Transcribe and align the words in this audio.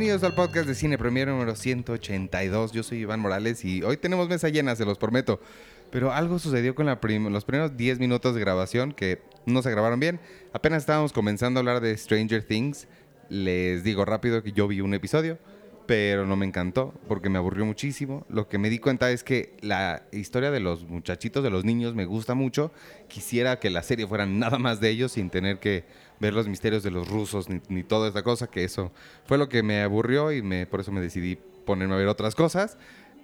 Bienvenidos 0.00 0.24
al 0.24 0.34
podcast 0.34 0.66
de 0.66 0.74
Cine 0.74 0.96
Premier 0.96 1.28
número 1.28 1.54
182. 1.54 2.72
Yo 2.72 2.82
soy 2.82 3.00
Iván 3.00 3.20
Morales 3.20 3.62
y 3.66 3.82
hoy 3.82 3.98
tenemos 3.98 4.30
mesa 4.30 4.48
llena, 4.48 4.74
se 4.74 4.86
los 4.86 4.96
prometo. 4.96 5.42
Pero 5.90 6.10
algo 6.10 6.38
sucedió 6.38 6.74
con 6.74 6.86
los 6.86 7.44
primeros 7.44 7.76
10 7.76 7.98
minutos 7.98 8.34
de 8.34 8.40
grabación 8.40 8.92
que 8.92 9.20
no 9.44 9.60
se 9.60 9.70
grabaron 9.70 10.00
bien. 10.00 10.18
Apenas 10.54 10.84
estábamos 10.84 11.12
comenzando 11.12 11.58
a 11.58 11.60
hablar 11.60 11.82
de 11.82 11.94
Stranger 11.94 12.42
Things. 12.42 12.88
Les 13.28 13.84
digo 13.84 14.06
rápido 14.06 14.42
que 14.42 14.52
yo 14.52 14.66
vi 14.68 14.80
un 14.80 14.94
episodio, 14.94 15.36
pero 15.84 16.24
no 16.24 16.34
me 16.34 16.46
encantó 16.46 16.94
porque 17.06 17.28
me 17.28 17.36
aburrió 17.36 17.66
muchísimo. 17.66 18.24
Lo 18.30 18.48
que 18.48 18.56
me 18.56 18.70
di 18.70 18.78
cuenta 18.78 19.10
es 19.10 19.22
que 19.22 19.54
la 19.60 20.04
historia 20.12 20.50
de 20.50 20.60
los 20.60 20.84
muchachitos, 20.88 21.44
de 21.44 21.50
los 21.50 21.66
niños, 21.66 21.94
me 21.94 22.06
gusta 22.06 22.32
mucho. 22.32 22.72
Quisiera 23.06 23.58
que 23.58 23.68
la 23.68 23.82
serie 23.82 24.06
fuera 24.06 24.24
nada 24.24 24.58
más 24.58 24.80
de 24.80 24.88
ellos 24.88 25.12
sin 25.12 25.28
tener 25.28 25.58
que 25.58 25.84
ver 26.20 26.34
los 26.34 26.46
misterios 26.46 26.82
de 26.82 26.90
los 26.90 27.08
rusos 27.08 27.48
ni, 27.48 27.60
ni 27.68 27.82
toda 27.82 28.08
esta 28.08 28.22
cosa, 28.22 28.46
que 28.46 28.62
eso 28.62 28.92
fue 29.24 29.38
lo 29.38 29.48
que 29.48 29.62
me 29.62 29.82
aburrió 29.82 30.32
y 30.32 30.42
me, 30.42 30.66
por 30.66 30.80
eso 30.80 30.92
me 30.92 31.00
decidí 31.00 31.38
ponerme 31.64 31.94
a 31.94 31.98
ver 31.98 32.08
otras 32.08 32.34
cosas. 32.34 32.76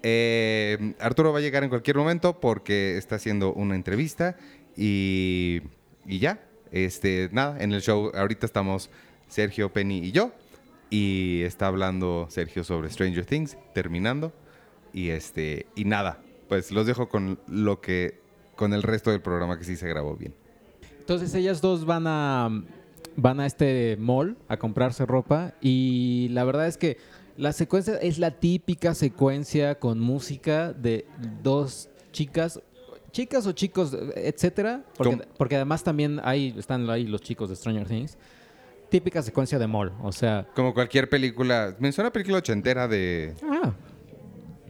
Eh, 0.03 0.95
Arturo 1.01 1.33
va 1.33 1.39
a 1.39 1.43
llegar 1.43 1.63
en 1.65 1.69
cualquier 1.69 1.97
momento 1.97 2.41
porque 2.41 2.97
está 2.97 3.17
haciendo 3.17 3.53
una 3.53 3.75
entrevista 3.75 4.37
y, 4.77 5.63
y 6.07 6.19
ya. 6.19 6.41
Este, 6.73 7.29
nada, 7.33 7.63
en 7.63 7.73
el 7.73 7.83
show 7.83 8.11
ahorita 8.15 8.47
estamos 8.47 8.91
Sergio, 9.29 9.73
Penny 9.73 9.99
y 9.99 10.13
yo. 10.13 10.33
Y 10.91 11.43
está 11.43 11.67
hablando 11.67 12.27
Sergio 12.31 12.63
sobre 12.63 12.91
Stranger 12.91 13.25
Things, 13.25 13.57
terminando. 13.75 14.33
Y 14.93 15.11
este, 15.11 15.67
y 15.75 15.85
nada, 15.85 16.23
pues 16.49 16.71
los 16.71 16.87
dejo 16.87 17.09
con 17.09 17.41
lo 17.49 17.81
que, 17.81 18.21
con 18.55 18.73
el 18.73 18.83
resto 18.83 19.11
del 19.11 19.21
programa 19.21 19.59
que 19.59 19.65
sí 19.65 19.77
se 19.77 19.89
grabó 19.89 20.17
bien. 20.17 20.35
Entonces 21.01 21.35
ellas 21.35 21.61
dos 21.61 21.85
van 21.85 22.05
a 22.07 22.65
van 23.17 23.41
a 23.41 23.47
este 23.47 23.97
mall 23.99 24.37
a 24.49 24.57
comprarse 24.57 25.07
ropa 25.07 25.55
y 25.61 26.29
la 26.31 26.45
verdad 26.45 26.67
es 26.67 26.77
que 26.77 26.99
la 27.37 27.53
secuencia 27.53 27.97
es 27.97 28.19
la 28.19 28.31
típica 28.31 28.95
secuencia 28.95 29.79
con 29.79 30.01
música 30.01 30.73
de 30.73 31.07
dos 31.43 31.89
chicas 32.13 32.61
chicas 33.13 33.47
o 33.47 33.53
chicos 33.53 33.97
etcétera 34.15 34.85
porque, 34.97 35.19
porque 35.37 35.57
además 35.57 35.83
también 35.83 36.21
hay 36.23 36.55
están 36.59 36.89
ahí 36.91 37.07
los 37.07 37.23
chicos 37.23 37.49
de 37.49 37.57
Stranger 37.57 37.87
Things 37.87 38.17
típica 38.91 39.23
secuencia 39.23 39.59
de 39.59 39.67
mall 39.67 39.93
o 40.03 40.13
sea 40.13 40.47
Como 40.55 40.73
cualquier 40.73 41.09
película, 41.09 41.75
me 41.79 41.93
suena 41.93 42.09
a 42.09 42.13
película 42.13 42.39
ochentera 42.39 42.87
de 42.87 43.35
ah, 43.43 43.73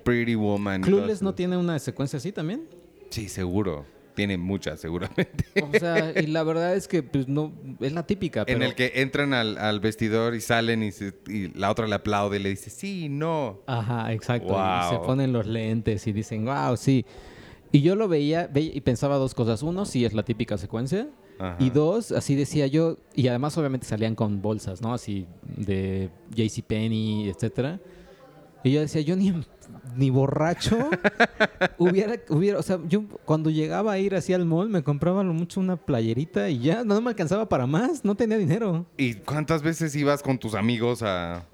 Pretty 0.05 0.37
Woman. 0.37 0.83
Clueless 0.83 1.21
no 1.21 1.35
tiene 1.35 1.57
una 1.57 1.79
secuencia 1.79 2.19
así 2.19 2.31
también 2.33 2.69
Sí, 3.11 3.29
seguro. 3.29 3.85
Tiene 4.17 4.37
muchas, 4.39 4.81
seguramente. 4.81 5.45
o 5.63 5.79
sea 5.79 6.13
y 6.21 6.27
la 6.27 6.43
verdad 6.43 6.75
es 6.75 6.89
que 6.89 7.05
pues 7.05 7.29
no 7.29 7.53
es 7.81 7.93
la 7.93 8.05
típica 8.07 8.41
En 8.41 8.47
pero- 8.59 8.65
el 8.65 8.75
que 8.75 8.91
entran 8.97 9.33
al, 9.35 9.57
al 9.59 9.79
vestidor 9.79 10.35
y 10.35 10.41
salen 10.41 10.83
y, 10.83 10.91
se- 10.91 11.15
y 11.29 11.49
la 11.57 11.71
otra 11.71 11.87
le 11.87 11.95
aplaude 11.95 12.39
y 12.39 12.43
le 12.43 12.49
dice, 12.49 12.71
sí, 12.71 13.09
no. 13.09 13.61
Ajá, 13.67 14.13
exacto. 14.13 14.57
Y 14.59 14.91
se 14.91 14.99
ponen 15.01 15.33
los 15.33 15.47
lentes 15.47 16.07
y 16.09 16.13
dicen, 16.13 16.45
wow, 16.47 16.77
sí. 16.77 17.05
Y 17.73 17.83
yo 17.83 17.95
lo 17.95 18.09
veía, 18.09 18.47
veía 18.51 18.73
y 18.75 18.81
pensaba 18.81 19.17
dos 19.17 19.35
cosas. 19.35 19.63
Uno, 19.63 19.85
sí 19.85 20.05
es 20.05 20.15
la 20.15 20.25
típica 20.25 20.57
secuencia. 20.57 21.09
Ajá. 21.39 21.57
Y 21.61 21.69
dos, 21.69 22.13
así 22.13 22.35
decía 22.35 22.67
yo, 22.67 22.97
y 23.15 23.29
además 23.29 23.59
obviamente 23.59 23.87
salían 23.87 24.15
con 24.15 24.41
bolsas, 24.41 24.81
¿no? 24.81 24.95
Así 24.95 25.27
de 25.59 26.09
JCPenney, 26.35 27.29
etcétera. 27.29 27.81
Y 28.65 28.73
yo 28.73 28.81
decía, 28.81 29.03
yo 29.03 29.15
ni, 29.17 29.33
ni 29.97 30.11
borracho 30.11 30.77
hubiera, 31.79 32.17
hubiera, 32.29 32.59
o 32.59 32.63
sea, 32.63 32.79
yo 32.89 33.05
cuando 33.25 33.51
llegaba 33.51 33.93
a 33.93 33.99
ir 33.99 34.15
así 34.15 34.33
al 34.33 34.45
mall 34.45 34.69
me 34.69 34.83
compraba 34.83 35.23
lo 35.25 35.33
mucho 35.33 35.61
una 35.61 35.77
playerita 35.77 36.49
y 36.49 36.61
ya 36.61 36.85
no 36.85 37.01
me 37.01 37.11
alcanzaba 37.11 37.49
para 37.49 37.67
más, 37.67 38.05
no 38.05 38.15
tenía 38.15 38.39
dinero. 38.39 38.87
¿Y 38.97 39.15
cuántas 39.15 39.63
veces 39.63 39.95
ibas 39.97 40.23
con 40.23 40.39
tus 40.39 40.55
amigos 40.55 41.03
a... 41.03 41.45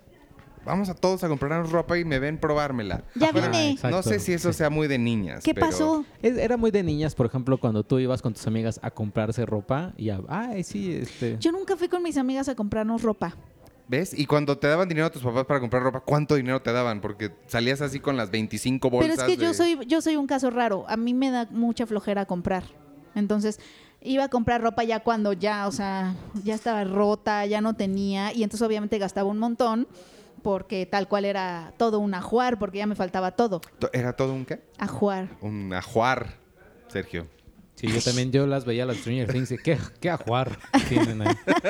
Vamos 0.64 0.88
a 0.88 0.94
todos 0.94 1.25
a 1.25 1.28
comprarnos 1.28 1.72
ropa 1.72 1.98
y 1.98 2.04
me 2.04 2.20
ven 2.20 2.38
probármela? 2.38 3.03
Ya 3.16 3.30
exacto, 3.30 3.91
No 3.91 4.03
sé 4.04 4.20
si 4.20 4.32
eso 4.32 4.53
sea 4.53 4.70
muy 4.70 4.86
de 4.86 4.97
niñas. 4.97 5.42
¿Qué 5.42 5.54
pero- 5.54 5.66
pasó? 5.66 6.04
Era 6.22 6.56
muy 6.56 6.70
de 6.70 6.84
niñas, 6.84 7.16
por 7.16 7.26
ejemplo, 7.26 7.59
cuando 7.59 7.82
tú 7.82 7.98
ibas 7.98 8.22
con 8.22 8.32
tus 8.32 8.47
amigas 8.47 8.78
a 8.80 8.92
comprarse 8.92 9.44
ropa 9.44 9.92
y 9.97 10.10
a, 10.10 10.20
ay, 10.28 10.62
sí, 10.62 10.92
este... 10.92 11.36
Yo 11.41 11.50
nunca 11.50 11.76
fui 11.76 11.88
con 11.88 12.03
mis 12.03 12.16
amigas 12.16 12.48
a 12.48 12.54
comprarnos 12.54 13.03
ropa. 13.03 13.34
¿Ves? 13.88 14.19
Y 14.19 14.26
cuando 14.26 14.56
te 14.59 14.69
daban 14.69 14.88
dinero 14.88 15.06
a 15.06 15.10
tus 15.10 15.22
papás 15.22 15.44
para 15.44 15.60
comprar 15.60 15.82
ropa, 15.82 16.00
¿cuánto 16.00 16.34
dinero 16.37 16.62
te 16.62 16.72
daban? 16.72 17.00
Porque 17.00 17.32
salías 17.47 17.81
así 17.82 18.00
con 18.00 18.16
las 18.16 18.31
25 18.31 18.88
bolsas 18.88 19.10
Pero 19.16 19.22
es 19.31 19.37
que 19.37 19.43
yo 19.43 19.53
soy, 19.53 19.78
yo 19.87 20.00
soy 20.00 20.16
un 20.16 20.26
caso 20.26 20.50
raro. 20.50 20.84
A 20.88 20.97
mí 20.97 21.12
me 21.15 21.31
da 21.31 21.47
mucha 21.50 21.87
flojera 21.87 22.25
comprar. 22.25 22.65
Entonces, 23.15 23.60
iba 24.00 24.25
a 24.25 24.28
comprar 24.28 24.62
ropa 24.62 24.84
ya 24.84 25.00
cuando 25.00 25.32
ya, 25.34 25.66
o 25.69 25.72
sea, 25.72 26.15
ya 26.44 26.54
estaba 26.54 26.84
rota, 26.84 27.44
ya 27.44 27.60
no 27.60 27.75
tenía. 27.75 28.32
Y 28.32 28.42
entonces 28.44 28.66
obviamente 28.66 28.98
gastaba 28.98 29.28
un 29.28 29.38
montón 29.38 29.87
porque 30.42 30.87
tal 30.87 31.06
cual 31.06 31.25
era 31.25 31.72
todo 31.76 31.98
un 31.98 32.15
ajuar, 32.15 32.59
porque 32.59 32.78
ya 32.78 32.87
me 32.87 32.94
faltaba 32.94 33.32
todo. 33.32 33.60
To- 33.78 33.91
¿Era 33.92 34.15
todo 34.15 34.32
un 34.32 34.44
qué? 34.47 34.60
Ajuar. 34.78 35.28
Un 35.41 35.72
ajuar, 35.75 36.34
Sergio. 36.88 37.26
Sí, 37.82 37.88
yo 37.88 38.00
también, 38.00 38.31
yo 38.32 38.47
las 38.47 38.65
veía 38.65 38.87
las 38.87 38.97
Stranger 38.98 39.31
Things 39.32 39.50
y 39.53 39.59
qué, 39.59 39.76
qué 40.00 40.09
ajuar 40.09 40.56
tienen 40.88 41.20
ahí. 41.20 41.34
Ustedes 41.34 41.66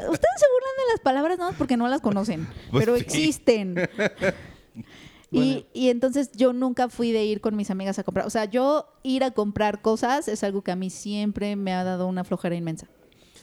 se 0.00 0.46
burlan 0.52 0.74
de 0.76 0.92
las 0.92 1.00
palabras 1.02 1.38
nada 1.38 1.50
más 1.52 1.58
porque 1.58 1.76
no 1.76 1.86
las 1.88 2.00
conocen, 2.02 2.46
Pues 2.70 2.84
pero 2.84 2.96
sí. 2.96 3.02
existen. 3.02 3.76
Y, 5.32 5.38
Bueno. 5.54 5.66
y 5.74 5.88
entonces 5.90 6.30
yo 6.36 6.52
nunca 6.52 6.88
fui 6.88 7.10
de 7.10 7.24
ir 7.24 7.40
con 7.40 7.56
mis 7.56 7.70
amigas 7.72 7.98
a 7.98 8.04
comprar. 8.04 8.26
O 8.26 8.30
sea, 8.30 8.44
yo 8.44 8.86
ir 9.02 9.24
a 9.24 9.32
comprar 9.32 9.82
cosas 9.82 10.28
es 10.28 10.44
algo 10.44 10.62
que 10.62 10.70
a 10.70 10.76
mí 10.76 10.88
siempre 10.88 11.56
me 11.56 11.72
ha 11.72 11.82
dado 11.82 12.06
una 12.06 12.22
flojera 12.22 12.54
inmensa. 12.54 12.86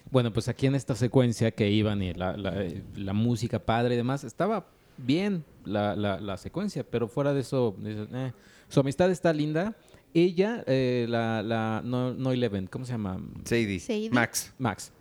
Bueno, 0.09 0.31
pues 0.31 0.47
aquí 0.47 0.65
en 0.65 0.75
esta 0.75 0.95
secuencia 0.95 1.51
que 1.51 1.69
iban 1.69 2.01
y 2.01 2.13
la, 2.13 2.37
la- 2.37 2.65
la 2.95 3.13
música 3.13 3.59
padre 3.59 3.95
y 3.95 3.97
demás, 3.97 4.23
estaba 4.23 4.67
bien 4.97 5.43
la, 5.65 5.93
la- 5.97 6.21
la 6.21 6.37
secuencia, 6.37 6.85
pero 6.89 7.09
fuera 7.09 7.33
de 7.33 7.41
eso, 7.41 7.75
dices, 7.79 8.07
eh, 8.13 8.31
su 8.69 8.79
amistad 8.79 9.11
está 9.11 9.33
linda. 9.33 9.75
Ella, 10.13 10.63
eh, 10.67 11.05
la, 11.09 11.41
la 11.41 11.81
no, 11.83 12.13
no 12.13 12.31
Eleven, 12.31 12.67
¿cómo 12.67 12.85
se 12.85 12.91
llama? 12.91 13.19
Sadie. 13.45 13.79
Sadie. 13.79 14.09
Max. 14.11 14.53
Max. 14.59 14.91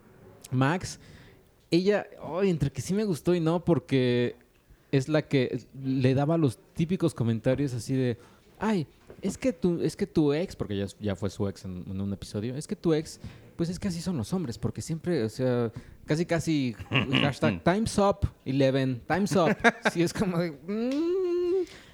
Max, 0.51 0.99
ella, 1.71 2.05
entre 2.43 2.71
que 2.71 2.81
sí 2.81 2.93
me 2.93 3.03
gustó 3.05 3.33
y 3.33 3.39
no, 3.39 3.63
porque 3.63 4.35
es 4.91 5.09
la 5.09 5.23
que 5.23 5.65
le 5.83 6.13
daba 6.13 6.37
los 6.37 6.59
típicos 6.75 7.13
comentarios 7.13 7.73
así 7.73 7.95
de, 7.95 8.17
ay, 8.59 8.87
es 9.21 9.37
que 9.37 9.53
tu, 9.53 9.81
es 9.81 9.95
que 9.95 10.05
tu 10.05 10.33
ex, 10.33 10.55
porque 10.55 10.77
ya, 10.77 10.85
ya 10.99 11.15
fue 11.15 11.29
su 11.29 11.47
ex 11.47 11.65
en, 11.65 11.83
en 11.89 11.99
un 11.99 12.13
episodio, 12.13 12.55
es 12.55 12.67
que 12.67 12.75
tu 12.75 12.93
ex, 12.93 13.19
pues 13.55 13.69
es 13.69 13.79
que 13.79 13.87
así 13.87 14.01
son 14.01 14.17
los 14.17 14.33
hombres, 14.33 14.57
porque 14.57 14.81
siempre, 14.81 15.23
o 15.23 15.29
sea, 15.29 15.71
casi 16.05 16.25
casi 16.25 16.75
hashtag 17.21 17.63
time's 17.63 17.97
up, 17.97 18.27
Eleven, 18.45 19.01
time's 19.07 19.35
up. 19.35 19.55
Sí, 19.91 20.03
es 20.03 20.13
como 20.13 20.37
de, 20.37 20.51
mm, 20.51 21.32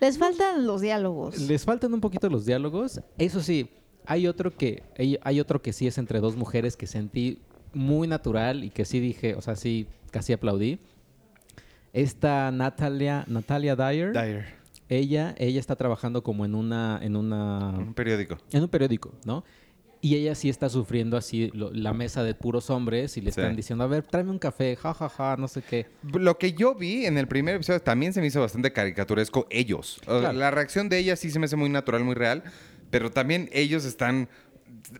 Les 0.01 0.17
faltan 0.17 0.65
los 0.65 0.81
diálogos. 0.81 1.39
les 1.39 1.63
faltan 1.65 1.93
un 1.93 2.01
poquito 2.01 2.29
los 2.29 2.45
diálogos. 2.45 3.01
Eso 3.17 3.41
sí, 3.41 3.69
hay 4.05 4.27
otro 4.27 4.55
que 4.55 4.83
hay, 4.97 5.17
hay 5.21 5.39
otro 5.39 5.61
que 5.61 5.73
sí 5.73 5.87
es 5.87 5.97
entre 5.97 6.19
dos 6.19 6.35
mujeres 6.35 6.75
que 6.77 6.87
sentí 6.87 7.39
muy 7.73 8.07
natural 8.07 8.63
y 8.63 8.69
que 8.71 8.85
sí 8.85 8.99
dije, 8.99 9.35
o 9.35 9.41
sea, 9.41 9.55
sí 9.55 9.87
casi 10.11 10.33
aplaudí. 10.33 10.79
Esta 11.93 12.51
Natalia 12.51 13.23
Natalia 13.27 13.75
Dyer, 13.75 14.11
Dyer. 14.13 14.45
ella 14.89 15.33
ella 15.37 15.59
está 15.59 15.75
trabajando 15.75 16.21
como 16.23 16.45
en 16.45 16.53
una 16.55 16.99
en 17.01 17.15
una 17.15 17.69
Un 17.77 17.93
periódico. 17.95 18.37
en 18.51 18.61
un 18.63 18.69
periódico, 18.69 19.11
¿no? 19.25 19.43
Y 20.01 20.15
ella 20.15 20.33
sí 20.33 20.47
está 20.47 20.69
sufriendo 20.69 21.17
así 21.17 21.51
lo- 21.53 21.71
la 21.73 21.91
mesa 21.93 22.23
de 22.23 22.33
puros 22.33 22.69
hombres 22.69 23.17
y 23.17 23.21
le 23.21 23.31
Sí. 23.33 23.39
están 23.41 23.55
diciendo, 23.57 23.83
a 23.83 23.87
ver, 23.87 24.03
tráeme 24.03 24.31
un 24.31 24.39
café, 24.39 24.77
ja, 24.77 24.93
ja, 24.93 25.09
ja, 25.09 25.35
no 25.37 25.47
sé 25.49 25.61
qué. 25.61 25.87
Lo 26.13 26.37
que 26.37 26.53
yo 26.53 26.73
vi 26.73 27.05
en 27.05 27.17
el 27.17 27.27
primer 27.27 27.55
episodio 27.55 27.81
también 27.81 28.13
se 28.13 28.21
me 28.21 28.27
hizo 28.27 28.39
bastante 28.39 28.71
caricaturesco 28.71 29.45
ellos. 29.49 29.99
Claro. 30.05 30.31
La 30.31 30.51
reacción 30.51 30.87
de 30.87 30.99
ella 30.99 31.15
sí 31.17 31.29
se 31.31 31.39
me 31.39 31.45
hace 31.45 31.57
muy 31.57 31.69
natural, 31.69 32.03
muy 32.05 32.15
real, 32.15 32.43
pero 32.89 33.11
también 33.11 33.49
ellos 33.51 33.83
están 33.83 34.29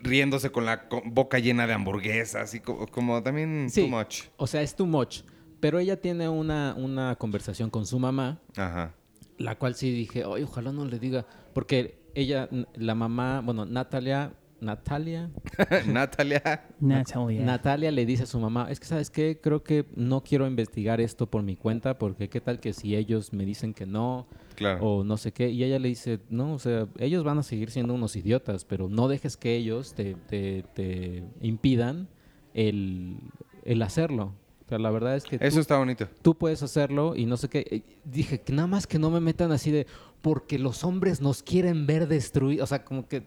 riéndose 0.04 0.51
con 0.51 0.66
la 0.66 0.88
boca 1.06 1.40
llena 1.40 1.66
de 1.66 1.74
hamburguesas 1.74 2.54
y 2.54 2.60
co- 2.60 2.86
como, 2.88 3.24
también 3.24 3.69
Sí. 3.69 3.81
too 3.84 3.88
much. 3.88 4.24
O 4.38 4.48
sea, 4.48 4.62
es 4.62 4.75
too 4.75 4.86
much. 4.86 5.22
Pero 5.62 5.80
ella 5.80 6.00
tiene 6.00 6.28
una, 6.30 6.74
una 6.78 7.16
conversación 7.16 7.69
con 7.69 7.86
su 7.86 8.00
mamá 8.00 8.40
Ajá. 8.56 8.94
La 9.38 9.57
cual 9.57 9.75
sí 9.75 9.92
dije, 9.92 10.24
Ay, 10.25 10.44
ojalá 10.44 10.72
no 10.74 10.84
le 10.86 11.00
diga, 11.00 11.25
porque 11.54 11.98
ella, 12.16 12.50
la 12.75 12.96
mamá, 12.96 13.42
bueno, 13.42 13.66
Natalia, 13.66 14.34
Natalia, 14.62 15.30
Natalia. 15.88 16.68
Natalia. 16.80 17.42
Natalia 17.46 17.92
le 17.92 18.06
dice 18.06 18.24
a 18.24 18.26
su 18.26 18.40
mamá, 18.40 18.68
es 18.70 18.80
que 18.80 18.86
sabes 18.86 19.10
qué, 19.10 19.40
creo 19.42 19.64
que 19.64 19.86
no 19.96 20.22
quiero 20.24 20.46
investigar 20.48 21.00
esto 21.02 21.28
por 21.28 21.44
mi 21.44 21.56
cuenta, 21.56 21.98
porque 21.98 22.30
qué 22.30 22.42
tal 22.42 22.60
que 22.60 22.74
si 22.74 22.96
ellos 22.96 23.34
me 23.34 23.46
dicen 23.46 23.74
que 23.74 23.86
no, 23.86 24.28
Claro. 24.56 24.86
o 24.86 25.04
no 25.06 25.16
sé 25.18 25.32
qué, 25.32 25.50
y 25.50 25.64
ella 25.64 25.80
le 25.80 25.88
dice, 25.88 26.20
no, 26.30 26.54
o 26.54 26.60
sea, 26.60 26.88
ellos 26.98 27.24
van 27.24 27.38
a 27.40 27.44
seguir 27.44 27.72
siendo 27.72 27.94
unos 27.94 28.16
idiotas, 28.18 28.66
pero 28.66 28.90
no 28.90 29.08
dejes 29.08 29.38
que 29.38 29.56
ellos 29.56 29.94
te, 29.94 30.16
te- 30.28 30.64
te 30.74 31.24
impidan 31.42 32.10
el, 32.54 33.18
el 33.64 33.82
hacerlo. 33.82 34.34
O 34.66 34.70
sea, 34.70 34.78
la 34.78 34.92
verdad 34.92 35.16
es 35.16 35.24
que 35.24 35.38
Eso 35.42 35.56
tú- 35.56 35.62
está 35.62 35.78
bonito. 35.78 36.08
tú 36.22 36.36
puedes 36.38 36.62
hacerlo 36.62 37.16
y 37.16 37.26
no 37.26 37.38
sé 37.38 37.50
qué. 37.50 37.84
Dije 38.06 38.42
que 38.42 38.54
nada 38.54 38.68
más 38.68 38.86
que 38.86 39.00
no 39.00 39.10
me 39.10 39.20
metan 39.20 39.52
así 39.52 39.72
de 39.72 39.88
porque 40.22 40.60
los 40.60 40.84
hombres 40.84 41.22
nos 41.22 41.42
quieren 41.42 41.88
ver 41.88 42.08
destruir. 42.08 42.62
O 42.62 42.68
sea, 42.68 42.84
como 42.86 43.08
que 43.08 43.24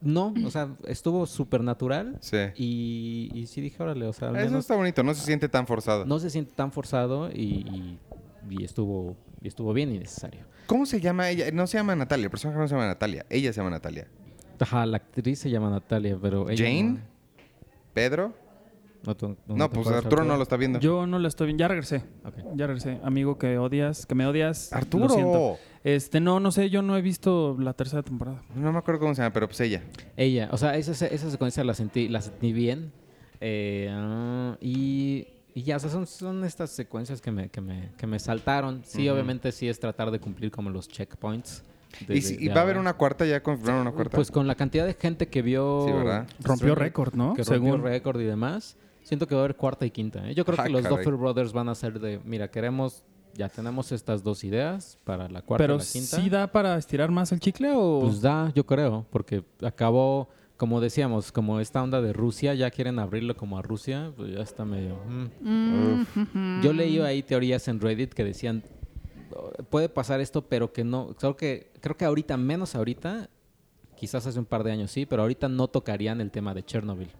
no, 0.00 0.34
o 0.44 0.50
sea, 0.50 0.68
estuvo 0.86 1.26
súper 1.26 1.62
natural 1.62 2.16
Sí. 2.20 2.36
y, 2.56 3.30
y 3.34 3.46
sí 3.46 3.60
dije, 3.60 3.82
órale, 3.82 4.06
o 4.06 4.12
sea, 4.12 4.28
al 4.28 4.36
Eso 4.36 4.46
menos 4.46 4.60
está 4.64 4.76
bonito, 4.76 5.02
no 5.02 5.14
se 5.14 5.22
siente 5.24 5.48
tan 5.48 5.66
forzado. 5.66 6.04
no 6.04 6.18
se 6.18 6.30
siente 6.30 6.52
tan 6.54 6.70
forzado 6.72 7.30
y, 7.30 7.64
y 7.68 7.98
y 8.48 8.62
estuvo, 8.62 9.16
y 9.42 9.48
estuvo 9.48 9.72
bien 9.72 9.92
y 9.92 9.98
necesario. 9.98 10.44
¿Cómo 10.68 10.86
se 10.86 11.00
llama 11.00 11.28
ella? 11.30 11.50
No 11.52 11.66
se 11.66 11.78
llama 11.78 11.96
Natalia, 11.96 12.24
el 12.26 12.30
personaje 12.30 12.60
no 12.60 12.68
se 12.68 12.74
llama 12.76 12.86
Natalia. 12.86 13.26
Ella 13.28 13.52
se 13.52 13.56
llama 13.60 13.70
Natalia. 13.70 14.06
Ajá, 14.60 14.86
la 14.86 14.98
actriz 14.98 15.40
se 15.40 15.50
llama 15.50 15.68
Natalia, 15.68 16.16
pero 16.22 16.48
ella 16.48 16.64
¿Jane? 16.64 17.00
¿Pedro? 17.92 18.34
No, 19.06 19.68
tú- 19.68 19.74
pues 19.74 19.86
Arturo 19.88 20.24
no 20.24 20.36
lo 20.36 20.42
está 20.42 20.56
viendo. 20.56 20.78
Yo 20.80 21.06
no 21.06 21.18
la 21.18 21.28
estoy 21.28 21.46
viendo. 21.46 21.60
Ya 21.62 21.68
regresé. 21.68 22.02
Ya 22.54 22.66
regresé. 22.66 22.98
Amigo 23.04 23.38
que 23.38 23.58
odias, 23.58 24.06
que 24.06 24.14
me 24.14 24.26
odias. 24.26 24.72
Arturo. 24.72 25.08
Lo 25.08 25.14
siento. 25.14 25.56
Este, 25.84 26.18
no, 26.20 26.40
no 26.40 26.50
sé. 26.50 26.68
Yo 26.70 26.82
no 26.82 26.96
he 26.96 27.02
visto 27.02 27.56
la 27.60 27.72
tercera 27.74 28.02
temporada. 28.02 28.42
No 28.54 28.72
me 28.72 28.78
acuerdo 28.78 29.00
cómo 29.00 29.14
se 29.14 29.22
llama, 29.22 29.32
pero 29.32 29.46
pues 29.46 29.60
ella. 29.60 29.82
Ella, 30.16 30.48
o 30.52 30.56
sea, 30.56 30.76
esa, 30.76 31.06
esa 31.06 31.30
secuencia 31.30 31.62
la 31.64 31.74
sentí, 31.74 32.08
la 32.08 32.20
sentí 32.20 32.52
bien. 32.52 32.92
eh, 33.40 33.88
ah, 33.92 34.56
y, 34.60 35.28
y 35.54 35.62
ya, 35.62 35.76
o 35.76 35.78
sea, 35.78 35.90
son, 35.90 36.06
son 36.06 36.44
estas 36.44 36.70
secuencias 36.70 37.20
que 37.20 37.30
me, 37.30 37.48
que 37.50 37.60
me, 37.60 37.90
que 37.96 38.06
me 38.06 38.18
saltaron. 38.18 38.82
Sí, 38.84 39.08
obviamente 39.08 39.52
sí 39.52 39.68
es 39.68 39.78
tratar 39.78 40.10
de 40.10 40.18
cumplir 40.18 40.50
como 40.50 40.70
los 40.70 40.88
checkpoints. 40.88 41.62
de- 42.08 42.16
¿Y, 42.16 42.22
si- 42.22 42.36
de- 42.36 42.44
y 42.44 42.48
va 42.48 42.56
a 42.56 42.62
haber 42.62 42.78
una 42.78 42.94
cuarta? 42.94 43.24
¿Ya 43.26 43.42
confirmaron 43.42 43.82
una 43.82 43.92
cuarta? 43.92 44.16
Pues 44.16 44.30
con 44.30 44.46
la 44.46 44.54
cantidad 44.54 44.84
de 44.86 44.94
gente 44.94 45.28
que 45.28 45.40
vio... 45.42 45.84
Sí, 45.86 45.92
¿verdad? 45.92 46.26
Rompió 46.42 46.74
récord, 46.74 47.14
¿no? 47.14 47.34
Que 47.34 47.42
rompió 47.44 47.76
récord 47.78 48.20
y 48.20 48.24
demás. 48.24 48.76
Siento 49.06 49.28
que 49.28 49.36
va 49.36 49.42
a 49.42 49.44
haber 49.44 49.56
cuarta 49.56 49.86
y 49.86 49.90
quinta. 49.92 50.28
¿eh? 50.28 50.34
Yo 50.34 50.44
creo 50.44 50.56
Ah, 50.58 50.64
que 50.64 50.70
los 50.70 50.82
caray. 50.82 50.96
Duffer 50.98 51.14
Brothers 51.14 51.52
van 51.52 51.68
a 51.68 51.76
ser 51.76 52.00
de, 52.00 52.18
mira, 52.24 52.50
queremos, 52.50 53.04
ya 53.34 53.48
tenemos 53.48 53.92
estas 53.92 54.24
dos 54.24 54.42
ideas 54.42 54.98
para 55.04 55.28
la 55.28 55.42
cuarta 55.42 55.62
y 55.62 55.66
Pero 55.66 55.78
la 55.78 55.84
quinta. 55.84 56.16
sí 56.16 56.28
da 56.28 56.46
para 56.50 56.76
estirar 56.76 57.12
más 57.12 57.30
el 57.30 57.38
chicle 57.38 57.70
o. 57.72 58.00
Pues 58.00 58.20
da, 58.20 58.50
yo 58.54 58.66
creo, 58.66 59.06
porque 59.10 59.44
acabó, 59.62 60.28
como 60.56 60.80
decíamos, 60.80 61.30
como 61.30 61.60
esta 61.60 61.84
onda 61.84 62.02
de 62.02 62.12
Rusia, 62.12 62.54
ya 62.54 62.68
quieren 62.72 62.98
abrirlo 62.98 63.36
como 63.36 63.56
a 63.58 63.62
Rusia, 63.62 64.10
pues 64.16 64.32
ya 64.34 64.40
está 64.40 64.64
medio... 64.64 64.96
mm. 65.40 66.06
Mm. 66.34 66.62
Yo 66.62 66.72
leí 66.72 66.98
ahí 66.98 67.22
teorías 67.22 67.68
en 67.68 67.78
Reddit 67.80 68.12
que 68.12 68.24
decían, 68.24 68.64
"Oh, 69.36 69.52
puede 69.70 69.88
pasar 69.88 70.20
esto, 70.20 70.42
pero 70.48 70.72
que 70.72 70.82
no, 70.82 71.14
creo 71.18 71.36
que, 71.36 71.70
creo 71.80 71.96
que 71.96 72.04
ahorita, 72.06 72.36
menos 72.36 72.74
ahorita, 72.74 73.28
quizás 73.94 74.26
hace 74.26 74.38
un 74.40 74.46
par 74.46 74.64
de 74.64 74.72
años 74.72 74.90
sí, 74.90 75.06
pero 75.06 75.22
ahorita 75.22 75.48
no 75.48 75.68
tocarían 75.68 76.20
el 76.20 76.30
tema 76.32 76.54
de 76.54 76.64
Chernobyl. 76.64 77.10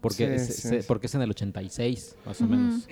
Porque, 0.00 0.38
Sí, 0.38 0.46
se- 0.46 0.52
sí, 0.52 0.68
se- 0.68 0.80
sí. 0.82 0.86
porque 0.86 1.06
es 1.06 1.14
en 1.14 1.22
el 1.22 1.30
86, 1.30 2.16
más 2.24 2.40
o 2.40 2.46
menos. 2.46 2.86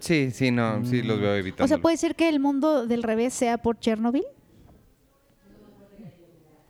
Sí, 0.00 0.30
sí, 0.32 0.50
no, 0.50 0.84
sí 0.84 1.02
los 1.02 1.20
veo 1.20 1.34
evitando. 1.36 1.64
O 1.64 1.68
sea, 1.68 1.78
puede 1.78 1.96
ser 1.96 2.14
que 2.14 2.28
el 2.28 2.40
mundo 2.40 2.86
del 2.86 3.02
revés 3.02 3.32
sea 3.34 3.58
por 3.58 3.78
Chernobyl. 3.78 4.24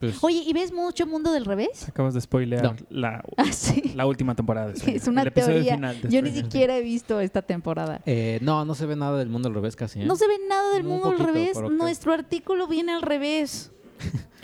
Pues, 0.00 0.22
Oye, 0.22 0.44
¿y 0.46 0.52
ves 0.52 0.72
mucho 0.72 1.08
mundo 1.08 1.32
del 1.32 1.44
revés? 1.44 1.88
Acabas 1.88 2.14
de 2.14 2.20
spoilear 2.20 2.62
No. 2.62 2.76
la, 2.88 3.24
Ah, 3.36 3.50
sí. 3.50 3.92
la 3.96 4.06
última 4.06 4.36
temporada. 4.36 4.70
de 4.72 4.94
Es 4.94 5.08
una 5.08 5.22
el 5.22 5.32
teoría. 5.32 5.74
final 5.74 6.00
de 6.00 6.08
Yo 6.08 6.22
ni 6.22 6.30
siquiera 6.30 6.76
he 6.78 6.82
visto 6.82 7.18
esta 7.18 7.42
temporada. 7.42 8.00
eh, 8.06 8.38
no, 8.40 8.64
no 8.64 8.76
se 8.76 8.86
ve 8.86 8.94
nada 8.94 9.18
del 9.18 9.28
mundo 9.28 9.48
al 9.48 9.54
revés 9.54 9.74
casi. 9.74 10.00
¿eh? 10.02 10.06
No 10.06 10.14
se 10.14 10.28
ve 10.28 10.34
nada 10.48 10.72
del 10.74 10.82
Un 10.84 10.88
mundo 10.92 11.08
al 11.10 11.18
revés. 11.18 11.58
Nuestro 11.72 12.12
artículo 12.12 12.68
viene 12.68 12.92
al 12.92 13.02
revés. 13.02 13.72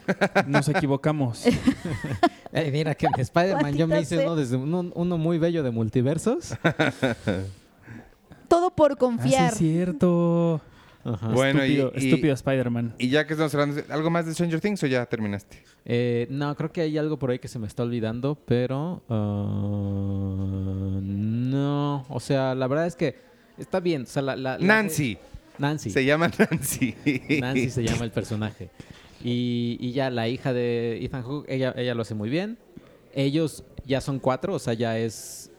Nos 0.47 0.69
equivocamos. 0.69 1.45
Eh, 2.57 2.71
mira, 2.71 2.95
que 2.95 3.07
en 3.07 3.21
Spider-Man 3.21 3.75
yo 3.77 3.89
me 3.89 4.01
hice 4.01 4.17
uno, 4.25 4.37
desde, 4.37 4.55
uno, 4.57 4.93
uno 4.95 5.19
muy 5.19 5.39
bello 5.39 5.65
de 5.65 5.73
multiversos. 5.73 6.55
Todo 8.49 8.71
por 8.71 8.93
Ah, 8.93 8.95
sí, 8.95 8.99
confiar. 9.01 9.53
es 9.53 9.59
cierto. 9.59 10.61
Ajá. 11.05 11.29
Bueno, 11.31 11.61
estúpido, 11.63 11.93
y- 11.97 11.99
estúpido 12.07 12.33
Spider-Man. 12.35 12.95
Y 12.99 13.09
ya 13.09 13.27
que 13.27 13.33
estamos 13.33 13.53
hablando, 13.57 13.83
¿algo 13.91 14.09
más 14.11 14.27
de 14.27 14.35
Stranger 14.35 14.61
Things 14.61 14.81
o 14.85 14.87
ya 14.87 15.05
terminaste? 15.07 15.65
Eh, 15.85 16.29
no, 16.31 16.55
creo 16.55 16.71
que 16.71 16.83
hay 16.83 16.97
algo 16.97 17.19
por 17.19 17.31
ahí 17.33 17.41
que 17.41 17.49
se 17.49 17.59
me 17.59 17.67
está 17.67 17.83
olvidando, 17.83 18.37
pero 18.37 19.03
ah, 19.09 21.01
no. 21.03 22.07
O 22.09 22.21
sea, 22.21 22.55
la 22.55 22.67
verdad 22.69 22.87
es 22.87 22.95
que 22.97 23.17
está 23.59 23.81
bien. 23.81 24.03
O 24.03 24.07
sea, 24.07 24.23
la, 24.23 24.37
la- 24.37 24.59
la- 24.59 24.65
Nancy. 24.65 25.19
Nancy. 25.59 25.91
Se 25.91 26.05
llama 26.05 26.31
Nancy. 26.51 26.95
Nancy 27.41 27.71
se 27.71 27.83
llama 27.83 28.05
el 28.05 28.11
personaje. 28.13 28.71
Y, 29.25 29.79
y 29.81 29.93
ya 29.93 30.11
la 30.11 30.29
hija 30.29 30.53
de 30.53 31.03
Ethan 31.03 31.23
Hawke, 31.23 31.47
ella, 31.49 31.73
ella 31.77 31.95
lo 31.95 32.03
hace 32.03 32.15
muy 32.15 32.29
bien. 32.29 32.59
Ellos 33.15 33.65
ya 33.87 34.01
son 34.03 34.19
cuatro, 34.19 34.55
o 34.55 34.59
sea, 34.59 34.75
ya 34.75 34.99
es... 34.99 35.51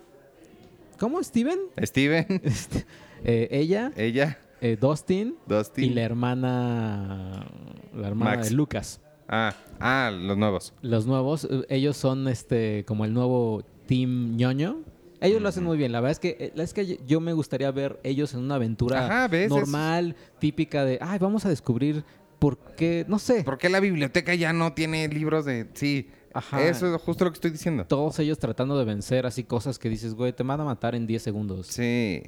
¿Cómo? 1.00 1.22
¿Steven? 1.24 1.58
Steven, 1.82 2.26
Este, 2.44 2.86
eh, 3.24 3.48
ella, 3.50 3.92
ella, 3.98 4.38
eh, 4.62 4.78
Dustin, 4.80 5.36
Dustin. 5.48 5.86
y 5.86 5.90
la 5.90 6.04
hermana... 6.04 7.48
La 7.96 8.08
hermana 8.08 8.36
Max. 8.36 8.50
de 8.50 8.56
Lucas. 8.56 9.02
Ah, 9.28 9.56
ah, 9.80 10.12
los 10.14 10.38
nuevos. 10.38 10.74
Los 10.84 11.08
nuevos, 11.08 11.48
eh, 11.50 11.66
ellos 11.70 11.98
son 11.98 12.28
este 12.28 12.86
como 12.86 13.04
el 13.04 13.14
nuevo 13.14 13.64
team 13.88 14.36
ñoño. 14.36 14.82
Ellos 15.22 15.42
lo 15.42 15.50
hacen 15.50 15.64
muy 15.64 15.78
bien. 15.78 15.92
La 15.92 16.02
verdad 16.02 16.12
es 16.12 16.20
que 16.20 16.54
es 16.56 16.74
que 16.74 17.00
yo 17.08 17.20
me 17.20 17.34
gustaría 17.34 17.72
ver 17.72 18.00
ellos 18.04 18.34
en 18.36 18.42
una 18.42 18.56
aventura 18.56 19.28
normal, 19.50 20.16
típica 20.38 20.86
de, 20.86 21.00
ay, 21.02 21.18
vamos 21.18 21.46
a 21.46 21.50
descubrir 21.50 22.04
por 22.40 22.58
qué, 22.76 23.06
no 23.08 23.20
sé. 23.20 23.44
¿Por 23.44 23.58
qué 23.58 23.70
la 23.70 23.80
biblioteca 23.80 24.34
ya 24.36 24.54
no 24.54 24.74
tiene 24.74 25.08
libros 25.08 25.46
de...? 25.46 25.70
Sí, 25.74 26.10
Ajá. 26.34 26.62
eso 26.64 26.94
es 26.96 27.02
justo 27.02 27.24
lo 27.26 27.32
que 27.32 27.36
estoy 27.36 27.52
diciendo. 27.52 27.86
Todos 27.86 28.20
ellos 28.20 28.38
tratando 28.40 28.78
de 28.78 28.86
vencer 28.86 29.26
así 29.26 29.44
cosas 29.44 29.80
que 29.80 29.90
dices, 29.90 30.14
güey, 30.16 30.34
te 30.34 30.44
van 30.44 30.60
a 30.62 30.64
matar 30.66 30.94
en 30.96 31.08
10 31.08 31.22
segundos. 31.24 31.68
Sí. 31.68 32.22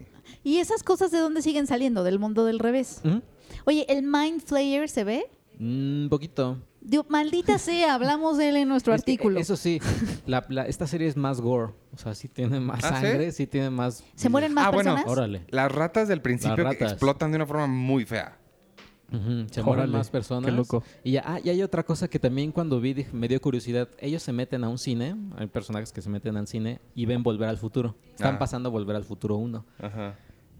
¿Y 0.43 0.57
esas 0.57 0.83
cosas 0.83 1.11
de 1.11 1.17
dónde 1.19 1.41
siguen 1.41 1.67
saliendo? 1.67 2.03
Del 2.03 2.19
mundo 2.19 2.45
del 2.45 2.59
revés. 2.59 3.01
Oye, 3.65 3.85
¿el 3.89 4.03
Mind 4.03 4.41
Flayer 4.41 4.89
se 4.89 5.03
ve? 5.03 5.25
Un 5.59 6.07
poquito. 6.09 6.61
Digo, 6.79 7.05
maldita 7.09 7.57
sea, 7.57 7.95
hablamos 7.95 8.37
de 8.37 8.49
él 8.49 8.55
en 8.57 8.69
nuestro 8.69 8.93
Es 8.93 9.01
artículo. 9.01 9.39
Eso 9.39 9.57
sí, 9.57 9.81
la- 10.25 10.45
la- 10.47 10.67
esta 10.67 10.87
serie 10.87 11.07
es 11.07 11.17
más 11.17 11.41
gore. 11.41 11.73
O 11.93 11.97
sea, 11.97 12.13
sí 12.15 12.29
tiene 12.29 12.59
más 12.61 12.81
¿Ah, 12.85 13.01
sangre, 13.01 13.31
sí, 13.33 13.45
tiene 13.47 13.69
más... 13.71 14.03
¿Se 14.15 14.29
mueren 14.29 14.53
más 14.53 14.67
Ah, 14.67 14.69
bueno. 14.71 14.95
Órale. 15.05 15.43
Las 15.49 15.69
ratas 15.71 16.07
del 16.07 16.21
principio 16.21 16.55
que 16.55 16.63
ratas. 16.63 16.91
explotan 16.93 17.31
de 17.31 17.37
una 17.37 17.45
forma 17.45 17.67
muy 17.67 18.05
fea. 18.05 18.37
Se 19.51 19.63
mueren 19.63 19.89
más 19.89 20.09
personas. 20.09 20.49
qué 20.49 20.55
loco. 20.55 20.83
Y, 21.03 21.11
ya- 21.13 21.23
ah, 21.25 21.39
y 21.43 21.49
hay 21.49 21.61
otra 21.63 21.83
cosa 21.83 22.09
que 22.09 22.19
también 22.19 22.51
cuando 22.51 22.79
vi 22.81 23.05
me 23.13 23.27
dio 23.27 23.39
curiosidad. 23.39 23.87
Ellos 23.99 24.21
se 24.21 24.33
meten 24.33 24.63
a 24.63 24.69
un 24.69 24.77
cine, 24.77 25.15
hay 25.37 25.47
personajes 25.47 25.91
que 25.93 26.01
se 26.01 26.09
meten 26.09 26.35
al 26.37 26.47
cine 26.47 26.81
y 26.95 27.05
ven 27.05 27.23
Volver 27.23 27.47
al 27.49 27.57
Futuro. 27.57 27.95
Están 28.09 28.35
Ah. 28.35 28.39
pasando 28.39 28.69
Volver 28.71 28.95
al 28.95 29.03
Futuro 29.05 29.37
1. 29.37 29.65
Ajá. 29.79 30.15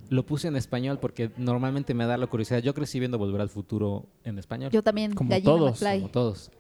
Lo 0.10 0.26
puse 0.26 0.48
en 0.48 0.56
español 0.56 1.00
porque 1.02 1.32
normalmente 1.38 1.94
me 1.94 2.06
da 2.06 2.16
la 2.18 2.28
curiosidad. 2.28 2.60
Yo 2.60 2.74
crecí 2.74 3.00
viendo 3.00 3.18
Volver 3.18 3.42
al 3.42 3.50
Futuro 3.50 4.06
en 4.24 4.40
español. 4.40 4.72
Yo 4.72 4.82
también, 4.82 5.14
Como 5.14 5.30
Gallina 5.32 5.46
todos, 5.52 5.82
McFly. 5.82 6.00
Como 6.00 6.12
todos. 6.12 6.52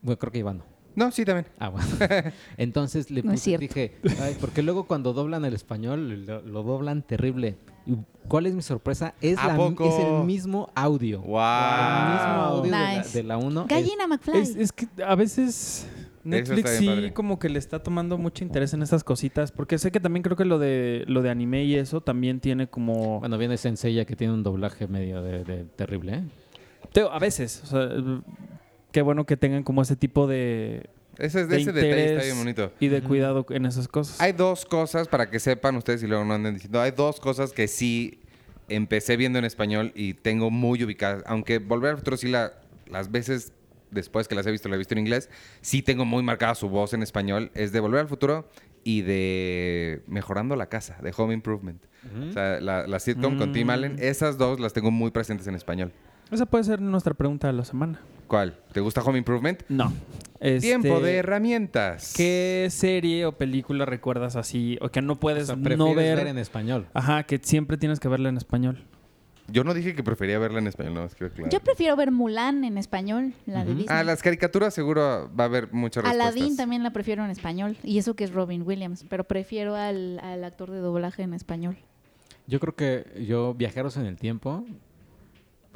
Bueno, 0.00 0.18
creo 0.18 0.32
que 0.32 0.38
Iván 0.38 0.58
no. 0.58 0.64
No, 0.96 1.10
sí, 1.12 1.24
también. 1.24 1.46
Ah, 1.58 1.68
bueno. 1.68 1.86
Entonces 2.56 3.10
le 3.10 3.22
No 3.22 3.32
es 3.32 3.40
puse, 3.40 3.44
cierto. 3.58 3.60
dije, 3.62 3.92
ay, 4.20 4.36
porque 4.40 4.62
luego 4.62 4.84
cuando 4.88 5.12
doblan 5.12 5.44
el 5.44 5.54
español, 5.54 6.24
lo, 6.26 6.40
lo 6.42 6.62
doblan 6.64 7.02
terrible. 7.02 7.56
¿Y 7.86 7.94
¿Cuál 8.26 8.46
es 8.46 8.54
mi 8.54 8.62
sorpresa? 8.62 9.14
Es, 9.20 9.38
¿A 9.38 9.46
la, 9.48 9.56
poco? 9.56 9.86
es 9.88 9.94
el 10.04 10.24
mismo 10.24 10.70
audio. 10.74 11.20
Wow. 11.20 11.38
El 11.38 12.12
mismo 12.14 12.42
audio 12.42 12.72
Nice. 12.98 13.16
de 13.18 13.22
la 13.22 13.36
1. 13.36 13.66
Gallina 13.68 14.06
McFly. 14.08 14.38
Es, 14.40 14.56
es 14.56 14.72
que 14.72 14.88
a 15.06 15.14
veces 15.14 15.86
Netflix 16.24 16.70
sí 16.78 16.86
padre. 16.86 17.12
como 17.12 17.38
que 17.38 17.48
le 17.48 17.60
está 17.60 17.80
tomando 17.82 18.18
mucho 18.18 18.42
interés 18.42 18.72
en 18.74 18.82
estas 18.82 19.04
cositas. 19.04 19.52
Porque 19.52 19.78
sé 19.78 19.92
que 19.92 20.00
también 20.00 20.24
creo 20.24 20.36
que 20.36 20.44
lo 20.44 20.58
de 20.58 21.04
lo 21.06 21.22
de 21.22 21.30
anime 21.30 21.62
y 21.64 21.76
eso 21.76 22.00
también 22.00 22.40
tiene 22.40 22.66
como... 22.68 23.20
Bueno, 23.20 23.38
viene 23.38 23.56
Senseiya 23.58 24.04
que 24.06 24.16
tiene 24.16 24.32
un 24.32 24.42
doblaje 24.42 24.88
medio 24.88 25.22
de, 25.22 25.44
de 25.44 25.64
terrible, 25.64 26.14
¿eh? 26.14 26.22
Teo, 26.92 27.12
a 27.12 27.18
veces. 27.20 27.62
O 27.64 27.66
sea, 27.66 27.88
qué 28.96 29.02
bueno 29.02 29.26
que 29.26 29.36
tengan 29.36 29.62
como 29.62 29.82
ese 29.82 29.94
tipo 29.94 30.26
de... 30.26 30.88
Ese, 31.18 31.44
de 31.46 31.60
ese 31.60 31.70
detalle 31.70 31.90
está 31.92 32.12
interés 32.12 32.24
bien 32.24 32.38
bonito. 32.38 32.72
Y 32.80 32.88
de 32.88 33.02
cuidado 33.02 33.44
en 33.50 33.66
esas 33.66 33.88
cosas. 33.88 34.18
Hay 34.22 34.32
dos 34.32 34.64
cosas 34.64 35.06
para 35.06 35.28
que 35.28 35.38
sepan 35.38 35.76
ustedes 35.76 36.02
y 36.02 36.06
luego 36.06 36.24
no 36.24 36.32
anden 36.32 36.54
diciendo. 36.54 36.80
Hay 36.80 36.92
dos 36.92 37.20
cosas 37.20 37.52
que 37.52 37.68
sí 37.68 38.20
empecé 38.70 39.18
viendo 39.18 39.38
en 39.38 39.44
español 39.44 39.92
y 39.94 40.14
tengo 40.14 40.50
muy 40.50 40.82
ubicadas. 40.82 41.22
Aunque 41.26 41.58
Volver 41.58 41.90
al 41.90 41.98
Futuro 41.98 42.16
sí 42.16 42.28
la, 42.28 42.54
las 42.86 43.10
veces 43.10 43.52
después 43.90 44.28
que 44.28 44.34
las 44.34 44.46
he 44.46 44.50
visto, 44.50 44.70
la 44.70 44.76
he 44.76 44.78
visto 44.78 44.94
en 44.94 45.00
inglés, 45.00 45.28
sí 45.60 45.82
tengo 45.82 46.06
muy 46.06 46.22
marcada 46.22 46.54
su 46.54 46.70
voz 46.70 46.94
en 46.94 47.02
español. 47.02 47.50
Es 47.52 47.72
de 47.72 47.80
Volver 47.80 48.00
al 48.00 48.08
Futuro 48.08 48.48
y 48.82 49.02
de 49.02 50.00
Mejorando 50.06 50.56
la 50.56 50.70
Casa, 50.70 50.96
de 51.02 51.12
Home 51.14 51.34
Improvement. 51.34 51.82
O 52.30 52.32
sea, 52.32 52.60
la, 52.62 52.86
la 52.86 52.98
sitcom 52.98 53.36
con 53.36 53.52
Tim 53.52 53.66
Mm. 53.66 53.70
Allen. 53.70 53.96
Esas 53.98 54.38
dos 54.38 54.58
las 54.58 54.72
tengo 54.72 54.90
muy 54.90 55.10
presentes 55.10 55.46
en 55.48 55.54
español. 55.54 55.92
Esa 56.30 56.46
puede 56.46 56.64
ser 56.64 56.80
nuestra 56.80 57.12
pregunta 57.12 57.46
de 57.46 57.52
la 57.52 57.64
semana. 57.66 58.00
¿Cuál? 58.26 58.58
¿Te 58.72 58.80
gusta 58.80 59.02
Home 59.02 59.18
Improvement? 59.18 59.62
No. 59.68 59.92
Este, 60.40 60.68
Tiempo 60.68 61.00
de 61.00 61.16
herramientas. 61.16 62.12
¿Qué 62.16 62.66
serie 62.70 63.24
o 63.24 63.32
película 63.32 63.86
recuerdas 63.86 64.36
así? 64.36 64.78
O 64.80 64.90
que 64.90 65.00
no 65.00 65.14
O 65.14 65.16
puedes 65.16 65.46
sea, 65.46 65.56
no 65.56 65.62
prefieres 65.62 65.94
ver... 65.96 66.16
ver 66.18 66.26
en 66.26 66.38
español. 66.38 66.88
Ajá, 66.92 67.22
que 67.22 67.38
siempre 67.42 67.76
tienes 67.78 68.00
que 68.00 68.08
verla 68.08 68.28
en 68.28 68.36
español. 68.36 68.84
Yo 69.48 69.62
no 69.62 69.74
dije 69.74 69.94
que 69.94 70.02
prefería 70.02 70.40
verla 70.40 70.58
en 70.58 70.66
español, 70.66 70.94
no, 70.94 71.04
es 71.04 71.14
que 71.14 71.30
claro. 71.30 71.50
Yo 71.52 71.60
prefiero 71.60 71.94
ver 71.94 72.10
Mulan 72.10 72.64
en 72.64 72.78
español, 72.78 73.32
la 73.46 73.64
de. 73.64 73.76
Disney. 73.76 73.86
Ah, 73.96 74.02
las 74.02 74.20
caricaturas 74.20 74.74
seguro 74.74 75.30
va 75.38 75.44
a 75.44 75.46
haber 75.46 75.72
muchas 75.72 76.02
respuestas. 76.02 76.34
Aladdin 76.34 76.56
también 76.56 76.82
la 76.82 76.90
prefiero 76.90 77.24
en 77.24 77.30
español. 77.30 77.76
Y 77.84 77.98
eso 77.98 78.14
que 78.14 78.24
es 78.24 78.32
Robin 78.32 78.62
Williams. 78.66 79.04
Pero 79.08 79.22
prefiero 79.22 79.76
al, 79.76 80.18
al 80.18 80.42
actor 80.42 80.72
de 80.72 80.78
doblaje 80.78 81.22
en 81.22 81.32
español. 81.32 81.76
Yo 82.48 82.58
creo 82.58 82.74
que 82.74 83.24
yo, 83.24 83.54
Viajeros 83.54 83.96
en 83.96 84.06
el 84.06 84.16
Tiempo, 84.16 84.64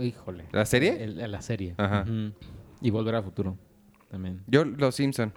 híjole. 0.02 0.44
¿La 0.52 0.64
serie? 0.64 1.02
El- 1.04 1.30
la 1.30 1.42
serie. 1.42 1.74
Ajá. 1.78 2.04
Y 2.80 2.90
Volver 2.90 3.14
al 3.16 3.24
Futuro 3.24 3.56
también. 4.10 4.42
Yo, 4.46 4.64
Los 4.64 4.94
Simpson. 4.96 5.32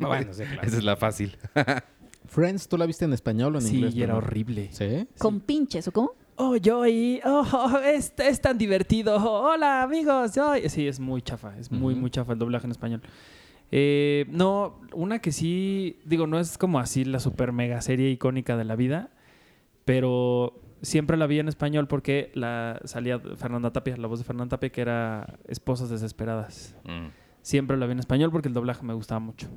Ah, 0.00 0.06
bueno, 0.08 0.32
sí, 0.34 0.42
claro. 0.44 0.62
Esa 0.66 0.76
es 0.78 0.84
la 0.84 0.96
fácil. 0.96 1.36
Friends, 2.26 2.68
¿tú 2.68 2.76
la 2.78 2.86
viste 2.86 3.04
en 3.04 3.12
español 3.12 3.54
o 3.54 3.58
en 3.58 3.64
Sí, 3.64 3.76
inglés? 3.76 3.94
y 3.94 4.02
era 4.02 4.16
horrible. 4.16 4.68
¿Sí? 4.72 5.06
Con 5.18 5.40
pinches, 5.40 5.86
¿o 5.88 5.92
cómo? 5.92 6.12
Oh, 6.36 6.56
Joy, 6.56 7.20
oh, 7.24 7.78
es, 7.84 8.12
es 8.18 8.40
tan 8.40 8.58
divertido. 8.58 9.16
Hola, 9.16 9.82
amigos. 9.82 10.32
Joy. 10.34 10.68
Sí, 10.68 10.88
es 10.88 10.98
muy 10.98 11.22
chafa. 11.22 11.56
Es 11.58 11.70
muy, 11.70 11.94
muy 11.94 12.10
chafa 12.10 12.32
el 12.32 12.38
doblaje 12.38 12.66
en 12.66 12.70
español. 12.72 13.02
Eh, 13.70 14.26
no, 14.30 14.80
una 14.92 15.20
que 15.20 15.30
sí, 15.32 16.00
digo, 16.04 16.26
no 16.26 16.38
es 16.40 16.58
como 16.58 16.80
así 16.80 17.04
la 17.04 17.20
super 17.20 17.52
mega 17.52 17.80
serie 17.82 18.10
icónica 18.10 18.56
de 18.56 18.64
la 18.64 18.74
vida, 18.76 19.10
pero 19.84 20.60
siempre 20.84 21.16
la 21.16 21.26
vi 21.26 21.38
en 21.38 21.48
español 21.48 21.88
porque 21.88 22.30
la 22.34 22.80
salía 22.84 23.18
Fernanda 23.18 23.72
Tapia, 23.72 23.96
la 23.96 24.06
voz 24.06 24.18
de 24.20 24.24
Fernanda 24.24 24.56
Tapia, 24.56 24.70
que 24.70 24.80
era 24.80 25.38
Esposas 25.48 25.90
Desesperadas. 25.90 26.76
Mm. 26.84 27.08
Siempre 27.42 27.76
la 27.76 27.86
vi 27.86 27.92
en 27.92 27.98
español 27.98 28.30
porque 28.30 28.48
el 28.48 28.54
doblaje 28.54 28.84
me 28.84 28.94
gustaba 28.94 29.18
mucho. 29.20 29.48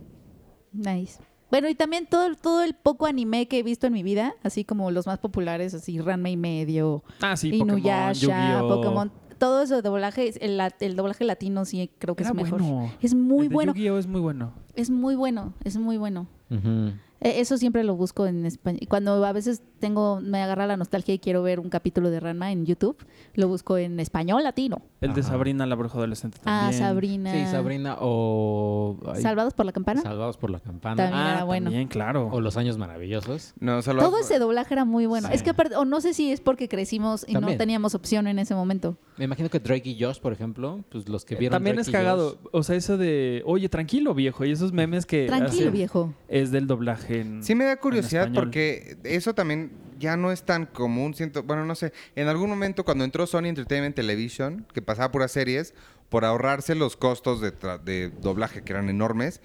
Nice. 0.73 1.19
Bueno, 1.49 1.69
y 1.69 1.75
también 1.75 2.07
todo, 2.07 2.35
todo 2.35 2.61
el 2.63 2.73
poco 2.73 3.05
anime 3.05 3.47
que 3.47 3.59
he 3.59 3.63
visto 3.63 3.87
en 3.87 3.93
mi 3.93 4.03
vida, 4.03 4.33
así 4.43 4.65
como 4.65 4.91
los 4.91 5.07
más 5.07 5.19
populares, 5.19 5.73
así 5.73 5.97
Ranma 5.99 6.29
y 6.29 6.35
medio, 6.35 7.03
Ah, 7.21 7.37
sí, 7.37 7.51
Pokémon, 7.51 7.79
Inuyasha. 7.79 8.59
Pokémon, 8.67 9.11
todo 9.37 9.61
eso 9.63 9.75
de 9.77 9.81
doblaje, 9.81 10.33
el, 10.45 10.57
la- 10.57 10.73
el 10.81 10.97
doblaje 10.97 11.23
latino 11.23 11.63
sí 11.63 11.89
creo 11.99 12.15
que 12.17 12.23
Era 12.23 12.31
es 12.31 12.35
mejor. 12.35 12.61
bueno. 12.61 12.91
Es 13.01 13.15
muy 13.15 13.43
El 13.43 13.49
de 13.49 13.55
bueno, 13.55 13.73
Yu-Gi-Oh 13.73 13.97
es 13.97 14.07
muy 14.07 14.19
bueno. 14.19 14.51
es 14.75 14.89
muy 14.89 15.15
bueno, 15.15 15.53
es 15.63 15.77
muy 15.77 15.95
bueno. 15.97 16.27
Eh, 16.49 16.93
Eso 17.19 17.57
siempre 17.57 17.83
lo 17.83 17.95
busco 17.95 18.27
en 18.27 18.45
español. 18.45 18.81
Cuando 18.87 19.25
a 19.25 19.31
veces 19.33 19.61
tengo, 19.79 20.19
me 20.21 20.41
agarra 20.41 20.67
la 20.67 20.77
nostalgia 20.77 21.13
y 21.15 21.19
quiero 21.19 21.41
ver 21.43 21.59
un 21.59 21.69
capítulo 21.69 22.09
de 22.09 22.19
Ranma 22.19 22.51
en 22.51 22.65
YouTube, 22.65 22.97
lo 23.33 23.47
busco 23.47 23.77
en 23.77 23.99
español 23.99 24.43
latino. 24.43 24.81
El 25.01 25.13
de 25.13 25.21
Ajá. 25.21 25.31
Sabrina, 25.31 25.65
la 25.65 25.75
bruja 25.75 25.97
adolescente 25.97 26.37
Ah, 26.45 26.61
también. 26.69 26.81
Sabrina. 26.81 27.31
Sí, 27.33 27.45
Sabrina 27.51 27.97
o... 27.99 28.97
ay, 29.13 29.21
Salvados 29.21 29.53
por 29.53 29.65
la 29.65 29.71
campana. 29.71 30.01
Salvados 30.01 30.37
por 30.37 30.49
la 30.49 30.59
campana. 30.59 30.95
También. 30.95 31.19
Ah, 31.23 31.31
era 31.35 31.43
bueno. 31.43 31.65
también, 31.65 31.87
claro. 31.87 32.29
O 32.31 32.41
Los 32.41 32.57
Años 32.57 32.77
Maravillosos. 32.77 33.53
No, 33.59 33.81
Todo 33.81 34.19
ese 34.19 34.39
doblaje 34.39 34.73
era 34.73 34.85
muy 34.85 35.05
bueno. 35.05 35.27
Sí. 35.27 35.33
Es 35.33 35.43
que 35.43 35.51
aparte, 35.51 35.75
o 35.75 35.85
no 35.85 36.01
sé 36.01 36.13
si 36.13 36.31
es 36.31 36.41
porque 36.41 36.67
crecimos 36.67 37.25
y 37.27 37.33
no 37.33 37.55
teníamos 37.57 37.95
opción 37.95 38.27
en 38.27 38.39
ese 38.39 38.55
momento. 38.55 38.97
Me 39.17 39.25
imagino 39.25 39.49
que 39.49 39.59
Drake 39.59 39.89
y 39.89 39.99
Josh, 40.03 40.19
por 40.19 40.33
ejemplo, 40.33 40.83
pues 40.89 41.09
los 41.09 41.25
que 41.25 41.35
vieron 41.35 41.55
También 41.55 41.75
Drake 41.77 41.81
es 41.81 41.89
y 41.89 41.91
cagado. 41.91 42.37
Josh- 42.43 42.49
O 42.51 42.63
sea, 42.63 42.75
eso 42.75 42.97
de, 42.97 43.41
oye, 43.45 43.69
tranquilo, 43.69 44.13
viejo. 44.13 44.45
Y 44.45 44.51
esos 44.51 44.71
memes 44.73 45.05
que. 45.05 45.25
Tranquilo, 45.27 45.61
hacen 45.61 45.73
viejo. 45.73 46.13
Es 46.27 46.51
del 46.51 46.67
doblaje 46.67 47.06
en. 47.09 47.43
Sí 47.43 47.55
me 47.55 47.65
da 47.65 47.77
curiosidad 47.77 48.27
porque 48.33 48.97
eso 49.03 49.33
también 49.33 49.71
ya 49.99 50.15
no 50.17 50.31
es 50.31 50.43
tan 50.43 50.65
común, 50.67 51.13
siento, 51.15 51.43
bueno, 51.43 51.65
no 51.65 51.73
sé, 51.75 51.91
en 52.15 52.27
algún 52.27 52.49
momento 52.49 52.85
cuando 52.85 53.03
entró 53.03 53.25
Sony 53.25 53.45
Entertainment 53.45 53.95
Television, 53.95 54.65
que 54.73 54.81
pasaba 54.81 55.11
puras 55.11 55.31
series, 55.31 55.73
por 56.09 56.23
ahorrarse 56.23 56.75
los 56.75 56.95
costos 56.95 57.41
de, 57.41 58.09
doblaje 58.21 58.61
que 58.61 58.73
eran 58.73 58.89
enormes, 58.89 59.41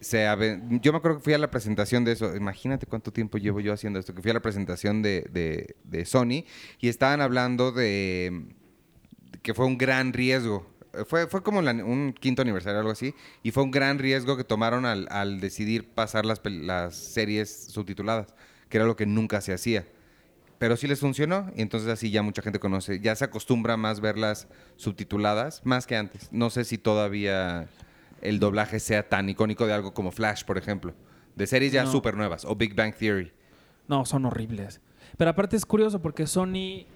se 0.00 0.24
yo 0.80 0.92
me 0.92 0.98
acuerdo 0.98 1.18
que 1.18 1.24
fui 1.24 1.34
a 1.34 1.38
la 1.38 1.50
presentación 1.50 2.04
de 2.04 2.12
eso, 2.12 2.36
imagínate 2.36 2.86
cuánto 2.86 3.12
tiempo 3.12 3.36
llevo 3.38 3.58
yo 3.58 3.72
haciendo 3.72 3.98
esto, 3.98 4.14
que 4.14 4.22
fui 4.22 4.30
a 4.30 4.34
la 4.34 4.40
presentación 4.42 5.02
de, 5.02 5.26
de- 5.32 5.74
de 5.82 6.04
Sony 6.04 6.44
y 6.80 6.88
estaban 6.88 7.20
hablando 7.20 7.72
de 7.72 8.44
que 9.42 9.54
fue 9.54 9.66
un 9.66 9.76
gran 9.78 10.12
riesgo. 10.12 10.66
Eh, 10.98 11.04
Fue, 11.04 11.26
fue 11.26 11.42
como 11.42 11.62
la- 11.62 11.72
un 11.72 12.12
quinto 12.18 12.42
aniversario 12.42 12.76
o 12.78 12.80
algo 12.80 12.92
así. 12.92 13.14
Y 13.42 13.50
fue 13.50 13.62
un 13.62 13.70
gran 13.70 13.98
riesgo 13.98 14.36
que 14.36 14.44
tomaron 14.44 14.84
al, 14.86 15.06
al 15.10 15.40
decidir 15.40 15.88
pasar 15.88 16.24
las, 16.26 16.40
las 16.44 16.94
series 16.96 17.64
subtituladas, 17.66 18.34
que 18.68 18.76
era 18.78 18.86
lo 18.86 18.96
que 18.96 19.06
nunca 19.06 19.40
se 19.40 19.52
hacía. 19.52 19.86
Pero 20.58 20.76
sí 20.76 20.88
les 20.88 20.98
funcionó 21.00 21.50
y 21.54 21.62
entonces 21.62 21.88
así 21.88 22.10
ya 22.10 22.22
mucha 22.22 22.42
gente 22.42 22.58
conoce, 22.58 22.98
ya 22.98 23.14
se 23.14 23.24
acostumbra 23.24 23.76
más 23.76 24.00
verlas 24.00 24.48
subtituladas, 24.76 25.62
más 25.64 25.86
que 25.86 25.96
antes. 25.96 26.28
No 26.32 26.50
sé 26.50 26.64
si 26.64 26.78
todavía 26.78 27.68
el 28.22 28.40
doblaje 28.40 28.80
sea 28.80 29.08
tan 29.08 29.28
icónico 29.28 29.66
de 29.68 29.72
algo 29.74 29.94
como 29.94 30.10
Flash, 30.10 30.42
por 30.44 30.58
ejemplo. 30.58 30.94
De 31.36 31.46
series 31.46 31.70
ya 31.72 31.84
No. 31.84 31.92
súper 31.92 32.16
nuevas, 32.16 32.44
o 32.44 32.56
Big 32.56 32.74
Bang 32.74 32.92
Theory. 32.92 33.32
No, 33.86 34.04
son 34.04 34.24
horribles. 34.24 34.80
Pero 35.16 35.30
aparte 35.30 35.56
es 35.56 35.64
curioso 35.64 36.02
porque 36.02 36.26
Sony 36.26 36.86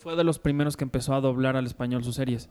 fue 0.00 0.16
de 0.16 0.24
los 0.24 0.38
primeros 0.38 0.78
que 0.78 0.84
empezó 0.84 1.14
a 1.14 1.20
doblar 1.20 1.56
al 1.56 1.66
español 1.66 2.04
sus 2.04 2.14
series. 2.14 2.48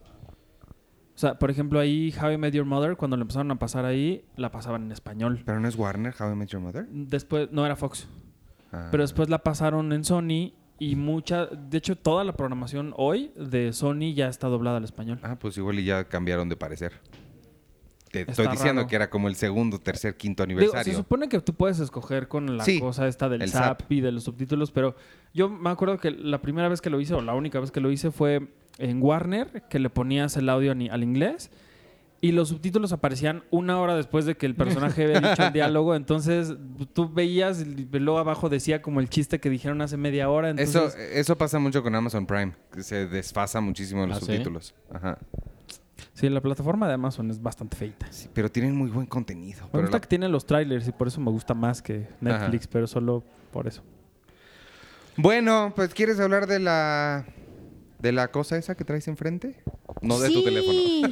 O 1.16 1.18
sea, 1.18 1.40
por 1.40 1.50
ejemplo, 1.50 1.80
ahí 1.80 2.14
How 2.22 2.32
I 2.32 2.38
Met 2.38 2.54
Your 2.54 2.66
Mother, 2.66 2.98
cuando 2.98 3.16
lo 3.16 3.22
empezaron 3.22 3.50
a 3.52 3.56
pasar 3.58 3.86
ahí, 3.86 4.26
la 4.36 4.52
pasaban 4.52 4.84
en 4.84 4.92
español. 4.92 5.42
Pero 5.46 5.60
no 5.62 5.68
es 5.68 5.78
Warner, 5.78 6.14
How 6.20 6.34
I 6.34 6.36
Met 6.36 6.50
Your 6.50 6.62
Mother. 6.62 6.88
Después, 6.90 7.50
no 7.52 7.66
era 7.66 7.76
Fox. 7.78 8.08
Ah. 8.74 8.90
Pero 8.92 9.04
después 9.04 9.30
la 9.30 9.40
pasaron 9.42 9.94
en 9.94 10.04
Sony 10.04 10.52
y 10.78 10.98
mucha, 10.98 11.46
de 11.46 11.78
hecho 11.78 11.96
toda 11.96 12.26
la 12.26 12.34
programación 12.36 12.94
hoy 12.98 13.32
de 13.38 13.72
Sony 13.72 14.14
ya 14.14 14.28
está 14.28 14.48
doblada 14.48 14.78
al 14.78 14.84
español. 14.84 15.20
Ah, 15.24 15.38
pues 15.40 15.58
igual 15.58 15.80
y 15.80 15.86
ya 15.86 16.04
cambiaron 16.04 16.50
de 16.50 16.58
parecer. 16.58 16.92
Te 18.12 18.22
Está 18.22 18.32
estoy 18.32 18.48
diciendo 18.48 18.82
raro. 18.82 18.90
que 18.90 18.96
era 18.96 19.10
como 19.10 19.28
el 19.28 19.36
segundo, 19.36 19.80
tercer, 19.80 20.16
quinto 20.16 20.46
Digo, 20.46 20.60
aniversario. 20.60 20.94
se 20.94 20.98
supone 20.98 21.28
que 21.28 21.40
tú 21.42 21.54
puedes 21.54 21.80
escoger 21.80 22.28
con 22.30 22.58
la 22.58 22.64
Sí, 22.64 22.80
cosa 22.80 23.08
esta 23.08 23.28
del 23.30 23.42
el 23.42 23.50
zap, 23.50 23.82
zap. 23.82 23.92
y 23.92 24.00
de 24.02 24.12
los 24.14 24.24
subtítulos, 24.24 24.72
pero 24.72 24.96
yo 25.34 25.50
me 25.50 25.70
acuerdo 25.70 25.98
que 25.98 26.12
la 26.12 26.42
primera 26.42 26.70
vez 26.70 26.80
que 26.82 26.90
lo 26.90 27.00
hice, 27.02 27.14
o 27.14 27.22
la 27.22 27.34
única 27.34 27.60
vez 27.60 27.72
que 27.72 27.82
lo 27.82 27.92
hice, 27.92 28.12
fue 28.12 28.54
en 28.78 29.02
Warner, 29.02 29.64
que 29.70 29.80
le 29.80 29.90
ponías 29.90 30.36
el 30.38 30.50
audio 30.50 30.72
al 30.72 31.04
inglés. 31.04 31.50
Y 32.22 32.32
los 32.32 32.50
subtítulos 32.50 32.92
aparecían 32.92 33.44
una 33.52 33.80
hora 33.80 33.96
después 33.96 34.26
de 34.26 34.36
que 34.36 34.48
el 34.48 34.56
personaje 34.56 35.04
había 35.04 35.20
dicho 35.30 35.44
el 35.46 35.54
diálogo. 35.54 35.94
Entonces 35.96 36.56
tú 36.94 37.12
veías, 37.14 37.62
y 37.62 37.88
luego 38.00 38.18
abajo 38.18 38.50
decía 38.50 38.82
como 38.82 39.00
el 39.00 39.10
chiste 39.10 39.40
que 39.40 39.50
dijeron 39.50 39.82
hace 39.82 39.96
media 39.98 40.30
hora. 40.30 40.50
Eso, 40.52 40.62
Entonces, 40.86 41.00
eso 41.14 41.38
pasa 41.38 41.60
mucho 41.60 41.84
con 41.84 41.94
Amazon 41.94 42.26
Prime, 42.26 42.54
que 42.72 42.82
se 42.82 43.06
desfasa 43.08 43.62
muchísimo 43.62 44.08
los 44.08 44.18
¿Ah, 44.18 44.20
sí? 44.22 44.26
subtítulos. 44.28 44.74
Ajá. 44.92 45.20
sí, 46.14 46.28
la 46.30 46.42
plataforma 46.42 46.88
de 46.88 46.94
Amazon 46.96 47.30
es 47.30 47.40
bastante 47.40 47.78
feita. 47.78 48.08
Sí, 48.12 48.28
pero 48.34 48.50
tienen 48.50 48.76
muy 48.76 48.90
buen 48.90 49.06
contenido. 49.06 49.64
Me 49.66 49.70
pero 49.72 49.82
gusta 49.84 49.98
la- 49.98 50.02
que 50.02 50.08
tiene 50.08 50.28
los 50.30 50.46
trailers 50.48 50.88
y 50.88 50.92
por 50.94 51.08
eso 51.10 51.22
me 51.22 51.30
gusta 51.30 51.54
más 51.54 51.82
que 51.82 52.08
Netflix, 52.22 52.66
pero 52.66 52.88
solo 52.88 53.24
por 53.52 53.68
eso. 53.68 53.84
Bueno, 55.18 55.72
pues 55.76 55.94
¿quieres 55.94 56.20
hablar 56.20 56.48
de 56.48 56.60
la 56.60 57.26
de 58.06 58.12
la 58.12 58.28
cosa 58.32 58.56
esa 58.56 58.76
que 58.76 58.86
traes 58.86 59.08
enfrente? 59.08 59.56
No 60.02 60.20
de 60.20 60.30
tu 60.30 60.44
teléfono. 60.44 61.10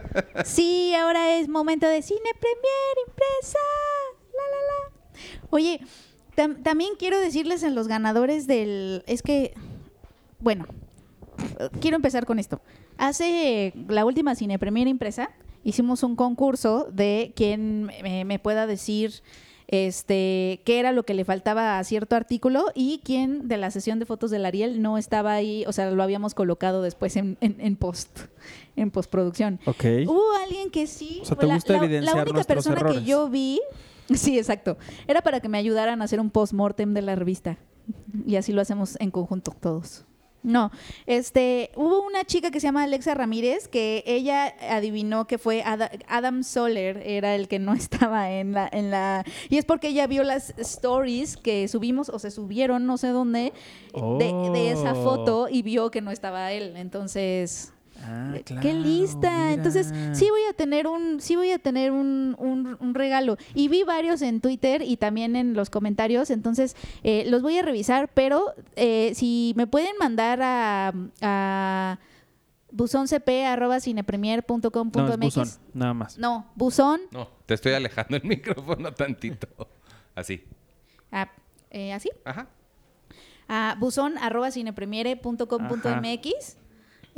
sí, 0.44 0.94
ahora 0.94 1.36
es 1.38 1.48
momento 1.48 1.88
de 1.88 2.02
cine 2.02 2.20
premier 2.38 3.08
impresa. 3.08 3.58
La, 4.32 4.44
la, 4.52 4.60
la. 4.70 5.46
Oye, 5.50 5.80
tam- 6.36 6.62
también 6.62 6.90
quiero 6.98 7.18
decirles 7.18 7.64
en 7.64 7.74
los 7.74 7.88
ganadores 7.88 8.46
del... 8.46 9.02
Es 9.08 9.22
que, 9.22 9.54
bueno, 10.38 10.66
quiero 11.80 11.96
empezar 11.96 12.26
con 12.26 12.38
esto. 12.38 12.60
Hace 12.96 13.72
la 13.88 14.04
última 14.04 14.34
cine 14.36 14.58
premier 14.58 14.86
impresa, 14.86 15.30
hicimos 15.64 16.04
un 16.04 16.14
concurso 16.14 16.88
de 16.92 17.32
quien 17.34 17.84
me, 17.84 18.24
me 18.24 18.38
pueda 18.38 18.66
decir 18.68 19.22
este 19.68 20.60
qué 20.64 20.78
era 20.78 20.92
lo 20.92 21.04
que 21.04 21.14
le 21.14 21.24
faltaba 21.24 21.78
a 21.78 21.84
cierto 21.84 22.14
artículo 22.16 22.66
y 22.74 23.00
quién 23.04 23.48
de 23.48 23.56
la 23.56 23.70
sesión 23.70 23.98
de 23.98 24.06
fotos 24.06 24.30
del 24.30 24.46
Ariel 24.46 24.80
no 24.80 24.96
estaba 24.98 25.32
ahí, 25.34 25.64
o 25.66 25.72
sea, 25.72 25.90
lo 25.90 26.02
habíamos 26.02 26.34
colocado 26.34 26.82
después 26.82 27.16
en, 27.16 27.36
en- 27.40 27.56
en 27.60 27.76
post, 27.76 28.20
en 28.76 28.90
postproducción. 28.90 29.58
Ok. 29.66 29.84
Hubo 30.06 30.22
alguien 30.44 30.70
que 30.70 30.86
sí. 30.86 31.18
O 31.22 31.24
sea, 31.24 31.36
¿te 31.36 31.46
la, 31.46 31.54
gusta 31.54 31.72
la- 31.72 31.78
la 31.80 31.84
evidenciar 31.86 32.28
única 32.28 32.44
persona 32.44 32.76
errores? 32.76 32.98
que 33.00 33.04
yo 33.04 33.28
vi, 33.28 33.60
sí, 34.14 34.38
exacto, 34.38 34.78
era 35.08 35.20
para 35.22 35.40
que 35.40 35.48
me 35.48 35.58
ayudaran 35.58 36.00
a 36.00 36.04
hacer 36.04 36.20
un 36.20 36.30
post-mortem 36.30 36.94
de 36.94 37.02
la 37.02 37.14
revista. 37.16 37.58
Y 38.26 38.36
así 38.36 38.52
lo 38.52 38.60
hacemos 38.60 38.96
en 39.00 39.10
conjunto 39.10 39.52
todos. 39.60 40.04
No, 40.46 40.70
este, 41.06 41.70
hubo 41.74 42.02
una 42.06 42.22
chica 42.24 42.52
que 42.52 42.60
se 42.60 42.68
llama 42.68 42.84
Alexa 42.84 43.14
Ramírez 43.14 43.66
que 43.66 44.04
ella 44.06 44.54
adivinó 44.70 45.26
que 45.26 45.38
fue 45.38 45.62
Ada- 45.64 45.90
Adam 46.06 46.44
Soler, 46.44 47.02
era 47.04 47.34
el 47.34 47.48
que 47.48 47.58
no 47.58 47.74
estaba 47.74 48.30
en 48.30 48.52
la, 48.52 48.68
en 48.72 48.92
la, 48.92 49.24
y 49.50 49.58
es 49.58 49.64
porque 49.64 49.88
ella 49.88 50.06
vio 50.06 50.22
las 50.22 50.54
stories 50.56 51.36
que 51.36 51.66
subimos 51.66 52.08
o 52.10 52.20
se 52.20 52.30
subieron, 52.30 52.86
no 52.86 52.96
sé 52.96 53.08
dónde, 53.08 53.52
de, 53.92 54.50
de 54.52 54.70
esa 54.70 54.92
Oh. 54.92 55.02
foto 55.02 55.48
y 55.50 55.62
vio 55.62 55.90
que 55.90 56.00
no 56.00 56.12
estaba 56.12 56.52
él. 56.52 56.74
Entonces, 56.76 57.72
Ah, 58.02 58.32
eh, 58.36 58.42
claro, 58.44 58.62
Qué 58.62 58.72
lista. 58.74 59.52
Entonces, 59.52 59.92
sí 60.12 60.28
voy 60.30 60.42
a 60.48 60.52
tener 60.52 60.86
un, 60.86 61.20
sí 61.20 61.34
voy 61.36 61.50
a 61.50 61.58
tener 61.58 61.90
un, 61.92 62.36
un- 62.38 62.76
un 62.80 62.94
regalo. 62.94 63.36
Y 63.54 63.68
vi 63.68 63.82
varios 63.82 64.22
en 64.22 64.40
Twitter 64.40 64.82
y 64.82 64.96
también 64.96 65.34
en 65.36 65.54
los 65.54 65.70
comentarios. 65.70 66.30
Entonces, 66.30 66.76
eh, 67.02 67.24
los 67.28 67.42
voy 67.42 67.58
a 67.58 67.62
revisar, 67.62 68.08
pero 68.14 68.54
eh, 68.76 69.12
si 69.14 69.52
me 69.56 69.66
pueden 69.66 69.96
mandar 69.98 70.40
a, 70.42 70.92
a 71.22 71.98
buzonCP.cinepremier.com.mx. 72.70 74.96
No, 74.96 75.16
buzón, 75.18 75.48
nada 75.74 75.94
más. 75.94 76.18
No, 76.18 76.46
buzón. 76.54 77.00
No, 77.10 77.28
te 77.46 77.54
estoy 77.54 77.72
alejando 77.72 78.16
el 78.16 78.24
micrófono 78.24 78.92
tantito. 78.92 79.48
Así. 80.14 80.44
ah, 81.12 81.30
eh, 81.70 81.92
¿Así? 81.92 82.10
Ajá. 82.24 82.48
a 83.48 83.76
buzón.cinepremiere.com.mx. 83.78 86.56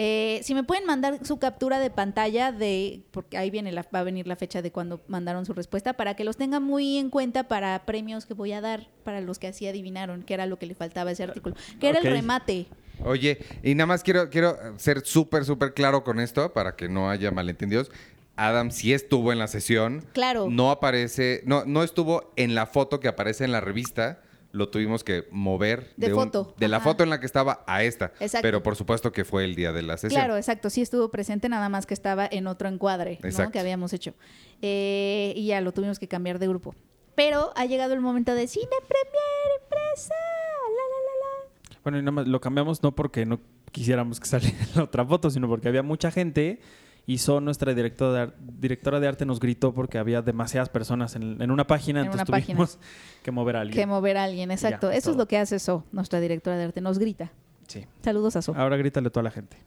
Eh, 0.00 0.38
si 0.44 0.54
me 0.54 0.62
pueden 0.62 0.86
mandar 0.86 1.26
su 1.26 1.40
captura 1.40 1.80
de 1.80 1.90
pantalla 1.90 2.52
de, 2.52 3.02
porque 3.10 3.36
ahí 3.36 3.50
viene 3.50 3.72
la, 3.72 3.84
va 3.92 3.98
a 3.98 4.04
venir 4.04 4.28
la 4.28 4.36
fecha 4.36 4.62
de 4.62 4.70
cuando 4.70 5.00
mandaron 5.08 5.44
su 5.44 5.54
respuesta, 5.54 5.94
para 5.94 6.14
que 6.14 6.22
los 6.22 6.36
tenga 6.36 6.60
muy 6.60 6.98
en 6.98 7.10
cuenta 7.10 7.48
para 7.48 7.84
premios 7.84 8.24
que 8.24 8.32
voy 8.32 8.52
a 8.52 8.60
dar 8.60 8.88
para 9.02 9.20
los 9.20 9.40
que 9.40 9.48
así 9.48 9.66
adivinaron, 9.66 10.22
que 10.22 10.34
era 10.34 10.46
lo 10.46 10.56
que 10.56 10.66
le 10.66 10.76
faltaba 10.76 11.10
a 11.10 11.14
ese 11.14 11.24
artículo, 11.24 11.56
que 11.80 11.88
era 11.88 11.98
el 11.98 12.04
remate. 12.04 12.68
Oye, 13.04 13.38
y 13.64 13.74
nada 13.74 13.86
más 13.86 14.04
quiero, 14.04 14.30
quiero 14.30 14.56
ser 14.78 15.04
súper, 15.04 15.44
súper 15.44 15.74
claro 15.74 16.04
con 16.04 16.20
esto 16.20 16.52
para 16.52 16.76
que 16.76 16.88
no 16.88 17.10
haya 17.10 17.32
malentendidos. 17.32 17.90
Adam 18.36 18.70
sí 18.70 18.92
estuvo 18.92 19.32
en 19.32 19.40
la 19.40 19.48
sesión. 19.48 20.04
Claro. 20.12 20.48
No 20.48 20.70
aparece, 20.70 21.42
no, 21.44 21.64
no 21.64 21.82
estuvo 21.82 22.32
en 22.36 22.54
la 22.54 22.66
foto 22.66 23.00
que 23.00 23.08
aparece 23.08 23.44
en 23.44 23.50
la 23.50 23.60
revista, 23.60 24.20
lo 24.50 24.70
tuvimos 24.70 25.04
que 25.04 25.26
mover 25.30 25.92
De 25.96 26.12
un- 26.12 26.24
foto, 26.24 26.54
de 26.56 26.68
la 26.68 26.80
foto 26.80 27.02
en 27.04 27.10
la 27.10 27.20
que 27.20 27.26
estaba 27.26 27.64
a 27.66 27.82
esta. 27.84 28.12
Exacto. 28.20 28.42
Pero 28.42 28.62
por 28.62 28.76
supuesto 28.76 29.12
que 29.12 29.24
fue 29.24 29.44
el 29.44 29.54
día 29.54 29.72
de 29.72 29.82
la 29.82 29.96
sesión. 29.98 30.18
Claro, 30.20 30.36
exacto. 30.36 30.70
Sí 30.70 30.80
estuvo 30.80 31.10
presente, 31.10 31.48
nada 31.48 31.68
más 31.68 31.84
que 31.86 31.94
estaba 31.94 32.26
en 32.30 32.46
otro 32.46 32.68
encuadre 32.68 33.18
que 33.52 33.58
habíamos 33.58 33.92
hecho. 33.92 34.14
Eh, 34.62 35.32
y 35.36 35.46
ya 35.46 35.60
lo 35.60 35.72
tuvimos 35.72 35.98
que 35.98 36.08
cambiar 36.08 36.38
de 36.38 36.48
grupo. 36.48 36.74
Pero 37.14 37.52
ha 37.56 37.66
llegado 37.66 37.94
el 37.94 38.00
momento 38.00 38.34
de 38.34 38.46
cine 38.46 38.66
premier 38.86 39.60
impresa. 39.62 40.14
La, 40.14 40.70
la, 40.70 40.98
la, 41.04 41.74
la. 41.74 41.78
Bueno, 41.82 41.98
y 41.98 42.02
nada 42.02 42.12
más 42.12 42.28
lo 42.28 42.40
cambiamos 42.40 42.82
no 42.82 42.94
porque 42.94 43.26
no 43.26 43.40
quisiéramos 43.72 44.20
que 44.20 44.26
saliera 44.28 44.56
la 44.74 44.84
otra 44.84 45.04
foto, 45.04 45.28
sino 45.30 45.48
porque 45.48 45.68
había 45.68 45.82
mucha 45.82 46.10
gente 46.10 46.60
y 47.08 47.18
son 47.18 47.44
nuestra 47.44 47.72
directora 47.74 48.12
de, 48.12 48.20
ar- 48.20 48.34
directora 48.38 49.00
de 49.00 49.08
arte 49.08 49.24
nos 49.24 49.40
gritó 49.40 49.72
porque 49.74 49.96
había 49.98 50.20
demasiadas 50.22 50.68
personas 50.68 51.16
en, 51.16 51.40
en 51.42 51.50
una 51.50 51.66
página, 51.66 52.00
En 52.00 52.06
entonces 52.06 52.28
una 52.28 52.40
tuvimos 52.40 52.78
que 53.24 53.30
mover 53.32 53.56
a 53.56 53.60
alguien. 53.62 53.74
Que 53.80 53.86
mover 53.86 54.16
a 54.18 54.24
alguien, 54.24 54.50
exacto. 54.50 54.90
Ya, 54.90 54.96
Eso 54.98 55.10
es 55.12 55.16
lo 55.16 55.26
que 55.26 55.38
hace 55.38 55.58
So, 55.58 55.84
nuestra 55.90 56.20
directora 56.20 56.56
de 56.58 56.64
arte. 56.64 56.80
Nos 56.82 56.98
grita. 56.98 57.32
Sí. 57.66 57.84
Saludos 58.02 58.36
a 58.36 58.42
So. 58.42 58.54
Ahora 58.54 58.76
grítale 58.76 59.08
a 59.08 59.10
toda 59.10 59.24
la 59.24 59.30
gente. 59.30 59.56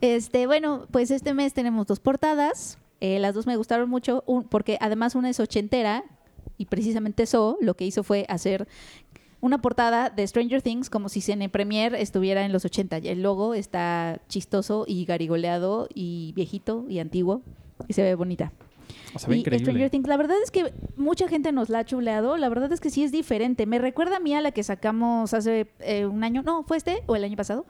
Este, 0.00 0.46
bueno, 0.46 0.86
pues 0.90 1.10
este 1.10 1.34
mes 1.34 1.52
tenemos 1.54 1.86
dos 1.86 1.98
portadas. 2.00 2.78
Eh, 3.00 3.18
las 3.18 3.34
dos 3.34 3.46
me 3.46 3.56
gustaron 3.56 3.88
mucho 3.90 4.22
un- 4.26 4.44
porque 4.44 4.78
además 4.80 5.14
una 5.14 5.28
es 5.30 5.40
ochentera 5.40 6.04
y 6.56 6.66
precisamente 6.66 7.26
So 7.26 7.56
lo 7.60 7.74
que 7.74 7.84
hizo 7.84 8.02
fue 8.04 8.24
hacer 8.28 8.68
una 9.40 9.58
portada 9.60 10.10
de 10.10 10.26
Stranger 10.26 10.62
Things 10.62 10.90
como 10.90 11.08
si 11.08 11.20
Cine 11.20 11.48
Premier 11.48 11.94
estuviera 11.94 12.44
en 12.44 12.52
los 12.52 12.64
80. 12.64 12.98
El 12.98 13.22
logo 13.22 13.54
está 13.54 14.20
chistoso 14.28 14.84
y 14.86 15.04
garigoleado 15.04 15.88
y 15.94 16.32
viejito 16.34 16.84
y 16.88 16.98
antiguo 16.98 17.42
y 17.86 17.92
se 17.92 18.02
ve 18.02 18.14
bonita. 18.14 18.52
O 19.14 19.18
sea, 19.18 19.28
ve 19.28 19.36
y 19.36 19.40
increíble. 19.40 19.64
Stranger 19.64 19.90
Things, 19.90 20.08
la 20.08 20.16
verdad 20.16 20.36
es 20.42 20.50
que 20.50 20.72
mucha 20.96 21.28
gente 21.28 21.52
nos 21.52 21.68
la 21.68 21.80
ha 21.80 21.84
chuleado. 21.84 22.36
La 22.36 22.48
verdad 22.48 22.72
es 22.72 22.80
que 22.80 22.90
sí 22.90 23.04
es 23.04 23.12
diferente. 23.12 23.66
Me 23.66 23.78
recuerda 23.78 24.16
a 24.16 24.20
mí 24.20 24.34
a 24.34 24.40
la 24.40 24.50
que 24.50 24.62
sacamos 24.62 25.32
hace 25.34 25.68
eh, 25.80 26.06
un 26.06 26.24
año, 26.24 26.42
no, 26.42 26.64
fue 26.64 26.76
este 26.76 27.02
o 27.06 27.14
el 27.14 27.24
año 27.24 27.36
pasado, 27.36 27.64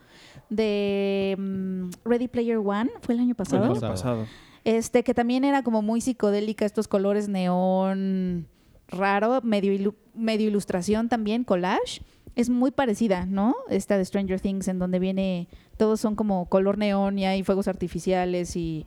de 0.48 1.36
mm, 1.38 1.90
Ready 2.04 2.28
Player 2.28 2.58
One, 2.58 2.90
fue 3.02 3.14
el 3.14 3.20
año 3.20 3.30
El 3.30 3.36
pasado. 3.36 3.64
año 3.64 3.74
Pasado. 3.74 3.92
pasado. 3.92 4.26
Este, 4.64 5.02
que 5.02 5.14
también 5.14 5.44
era 5.44 5.62
como 5.62 5.82
muy 5.82 6.00
psicodélica, 6.00 6.64
estos 6.64 6.88
colores 6.88 7.28
neón 7.28 8.46
raro, 8.88 9.40
medio, 9.42 9.72
ilu- 9.72 9.94
medio 10.14 10.48
ilustración 10.48 11.08
también, 11.08 11.44
collage. 11.44 12.02
Es 12.34 12.50
muy 12.50 12.70
parecida, 12.70 13.26
¿no? 13.26 13.54
Esta 13.68 13.98
de 13.98 14.04
Stranger 14.04 14.40
Things, 14.40 14.68
en 14.68 14.78
donde 14.78 14.98
viene, 14.98 15.48
todos 15.76 16.00
son 16.00 16.14
como 16.14 16.46
color 16.48 16.78
neón 16.78 17.18
y 17.18 17.26
hay 17.26 17.42
fuegos 17.42 17.66
artificiales 17.68 18.54
y... 18.56 18.86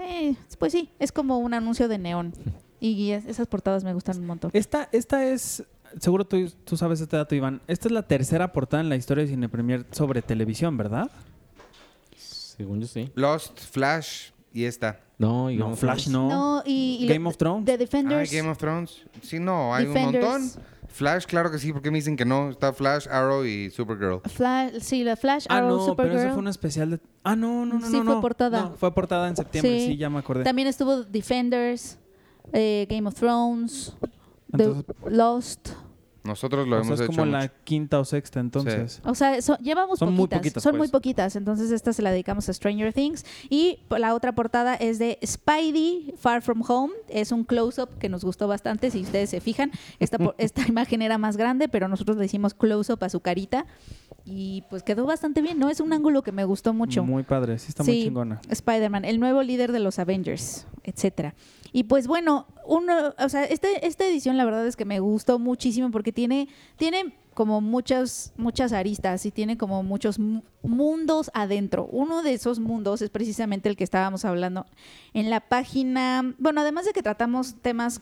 eh, 0.00 0.34
pues 0.58 0.72
sí, 0.72 0.90
es 0.98 1.12
como 1.12 1.38
un 1.38 1.54
anuncio 1.54 1.88
de 1.88 1.98
neón. 1.98 2.32
Y 2.82 3.10
es- 3.10 3.26
esas 3.26 3.46
portadas 3.46 3.84
me 3.84 3.92
gustan 3.92 4.18
un 4.20 4.26
montón. 4.26 4.50
Esta, 4.54 4.88
esta 4.90 5.22
es, 5.26 5.62
seguro 6.00 6.26
tú, 6.26 6.50
tú 6.64 6.78
sabes 6.78 7.02
este 7.02 7.14
dato, 7.14 7.34
Iván. 7.34 7.60
Esta 7.66 7.88
es 7.88 7.92
la 7.92 8.02
tercera 8.08 8.52
portada 8.52 8.82
en 8.82 8.88
la 8.88 8.96
historia 8.96 9.22
de 9.24 9.28
Cine 9.28 9.50
Premier 9.50 9.84
sobre 9.90 10.22
televisión, 10.22 10.78
¿verdad? 10.78 11.10
Según 12.16 12.80
yo 12.80 12.86
sí. 12.86 13.10
Lost, 13.14 13.58
Flash 13.60 14.30
y 14.54 14.64
esta. 14.64 15.00
No, 15.20 15.50
y 15.50 15.56
No, 15.56 15.64
Game 15.64 15.72
of 15.74 15.80
Flash 15.80 16.04
Thrones. 16.04 16.12
no. 16.12 16.28
No, 16.56 16.62
y, 16.66 16.98
y 17.00 17.06
Game 17.06 17.28
of 17.28 17.36
Thrones. 17.36 17.64
The 17.66 17.72
Ah, 17.72 17.76
Defenders. 17.76 18.32
Game 18.32 18.48
of 18.48 18.58
Thrones. 18.58 19.02
Sí, 19.22 19.38
no, 19.38 19.74
hay 19.74 19.86
Defenders. 19.86 20.24
un 20.24 20.30
montón. 20.42 20.62
Flash, 20.88 21.24
claro 21.26 21.52
que 21.52 21.58
sí, 21.60 21.72
porque 21.72 21.90
me 21.92 21.98
dicen 21.98 22.16
que 22.16 22.24
no. 22.24 22.50
Está 22.50 22.72
Flash, 22.72 23.06
Arrow 23.08 23.44
y 23.44 23.70
Supergirl. 23.70 24.22
Flash, 24.24 24.80
sí, 24.80 25.04
la 25.04 25.14
Flash, 25.16 25.46
Ah, 25.48 25.58
Arrow, 25.58 25.76
no, 25.76 25.86
Supergirl. 25.86 26.16
pero 26.16 26.24
eso 26.26 26.32
fue 26.34 26.42
un 26.42 26.48
especial 26.48 26.90
de... 26.90 27.00
Ah, 27.22 27.36
no, 27.36 27.64
no, 27.64 27.78
no, 27.78 27.86
Sí, 27.86 27.98
no. 27.98 28.04
fue 28.04 28.14
no. 28.16 28.20
portada. 28.20 28.60
No, 28.62 28.72
fue 28.72 28.92
portada 28.92 29.28
en 29.28 29.36
septiembre, 29.36 29.78
Sí. 29.78 29.86
sí, 29.88 29.96
ya 29.96 30.10
me 30.10 30.18
acordé. 30.18 30.42
También 30.42 30.66
estuvo 30.66 31.04
Defenders, 31.04 31.98
eh, 32.52 32.86
Game 32.90 33.06
of 33.06 33.14
Thrones, 33.14 33.94
The 34.56 34.64
Entonces, 34.64 34.84
Lost. 35.12 35.68
Nosotros 36.22 36.68
lo 36.68 36.76
o 36.76 36.80
sea, 36.80 36.86
hemos 36.88 37.00
es 37.00 37.06
hecho 37.08 37.16
como 37.16 37.30
la 37.32 37.40
mucho. 37.40 37.52
quinta 37.64 37.98
o 37.98 38.04
sexta, 38.04 38.40
entonces. 38.40 39.00
O 39.04 39.14
sea, 39.14 39.40
so- 39.40 39.56
llevamos 39.58 39.98
Son 39.98 40.12
muy 40.12 40.28
poquitas. 40.28 40.62
son 40.62 40.72
muy 40.72 40.80
pues. 40.80 40.90
poquitas. 40.90 41.34
Entonces, 41.36 41.70
esta 41.70 41.92
se 41.94 42.02
la 42.02 42.10
dedicamos 42.10 42.48
a 42.48 42.52
Stranger 42.52 42.92
Things. 42.92 43.24
Y 43.48 43.78
la 43.88 44.14
otra 44.14 44.32
portada 44.32 44.74
es 44.74 44.98
de 44.98 45.18
Spidey 45.24 46.12
Far 46.18 46.42
From 46.42 46.62
Home. 46.68 46.92
Es 47.08 47.32
un 47.32 47.44
close-up 47.44 47.88
que 47.98 48.08
nos 48.08 48.24
gustó 48.24 48.48
bastante. 48.48 48.90
Si 48.90 49.00
ustedes 49.00 49.30
se 49.30 49.40
fijan, 49.40 49.70
esta, 49.98 50.18
esta 50.38 50.66
imagen 50.68 51.00
era 51.02 51.16
más 51.18 51.36
grande, 51.36 51.68
pero 51.68 51.88
nosotros 51.88 52.16
le 52.18 52.26
hicimos 52.26 52.52
close-up 52.54 53.02
a 53.02 53.08
su 53.08 53.20
carita. 53.20 53.64
Y 54.26 54.64
pues 54.68 54.82
quedó 54.82 55.06
bastante 55.06 55.40
bien, 55.40 55.58
¿no? 55.58 55.70
Es 55.70 55.80
un 55.80 55.92
ángulo 55.92 56.22
que 56.22 56.32
me 56.32 56.44
gustó 56.44 56.74
mucho. 56.74 57.02
Muy 57.02 57.22
padre, 57.22 57.58
sí 57.58 57.66
está 57.70 57.82
muy 57.82 58.02
chingona. 58.04 58.40
Spider-Man, 58.48 59.06
el 59.06 59.18
nuevo 59.18 59.42
líder 59.42 59.72
de 59.72 59.78
los 59.80 59.98
Avengers, 59.98 60.66
etcétera. 60.84 61.34
Y 61.72 61.84
pues 61.84 62.06
bueno, 62.06 62.46
uno, 62.66 63.14
o 63.18 63.28
sea, 63.28 63.44
este, 63.44 63.86
esta 63.86 64.04
edición 64.06 64.36
la 64.36 64.44
verdad 64.44 64.66
es 64.66 64.76
que 64.76 64.84
me 64.84 65.00
gustó 65.00 65.38
muchísimo 65.38 65.90
porque 65.90 66.12
tiene, 66.12 66.48
tiene 66.76 67.14
como 67.34 67.60
muchas, 67.60 68.32
muchas 68.36 68.72
aristas 68.72 69.24
y 69.24 69.30
tiene 69.30 69.56
como 69.56 69.82
muchos 69.82 70.18
mu- 70.18 70.42
mundos 70.62 71.30
adentro. 71.32 71.86
Uno 71.92 72.22
de 72.22 72.34
esos 72.34 72.58
mundos 72.58 73.02
es 73.02 73.10
precisamente 73.10 73.68
el 73.68 73.76
que 73.76 73.84
estábamos 73.84 74.24
hablando 74.24 74.66
en 75.14 75.30
la 75.30 75.40
página. 75.40 76.34
Bueno, 76.38 76.60
además 76.60 76.84
de 76.86 76.92
que 76.92 77.02
tratamos 77.02 77.54
temas 77.62 78.00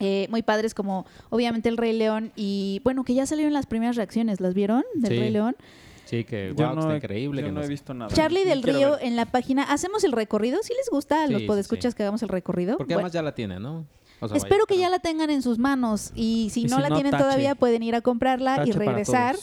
eh, 0.00 0.26
muy 0.30 0.42
padres 0.42 0.74
como 0.74 1.06
obviamente 1.30 1.68
el 1.68 1.76
Rey 1.76 1.92
León 1.96 2.32
y 2.36 2.80
bueno, 2.84 3.04
que 3.04 3.14
ya 3.14 3.24
salieron 3.26 3.52
las 3.52 3.66
primeras 3.66 3.96
reacciones, 3.96 4.40
¿las 4.40 4.52
vieron? 4.54 4.84
Del 4.94 5.12
Sí. 5.12 5.18
Rey 5.18 5.30
León. 5.30 5.56
Sí, 6.04 6.24
que 6.24 6.54
Yo 6.56 6.66
wow, 6.66 6.74
no 6.74 6.80
está 6.82 6.92
he- 6.94 6.96
increíble. 6.96 7.40
Yo 7.42 7.46
que 7.46 7.52
no 7.52 7.60
no 7.60 7.66
he 7.66 7.68
visto 7.68 7.94
nada. 7.94 8.12
Charlie 8.14 8.44
del 8.44 8.62
Quiero 8.62 8.78
Río 8.78 8.90
ver. 8.92 9.04
en 9.04 9.16
la 9.16 9.26
página. 9.26 9.62
¿Hacemos 9.64 10.04
el 10.04 10.12
recorrido? 10.12 10.60
¿Sí 10.62 10.72
les 10.76 10.88
gusta 10.90 11.24
a 11.24 11.26
los 11.28 11.40
sí, 11.42 11.46
podescuchas 11.46 11.92
sí. 11.92 11.96
que 11.96 12.02
hagamos 12.02 12.22
el 12.22 12.28
recorrido? 12.28 12.76
Porque 12.76 12.94
Bueno, 12.94 13.06
además 13.06 13.12
ya 13.12 13.22
la 13.22 13.34
tiene, 13.34 13.58
¿no? 13.60 13.86
O 14.20 14.28
sea, 14.28 14.36
espero 14.36 14.56
vaya, 14.56 14.66
que 14.68 14.74
pero- 14.74 14.80
ya 14.82 14.88
la 14.90 14.98
tengan 15.00 15.30
en 15.30 15.42
sus 15.42 15.58
manos 15.58 16.12
y 16.14 16.50
si 16.52 16.62
Y 16.62 16.64
no 16.64 16.76
si 16.76 16.82
la 16.82 16.88
no, 16.90 16.94
tienen 16.96 17.10
tache. 17.12 17.24
todavía 17.24 17.54
pueden 17.54 17.82
ir 17.82 17.94
a 17.94 18.00
comprarla 18.02 18.54
y 18.64 18.70
Tache 18.70 18.72
regresar 18.78 19.36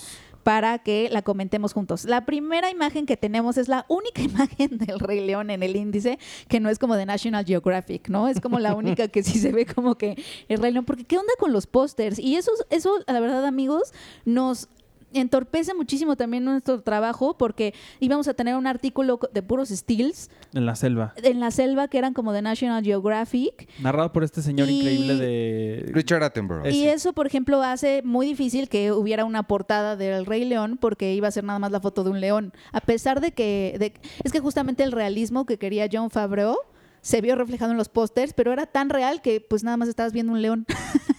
para 0.44 0.80
que 0.80 1.10
la 1.12 1.22
comentemos 1.22 1.74
juntos. 1.74 2.06
La 2.06 2.26
primera 2.26 2.72
imagen 2.72 3.06
que 3.06 3.18
tenemos 3.18 3.58
es 3.58 3.68
la 3.68 3.86
única 3.90 4.22
imagen 4.22 4.78
del 4.78 5.00
Rey 5.00 5.20
León 5.26 5.50
en 5.50 5.64
el 5.64 5.76
índice 5.76 6.18
que 6.48 6.60
no 6.62 6.70
es 6.70 6.80
como 6.80 6.96
de 6.96 7.06
National 7.06 7.46
Geographic, 7.46 8.08
¿no? 8.10 8.28
Es 8.30 8.40
como 8.40 8.58
la 8.60 8.74
única 8.74 9.10
que 9.10 9.22
sí 9.22 9.38
se 9.38 9.52
ve 9.52 9.66
como 9.66 9.96
que 9.98 10.16
el 10.48 10.60
Rey 10.62 10.72
León. 10.72 10.86
Porque 10.86 11.04
¿qué 11.04 11.18
onda 11.18 11.34
con 11.40 11.52
los 11.52 11.68
pósters? 11.68 12.18
Y 12.20 12.38
eso, 12.38 12.52
eso, 12.70 13.00
la 13.06 13.20
verdad, 13.20 13.46
amigos, 13.46 13.92
nos 14.24 14.70
entorpece 15.14 15.74
muchísimo 15.74 16.16
también 16.16 16.46
nuestro 16.46 16.82
trabajo 16.82 17.38
porque 17.38 17.74
íbamos 18.00 18.28
a 18.28 18.34
tener 18.34 18.56
un 18.56 18.68
artículo 18.68 19.20
de 19.34 19.42
puros 19.44 19.70
stills 19.70 20.30
En 20.54 20.66
la 20.66 20.76
selva. 20.76 21.14
en 21.24 21.40
la 21.40 21.52
selva 21.52 21.88
que 21.88 21.98
eran 21.98 22.14
como 22.14 22.32
de 22.34 22.42
National 22.42 22.84
Geographic 22.84 23.68
Narrado 23.82 24.12
por 24.12 24.24
este 24.24 24.42
señor 24.42 24.70
Y- 24.70 24.78
increíble 24.80 25.16
de... 25.16 25.86
Richard 25.94 26.24
Attenborough. 26.24 26.66
Ese. 26.66 26.78
Y 26.78 26.88
eso, 26.88 27.14
por 27.14 27.28
ejemplo, 27.28 27.62
hace 27.64 28.02
muy 28.04 28.26
difícil 28.28 28.70
que 28.70 28.92
hubiera 28.92 29.26
una 29.26 29.44
portada 29.44 29.96
del 29.96 30.26
Rey 30.26 30.46
León 30.46 30.78
porque 30.80 31.14
iba 31.14 31.28
a 31.28 31.32
ser 31.32 31.44
nada 31.44 31.60
más 31.60 31.72
la 31.72 31.80
foto 31.80 32.04
de 32.04 32.10
un 32.12 32.20
león. 32.22 32.54
A 32.72 32.82
pesar 32.82 33.22
de 33.22 33.32
que, 33.32 33.76
de- 33.80 33.94
es 34.24 34.32
que 34.32 34.40
justamente 34.40 34.84
el 34.84 34.92
realismo 34.92 35.46
que 35.46 35.58
quería 35.58 35.88
John 35.92 36.10
Favreau 36.10 36.56
se 37.02 37.22
vio 37.22 37.36
reflejado 37.38 37.72
en 37.72 37.78
los 37.78 37.88
pósters, 37.88 38.34
pero 38.34 38.52
era 38.52 38.66
tan 38.66 38.90
real 38.90 39.22
que 39.22 39.40
pues 39.40 39.64
nada 39.64 39.78
más 39.78 39.88
estabas 39.88 40.12
viendo 40.12 40.34
un 40.34 40.42
león. 40.42 40.66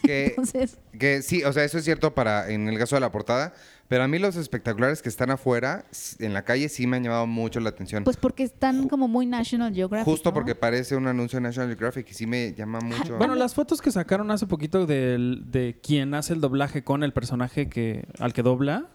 Que, 0.04 0.26
Entonces, 0.36 0.78
que 0.98 1.22
sí, 1.22 1.42
o 1.44 1.52
sea, 1.54 1.64
eso 1.64 1.78
es 1.78 1.84
cierto 1.84 2.14
para 2.14 2.50
en 2.50 2.68
el 2.68 2.78
caso 2.78 2.96
de 2.96 3.00
la 3.00 3.10
portada, 3.10 3.54
pero 3.90 4.04
a 4.04 4.08
mí 4.08 4.20
los 4.20 4.36
espectaculares 4.36 5.02
que 5.02 5.08
están 5.08 5.30
afuera, 5.32 5.84
en 6.20 6.32
la 6.32 6.44
calle, 6.44 6.68
sí 6.68 6.86
me 6.86 6.98
han 6.98 7.02
llamado 7.02 7.26
mucho 7.26 7.58
la 7.58 7.70
atención. 7.70 8.04
pues 8.04 8.16
porque 8.16 8.44
están 8.44 8.88
como 8.88 9.08
muy 9.08 9.26
National 9.26 9.74
Geographic. 9.74 10.04
Justo 10.04 10.30
¿no? 10.30 10.34
porque 10.34 10.54
parece 10.54 10.94
un 10.94 11.08
anuncio 11.08 11.38
de 11.38 11.42
National 11.42 11.70
Geographic 11.70 12.08
y 12.08 12.14
sí 12.14 12.24
me 12.24 12.54
llama 12.54 12.78
mucho. 12.80 13.16
Bueno, 13.18 13.34
las 13.34 13.54
fotos 13.54 13.82
que 13.82 13.90
sacaron 13.90 14.30
hace 14.30 14.46
poquito 14.46 14.86
del- 14.86 15.42
de 15.50 15.80
quien 15.82 16.14
hace 16.14 16.34
el 16.34 16.40
doblaje 16.40 16.84
con 16.84 17.02
el 17.02 17.12
personaje 17.12 17.68
que 17.68 18.04
al 18.20 18.32
que 18.32 18.44
dobla, 18.44 18.86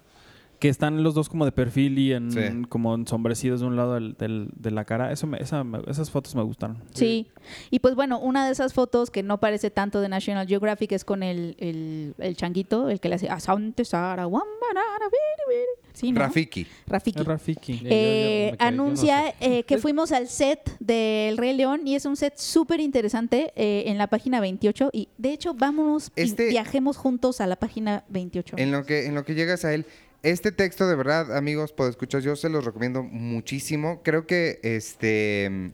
que 0.66 0.70
están 0.70 1.04
los 1.04 1.14
dos 1.14 1.30
como 1.30 1.46
de 1.46 1.52
perfil 1.52 2.00
y 2.00 2.12
en 2.14 2.32
Sí. 2.32 2.40
como 2.70 2.96
ensombrecidos 2.96 3.60
de 3.60 3.68
un 3.68 3.76
lado 3.76 3.94
del- 3.94 4.16
del- 4.18 4.50
de 4.56 4.72
la 4.72 4.84
cara, 4.84 5.12
eso 5.12 5.28
me- 5.28 5.38
esa 5.40 5.64
me- 5.64 5.80
esas 5.88 6.10
fotos 6.10 6.34
me 6.36 6.42
gustaron. 6.42 6.82
Sí, 6.94 7.28
y 7.70 7.80
pues 7.80 7.94
bueno, 7.94 8.20
una 8.20 8.46
de 8.48 8.52
esas 8.52 8.74
fotos 8.74 9.12
que 9.12 9.22
no 9.22 9.40
parece 9.40 9.70
tanto 9.70 10.02
de 10.02 10.10
National 10.10 10.48
Geographic 10.48 10.92
es 10.94 11.06
con 11.06 11.22
el, 11.22 11.56
el, 11.60 12.16
el 12.18 12.36
changuito, 12.36 12.90
el 12.90 13.00
que 13.00 13.10
le 13.10 13.16
hace 13.16 13.30
Asante 13.30 13.86
Sara, 13.86 14.26
Wambarara, 14.26 15.06
Biri, 15.06 15.56
Biri". 15.60 15.66
Sí, 15.94 16.12
¿no? 16.12 16.20
Rafiki. 16.22 16.68
Rafiki. 16.88 17.24
Rafiki. 17.24 17.74
Ya, 17.74 17.80
yo- 17.84 17.84
yo 17.84 17.90
Eh, 17.92 18.56
no 18.60 18.66
anuncia 18.66 19.34
sé. 19.40 19.60
eh, 19.60 19.64
que 19.64 19.78
fuimos 19.78 20.12
al 20.12 20.28
set 20.28 20.76
del 20.80 21.38
Rey 21.38 21.56
León 21.56 21.88
y 21.88 21.96
es 21.96 22.06
un 22.06 22.18
set 22.18 22.34
súper 22.38 22.80
interesante 22.82 23.54
eh, 23.56 23.84
en 23.88 23.98
la 23.98 24.08
página 24.08 24.42
28 24.42 24.90
y 24.92 25.08
de 25.18 25.32
hecho 25.32 25.54
vámonos 25.54 26.12
Este- 26.18 26.48
y 26.48 26.50
viajemos 26.50 26.98
juntos 26.98 27.40
a 27.40 27.48
la 27.48 27.56
página 27.56 28.04
28. 28.10 28.56
En 28.60 28.72
lo 28.72 28.84
que 28.86 29.06
en 29.06 29.16
lo 29.16 29.24
que 29.24 29.36
llegas 29.36 29.64
a 29.64 29.74
él, 29.74 29.86
este 30.26 30.52
texto 30.52 30.88
de 30.88 30.96
verdad, 30.96 31.38
amigos, 31.38 31.72
puedo 31.72 31.88
escuchar, 31.88 32.22
yo 32.22 32.36
se 32.36 32.50
los 32.50 32.66
recomiendo 32.66 33.04
muchísimo. 33.04 34.02
Creo 34.04 34.26
que 34.26 34.60
este 34.64 35.48
mm, 35.52 35.70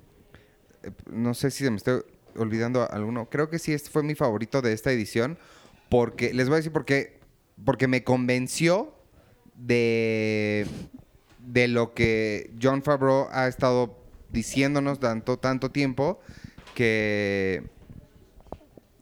no 1.08 1.34
sé 1.34 1.52
si 1.52 1.70
me 1.70 1.78
estoy 1.78 2.02
olvidando 2.36 2.86
alguno. 2.92 3.30
Creo 3.30 3.50
que 3.50 3.60
sí 3.60 3.72
este 3.72 3.90
fue 3.90 4.04
mi 4.04 4.14
favorito 4.14 4.62
de 4.62 4.74
esta 4.74 4.92
edición 4.92 5.38
porque 5.90 6.34
les 6.34 6.50
voy 6.50 6.56
a 6.56 6.58
decir 6.58 6.74
por 6.74 6.84
qué 6.84 7.22
porque 7.64 7.88
me 7.88 8.04
convenció 8.04 8.94
de 9.56 10.68
de 11.40 11.70
lo 11.70 11.94
que 11.94 12.52
John 12.62 12.84
Favreau 12.84 13.30
ha 13.32 13.48
estado 13.48 13.98
diciéndonos 14.32 15.00
tanto 15.00 15.40
tanto 15.40 15.72
tiempo 15.72 16.20
que 16.76 17.64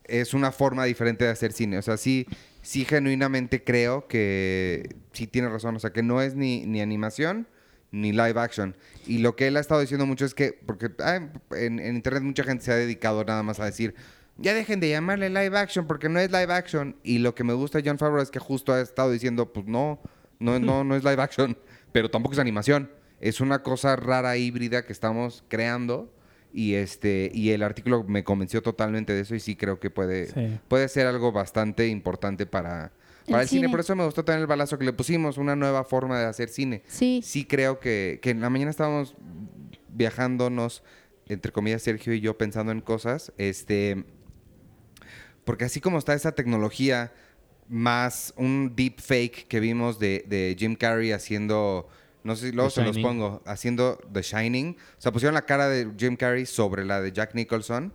es 0.03 0.35
una 0.35 0.51
forma 0.51 0.85
diferente 0.85 1.25
de 1.25 1.31
hacer 1.31 1.53
cine. 1.53 1.79
O 1.79 1.81
sea, 1.81 1.97
sí, 1.97 2.27
sí 2.69 2.85
genuinamente 2.85 3.63
creo 3.63 4.05
que 4.07 4.95
sí 5.11 5.25
tiene 5.25 5.49
razón. 5.49 5.75
O 5.75 5.79
sea, 5.79 5.91
que 5.91 6.03
no 6.03 6.21
es 6.21 6.35
ni, 6.35 6.67
ni 6.67 6.81
animación 6.81 7.47
ni 7.89 8.11
live 8.11 8.39
action. 8.39 8.75
Y 9.07 9.17
lo 9.17 9.35
que 9.35 9.47
él 9.47 9.57
ha 9.57 9.59
estado 9.59 9.81
diciendo 9.81 10.05
mucho 10.05 10.23
es 10.23 10.35
que, 10.35 10.53
porque 10.53 10.91
en, 10.99 11.79
en 11.79 11.95
internet 11.95 12.21
mucha 12.21 12.43
gente 12.43 12.63
se 12.63 12.71
ha 12.71 12.75
dedicado 12.75 13.23
nada 13.23 13.41
más 13.41 13.59
a 13.59 13.65
decir, 13.65 13.95
ya 14.37 14.53
dejen 14.53 14.79
de 14.79 14.89
llamarle 14.91 15.29
live 15.29 15.57
action 15.57 15.87
porque 15.87 16.09
no 16.09 16.19
es 16.19 16.29
live 16.29 16.53
action. 16.53 16.95
Y 17.01 17.17
lo 17.17 17.33
que 17.33 17.43
me 17.43 17.53
gusta 17.53 17.79
de 17.79 17.89
John 17.89 17.97
Favreau 17.97 18.21
es 18.21 18.29
que 18.29 18.37
justo 18.37 18.71
ha 18.71 18.81
estado 18.81 19.09
diciendo, 19.09 19.51
pues 19.51 19.65
no, 19.65 19.99
no, 20.37 20.59
no, 20.59 20.83
no 20.83 20.95
es 20.95 21.03
live 21.03 21.23
action, 21.23 21.57
pero 21.91 22.11
tampoco 22.11 22.33
es 22.33 22.39
animación. 22.39 22.91
Es 23.19 23.41
una 23.41 23.63
cosa 23.63 23.95
rara 23.95 24.37
híbrida 24.37 24.85
que 24.85 24.93
estamos 24.93 25.43
creando. 25.47 26.13
Y 26.51 26.73
este, 26.73 27.29
y 27.33 27.51
el 27.51 27.61
artículo 27.63 28.03
me 28.07 28.23
convenció 28.23 28.61
totalmente 28.63 29.13
de 29.13 29.21
eso, 29.21 29.35
y 29.35 29.39
sí 29.39 29.55
creo 29.55 29.79
que 29.79 29.89
puede, 29.89 30.27
Sí. 30.27 30.59
puede 30.67 30.87
ser 30.89 31.05
algo 31.07 31.31
bastante 31.31 31.87
importante 31.87 32.45
para, 32.47 32.91
para 33.27 33.39
el, 33.39 33.43
El 33.43 33.47
cine. 33.49 33.59
cine. 33.61 33.69
Por 33.69 33.79
eso 33.81 33.95
me 33.95 34.03
gustó 34.03 34.25
también 34.25 34.41
el 34.41 34.47
balazo 34.47 34.77
que 34.79 34.85
le 34.85 34.93
pusimos, 34.93 35.37
una 35.37 35.55
nueva 35.55 35.83
forma 35.83 36.19
de 36.19 36.25
hacer 36.25 36.49
cine. 36.49 36.81
Sí. 36.87 37.21
Sí 37.23 37.45
creo 37.45 37.79
que, 37.79 38.19
que 38.21 38.31
en 38.31 38.41
la 38.41 38.49
mañana 38.49 38.71
estábamos 38.71 39.15
viajándonos, 39.89 40.83
entre 41.27 41.51
comillas, 41.51 41.83
Sergio 41.83 42.13
y 42.13 42.19
yo 42.21 42.37
pensando 42.37 42.71
en 42.71 42.81
cosas, 42.81 43.31
este, 43.37 44.05
porque 45.43 45.65
así 45.65 45.79
como 45.81 45.97
está 45.99 46.13
esa 46.13 46.31
tecnología, 46.33 47.11
más 47.67 48.33
un 48.37 48.73
deep 48.75 48.99
fake 48.99 49.47
que 49.47 49.59
vimos 49.59 49.99
de, 49.99 50.25
de 50.27 50.55
Jim 50.57 50.75
Carrey 50.75 51.11
haciendo, 51.11 51.87
no 52.23 52.35
sé 52.35 52.47
si 52.47 52.51
luego 52.51 52.69
se 52.69 52.83
los 52.83 52.97
pongo, 52.99 53.41
haciendo 53.45 53.97
The 54.11 54.21
Shining, 54.21 54.75
o 54.97 55.01
sea, 55.01 55.11
pusieron 55.11 55.33
la 55.35 55.43
cara 55.45 55.67
de 55.69 55.89
Jim 55.97 56.15
Carrey 56.15 56.45
sobre 56.45 56.85
la 56.85 57.01
de 57.01 57.11
Jack 57.11 57.33
Nicholson, 57.35 57.93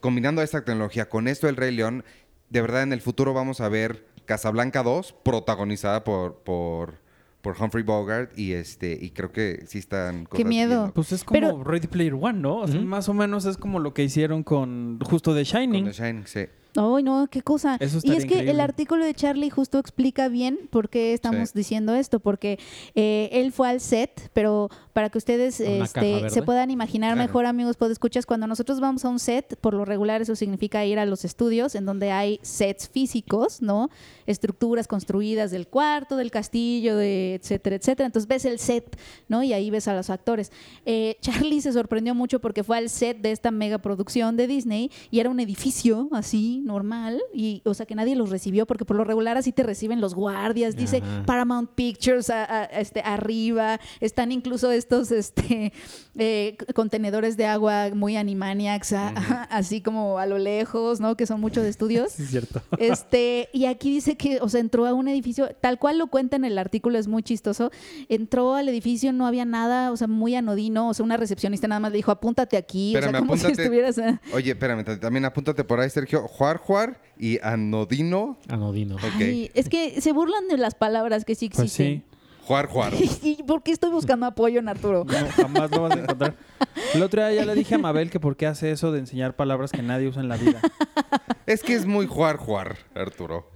combinando 0.00 0.42
esta 0.42 0.64
tecnología 0.64 1.08
con 1.08 1.28
esto 1.28 1.46
del 1.46 1.56
Rey 1.56 1.74
León, 1.74 2.04
de 2.48 2.60
verdad 2.60 2.82
en 2.82 2.92
el 2.92 3.00
futuro 3.00 3.32
vamos 3.34 3.60
a 3.60 3.68
ver 3.68 4.06
Casablanca 4.24 4.82
2 4.82 5.14
protagonizada 5.24 6.04
por, 6.04 6.36
por, 6.42 7.00
por 7.42 7.56
Humphrey 7.60 7.82
Bogart 7.84 8.38
y 8.38 8.52
este 8.52 8.96
y 9.00 9.10
creo 9.10 9.32
que 9.32 9.64
sí 9.66 9.78
están 9.78 10.24
Qué 10.24 10.30
cosas 10.30 10.46
miedo. 10.46 10.80
bien 10.82 10.92
Pues 10.92 11.12
es 11.12 11.24
como 11.24 11.38
Pero- 11.40 11.64
Ready 11.64 11.86
Player 11.88 12.14
One, 12.14 12.38
¿no? 12.40 12.58
O 12.58 12.66
sea, 12.68 12.76
Ujú. 12.78 12.86
Más 12.86 13.08
o 13.08 13.14
menos 13.14 13.44
es 13.46 13.56
como 13.56 13.78
lo 13.80 13.92
que 13.94 14.04
hicieron 14.04 14.42
con 14.42 14.98
justo 15.00 15.34
The 15.34 15.44
con 15.44 15.60
Shining. 15.60 15.84
The 15.86 15.92
Shining, 15.92 16.26
sí. 16.26 16.46
Ay, 16.76 17.02
no, 17.02 17.26
qué 17.30 17.42
cosa. 17.42 17.76
Eso 17.80 17.98
y 18.02 18.12
es 18.12 18.24
que 18.26 18.48
el 18.50 18.60
artículo 18.60 19.04
de 19.04 19.14
Charlie 19.14 19.50
justo 19.50 19.78
explica 19.78 20.28
bien 20.28 20.58
por 20.70 20.88
qué 20.88 21.12
estamos 21.12 21.50
Sí. 21.50 21.58
diciendo 21.58 21.94
esto, 21.94 22.20
porque 22.20 22.58
eh, 22.94 23.28
él 23.32 23.52
fue 23.52 23.68
al 23.68 23.80
set, 23.80 24.30
pero 24.32 24.68
para 24.92 25.08
que 25.10 25.18
ustedes 25.18 25.60
este, 25.60 26.30
se 26.30 26.42
puedan 26.42 26.70
imaginar 26.70 27.14
Claro. 27.14 27.26
mejor, 27.28 27.46
amigos, 27.46 27.76
pues 27.76 27.92
escuchas, 27.92 28.26
cuando 28.26 28.46
nosotros 28.46 28.80
vamos 28.80 29.04
a 29.04 29.08
un 29.08 29.18
set, 29.18 29.56
por 29.60 29.74
lo 29.74 29.84
regular 29.84 30.20
eso 30.22 30.34
significa 30.36 30.84
ir 30.84 30.98
a 30.98 31.06
los 31.06 31.24
estudios 31.24 31.74
en 31.74 31.84
donde 31.86 32.10
hay 32.10 32.38
sets 32.42 32.88
físicos, 32.88 33.62
¿no? 33.62 33.90
Estructuras 34.26 34.86
construidas 34.88 35.50
del 35.50 35.66
cuarto, 35.68 36.16
del 36.16 36.30
castillo, 36.30 36.96
de 36.96 37.34
etcétera, 37.34 37.76
etcétera. 37.76 38.06
Entonces 38.06 38.28
ves 38.28 38.44
el 38.44 38.58
set, 38.58 38.96
¿no? 39.28 39.42
Y 39.42 39.52
ahí 39.52 39.70
ves 39.70 39.88
a 39.88 39.94
los 39.94 40.10
actores. 40.10 40.52
Eh, 40.86 41.16
Charlie 41.20 41.60
se 41.60 41.72
sorprendió 41.72 42.14
mucho 42.14 42.40
porque 42.40 42.62
fue 42.64 42.78
al 42.78 42.88
set 42.90 43.18
de 43.20 43.32
esta 43.32 43.50
mega 43.50 43.78
producción 43.78 44.36
de 44.36 44.46
Disney 44.46 44.90
y 45.10 45.20
era 45.20 45.30
un 45.30 45.40
edificio 45.40 46.08
así, 46.12 46.60
normal, 46.64 47.20
y 47.34 47.62
o 47.64 47.74
sea 47.74 47.86
que 47.86 47.94
nadie 47.94 48.16
los 48.16 48.30
recibió 48.30 48.66
porque 48.66 48.84
por 48.84 48.96
lo 48.96 49.04
regular 49.04 49.36
así 49.36 49.52
te 49.52 49.62
reciben 49.62 50.00
los 50.00 50.14
guardias, 50.14 50.76
dice 50.76 50.98
Ajá. 50.98 51.24
Paramount 51.26 51.70
Pictures 51.74 52.30
a- 52.30 52.44
a- 52.44 52.64
este, 52.64 53.00
arriba, 53.00 53.80
están 54.00 54.32
incluso 54.32 54.70
estos 54.80 55.12
este, 55.12 55.72
eh, 56.18 56.56
contenedores 56.74 57.36
de 57.36 57.46
agua 57.46 57.90
muy 57.94 58.16
animaniacs, 58.16 58.92
a- 58.94 59.08
así 59.50 59.80
como 59.80 60.18
a 60.18 60.26
lo 60.26 60.38
lejos, 60.38 60.98
¿no? 61.00 61.16
Que 61.16 61.26
son 61.26 61.40
mucho 61.40 61.62
de 61.62 61.68
estudios. 61.68 62.12
Sí, 62.16 62.24
es 62.24 62.30
cierto. 62.30 62.60
Este, 62.78 63.48
y 63.52 63.66
aquí 63.66 63.92
dice 63.92 64.16
que, 64.16 64.38
o 64.40 64.48
sea, 64.48 64.60
entró 64.60 64.86
a 64.86 64.94
un 64.94 65.06
edificio, 65.08 65.48
tal 65.60 65.78
cual 65.78 65.98
lo 65.98 66.08
cuenta 66.08 66.36
en 66.36 66.44
el 66.44 66.58
artículo, 66.58 66.98
es 66.98 67.06
muy 67.08 67.22
chistoso. 67.22 67.70
Entró 68.08 68.54
al 68.54 68.68
edificio, 68.68 69.12
no 69.12 69.26
había 69.26 69.44
nada, 69.44 69.92
o 69.92 69.96
sea, 69.96 70.06
muy 70.08 70.34
anodino, 70.34 70.88
o 70.88 70.94
sea, 70.94 71.04
una 71.04 71.16
recepcionista 71.16 71.68
nada 71.68 71.78
más 71.80 71.92
le 71.92 71.96
dijo, 71.98 72.10
apúntate 72.10 72.56
aquí, 72.56 72.94
o 72.94 72.98
Espérame, 72.98 73.12
sea, 73.12 73.20
como 73.20 73.36
si 73.36 73.46
estuvieras. 73.46 73.98
eh, 73.98 74.18
Oye, 74.34 74.50
espérame, 74.52 74.84
también 74.98 75.24
apúntate 75.24 75.62
por 75.64 75.78
ahí, 75.80 75.90
Sergio. 75.90 76.26
Juar, 76.28 76.56
juar 76.58 77.00
y 77.18 77.38
anodino. 77.42 78.38
Anodino. 78.48 78.96
Ok. 78.96 79.02
Ay, 79.18 79.50
es 79.54 79.68
que 79.68 80.00
se 80.00 80.12
burlan 80.12 80.48
de 80.48 80.56
las 80.56 80.74
palabras 80.74 81.24
que 81.24 81.34
sí 81.34 81.48
Pues 81.48 81.60
existen. 81.64 82.02
sí. 82.08 82.09
Juar, 82.44 82.66
juar. 82.66 82.92
¿Y 83.22 83.42
por 83.42 83.62
qué 83.62 83.72
estoy 83.72 83.90
buscando 83.90 84.26
apoyo 84.26 84.58
en 84.58 84.68
Arturo? 84.68 85.04
No, 85.04 85.30
jamás 85.30 85.70
lo 85.70 85.82
vas 85.82 85.96
a 85.96 86.00
encontrar. 86.00 86.36
El 86.94 87.02
otro 87.02 87.20
día 87.20 87.32
ya 87.32 87.44
le 87.44 87.54
dije 87.54 87.74
a 87.74 87.78
Mabel 87.78 88.10
que 88.10 88.20
por 88.20 88.36
qué 88.36 88.46
hace 88.46 88.70
eso 88.70 88.92
de 88.92 88.98
enseñar 88.98 89.36
palabras 89.36 89.72
que 89.72 89.82
nadie 89.82 90.08
usa 90.08 90.22
en 90.22 90.28
la 90.28 90.36
vida. 90.36 90.60
es 91.46 91.62
que 91.62 91.74
es 91.74 91.86
muy 91.86 92.06
juar, 92.06 92.36
juar, 92.36 92.78
Arturo. 92.94 93.50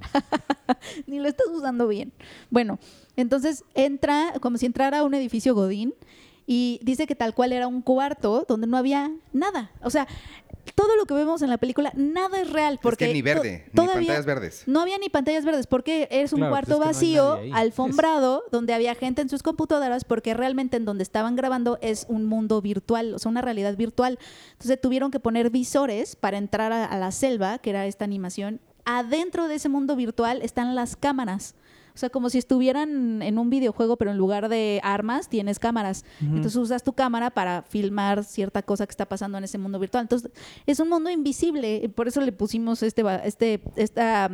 Ni 1.07 1.19
lo 1.19 1.29
estás 1.29 1.47
usando 1.49 1.89
bien. 1.89 2.13
Bueno, 2.51 2.79
entonces 3.17 3.65
entra 3.75 4.35
como 4.41 4.59
si 4.59 4.67
entrara 4.67 5.01
a 5.01 5.05
un 5.05 5.15
edificio 5.15 5.55
Godín 5.55 5.95
y 6.47 6.81
dice 6.83 7.07
que 7.07 7.15
tal 7.15 7.35
cual 7.35 7.53
era 7.53 7.67
un 7.67 7.81
cuarto 7.83 8.45
donde 8.49 8.67
no 8.67 8.77
había 8.77 9.11
nada. 9.33 9.71
O 9.83 9.91
sea, 9.91 10.07
todo 10.75 10.97
lo 10.97 11.05
que 11.05 11.13
vemos 11.15 11.43
en 11.43 11.51
la 11.51 11.59
película, 11.59 11.93
nada 11.95 12.41
es 12.41 12.51
real. 12.51 12.79
Porque 12.83 13.05
es 13.05 13.09
que 13.11 13.15
ni 13.15 13.21
to- 13.21 13.25
verde, 13.27 13.65
ni 13.73 13.87
pantallas 13.87 14.25
verdes. 14.25 14.63
No 14.67 14.81
había 14.81 14.97
ni 14.99 15.09
pantallas 15.11 15.45
verdes 15.45 15.67
porque 15.67 16.09
es 16.11 16.33
un 16.33 16.39
Claro, 16.39 16.53
cuarto 16.53 16.77
pues 16.79 16.91
es 16.97 16.99
que 17.11 17.15
no 17.17 17.33
hay 17.35 17.51
vacío, 17.51 17.55
alfombrado, 17.57 18.45
donde 18.51 18.73
había 18.75 18.95
gente 18.95 19.21
en 19.23 19.29
sus 19.29 19.43
computadoras 19.43 20.05
porque 20.05 20.33
realmente 20.35 20.77
en 20.79 20.85
donde 20.87 21.03
estaban 21.03 21.37
grabando 21.37 21.79
es 21.83 22.07
un 22.09 22.25
mundo 22.25 22.63
virtual, 22.63 23.15
o 23.15 23.19
sea, 23.19 23.31
una 23.31 23.43
realidad 23.43 23.77
virtual. 23.77 24.19
Entonces 24.53 24.81
tuvieron 24.81 25.11
que 25.11 25.21
poner 25.21 25.51
visores 25.51 26.17
para 26.17 26.39
entrar 26.39 26.73
a, 26.73 26.87
a 26.87 26.97
la 26.99 27.11
selva, 27.13 27.59
que 27.59 27.71
era 27.71 27.87
esta 27.87 28.05
animación. 28.05 28.61
Adentro 28.87 29.49
de 29.49 29.57
ese 29.57 29.69
mundo 29.69 29.97
virtual 29.97 30.41
están 30.43 30.75
las 30.75 30.97
cámaras. 30.97 31.55
O 31.95 31.99
sea, 31.99 32.11
como 32.11 32.29
si 32.29 32.39
estuvieran 32.39 33.23
en 33.23 33.39
un 33.39 33.51
videojuego, 33.51 33.97
pero 33.97 34.11
en 34.11 34.19
lugar 34.19 34.49
de 34.49 34.81
armas 34.83 35.29
tienes 35.29 35.61
cámaras. 35.61 36.05
Entonces 36.21 36.57
usas 36.57 36.83
tu 36.83 36.93
cámara 36.93 37.31
para 37.31 37.63
filmar 37.63 38.25
cierta 38.25 38.63
cosa 38.63 38.85
que 38.85 38.91
está 38.91 39.07
pasando 39.07 39.39
en 39.39 39.45
ese 39.45 39.59
mundo 39.59 39.79
virtual. 39.79 40.03
Entonces 40.03 40.33
es 40.67 40.81
un 40.81 40.89
mundo 40.89 41.09
invisible. 41.09 41.89
Por 41.95 42.09
eso 42.09 42.21
le 42.21 42.33
pusimos 42.33 42.83
este, 42.83 43.05
este, 43.25 43.61
esta, 43.77 44.29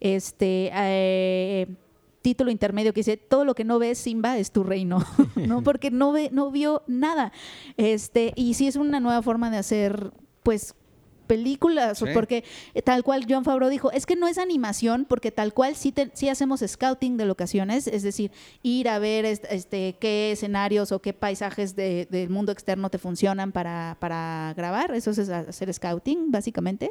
este, 0.00 0.70
eh, 0.74 1.66
título 2.20 2.50
intermedio 2.50 2.92
que 2.92 3.00
dice 3.00 3.16
todo 3.16 3.46
lo 3.46 3.54
que 3.54 3.64
no 3.64 3.78
ves 3.78 3.96
Simba 3.96 4.36
es 4.36 4.52
tu 4.52 4.62
reino, 4.62 5.02
¿no? 5.36 5.62
Porque 5.62 5.90
no 5.90 6.12
ve, 6.12 6.28
no 6.30 6.50
vio 6.50 6.82
nada. 6.86 7.32
Este, 7.78 8.34
y 8.36 8.52
sí 8.52 8.66
es 8.66 8.76
una 8.76 9.00
nueva 9.00 9.22
forma 9.22 9.50
de 9.50 9.56
hacer, 9.56 10.12
pues 10.42 10.74
películas, 11.28 12.02
o 12.02 12.06
porque 12.14 12.42
eh, 12.74 12.82
tal 12.82 13.04
cual 13.04 13.24
John 13.28 13.44
Favreau 13.44 13.70
dijo, 13.70 13.92
es 13.92 14.04
que 14.06 14.16
no 14.16 14.26
es 14.26 14.38
animación, 14.38 15.04
porque 15.08 15.30
tal 15.30 15.54
cual 15.54 15.76
sí, 15.76 15.92
te- 15.92 16.10
sí 16.14 16.28
hacemos 16.28 16.64
scouting 16.66 17.16
de 17.16 17.26
locaciones, 17.26 17.86
es 17.86 18.02
decir, 18.02 18.32
ir 18.64 18.88
a 18.88 18.98
ver 18.98 19.24
est- 19.24 19.44
este, 19.50 19.96
qué 20.00 20.32
escenarios 20.32 20.90
o 20.90 21.00
qué 21.00 21.12
paisajes 21.12 21.76
de- 21.76 22.08
del 22.10 22.30
mundo 22.30 22.50
externo 22.50 22.90
te 22.90 22.98
funcionan 22.98 23.52
para, 23.52 23.96
para 24.00 24.52
grabar, 24.56 24.92
eso 24.94 25.12
es 25.12 25.28
hacer 25.28 25.72
scouting, 25.72 26.32
básicamente. 26.32 26.90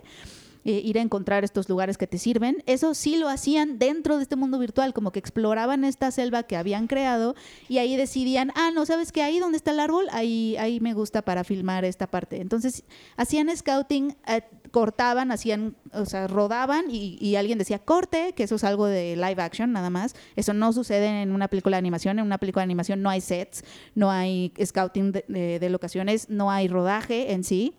Eh, 0.67 0.81
ir 0.83 0.99
a 0.99 1.01
encontrar 1.01 1.45
estos 1.45 1.69
lugares 1.69 1.97
que 1.97 2.07
te 2.07 2.17
sirven. 2.17 2.61
Eso 2.65 2.93
sí 2.93 3.15
lo 3.15 3.29
hacían 3.29 3.79
dentro 3.79 4.17
de 4.17 4.23
este 4.23 4.35
mundo 4.35 4.59
virtual, 4.59 4.93
como 4.93 5.11
que 5.11 5.19
exploraban 5.19 5.85
esta 5.85 6.11
selva 6.11 6.43
que 6.43 6.57
habían 6.57 6.87
creado 6.87 7.35
y 7.69 7.77
ahí 7.77 7.95
decidían, 7.95 8.51
ah, 8.53 8.71
no, 8.73 8.85
¿sabes 8.85 9.13
qué? 9.13 9.23
Ahí 9.23 9.39
donde 9.39 9.55
está 9.55 9.71
el 9.71 9.79
árbol, 9.79 10.07
ahí, 10.11 10.57
ahí 10.57 10.81
me 10.81 10.93
gusta 10.93 11.21
para 11.21 11.45
filmar 11.45 11.85
esta 11.85 12.07
parte. 12.07 12.41
Entonces, 12.41 12.83
hacían 13.15 13.49
scouting, 13.55 14.17
eh, 14.27 14.41
cortaban, 14.71 15.31
hacían, 15.31 15.77
o 15.93 16.05
sea, 16.05 16.27
rodaban 16.27 16.91
y, 16.91 17.17
y 17.21 17.37
alguien 17.37 17.57
decía 17.57 17.79
corte, 17.79 18.33
que 18.33 18.43
eso 18.43 18.55
es 18.55 18.65
algo 18.65 18.87
de 18.87 19.15
live 19.15 19.41
action 19.41 19.71
nada 19.71 19.89
más. 19.89 20.15
Eso 20.35 20.53
no 20.53 20.73
sucede 20.73 21.21
en 21.21 21.31
una 21.31 21.47
película 21.47 21.77
de 21.77 21.79
animación. 21.79 22.19
En 22.19 22.25
una 22.25 22.39
película 22.39 22.61
de 22.61 22.65
animación 22.65 23.01
no 23.01 23.09
hay 23.09 23.21
sets, 23.21 23.63
no 23.95 24.11
hay 24.11 24.51
scouting 24.61 25.13
de 25.13 25.69
locaciones, 25.69 26.29
no 26.29 26.51
hay 26.51 26.67
rodaje 26.67 27.31
en 27.31 27.45
sí. 27.45 27.73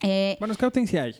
Eh, 0.00 0.36
Bueno, 0.38 0.54
Scouting 0.54 0.86
sí 0.86 0.98
hay. 0.98 1.14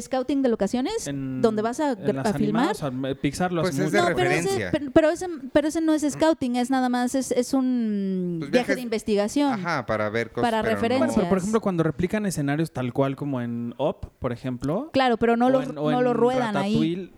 Scouting 0.00 0.42
de 0.42 0.48
locaciones 0.48 1.06
En- 1.06 1.42
donde 1.42 1.62
vas 1.62 1.80
a, 1.80 1.92
a 1.92 1.96
filmar. 2.32 2.74
animadas, 2.82 3.16
Pixar 3.20 3.52
lo 3.52 3.62
Pues 3.62 3.74
hace 3.74 3.84
es 3.86 3.92
de 3.92 3.98
No, 4.00 4.06
pero 4.14 4.30
ese, 4.30 4.70
pero, 4.92 5.10
ese, 5.10 5.26
pero 5.52 5.68
ese 5.68 5.80
no 5.80 5.94
es 5.94 6.02
scouting, 6.10 6.56
es 6.56 6.70
nada 6.70 6.88
más, 6.88 7.14
es, 7.14 7.30
es 7.32 7.52
un 7.54 8.36
Pues 8.40 8.50
viaje 8.50 8.74
de 8.74 8.80
investigación. 8.80 9.52
Ajá, 9.52 9.84
para 9.86 10.08
ver 10.10 10.30
cosas. 10.30 10.50
Para 10.50 10.62
pero 10.62 10.74
no- 10.74 10.80
Bueno, 10.80 10.88
referencias. 10.90 11.16
pero 11.16 11.28
por 11.28 11.38
ejemplo, 11.38 11.60
cuando 11.60 11.82
replican 11.82 12.26
escenarios 12.26 12.72
tal 12.72 12.92
cual 12.92 13.16
como 13.16 13.40
en 13.40 13.74
Up, 13.78 14.10
por 14.18 14.32
ejemplo. 14.32 14.90
Claro, 14.92 15.16
pero 15.18 15.36
no, 15.36 15.50
lo, 15.50 15.62
en- 15.62 15.74
no 15.74 16.00
lo 16.02 16.14
ruedan 16.14 16.56
ahí. 16.56 17.12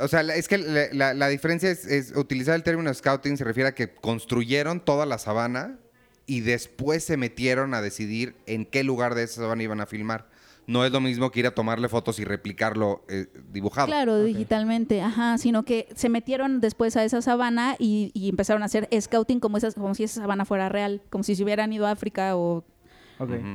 O 0.00 0.06
sea, 0.08 0.22
la- 0.22 0.36
es 0.36 0.46
que 0.48 0.58
la, 0.58 0.82
la- 0.92 1.14
la 1.14 1.28
diferencia 1.28 1.70
es, 1.70 1.84
es 1.86 2.16
utilizar 2.16 2.54
el 2.54 2.62
término 2.62 2.92
scouting 2.92 3.36
se 3.36 3.44
refiere 3.44 3.70
a 3.70 3.74
que 3.74 3.94
construyeron 3.94 4.80
toda 4.84 5.06
la 5.06 5.18
sabana 5.18 5.78
y 6.26 6.40
después 6.40 7.02
se 7.04 7.16
metieron 7.16 7.74
a 7.74 7.80
decidir 7.80 8.36
en 8.46 8.66
qué 8.66 8.84
lugar 8.84 9.14
de 9.14 9.24
esa 9.24 9.40
sabana 9.40 9.62
iban 9.62 9.80
a 9.80 9.86
filmar. 9.86 10.28
No 10.68 10.84
es 10.84 10.92
lo 10.92 11.00
mismo 11.00 11.30
que 11.30 11.40
ir 11.40 11.46
a 11.46 11.52
tomarle 11.52 11.88
fotos 11.88 12.18
y 12.18 12.24
replicarlo 12.24 13.02
eh, 13.08 13.26
dibujado. 13.50 13.86
Claro, 13.86 14.22
digitalmente, 14.22 15.00
ajá, 15.00 15.38
sino 15.38 15.62
que 15.62 15.88
se 15.94 16.10
metieron 16.10 16.60
después 16.60 16.94
a 16.98 17.04
esa 17.04 17.22
sabana 17.22 17.74
y, 17.78 18.10
y 18.12 18.28
empezaron 18.28 18.62
a 18.62 18.66
hacer 18.66 18.86
scouting 19.00 19.40
como, 19.40 19.56
esas, 19.56 19.74
como 19.74 19.94
si 19.94 20.04
esa 20.04 20.20
sabana 20.20 20.44
fuera 20.44 20.68
real, 20.68 21.00
como 21.08 21.24
si 21.24 21.34
se 21.36 21.42
hubieran 21.42 21.72
ido 21.72 21.86
a 21.86 21.92
África 21.92 22.36
o 22.36 22.64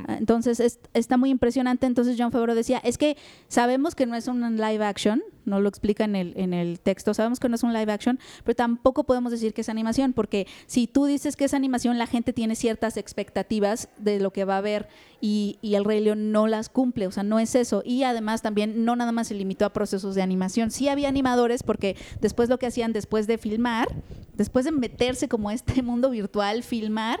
Ah, 0.08 0.16
Entonces 0.18 0.60
es- 0.60 0.78
está 0.92 1.16
muy 1.16 1.30
impresionante. 1.30 1.86
Entonces 1.86 2.16
John 2.18 2.32
Favreau 2.32 2.56
decía, 2.56 2.78
es 2.84 2.98
que 2.98 3.16
sabemos 3.48 3.94
que 3.94 4.06
no 4.06 4.14
es 4.14 4.28
un 4.28 4.56
live 4.56 4.84
action, 4.84 5.22
no 5.44 5.60
lo 5.60 5.68
explica 5.68 6.04
en 6.04 6.16
el, 6.16 6.32
en 6.36 6.54
el 6.54 6.80
texto, 6.80 7.12
sabemos 7.14 7.38
que 7.38 7.48
no 7.48 7.54
es 7.56 7.62
un 7.62 7.72
live 7.72 7.92
action, 7.92 8.18
pero 8.44 8.56
tampoco 8.56 9.04
podemos 9.04 9.30
decir 9.30 9.52
que 9.52 9.60
es 9.60 9.68
animación, 9.68 10.12
porque 10.14 10.46
si 10.66 10.86
tú 10.86 11.04
dices 11.04 11.36
que 11.36 11.44
es 11.44 11.52
animación, 11.54 11.98
la 11.98 12.06
gente 12.06 12.32
tiene 12.32 12.54
ciertas 12.56 12.96
expectativas 12.96 13.88
de 13.98 14.20
lo 14.20 14.32
que 14.32 14.44
va 14.44 14.56
a 14.58 14.60
ver 14.60 14.88
y, 15.20 15.58
y 15.62 15.74
el 15.74 15.84
Rey 15.84 16.00
León 16.00 16.32
no 16.32 16.46
las 16.46 16.68
cumple, 16.68 17.06
o 17.06 17.10
sea, 17.10 17.22
no 17.22 17.38
es 17.38 17.54
eso. 17.54 17.82
Y 17.84 18.04
además 18.04 18.42
también 18.42 18.84
no 18.84 18.96
nada 18.96 19.12
más 19.12 19.28
se 19.28 19.34
limitó 19.34 19.64
a 19.66 19.72
procesos 19.72 20.14
de 20.14 20.22
animación, 20.22 20.70
sí 20.70 20.88
había 20.88 21.08
animadores 21.08 21.62
porque 21.62 21.96
después 22.20 22.48
lo 22.48 22.58
que 22.58 22.66
hacían 22.66 22.92
después 22.92 23.26
de 23.26 23.38
filmar, 23.38 23.88
después 24.34 24.64
de 24.64 24.72
meterse 24.72 25.28
como 25.28 25.48
a 25.50 25.54
este 25.54 25.82
mundo 25.82 26.10
virtual, 26.10 26.62
filmar, 26.62 27.20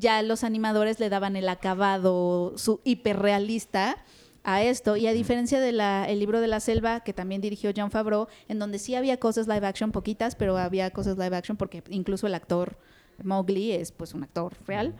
ya 0.00 0.22
los 0.22 0.42
animadores 0.42 0.98
le 0.98 1.08
daban 1.08 1.36
el 1.36 1.48
acabado 1.48 2.54
su 2.56 2.80
hiperrealista 2.84 3.98
a 4.42 4.62
esto. 4.62 4.96
Y 4.96 5.06
a 5.06 5.12
diferencia 5.12 5.60
del 5.60 5.78
libro 6.18 6.40
de 6.40 6.48
la 6.48 6.60
selva 6.60 7.00
que 7.00 7.12
también 7.12 7.40
dirigió 7.40 7.70
John 7.76 7.90
Favreau 7.90 8.26
en 8.48 8.58
donde 8.58 8.78
sí 8.78 8.94
había 8.94 9.18
cosas 9.18 9.46
live 9.46 9.66
action 9.66 9.92
poquitas 9.92 10.34
pero 10.34 10.56
había 10.56 10.90
cosas 10.90 11.18
live 11.18 11.36
action 11.36 11.56
porque 11.56 11.84
incluso 11.90 12.26
el 12.26 12.34
actor 12.34 12.76
Mowgli 13.22 13.72
es 13.72 13.92
pues 13.92 14.14
un 14.14 14.22
actor 14.24 14.54
real. 14.66 14.94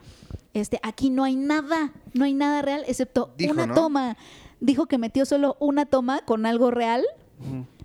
Este 0.53 0.79
aquí 0.83 1.09
no 1.09 1.23
hay 1.23 1.35
nada 1.35 1.91
no 2.13 2.23
hay 2.25 2.33
nada 2.33 2.61
real 2.61 2.83
excepto 2.87 3.33
Dijo, 3.35 3.53
una 3.53 3.65
¿no? 3.65 3.73
toma. 3.73 4.17
Dijo 4.59 4.85
que 4.85 4.99
metió 4.99 5.25
solo 5.25 5.57
una 5.59 5.87
toma 5.87 6.23
con 6.23 6.45
algo 6.45 6.69
real. 6.69 7.03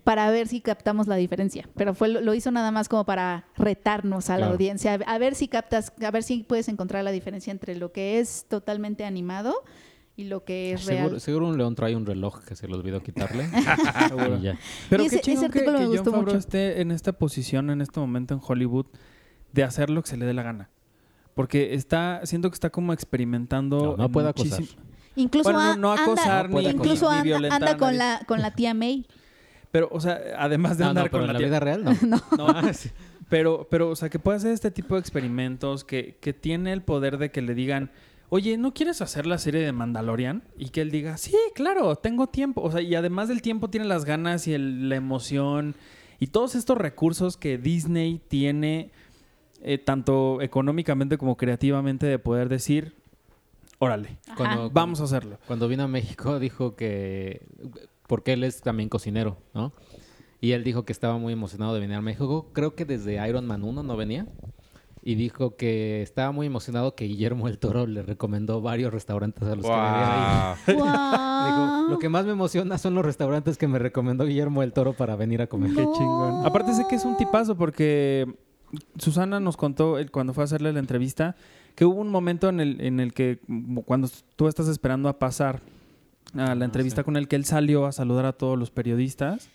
Para 0.07 0.31
ver 0.31 0.47
si 0.47 0.61
captamos 0.61 1.09
la 1.09 1.17
diferencia. 1.17 1.69
Pero 1.75 1.93
fue 1.93 2.07
lo 2.07 2.33
hizo 2.33 2.53
nada 2.53 2.71
más 2.71 2.89
como 2.89 3.05
para 3.05 3.47
retarnos 3.57 4.31
a 4.31 4.35
la 4.35 4.39
Claro. 4.39 4.53
audiencia, 4.53 4.95
a- 5.05 5.19
ver 5.19 5.35
si 5.35 5.49
captas, 5.49 5.93
a 6.01 6.11
ver 6.13 6.23
si 6.23 6.45
puedes 6.45 6.69
encontrar 6.69 7.03
la 7.03 7.11
diferencia 7.11 7.51
entre 7.51 7.75
lo 7.75 7.91
que 7.91 8.21
es 8.21 8.47
totalmente 8.49 9.05
animado 9.05 9.53
y 10.15 10.25
lo 10.27 10.45
que 10.45 10.75
es 10.75 10.83
Seguro, 10.83 11.09
real. 11.09 11.21
seguro 11.21 11.49
un 11.49 11.59
león 11.59 11.75
trae 11.75 11.97
un 11.97 12.07
reloj 12.07 12.39
que 12.45 12.55
se 12.55 12.69
le 12.69 12.75
olvidó 12.77 13.03
quitarle. 13.03 13.49
y 14.39 14.43
ya. 14.43 14.57
Pero 14.89 15.03
Y 15.03 15.09
qué 15.09 15.17
ese- 15.17 15.25
chingón 15.25 15.51
que, 15.51 15.59
me 15.59 15.65
que 15.67 15.73
John 15.73 15.87
gustó 15.89 16.13
mucho. 16.13 16.37
esté 16.37 16.81
en 16.81 16.93
esta 16.93 17.13
posición, 17.13 17.71
en 17.71 17.81
este 17.81 17.99
momento 17.99 18.33
en 18.33 18.41
Hollywood, 18.47 18.87
de 19.53 19.65
hacer 19.65 19.91
lo 19.91 20.03
que 20.05 20.11
se 20.11 20.17
le 20.17 20.25
dé 20.25 20.35
la 20.35 20.45
gana. 20.45 20.71
Porque 21.35 21.75
está, 21.75 22.21
siento 22.25 22.49
que 22.49 22.55
está 22.55 22.71
como 22.71 22.93
experimentando. 22.93 23.97
No, 23.97 24.05
no 24.05 24.09
puede 24.09 24.29
acosar. 24.29 24.63
Incluso 25.17 25.53
Bueno, 25.53 25.77
no- 25.77 25.91
anda, 25.93 26.03
acosar 26.05 26.49
ni- 26.49 26.65
incluso 26.69 27.07
ni 27.11 27.17
anda, 27.17 27.23
violentar 27.25 27.63
anda 27.63 27.73
a 27.73 27.77
con 27.77 27.97
nadie. 27.97 27.99
la 28.21 28.21
con 28.27 28.41
la 28.41 28.51
tía 28.53 28.73
May. 28.73 29.05
Pero, 29.77 29.89
o 29.93 30.01
sea, 30.01 30.19
además 30.39 30.79
de 30.79 30.85
No, 30.85 30.87
no, 30.87 30.91
andar 31.01 31.11
pero 31.11 31.13
con 31.13 31.21
en 31.23 31.27
la 31.29 31.33
la 31.35 31.47
vida 31.47 31.61
real 31.61 31.85
no. 31.85 31.93
No, 32.39 32.55
pero, 33.29 33.67
pero, 33.71 33.91
o 33.91 33.95
sea, 33.97 34.09
que 34.09 34.19
puede 34.19 34.39
hacer 34.39 34.53
este 34.53 34.71
tipo 34.71 34.95
de 34.95 35.01
experimentos, 35.01 35.85
que, 35.85 36.17
que 36.19 36.33
tiene 36.33 36.73
el 36.73 36.81
poder 36.81 37.19
de 37.19 37.31
que 37.31 37.43
le 37.43 37.55
digan, 37.55 37.91
oye, 38.31 38.57
¿no 38.57 38.73
quieres 38.73 39.03
hacer 39.03 39.27
la 39.27 39.37
serie 39.37 39.61
de 39.61 39.73
Mandalorian? 39.73 40.45
Y 40.57 40.71
que 40.71 40.81
él 40.81 40.91
diga, 40.91 41.19
sí, 41.19 41.37
claro, 41.55 41.95
tengo 41.97 42.29
tiempo. 42.29 42.63
O 42.63 42.73
sea, 42.73 42.81
y 42.81 42.95
además 42.95 43.29
del 43.29 43.43
tiempo 43.43 43.69
tiene 43.69 43.85
las 43.87 44.07
ganas 44.07 44.47
y 44.49 44.55
el- 44.55 44.89
la 44.89 44.97
emoción 44.97 45.75
y 46.21 46.29
todos 46.29 46.55
estos 46.55 46.79
recursos 46.79 47.37
que 47.37 47.59
Disney 47.59 48.23
tiene, 48.29 48.91
eh, 49.63 49.77
tanto 49.77 50.41
económicamente 50.41 51.19
como 51.19 51.37
creativamente, 51.37 52.07
de 52.07 52.19
poder 52.19 52.49
decir, 52.49 52.95
órale. 53.79 54.17
Cuando- 54.37 54.71
vamos 54.71 55.03
a 55.03 55.05
hacerlo. 55.05 55.39
Cuando 55.47 55.69
vino 55.69 55.83
a 55.83 55.89
México 55.89 56.39
dijo 56.39 56.75
que, 56.77 57.43
porque 58.07 58.33
él 58.33 58.45
es 58.45 58.61
también 58.61 58.89
cocinero, 58.89 59.39
¿no? 59.55 59.73
Y 60.41 60.53
él 60.53 60.65
dijo 60.65 60.85
que 60.85 60.93
estaba 60.93 61.19
muy 61.19 61.33
emocionado 61.33 61.75
de 61.75 61.81
venir 61.81 61.97
a 61.97 62.03
México. 62.03 62.51
Creo 62.53 62.75
que 62.75 62.85
desde 62.85 63.27
Iron 63.29 63.47
Man 63.47 63.65
1 63.65 63.83
no 63.83 63.97
venía. 63.97 64.27
Y 65.03 65.15
dijo 65.15 65.57
que 65.57 66.03
estaba 66.03 66.33
muy 66.33 66.49
emocionado 66.49 66.97
que 66.97 67.05
Guillermo 67.05 67.47
el 67.47 67.59
Toro 67.59 67.87
le 67.87 68.03
recomendó 68.03 68.61
varios 68.61 68.93
restaurantes 68.93 69.45
a 69.45 69.55
los 69.55 69.65
que 69.65 69.71
venía 69.71 70.53
ahí. 70.53 70.75
Guau. 70.75 71.47
Dijo, 71.47 71.91
lo 71.91 71.99
que 72.01 72.09
más 72.09 72.27
me 72.27 72.33
emociona 72.33 72.77
son 72.77 72.95
los 72.95 73.05
restaurantes 73.05 73.57
que 73.57 73.69
me 73.69 73.79
recomendó 73.79 74.25
Guillermo 74.25 74.65
el 74.65 74.73
Toro 74.73 74.95
para 74.95 75.15
venir 75.15 75.41
a 75.43 75.47
comer. 75.47 75.71
No. 75.71 75.77
Qué 75.77 75.99
chingón. 75.99 76.45
Aparte 76.45 76.75
sé 76.75 76.87
que 76.89 76.97
es 76.97 77.05
un 77.05 77.17
tipazo 77.17 77.57
porque 77.57 78.27
Susana 78.99 79.39
nos 79.39 79.57
contó 79.57 79.97
cuando 80.11 80.35
fue 80.35 80.43
a 80.43 80.47
hacerle 80.47 80.73
la 80.73 80.81
entrevista 80.81 81.37
que 81.77 81.85
hubo 81.85 82.01
un 82.01 82.09
momento 82.09 82.49
en 82.49 82.59
el, 82.59 82.81
en 82.81 82.99
el 82.99 83.13
que 83.13 83.39
cuando 83.85 84.09
tú 84.35 84.49
estás 84.49 84.67
esperando 84.67 85.09
a 85.09 85.19
pasar 85.21 85.61
a 86.41 86.55
la 86.55 86.65
Ah, 86.65 86.67
entrevista 86.67 87.03
sí. 87.03 87.05
con 87.05 87.17
él, 87.17 87.29
que 87.29 87.37
él 87.37 87.45
salió 87.45 87.87
a 87.87 87.93
saludar 87.93 88.27
a 88.27 88.33
todos 88.33 88.59
los 88.59 88.71
periodistas. 88.71 89.49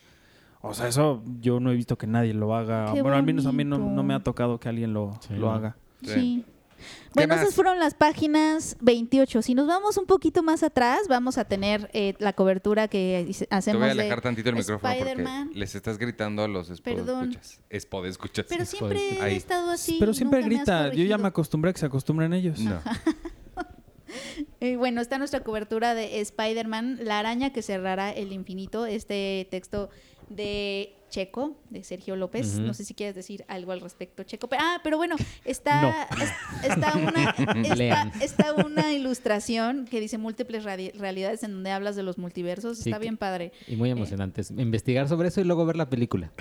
O 0.62 0.74
sea, 0.74 0.88
eso 0.88 1.24
yo 1.39 1.60
no 1.60 1.72
he 1.72 1.76
visto 1.76 1.98
que 1.98 2.06
nadie 2.08 2.34
lo 2.34 2.56
haga. 2.56 2.94
Qué 2.94 3.02
bueno, 3.02 3.17
al 3.17 3.24
menos 3.24 3.46
a 3.48 3.52
mí 3.52 3.63
no, 3.63 3.80
me 4.04 4.13
ha 4.13 4.20
tocado 4.22 4.60
que 4.60 4.70
alguien 4.70 4.94
lo, 4.94 5.12
Sí, 5.28 5.34
lo 5.36 5.52
haga. 5.52 5.76
Sí. 6.04 6.10
Sí. 6.13 6.46
¿Qué 6.82 7.12
Bueno, 7.13 7.36
más? 7.36 7.44
esas 7.44 7.54
fueron 7.56 7.78
las 7.78 7.94
páginas 7.94 8.76
28. 8.82 9.44
Si 9.44 9.54
nos 9.54 9.67
vamos 9.67 9.98
un 9.98 10.06
poquito 10.08 10.41
más 10.41 10.63
atrás, 10.63 11.02
vamos 11.08 11.38
a 11.38 11.46
tener 11.46 11.91
eh, 11.94 12.15
la 12.17 12.34
cobertura 12.34 12.88
que 12.88 13.24
hice- 13.30 13.46
Te 13.46 13.54
hacemos 13.56 13.82
voy 13.82 13.89
a 13.91 13.94
de 13.94 14.02
alejar 14.02 14.22
tantito 14.22 14.50
el 14.50 14.56
micrófono 14.56 14.91
porque 14.96 15.50
les 15.54 15.76
estás 15.76 16.00
gritando 16.00 16.44
a 16.44 16.48
los 16.48 16.82
Perdón. 16.82 17.30
escuchas. 17.34 17.60
escuchas. 17.70 18.46
Pero 18.50 18.65
siempre 18.65 19.00
he 19.32 19.36
estado 19.36 19.70
así. 19.70 19.98
Pero 20.00 20.13
siempre 20.15 20.41
grita. 20.41 20.91
Yo 20.91 21.04
ya 21.04 21.17
me 21.20 21.28
acostumbré 21.28 21.70
a 21.70 21.74
que 21.74 21.80
se 21.80 21.86
acostumbren 21.86 22.34
ellos. 22.34 22.60
No. 22.60 22.80
Eh, 24.60 24.76
bueno, 24.76 25.02
está 25.02 25.17
nuestra 25.17 25.39
cobertura 25.39 25.95
de 25.95 26.21
Spider-Man, 26.21 27.00
La 27.02 27.19
araña 27.19 27.52
que 27.52 27.62
cerrará 27.62 28.12
el 28.12 28.32
infinito, 28.32 28.86
este 28.86 29.47
texto 29.50 29.89
de 30.30 30.93
Checo, 31.12 31.62
de 31.69 31.84
Sergio 31.84 32.15
López. 32.15 32.58
No 32.58 32.74
sé 32.74 32.84
si 32.86 32.95
quieres 32.95 33.13
decir 33.13 33.45
algo 33.47 33.71
al 33.74 33.82
respecto, 33.82 34.24
Checo. 34.24 34.47
Pero, 34.50 34.63
ah, 34.65 34.80
pero 34.84 34.97
bueno, 34.97 35.15
está, 35.45 36.08
es- 36.19 36.71
está, 36.71 36.93
una, 36.97 37.36
está, 38.21 38.54
una 38.54 38.91
ilustración 38.93 39.86
que 39.86 40.00
dice 40.00 40.17
múltiples 40.17 40.63
realidades 40.63 41.43
en 41.43 41.52
donde 41.52 41.69
hablas 41.71 41.95
de 41.95 42.02
los 42.04 42.17
multiversos. 42.17 42.80
Sí, 42.80 42.89
está 42.89 42.97
bien 42.97 43.17
padre. 43.17 43.52
Y 43.67 43.76
muy 43.76 43.91
emocionante. 43.91 44.41
Es 44.41 44.50
investigar 44.52 45.08
sobre 45.08 45.28
eso 45.28 45.41
y 45.41 45.43
luego 45.43 45.65
ver 45.65 45.76
la 45.76 45.89
película. 45.89 46.32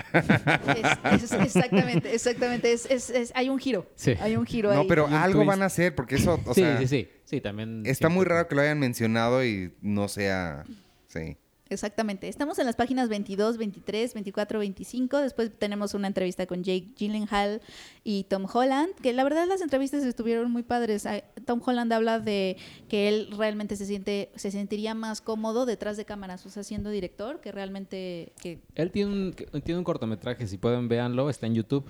Es- 1.13 1.23
es- 1.23 1.31
exactamente, 1.33 2.11
exactamente. 2.15 2.71
Es, 2.71 2.85
es- 2.89 3.09
es- 3.09 3.31
hay 3.35 3.49
un 3.49 3.59
giro. 3.59 3.85
Sí. 3.95 4.13
Hay 4.21 4.35
un 4.37 4.45
giro 4.45 4.73
No, 4.73 4.81
ahí. 4.81 4.87
pero 4.87 5.05
algo 5.07 5.39
twist. 5.39 5.47
van 5.49 5.61
a 5.61 5.65
hacer 5.65 5.93
porque 5.93 6.15
eso, 6.15 6.39
o 6.45 6.53
sí, 6.53 6.61
sea, 6.61 6.77
sí, 6.79 6.87
sí. 6.87 7.09
Sí, 7.25 7.41
también. 7.41 7.83
está 7.85 8.09
muy 8.09 8.25
raro 8.25 8.47
que 8.47 8.55
lo 8.55 8.61
hayan 8.61 8.79
mencionado 8.79 9.45
y 9.45 9.73
no 9.81 10.07
sea, 10.07 10.63
sí. 11.07 11.37
Exactamente. 11.73 12.27
Estamos 12.27 12.59
en 12.59 12.65
las 12.65 12.75
páginas 12.75 13.07
22, 13.07 13.57
23, 13.57 14.13
24, 14.13 14.59
25. 14.59 15.17
Después 15.17 15.51
tenemos 15.57 15.93
una 15.93 16.07
entrevista 16.07 16.45
con 16.45 16.63
Jake 16.63 16.89
Gyllenhaal 16.97 17.61
y 18.03 18.25
Tom 18.25 18.45
Holland, 18.51 18.93
que 18.95 19.13
la 19.13 19.23
verdad 19.23 19.47
las 19.47 19.61
entrevistas 19.61 20.03
estuvieron 20.03 20.51
muy 20.51 20.63
padres. 20.63 21.07
Tom 21.45 21.61
Holland 21.65 21.93
habla 21.93 22.19
de 22.19 22.57
que 22.89 23.07
él 23.07 23.29
realmente 23.37 23.75
se 23.77 23.85
siente 23.85 24.31
se 24.35 24.51
sentiría 24.51 24.93
más 24.93 25.21
cómodo 25.21 25.65
detrás 25.65 25.95
de 25.95 26.03
cámaras, 26.03 26.45
o 26.45 26.49
sea, 26.49 26.63
siendo 26.63 26.89
director, 26.89 27.39
que 27.39 27.51
realmente 27.51 28.33
que 28.41 28.59
Él 28.75 28.91
tiene 28.91 29.11
un, 29.11 29.35
tiene 29.63 29.77
un 29.77 29.83
cortometraje, 29.85 30.47
si 30.47 30.57
pueden 30.57 30.89
véanlo, 30.89 31.29
está 31.29 31.47
en 31.47 31.55
YouTube. 31.55 31.89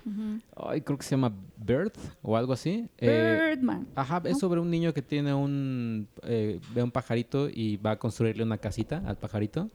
Ay, 0.55 0.81
creo 0.81 0.97
que 0.97 1.03
se 1.03 1.11
llama 1.11 1.33
Birth 1.57 1.97
o 2.21 2.37
algo 2.37 2.53
así. 2.53 2.87
Eh, 2.99 3.55
Birdman. 3.55 3.87
ajá, 3.95 4.21
es 4.25 4.37
sobre 4.37 4.59
un 4.59 4.69
niño 4.69 4.93
que 4.93 5.01
tiene 5.01 5.33
un... 5.33 6.07
eh, 6.23 6.59
ve 6.75 6.83
un 6.83 6.91
pajarito 6.91 7.49
y 7.49 7.77
va 7.77 7.91
a 7.91 7.99
construirle 7.99 8.43
una 8.43 8.59
casita 8.59 9.01
al 9.05 9.17
pajarito. 9.17 9.70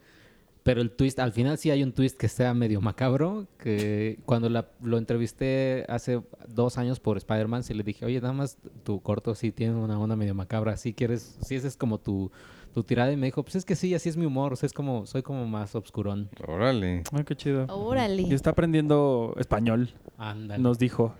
Pero 0.66 0.80
el 0.82 0.90
twist, 0.90 1.20
al 1.20 1.30
final 1.32 1.58
sí 1.58 1.70
hay 1.70 1.84
un 1.84 1.92
twist 1.92 2.18
que 2.18 2.26
sea 2.28 2.52
medio 2.52 2.80
macabro, 2.80 3.46
que 3.56 4.18
cuando 4.26 4.48
la- 4.48 4.68
lo 4.82 4.98
entrevisté 4.98 5.84
hace 5.88 6.20
dos 6.48 6.76
años 6.76 6.98
por 6.98 7.16
Spider-Man, 7.16 7.62
sí 7.62 7.72
le 7.72 7.84
dije, 7.84 8.04
oye, 8.04 8.20
nada 8.20 8.32
más 8.34 8.58
tu 8.82 9.00
corto 9.00 9.36
sí 9.36 9.52
tiene 9.52 9.76
una 9.76 9.96
onda 9.98 10.16
medio 10.16 10.34
macabra, 10.34 10.76
si 10.76 10.92
quieres, 10.92 11.38
si 11.40 11.54
esa 11.54 11.68
es 11.68 11.76
como 11.76 11.98
tu, 11.98 12.32
tu 12.74 12.82
tirada, 12.82 13.12
y 13.12 13.16
me 13.16 13.26
dijo, 13.26 13.44
pues 13.44 13.54
es 13.54 13.64
que 13.64 13.76
sí, 13.76 13.94
así 13.94 14.08
es 14.08 14.16
mi 14.16 14.26
humor, 14.26 14.52
o 14.52 14.56
sea, 14.56 14.66
es 14.66 14.72
como, 14.72 15.06
soy 15.06 15.22
como 15.22 15.46
más 15.46 15.76
obscurón. 15.76 16.28
Órale. 16.46 17.04
Ay, 17.12 17.22
qué 17.24 17.36
chido. 17.36 17.66
Órale. 17.68 18.22
Y 18.22 18.34
está 18.34 18.50
aprendiendo 18.50 19.36
español. 19.38 19.90
Ándale. 20.18 20.60
nos 20.60 20.80
dijo. 20.80 21.14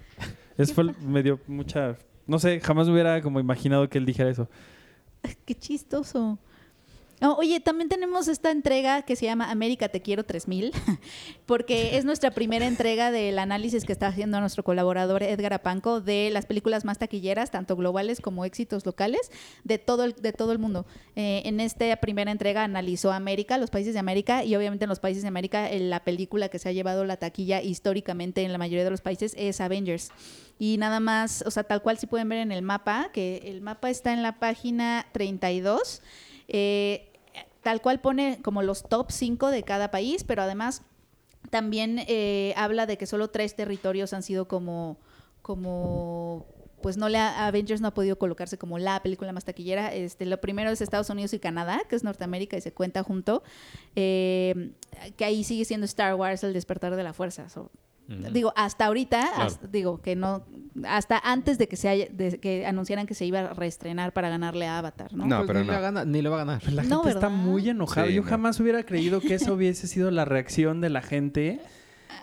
Eso 0.59 0.74
fue, 0.74 0.92
me 1.06 1.22
dio 1.22 1.38
mucha... 1.46 1.96
No 2.26 2.40
sé, 2.40 2.59
jamás 2.59 2.88
me 2.88 2.94
hubiera 2.94 3.22
como 3.22 3.38
imaginado 3.38 3.88
que 3.88 3.98
él 3.98 4.06
dijera 4.06 4.28
eso. 4.28 4.48
Qué 5.44 5.54
chistoso. 5.54 6.40
Oh, 7.22 7.35
oye, 7.38 7.61
también 7.61 7.88
tenemos 7.88 8.29
esta 8.29 8.50
entrega 8.50 9.00
que 9.00 9.16
se 9.16 9.24
llama 9.24 9.50
América 9.50 9.88
Te 9.88 10.02
Quiero 10.02 10.24
3000, 10.24 10.72
porque 11.46 11.96
es 11.96 12.05
nuestra 12.05 12.33
primera 12.33 12.66
entrega 12.66 13.11
del 13.11 13.38
análisis 13.38 13.87
que 13.87 13.92
está 13.92 14.09
haciendo 14.09 14.38
nuestro 14.38 14.62
colaborador 14.64 15.22
Edgar 15.22 15.55
Apanco 15.55 16.02
de 16.02 16.29
las 16.31 16.44
películas 16.44 16.85
más 16.85 16.98
taquilleras, 16.98 17.50
tanto 17.50 17.74
globales 17.74 18.20
como 18.20 18.44
éxitos 18.44 18.85
locales, 18.85 19.31
de 19.64 19.79
todo 19.79 20.05
el, 20.05 20.12
de 20.12 20.35
todo 20.35 20.52
el 20.52 20.59
mundo. 20.59 20.85
Eh, 21.14 21.40
en 21.46 21.61
esta 21.61 21.96
primera 21.96 22.31
entrega 22.31 22.64
analizó 22.64 23.11
América, 23.12 23.57
los 23.57 23.70
países 23.70 23.94
de 23.94 24.00
América, 24.00 24.44
y 24.44 24.55
obviamente 24.55 24.85
en 24.85 24.90
los 24.90 25.00
países 25.00 25.22
de 25.22 25.29
América 25.29 25.70
eh, 25.70 25.81
la 25.81 26.05
película 26.05 26.50
que 26.50 26.59
se 26.59 26.68
ha 26.68 26.72
llevado 26.72 27.07
la 27.07 27.16
taquilla 27.16 27.62
históricamente 27.62 28.42
en 28.42 28.52
la 28.52 28.59
mayoría 28.59 28.85
de 28.85 28.90
los 28.90 29.00
países 29.00 29.35
es 29.38 29.62
Avengers. 29.62 30.11
Y 30.59 30.76
nada 30.76 31.00
más, 31.00 31.42
o 31.46 31.50
sea, 31.50 31.64
tal 31.64 31.81
cual 31.81 31.96
si 31.96 32.07
pueden 32.07 32.29
ver 32.29 32.38
en 32.40 32.52
el 32.52 32.61
mapa, 32.61 33.11
que 33.14 33.42
el 33.44 33.62
mapa 33.62 33.88
está 33.88 34.12
en 34.12 34.22
la 34.22 34.38
página 34.38 35.07
32. 35.12 36.02
Eh, 36.48 37.12
tal 37.62 37.80
cual 37.80 38.00
pone 38.00 38.38
como 38.42 38.62
los 38.62 38.85
top 38.88 39.11
5 39.11 39.50
de 39.50 39.62
cada 39.62 39.90
país, 39.90 40.22
pero 40.24 40.42
además 40.42 40.82
también 41.50 42.00
eh, 42.06 42.54
habla 42.56 42.87
de 42.87 42.96
que 42.98 43.06
solo 43.06 43.28
tres 43.28 43.54
territorios 43.56 44.12
han 44.12 44.22
sido 44.22 44.46
como, 44.48 44.98
como 45.42 46.46
pues 46.82 46.96
no 46.96 47.09
le 47.09 47.18
ha- 47.18 47.46
Avengers 47.46 47.80
no 47.80 47.88
ha 47.88 47.94
podido 47.94 48.18
colocarse 48.18 48.59
como 48.59 48.78
la 48.78 49.02
película 49.02 49.32
más 49.32 49.44
taquillera. 49.44 49.92
Este, 49.94 50.26
lo 50.26 50.40
primero 50.40 50.70
es 50.70 50.80
Estados 50.80 51.11
Unidos 51.11 51.32
y 51.32 51.38
Canadá, 51.40 51.80
que 51.88 51.96
es 51.96 52.04
Norteamérica 52.04 52.56
y 52.56 52.61
se 52.61 52.72
cuenta 52.72 53.02
junto. 53.02 53.42
Eh, 53.96 54.72
que 55.16 55.24
ahí 55.24 55.42
sigue 55.42 55.64
siendo 55.64 55.87
Star 55.87 56.14
Wars, 56.14 56.44
el 56.44 56.52
despertar 56.52 56.94
de 56.94 57.02
la 57.02 57.12
fuerza. 57.12 57.48
So, 57.48 57.70
Digo, 58.33 58.53
hasta 58.57 58.87
ahorita, 58.87 59.21
Claro. 59.35 59.42
hasta- 59.45 59.66
digo 59.66 60.01
que 60.01 60.14
no, 60.14 60.45
hasta 60.87 61.19
antes 61.19 61.59
de 61.59 61.66
que 61.69 61.77
se 61.77 61.88
haya, 61.88 62.07
de 62.11 62.38
que 62.38 62.64
anunciaran 62.66 63.07
que 63.07 63.14
se 63.14 63.27
iba 63.27 63.40
a 63.40 63.55
reestrenar 63.55 64.12
para 64.12 64.29
ganarle 64.29 64.66
a 64.66 64.79
Avatar, 64.79 65.12
¿no? 65.14 65.27
No, 65.27 65.38
Pues 65.38 65.47
pero 65.49 65.61
ni, 65.61 65.66
no. 65.66 65.73
Le 65.73 65.79
va 65.79 65.79
a 65.79 65.90
ganar- 65.90 66.07
ni 66.07 66.23
le 66.23 66.29
va 66.29 66.37
a 66.37 66.45
ganar. 66.45 66.73
La 66.73 66.83
No, 66.85 67.03
gente 67.03 67.11
está 67.19 67.29
muy 67.29 67.69
enojada. 67.69 68.07
Sí, 68.07 68.14
Yo 68.14 68.23
no. 68.23 68.29
jamás 68.29 68.61
hubiera 68.61 68.85
creído 68.85 69.21
que 69.21 69.35
esa 69.35 69.53
hubiese 69.53 69.87
sido 69.88 70.11
la 70.11 70.25
reacción 70.25 70.81
de 70.81 70.90
la 70.90 71.03
gente 71.03 71.61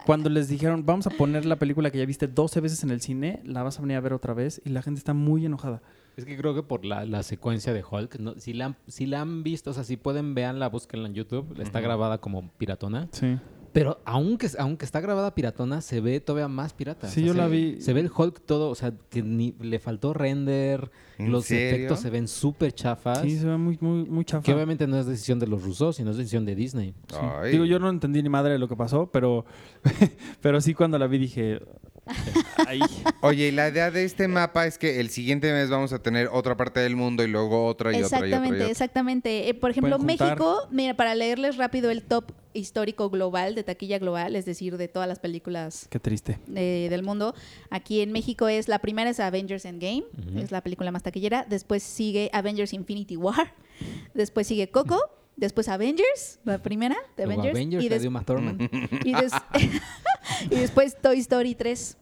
cuando 0.06 0.30
les 0.30 0.48
dijeron, 0.48 0.86
vamos 0.86 1.08
a 1.08 1.10
poner 1.10 1.46
la 1.46 1.58
película 1.58 1.92
que 1.92 1.98
ya 1.98 2.06
viste 2.06 2.28
12 2.28 2.60
veces 2.62 2.84
en 2.84 2.90
el 2.92 3.02
cine, 3.02 3.42
la 3.44 3.64
vas 3.64 3.78
a 3.80 3.82
venir 3.82 3.98
a 3.98 4.02
ver 4.02 4.14
otra 4.14 4.34
vez 4.34 4.62
y 4.66 4.70
la 4.70 4.82
gente 4.82 5.00
está 5.00 5.14
muy 5.14 5.46
enojada. 5.46 5.82
Es 6.16 6.26
que 6.26 6.38
creo 6.38 6.54
que 6.54 6.62
por 6.64 6.86
la, 6.86 7.06
la 7.06 7.24
secuencia 7.24 7.74
de 7.74 7.84
Hulk, 7.90 8.20
no- 8.20 8.36
si, 8.40 8.54
la 8.54 8.66
han, 8.68 8.76
si 8.88 9.06
la 9.06 9.20
han 9.22 9.44
visto, 9.44 9.72
o 9.72 9.74
sea, 9.74 9.84
si 9.84 9.98
pueden, 9.98 10.36
veanla, 10.36 10.70
búsquenla 10.70 11.08
en 11.08 11.16
YouTube. 11.16 11.60
Está 11.60 11.82
grabada 11.82 12.20
como 12.20 12.50
piratona. 12.58 13.08
Sí. 13.12 13.38
Pero 13.74 14.00
aunque, 14.06 14.48
aunque 14.60 14.86
está 14.86 15.02
grabada 15.02 15.34
piratona, 15.34 15.82
se 15.82 16.00
ve 16.00 16.20
todavía 16.20 16.48
más 16.48 16.74
pirata. 16.74 17.08
Sí, 17.08 17.22
O 17.22 17.24
sea, 17.24 17.28
yo 17.28 17.34
se- 17.34 17.38
la 17.40 17.48
vi. 17.48 17.82
Se 17.82 17.92
ve 17.94 18.02
el 18.02 18.12
Hulk 18.16 18.42
todo, 18.46 18.70
o 18.70 18.76
sea, 18.76 18.94
que 19.10 19.24
ni, 19.24 19.54
le 19.60 19.80
faltó 19.80 20.14
render. 20.14 20.92
¿En 21.18 21.32
Los 21.32 21.46
serio? 21.46 21.76
efectos 21.76 22.00
se 22.00 22.10
ven 22.12 22.28
súper 22.28 22.72
chafas. 22.74 23.20
Sí, 23.22 23.38
se 23.38 23.48
ve 23.48 23.58
muy, 23.58 23.78
muy, 23.82 24.06
muy 24.06 24.26
chafa. 24.26 24.44
Que 24.44 24.54
obviamente 24.54 24.86
no 24.88 24.98
es 25.00 25.06
decisión 25.08 25.40
de 25.40 25.48
los 25.48 25.64
rusos, 25.64 25.96
sino 25.96 26.12
es 26.12 26.18
decisión 26.18 26.46
de 26.46 26.56
Disney. 26.56 26.94
Sí. 27.10 27.50
Digo, 27.52 27.66
yo 27.66 27.80
no 27.80 27.90
entendí 27.90 28.22
ni 28.22 28.30
madre 28.30 28.54
de 28.54 28.60
lo 28.60 28.68
que 28.68 28.76
pasó, 28.76 29.08
pero, 29.12 29.46
pero 30.42 30.62
sí 30.62 30.74
cuando 30.74 30.98
la 31.00 31.08
vi 31.08 31.18
dije, 31.18 31.60
ahí. 32.68 32.80
Oye, 33.22 33.48
y 33.48 33.52
la 33.52 33.70
idea 33.70 33.90
de 33.92 34.04
este 34.04 34.28
mapa 34.28 34.66
es 34.68 34.78
que 34.78 35.00
el 35.00 35.10
siguiente 35.10 35.52
mes 35.54 35.70
vamos 35.70 35.94
a 35.94 36.00
tener 36.00 36.28
otra 36.32 36.58
parte 36.58 36.80
del 36.82 36.96
mundo 36.96 37.24
y 37.24 37.28
luego 37.28 37.66
otra 37.66 37.92
y 37.98 38.02
otra 38.04 38.20
y 38.20 38.20
otra. 38.20 38.28
y 38.28 38.32
Exactamente, 38.32 38.56
otra. 38.58 38.72
exactamente. 38.72 39.50
Eh, 39.50 39.54
por 39.54 39.72
ejemplo. 39.72 40.00
México, 40.00 40.68
mira, 40.72 40.96
para 40.96 41.16
leerles 41.16 41.58
rápido 41.58 41.90
el 41.92 42.04
top 42.04 42.32
histórico 42.54 43.10
global 43.10 43.56
de 43.56 43.64
taquilla 43.64 43.98
global, 44.00 44.36
es 44.36 44.46
decir, 44.46 44.78
de 44.78 44.88
todas 44.88 45.08
las 45.08 45.20
películas 45.20 45.88
Qué 45.90 46.00
triste. 46.00 46.40
eh, 46.56 46.88
del 46.90 47.02
mundo. 47.04 47.34
Aquí 47.70 48.02
en 48.02 48.12
México 48.12 48.48
es 48.48 48.68
la 48.68 48.80
primera 48.80 49.10
es 49.10 49.20
Avengers 49.20 49.66
Endgame, 49.66 50.04
Ujú. 50.30 50.40
es 50.40 50.52
la 50.52 50.62
película 50.62 50.92
más 50.92 51.04
taquillera. 51.04 51.46
Después 51.50 51.82
sigue 51.84 52.30
Avengers 52.34 52.74
Infinity 52.74 53.16
War. 53.18 53.54
Después 54.14 54.46
sigue 54.48 54.70
Coco. 54.70 55.00
Después 55.36 55.68
Avengers, 55.68 56.40
la 56.46 56.60
primera 56.62 56.96
de 57.18 57.24
Avengers. 57.24 57.56
Avengers, 57.56 57.84
y, 57.84 57.90
la 57.90 57.96
des- 57.96 58.02
de 58.04 58.08
Uma 58.08 58.24
Thurman. 58.24 58.70
y 59.04 59.14
des- 59.16 59.32
y 60.52 60.56
después 60.56 60.96
Toy 61.02 61.20
Story 61.20 61.56
3. 61.56 61.98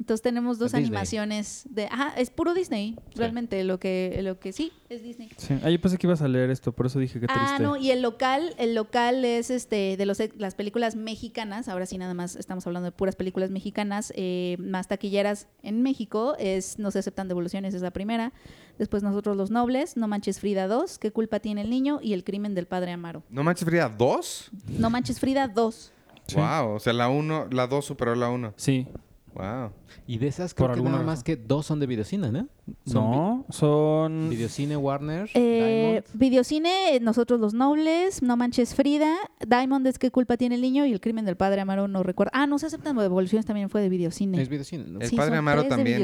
Entonces 0.00 0.22
tenemos 0.22 0.58
dos 0.58 0.72
Disney. 0.72 0.84
animaciones 0.86 1.62
de, 1.70 1.86
ajá, 1.86 2.12
es 2.16 2.28
puro 2.30 2.54
Disney, 2.54 2.96
realmente 3.14 3.62
lo 3.62 3.78
que 3.78 4.18
lo 4.24 4.40
que 4.40 4.52
sí 4.52 4.72
es 4.88 5.00
Disney. 5.00 5.30
Sí. 5.36 5.54
Ah, 5.62 5.70
yo 5.70 5.80
pensé 5.80 5.96
que 5.96 6.08
ibas 6.08 6.20
a 6.22 6.26
leer 6.26 6.50
esto, 6.50 6.72
por 6.72 6.86
eso 6.86 6.98
dije 6.98 7.20
que 7.20 7.28
triste. 7.28 7.44
Ah, 7.46 7.60
no, 7.60 7.76
y 7.76 7.92
el 7.92 8.02
local, 8.02 8.52
el 8.58 8.74
local 8.74 9.24
es 9.24 9.48
este 9.50 9.96
de 9.96 10.04
los 10.04 10.18
las 10.38 10.56
películas 10.56 10.96
mexicanas, 10.96 11.68
ahora 11.68 11.86
sí 11.86 11.98
nada 11.98 12.14
más 12.14 12.34
estamos 12.34 12.66
hablando 12.66 12.86
de 12.86 12.90
puras 12.92 13.14
películas 13.14 13.50
mexicanas, 13.52 14.12
eh, 14.16 14.56
más 14.58 14.88
taquilleras 14.88 15.46
en 15.62 15.82
México, 15.82 16.34
es 16.36 16.80
No 16.80 16.90
se 16.90 16.98
aceptan 16.98 17.28
devoluciones, 17.28 17.72
es 17.72 17.82
la 17.82 17.92
primera. 17.92 18.32
Después 18.78 19.04
Nosotros 19.04 19.36
los 19.36 19.52
Nobles, 19.52 19.96
No 19.96 20.08
manches 20.08 20.40
Frida 20.40 20.66
2, 20.66 20.98
¿Qué 20.98 21.12
culpa 21.12 21.38
tiene 21.38 21.60
el 21.60 21.70
niño? 21.70 22.00
y 22.02 22.14
El 22.14 22.24
crimen 22.24 22.56
del 22.56 22.66
padre 22.66 22.90
Amaro. 22.90 23.22
¿No 23.30 23.44
manches 23.44 23.64
Frida 23.64 23.88
2? 23.88 24.50
No 24.78 24.90
manches 24.90 25.20
Frida 25.20 25.46
2. 25.46 25.92
Sí. 26.32 26.38
Wow, 26.38 26.74
o 26.74 26.78
sea, 26.80 26.92
la 26.92 27.08
1, 27.08 27.46
la 27.50 27.66
2 27.66 27.84
superó 27.84 28.14
la 28.14 28.30
1. 28.30 28.54
Sí. 28.56 28.86
Wow. 29.34 29.70
Y 30.06 30.18
de 30.18 30.26
esas 30.26 30.52
Por 30.52 30.66
creo 30.66 30.68
que 30.74 30.78
alguna 30.80 30.92
nada 30.96 31.06
más 31.06 31.24
que 31.24 31.36
dos 31.36 31.64
son 31.64 31.80
de 31.80 31.86
Videocine, 31.86 32.30
¿no? 32.30 32.48
Son 32.84 33.10
No, 33.10 33.46
son... 33.48 34.28
vi- 34.28 34.36
Videocine, 34.36 34.76
Warner, 34.76 35.30
Eh, 35.32 36.02
Diamond. 36.02 36.20
Videocine, 36.20 36.96
eh, 36.96 37.00
Nosotros 37.00 37.40
los 37.40 37.54
Nobles, 37.54 38.20
No 38.22 38.36
manches 38.36 38.74
Frida, 38.74 39.14
Diamond 39.48 39.86
es 39.86 39.98
¿Qué 39.98 40.10
culpa 40.10 40.36
tiene 40.36 40.56
el 40.56 40.60
niño? 40.60 40.84
y 40.84 40.92
El 40.92 41.00
crimen 41.00 41.24
del 41.24 41.36
padre 41.36 41.62
Amaro, 41.62 41.88
no 41.88 42.02
recuerdo. 42.02 42.30
Ah, 42.34 42.46
no 42.46 42.58
se 42.58 42.66
aceptan 42.66 42.94
devoluciones, 42.98 43.46
también 43.46 43.70
fue 43.70 43.80
de 43.80 43.88
Videocine. 43.88 44.42
Es 44.42 44.50
Videocine. 44.50 44.84
¿no? 44.86 45.00
El 45.00 45.08
Sí, 45.08 45.16
padre 45.16 45.30
son 45.30 45.38
Amaro 45.38 45.62
tres 45.62 45.70
de 45.70 45.76
también. 45.76 45.96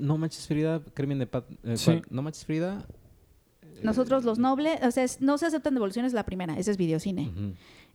No 0.00 0.18
manches 0.18 0.44
Frida, 0.48 0.80
crimen 0.94 1.20
de... 1.20 1.26
pa- 1.28 1.44
eh, 1.62 1.76
Sí. 1.76 2.02
No 2.10 2.22
manches 2.22 2.44
Frida. 2.44 2.84
Nosotros 3.84 4.24
los 4.24 4.38
nobles, 4.38 4.80
o 4.82 4.90
sea, 4.90 5.04
es- 5.04 5.20
no 5.20 5.38
se 5.38 5.46
aceptan 5.46 5.74
devoluciones 5.74 6.12
la 6.12 6.24
primera, 6.24 6.58
ese 6.58 6.70
es 6.72 6.76
videocine. 6.76 7.30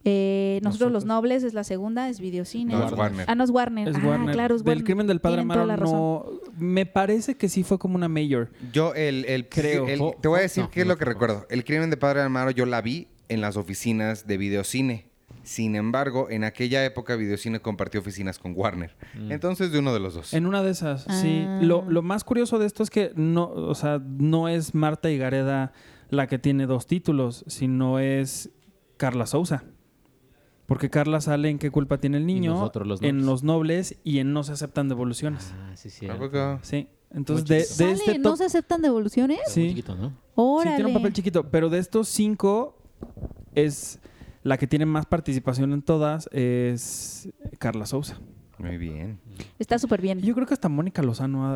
Eh, 0.05 0.59
nosotros, 0.63 0.91
los 0.91 1.05
nobles 1.05 1.43
es 1.43 1.53
la 1.53 1.63
segunda, 1.63 2.07
es 2.09 2.19
videocine. 2.19 2.73
No, 2.73 2.85
es 2.87 2.93
Warner. 2.93 3.25
Ah, 3.27 3.35
no 3.35 3.43
es 3.43 3.49
Warner. 3.49 3.89
Es 3.89 3.95
ah, 3.97 4.01
Warner. 4.03 4.33
claro, 4.33 4.55
es 4.55 4.63
Del 4.63 4.69
Warner. 4.69 4.83
crimen 4.85 5.07
del 5.07 5.19
padre 5.19 5.41
Amaro 5.41 5.65
no... 5.77 6.25
Me 6.57 6.85
parece 6.85 7.35
que 7.35 7.49
sí 7.49 7.63
fue 7.63 7.77
como 7.77 7.95
una 7.95 8.07
mayor. 8.07 8.49
Yo, 8.71 8.93
el, 8.93 9.25
el, 9.25 9.49
Creo. 9.49 9.87
el- 9.87 10.01
te 10.21 10.27
voy 10.27 10.39
a 10.39 10.41
decir 10.43 10.63
no, 10.63 10.71
qué 10.71 10.81
es 10.81 10.87
lo 10.87 10.97
que 10.97 11.05
recuerdo. 11.05 11.45
El 11.49 11.63
crimen 11.65 11.89
de 11.89 11.97
Padre 11.97 12.21
Amaro 12.21 12.51
yo 12.51 12.65
la 12.65 12.81
vi 12.81 13.07
en 13.27 13.41
las 13.41 13.57
oficinas 13.57 14.25
de 14.25 14.37
Videocine. 14.37 15.09
Sin 15.43 15.75
embargo, 15.75 16.27
en 16.29 16.43
aquella 16.43 16.83
época 16.85 17.15
Videocine 17.15 17.59
compartió 17.59 17.99
oficinas 17.99 18.39
con 18.39 18.53
Warner. 18.55 18.95
Mm. 19.15 19.31
Entonces, 19.31 19.71
de 19.71 19.79
uno 19.79 19.93
de 19.93 19.99
los 19.99 20.13
dos. 20.13 20.33
En 20.33 20.45
una 20.45 20.63
de 20.63 20.71
esas, 20.71 21.05
sí. 21.21 21.43
Ah. 21.47 21.59
Lo, 21.61 21.89
lo 21.89 22.01
más 22.01 22.23
curioso 22.23 22.59
de 22.59 22.65
esto 22.67 22.83
es 22.83 22.89
que 22.89 23.11
no, 23.15 23.49
o 23.49 23.75
sea, 23.75 23.99
no 24.05 24.47
es 24.47 24.75
Marta 24.75 25.09
Higareda 25.09 25.71
la 26.09 26.27
que 26.27 26.39
tiene 26.39 26.65
dos 26.65 26.87
títulos, 26.87 27.43
sino 27.47 27.99
es 27.99 28.49
Carla 28.97 29.25
Souza. 29.25 29.63
Porque 30.69 30.89
Carla 30.89 31.19
sale 31.19 31.49
en 31.49 31.59
qué 31.59 31.69
culpa 31.69 31.97
tiene 31.97 32.15
el 32.17 32.25
niño, 32.25 32.53
nosotros, 32.53 32.87
los 32.87 33.01
en 33.01 33.17
nobles. 33.17 33.25
Los 33.25 33.43
Nobles 33.43 33.95
y 34.05 34.19
en 34.19 34.31
No 34.31 34.43
se 34.43 34.53
aceptan 34.53 34.87
devoluciones. 34.87 35.51
Ah, 35.53 35.71
sí, 35.75 35.89
sí. 35.89 36.07
Sí. 36.61 36.87
Entonces, 37.11 37.49
Muy 37.49 37.55
de, 37.55 37.55
de 37.55 37.65
Sale, 37.65 37.91
este 37.93 38.19
¿No 38.19 38.29
top- 38.29 38.37
se 38.37 38.45
aceptan 38.45 38.81
devoluciones? 38.81 39.39
Sí. 39.47 39.69
chiquito, 39.69 39.95
¿no? 39.95 40.09
Sí, 40.09 40.15
Órale. 40.35 40.75
tiene 40.77 40.87
un 40.91 40.93
papel 40.95 41.11
chiquito, 41.11 41.49
pero 41.49 41.69
de 41.69 41.79
estos 41.79 42.07
cinco 42.07 42.77
es 43.55 43.99
la 44.43 44.57
que 44.57 44.67
tiene 44.67 44.85
más 44.85 45.05
participación 45.05 45.73
en 45.73 45.81
todas 45.81 46.29
es 46.31 47.27
Carla 47.57 47.85
Souza. 47.85 48.19
Muy 48.59 48.77
bien. 48.77 49.19
Está 49.57 49.79
súper 49.79 50.01
bien. 50.01 50.19
Yo 50.21 50.35
creo 50.35 50.45
que 50.45 50.53
hasta 50.53 50.67
Mónica 50.69 51.01
Lozano 51.01 51.47
ha, 51.47 51.53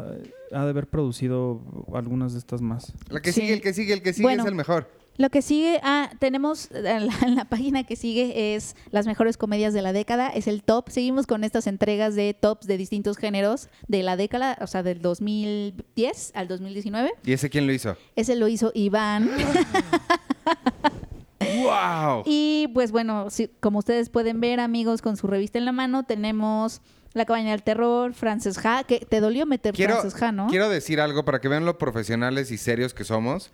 ha 0.54 0.64
de 0.64 0.70
haber 0.70 0.88
producido 0.88 1.62
algunas 1.94 2.32
de 2.34 2.40
estas 2.40 2.62
más. 2.62 2.94
La 3.10 3.22
que 3.22 3.32
Sí. 3.34 3.42
sigue, 3.42 3.54
el 3.54 3.62
que 3.62 3.74
sigue, 3.74 3.94
el 3.94 4.02
que 4.02 4.14
sigue 4.14 4.24
Bueno. 4.24 4.44
es 4.44 4.50
el 4.50 4.56
mejor. 4.56 4.90
Lo 5.18 5.30
que 5.30 5.42
sigue, 5.44 5.80
ah, 5.84 6.10
tenemos 6.20 6.72
en 6.72 7.08
la, 7.08 7.14
en 7.22 7.36
la 7.36 7.46
página 7.46 7.84
que 7.84 7.96
sigue 7.96 8.56
es 8.56 8.76
las 8.90 9.06
mejores 9.06 9.38
comedias 9.38 9.74
de 9.74 9.82
la 9.82 9.94
década, 9.94 10.30
es 10.30 10.48
el 10.48 10.64
top. 10.64 10.90
Seguimos 10.90 11.28
con 11.28 11.44
estas 11.44 11.68
entregas 11.68 12.16
de 12.16 12.34
tops 12.34 12.66
de 12.66 12.78
distintos 12.78 13.18
géneros 13.18 13.70
de 13.88 14.02
la 14.02 14.18
década, 14.18 14.58
o 14.62 14.68
sea, 14.68 14.82
del 14.82 15.02
2010 15.02 16.32
al 16.34 16.48
2019. 16.48 17.12
¿Y 17.24 17.34
ese 17.34 17.50
quién 17.50 17.68
lo 17.68 17.74
hizo? 17.74 17.96
Ese 18.16 18.36
lo 18.36 18.48
hizo 18.48 18.72
Iván. 18.74 19.30
¡Wow! 21.64 22.24
Y 22.26 22.70
pues 22.74 22.92
bueno, 22.92 23.30
sí, 23.30 23.50
como 23.60 23.80
ustedes 23.80 24.10
pueden 24.10 24.40
ver, 24.42 24.60
amigos, 24.60 25.02
con 25.02 25.18
su 25.18 25.28
revista 25.28 25.58
en 25.58 25.66
la 25.66 25.72
mano, 25.72 26.04
tenemos 26.04 26.82
La 27.14 27.26
cabaña 27.26 27.52
del 27.52 27.62
terror, 27.64 28.14
Frances 28.14 28.58
Ha, 28.66 28.84
que 28.86 29.00
te 29.00 29.20
dolió 29.20 29.46
meter 29.46 29.76
Quiero, 29.76 29.98
Frances 30.00 30.22
Ha, 30.22 30.32
¿no? 30.32 30.48
quiero 30.48 30.68
decir 30.70 31.00
algo 31.00 31.24
para 31.26 31.40
que 31.40 31.48
vean 31.48 31.66
lo 31.66 31.78
profesionales 31.78 32.50
y 32.50 32.58
serios 32.58 32.94
que 32.94 33.04
somos. 33.04 33.52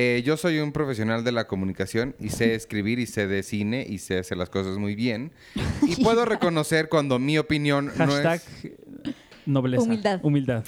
Eh, 0.00 0.22
yo 0.24 0.36
soy 0.36 0.60
un 0.60 0.70
profesional 0.70 1.24
de 1.24 1.32
la 1.32 1.48
comunicación 1.48 2.14
y 2.20 2.28
sé 2.28 2.54
escribir 2.54 3.00
y 3.00 3.06
sé 3.06 3.26
de 3.26 3.42
cine 3.42 3.84
y 3.88 3.98
sé 3.98 4.18
hacer 4.20 4.38
las 4.38 4.48
cosas 4.48 4.78
muy 4.78 4.94
bien. 4.94 5.32
Y 5.82 6.04
puedo 6.04 6.24
reconocer 6.24 6.88
cuando 6.88 7.18
mi 7.18 7.36
opinión 7.36 7.86
no 7.86 8.06
Hashtag 8.06 8.40
es... 8.62 8.70
nobleza. 9.44 9.82
Humildad. 9.82 10.20
Humildad. 10.22 10.64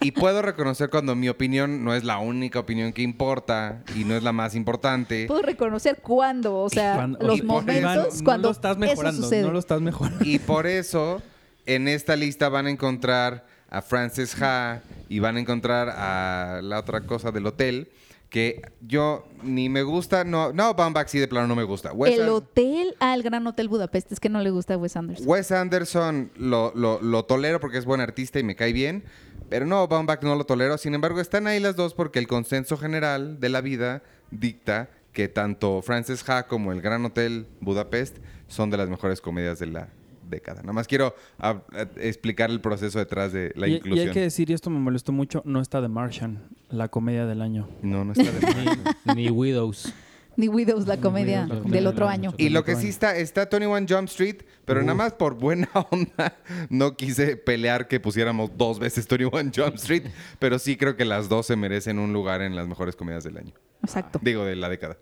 Y 0.00 0.12
puedo 0.12 0.40
reconocer 0.40 0.88
cuando 0.88 1.14
mi 1.14 1.28
opinión 1.28 1.84
no 1.84 1.94
es 1.94 2.04
la 2.04 2.20
única 2.20 2.58
opinión 2.60 2.94
que 2.94 3.02
importa 3.02 3.82
y 3.94 4.04
no 4.04 4.16
es 4.16 4.22
la 4.22 4.32
más 4.32 4.54
importante. 4.54 5.26
Puedo 5.26 5.42
reconocer 5.42 5.98
cuándo, 6.00 6.56
o 6.56 6.70
sea, 6.70 6.94
Cuando- 6.94 7.18
los 7.26 7.38
y 7.38 7.42
momentos 7.42 7.76
Iván, 7.82 7.96
no 7.98 8.24
cuando 8.24 8.48
lo 8.48 8.52
estás 8.52 8.70
eso 8.78 8.80
mejorando, 8.80 9.22
sucede. 9.24 9.42
no 9.42 9.52
lo 9.52 9.58
estás 9.58 9.82
mejorando. 9.82 10.24
Y 10.24 10.38
por 10.38 10.66
eso 10.66 11.20
en 11.66 11.86
esta 11.86 12.16
lista 12.16 12.48
van 12.48 12.64
a 12.64 12.70
encontrar 12.70 13.44
a 13.68 13.82
Frances 13.82 14.34
Ha 14.40 14.80
y 15.10 15.18
van 15.18 15.36
a 15.36 15.40
encontrar 15.40 15.90
a 15.90 16.60
la 16.62 16.78
otra 16.78 17.02
cosa 17.02 17.30
del 17.30 17.44
hotel 17.46 17.88
que 18.32 18.62
yo 18.80 19.28
ni 19.42 19.68
me 19.68 19.82
gusta, 19.82 20.24
no, 20.24 20.52
no, 20.54 20.72
Baumbach 20.74 21.06
sí 21.08 21.18
de 21.18 21.28
plano 21.28 21.46
no 21.46 21.54
me 21.54 21.64
gusta. 21.64 21.92
Wes, 21.92 22.18
El 22.18 22.28
hotel, 22.30 22.94
ah, 22.98 23.14
el 23.14 23.22
Gran 23.22 23.46
Hotel 23.46 23.68
Budapest, 23.68 24.10
es 24.10 24.18
que 24.20 24.30
no 24.30 24.40
le 24.40 24.48
gusta 24.50 24.72
a 24.74 24.78
Wes 24.78 24.96
Anderson. 24.96 25.28
Wes 25.28 25.52
Anderson 25.52 26.30
lo, 26.36 26.72
lo- 26.74 27.00
lo 27.02 27.24
tolero 27.26 27.60
porque 27.60 27.76
es 27.76 27.84
buen 27.84 28.00
artista 28.00 28.38
y 28.38 28.42
me 28.42 28.56
cae 28.56 28.72
bien, 28.72 29.04
pero 29.50 29.66
no, 29.66 29.86
Baumbach 29.86 30.22
no 30.22 30.34
lo 30.34 30.44
tolero. 30.44 30.78
Sin 30.78 30.94
embargo, 30.94 31.20
están 31.20 31.46
ahí 31.46 31.60
las 31.60 31.76
dos 31.76 31.92
porque 31.92 32.18
el 32.18 32.26
consenso 32.26 32.78
general 32.78 33.38
de 33.38 33.50
la 33.50 33.60
vida 33.60 34.02
dicta 34.30 34.88
que 35.12 35.28
tanto 35.28 35.82
Frances 35.82 36.26
Ha 36.26 36.46
como 36.46 36.72
el 36.72 36.80
Gran 36.80 37.04
Hotel 37.04 37.46
Budapest 37.60 38.16
son 38.48 38.70
de 38.70 38.78
las 38.78 38.88
mejores 38.88 39.20
comedias 39.20 39.58
de 39.58 39.66
la 39.66 39.88
década. 40.32 40.62
Nada 40.62 40.72
más 40.72 40.88
quiero 40.88 41.14
ah, 41.38 41.62
explicar 41.96 42.50
el 42.50 42.60
proceso 42.60 42.98
detrás 42.98 43.32
de 43.32 43.52
la 43.54 43.68
y, 43.68 43.74
y 43.74 43.76
inclusión. 43.76 44.08
hay 44.08 44.14
que 44.14 44.20
decir, 44.20 44.50
y 44.50 44.54
esto 44.54 44.70
me 44.70 44.80
molestó 44.80 45.12
mucho, 45.12 45.42
no 45.44 45.60
está 45.60 45.80
The 45.80 45.88
Martian, 45.88 46.42
la 46.68 46.88
comedia 46.88 47.26
del 47.26 47.40
año. 47.40 47.68
No, 47.82 48.04
no 48.04 48.12
está 48.12 48.24
de 48.24 48.40
más. 48.40 48.78
Ni, 49.16 49.26
ni 49.26 49.30
Widows. 49.30 49.92
The 50.36 50.48
Widows, 50.48 50.86
la 50.86 50.96
comedia 50.96 51.42
Widows, 51.44 51.64
la 51.66 51.70
del 51.70 51.86
otro 51.86 52.08
año. 52.08 52.32
Y 52.38 52.48
lo 52.48 52.64
que 52.64 52.74
sí 52.76 52.88
está, 52.88 53.16
está 53.16 53.46
21 53.46 53.86
Jump 53.88 54.08
Street, 54.08 54.42
pero 54.64 54.80
nada 54.80 54.94
más 54.94 55.12
por 55.12 55.34
buena 55.34 55.68
onda 55.90 56.36
no 56.70 56.96
quise 56.96 57.36
pelear 57.36 57.86
que 57.86 58.00
pusiéramos 58.00 58.50
dos 58.56 58.78
veces 58.78 59.06
21 59.06 59.52
Jump 59.54 59.74
Street, 59.76 60.04
pero 60.38 60.58
sí 60.58 60.76
creo 60.76 60.96
que 60.96 61.04
las 61.04 61.28
dos 61.28 61.46
se 61.46 61.56
merecen 61.56 61.98
un 61.98 62.12
lugar 62.12 62.40
en 62.40 62.56
las 62.56 62.66
mejores 62.66 62.96
comedias 62.96 63.24
del 63.24 63.36
año. 63.36 63.52
Exacto. 63.82 64.18
Digo, 64.22 64.44
de 64.44 64.56
la 64.56 64.68
década. 64.68 64.96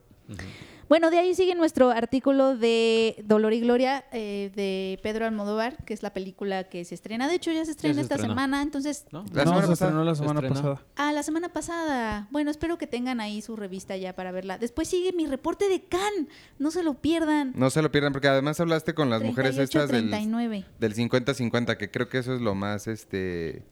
Bueno, 0.90 1.08
de 1.12 1.18
ahí 1.20 1.36
sigue 1.36 1.54
nuestro 1.54 1.90
artículo 1.90 2.56
de 2.56 3.14
Dolor 3.24 3.52
y 3.52 3.60
Gloria 3.60 4.04
eh, 4.10 4.50
de 4.56 4.98
Pedro 5.04 5.24
Almodóvar, 5.24 5.76
que 5.84 5.94
es 5.94 6.02
la 6.02 6.12
película 6.12 6.64
que 6.64 6.84
se 6.84 6.96
estrena. 6.96 7.28
De 7.28 7.36
hecho, 7.36 7.52
ya 7.52 7.64
se 7.64 7.70
estrena 7.70 7.94
se 7.94 8.00
esta 8.00 8.16
estrenó. 8.16 8.34
semana. 8.34 8.60
Entonces, 8.60 9.04
¿No? 9.12 9.24
La 9.32 9.44
no, 9.44 9.50
semana 9.52 9.62
se 9.62 9.68
pasada. 9.68 9.88
estrenó 9.90 10.04
la 10.04 10.14
Se 10.16 10.18
semana 10.20 10.48
pasada. 10.48 10.82
ah, 10.96 11.12
la 11.12 11.22
semana 11.22 11.48
pasada. 11.50 12.26
Bueno, 12.32 12.50
espero 12.50 12.76
que 12.76 12.88
tengan 12.88 13.20
ahí 13.20 13.40
su 13.40 13.54
revista 13.54 13.96
ya 13.96 14.16
para 14.16 14.32
verla. 14.32 14.58
Después 14.58 14.88
sigue 14.88 15.12
mi 15.12 15.28
reporte 15.28 15.68
de 15.68 15.80
Cannes. 15.80 16.26
No 16.58 16.72
se 16.72 16.82
lo 16.82 16.94
pierdan. 16.94 17.52
No 17.54 17.70
se 17.70 17.82
lo 17.82 17.92
pierdan 17.92 18.12
porque 18.12 18.26
además 18.26 18.58
hablaste 18.58 18.92
con 18.92 19.10
las 19.10 19.22
mujeres 19.22 19.54
38, 19.54 19.78
estas 19.78 19.90
del, 19.92 20.10
39. 20.10 20.64
del 20.80 20.94
50-50, 20.96 21.76
que 21.76 21.88
creo 21.92 22.08
que 22.08 22.18
eso 22.18 22.34
es 22.34 22.40
lo 22.40 22.56
más, 22.56 22.88
este... 22.88 23.62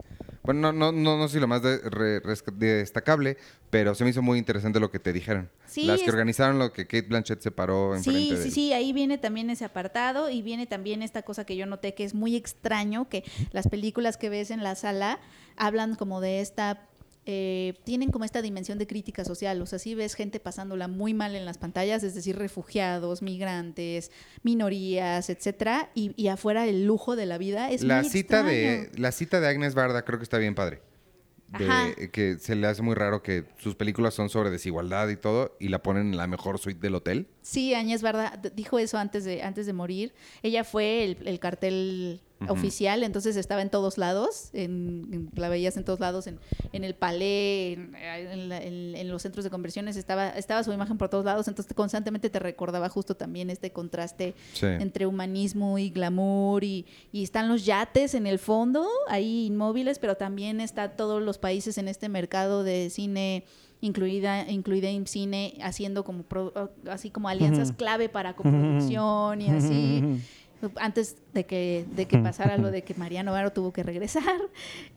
Bueno, 0.43 0.73
no, 0.73 0.93
no, 0.93 0.93
no, 0.93 1.19
no 1.19 1.29
sé 1.29 1.35
si 1.35 1.41
lo 1.41 1.47
más 1.49 1.63
de- 1.63 1.79
re- 1.79 2.21
destacable, 2.55 3.37
pero 3.71 3.95
se 3.95 4.05
me 4.05 4.11
hizo 4.11 4.23
muy 4.23 4.39
interesante 4.39 4.81
lo 4.81 4.91
que 4.91 4.99
te 4.99 5.13
dijeron. 5.13 5.51
Sí, 5.67 5.85
Las 5.85 5.99
que 6.01 6.07
es- 6.07 6.13
organizaron 6.13 6.59
lo 6.59 6.73
que 6.73 6.87
Kate 6.87 7.03
Blanchett 7.09 7.41
se 7.41 7.51
paró 7.51 7.95
enfrente 7.95 8.21
Sí, 8.21 8.31
de 8.37 8.43
sí, 8.45 8.51
sí, 8.51 8.73
ahí 8.73 8.93
viene 8.93 9.19
también 9.19 9.51
ese 9.51 9.65
apartado 9.65 10.31
y 10.31 10.43
viene 10.43 10.67
también 10.67 11.03
esta 11.03 11.23
cosa 11.23 11.45
que 11.45 11.57
yo 11.57 11.67
noté 11.67 11.95
que 11.95 12.05
es 12.05 12.15
muy 12.15 12.37
extraño, 12.37 13.09
que 13.09 13.25
las 13.53 13.69
películas 13.69 14.17
que 14.17 14.29
ves 14.31 14.51
en 14.51 14.63
la 14.63 14.75
sala 14.75 15.19
hablan 15.57 15.95
como 15.97 16.21
de 16.21 16.41
esta, 16.41 16.87
eh, 17.31 17.75
tienen 17.85 18.11
como 18.11 18.25
esta 18.25 18.41
dimensión 18.41 18.79
de 18.79 18.87
crítica 18.87 19.23
social, 19.23 19.61
o 19.61 19.67
sea, 19.67 19.79
sí 19.79 19.95
ves 19.95 20.15
gente 20.15 20.41
pasándola 20.41 20.89
muy 20.89 21.13
mal 21.13 21.37
en 21.37 21.45
las 21.45 21.59
pantallas, 21.59 22.03
es 22.03 22.15
decir, 22.15 22.37
refugiados, 22.39 23.21
migrantes, 23.21 24.11
minorías, 24.43 25.29
etcétera, 25.29 25.91
y, 25.95 26.13
y 26.17 26.29
afuera 26.29 26.67
el 26.67 26.87
lujo 26.87 27.17
de 27.17 27.27
la 27.27 27.37
vida 27.37 27.71
es 27.71 27.83
la 27.83 28.01
muy 28.01 28.09
cita 28.11 28.41
extraño. 28.41 28.49
de 28.49 28.91
la 28.99 29.13
cita 29.13 29.41
de 29.41 29.49
Agnes 29.49 29.75
Barda 29.75 30.07
creo 30.07 30.19
que 30.19 30.23
está 30.23 30.39
bien 30.39 30.55
padre. 30.55 30.81
De- 31.59 32.11
que 32.11 32.39
se 32.39 32.55
le 32.57 32.67
hace 32.67 32.83
muy 32.83 32.95
raro 32.95 33.23
que 33.23 33.45
sus 33.59 33.75
películas 33.75 34.13
son 34.15 34.29
sobre 34.29 34.51
desigualdad 34.51 35.09
y 35.09 35.17
todo 35.17 35.57
y 35.59 35.69
la 35.69 35.83
ponen 35.83 36.09
en 36.13 36.17
la 36.19 36.27
mejor 36.27 36.59
suite 36.59 36.79
del 36.81 36.95
hotel. 36.95 37.27
Sí, 37.43 37.73
Áñez 37.75 38.03
Barda 38.03 38.39
dijo 38.55 38.79
eso 38.79 38.99
antes 38.99 39.25
de, 39.25 39.43
antes 39.43 39.65
de 39.67 39.73
morir. 39.73 40.13
Ella 40.43 40.63
fue 40.65 41.05
el, 41.05 41.19
el 41.27 41.39
cartel 41.41 42.21
Oficial, 42.49 43.03
entonces 43.03 43.37
estaba 43.37 43.63
en 43.63 43.69
todos 43.71 43.99
lados, 43.99 44.51
en, 44.53 45.09
en- 45.13 45.31
la 45.35 45.49
veías 45.49 45.77
en 45.77 45.85
todos 45.85 45.99
lados, 45.99 46.29
en, 46.29 46.39
en 46.73 46.85
el 46.85 46.95
palais, 46.95 47.77
en, 47.77 47.95
en 47.97 48.49
la- 48.49 48.63
en- 48.63 48.95
en 48.95 49.09
los 49.09 49.23
centros 49.23 49.43
de 49.45 49.51
conversiones, 49.51 49.97
estaba, 49.97 50.29
estaba 50.31 50.63
su 50.63 50.73
imagen 50.73 50.99
por 50.99 51.09
todos 51.09 51.25
lados, 51.25 51.49
entonces 51.49 51.75
constantemente 51.75 52.31
te 52.31 52.39
recordaba 52.39 52.89
justo 52.89 53.17
también 53.17 53.51
este 53.51 53.73
contraste 53.73 54.35
Sí. 54.53 54.67
entre 54.67 55.07
humanismo 55.07 55.79
y 55.79 55.91
glamour 55.91 56.63
y, 56.63 56.87
y 57.11 57.25
están 57.25 57.49
los 57.49 57.67
yates 57.67 58.15
en 58.15 58.27
el 58.29 58.39
fondo, 58.39 58.87
ahí 59.09 59.47
inmóviles, 59.47 59.99
pero 59.99 60.17
también 60.17 60.61
está 60.61 60.91
todos 60.97 61.21
los 61.21 61.39
países 61.39 61.77
en 61.77 61.89
este 61.89 62.09
mercado 62.09 62.63
de 62.63 62.89
cine 62.91 63.45
incluida 63.81 64.51
incluida 64.51 64.89
en 64.89 65.07
cine 65.07 65.55
haciendo 65.63 66.03
como 66.03 66.25
pro- 66.25 66.53
así 66.91 67.11
como 67.11 67.29
alianzas 67.29 67.71
clave 67.71 68.09
para 68.09 68.35
coproducción 68.35 69.41
y 69.41 69.49
así 69.51 70.03
antes 70.77 71.17
de 71.33 71.47
que 71.47 71.87
de 71.95 72.07
que 72.07 72.19
pasara 72.19 72.59
lo 72.59 72.71
de 72.71 72.83
que 72.83 72.95
Mariano 72.97 73.33
Varo 73.33 73.53
tuvo 73.53 73.73
que 73.73 73.83
regresar 73.83 74.23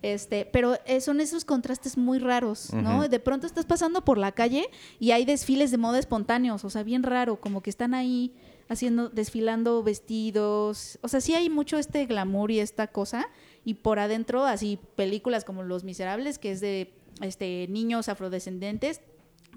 este 0.01 0.45
pero 0.45 0.77
eh, 0.85 1.01
son 1.01 1.21
esos 1.21 1.45
contrastes 1.45 1.97
muy 1.97 2.19
raros 2.19 2.73
no 2.73 3.07
de 3.07 3.19
pronto 3.19 3.47
estás 3.47 3.65
pasando 3.65 4.03
por 4.03 4.17
la 4.17 4.31
calle 4.31 4.69
y 4.99 5.11
hay 5.11 5.25
desfiles 5.25 5.71
de 5.71 5.77
moda 5.77 5.99
espontáneos 5.99 6.65
o 6.65 6.69
sea 6.69 6.83
bien 6.83 7.03
raro 7.03 7.39
como 7.39 7.61
que 7.61 7.69
están 7.69 7.93
ahí 7.93 8.33
haciendo 8.69 9.09
desfilando 9.09 9.83
vestidos 9.83 10.99
o 11.01 11.07
sea 11.07 11.21
sí 11.21 11.35
hay 11.35 11.49
mucho 11.49 11.77
este 11.77 12.05
glamour 12.05 12.51
y 12.51 12.59
esta 12.59 12.87
cosa 12.87 13.27
y 13.63 13.75
por 13.75 13.99
adentro 13.99 14.45
así 14.45 14.79
películas 14.95 15.43
como 15.45 15.63
Los 15.63 15.83
Miserables 15.83 16.39
que 16.39 16.51
es 16.51 16.61
de 16.61 16.93
este 17.21 17.67
niños 17.69 18.09
afrodescendentes 18.09 19.01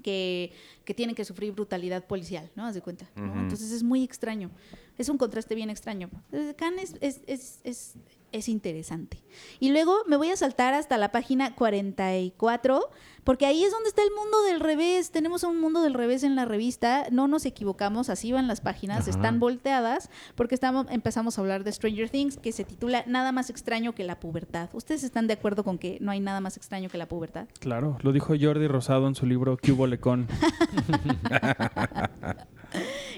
que, 0.03 0.51
que 0.83 0.93
tienen 0.93 1.15
que 1.15 1.25
sufrir 1.25 1.51
brutalidad 1.53 2.05
policial, 2.05 2.51
¿no? 2.55 2.65
Haz 2.65 2.75
de 2.75 2.81
cuenta. 2.81 3.09
Entonces 3.15 3.71
es 3.71 3.81
muy 3.81 4.03
extraño. 4.03 4.51
Es 4.97 5.09
un 5.09 5.17
contraste 5.17 5.55
bien 5.55 5.69
extraño. 5.69 6.09
Cannes 6.57 6.95
es, 7.01 7.21
es, 7.25 7.25
es, 7.27 7.59
es, 7.63 7.95
es 8.31 8.49
interesante. 8.49 9.23
Y 9.59 9.71
luego 9.71 9.95
me 10.07 10.17
voy 10.17 10.29
a 10.29 10.35
saltar 10.35 10.73
hasta 10.73 10.97
la 10.97 11.11
página 11.11 11.55
44, 11.55 12.89
porque 13.23 13.45
ahí 13.45 13.63
es 13.63 13.71
donde 13.71 13.89
está 13.89 14.03
el 14.03 14.11
mundo 14.11 14.41
del 14.43 14.59
revés. 14.59 15.11
Tenemos 15.11 15.43
un 15.43 15.59
mundo 15.59 15.81
del 15.81 15.93
revés 15.93 16.23
en 16.23 16.35
la 16.35 16.45
revista. 16.45 17.07
No 17.11 17.27
nos 17.27 17.45
equivocamos, 17.45 18.09
así 18.09 18.31
van 18.31 18.47
las 18.47 18.61
páginas, 18.61 19.01
Ajá. 19.01 19.09
están 19.11 19.39
volteadas, 19.39 20.09
porque 20.35 20.55
estamos, 20.55 20.87
empezamos 20.89 21.37
a 21.37 21.41
hablar 21.41 21.63
de 21.63 21.71
Stranger 21.71 22.09
Things, 22.09 22.37
que 22.37 22.51
se 22.51 22.63
titula 22.63 23.03
Nada 23.07 23.31
más 23.31 23.49
extraño 23.49 23.95
que 23.95 24.03
la 24.03 24.19
pubertad. 24.19 24.69
¿Ustedes 24.73 25.03
están 25.03 25.27
de 25.27 25.33
acuerdo 25.33 25.63
con 25.63 25.77
que 25.77 25.97
no 26.01 26.11
hay 26.11 26.19
nada 26.19 26.39
más 26.41 26.57
extraño 26.57 26.89
que 26.89 26.97
la 26.97 27.07
pubertad? 27.07 27.47
Claro, 27.59 27.97
lo 28.01 28.11
dijo 28.11 28.33
Jordi 28.39 28.67
Rosado 28.67 29.07
en 29.07 29.15
su 29.15 29.25
libro 29.25 29.57
Cubo 29.57 29.87
Lecón. 29.87 30.27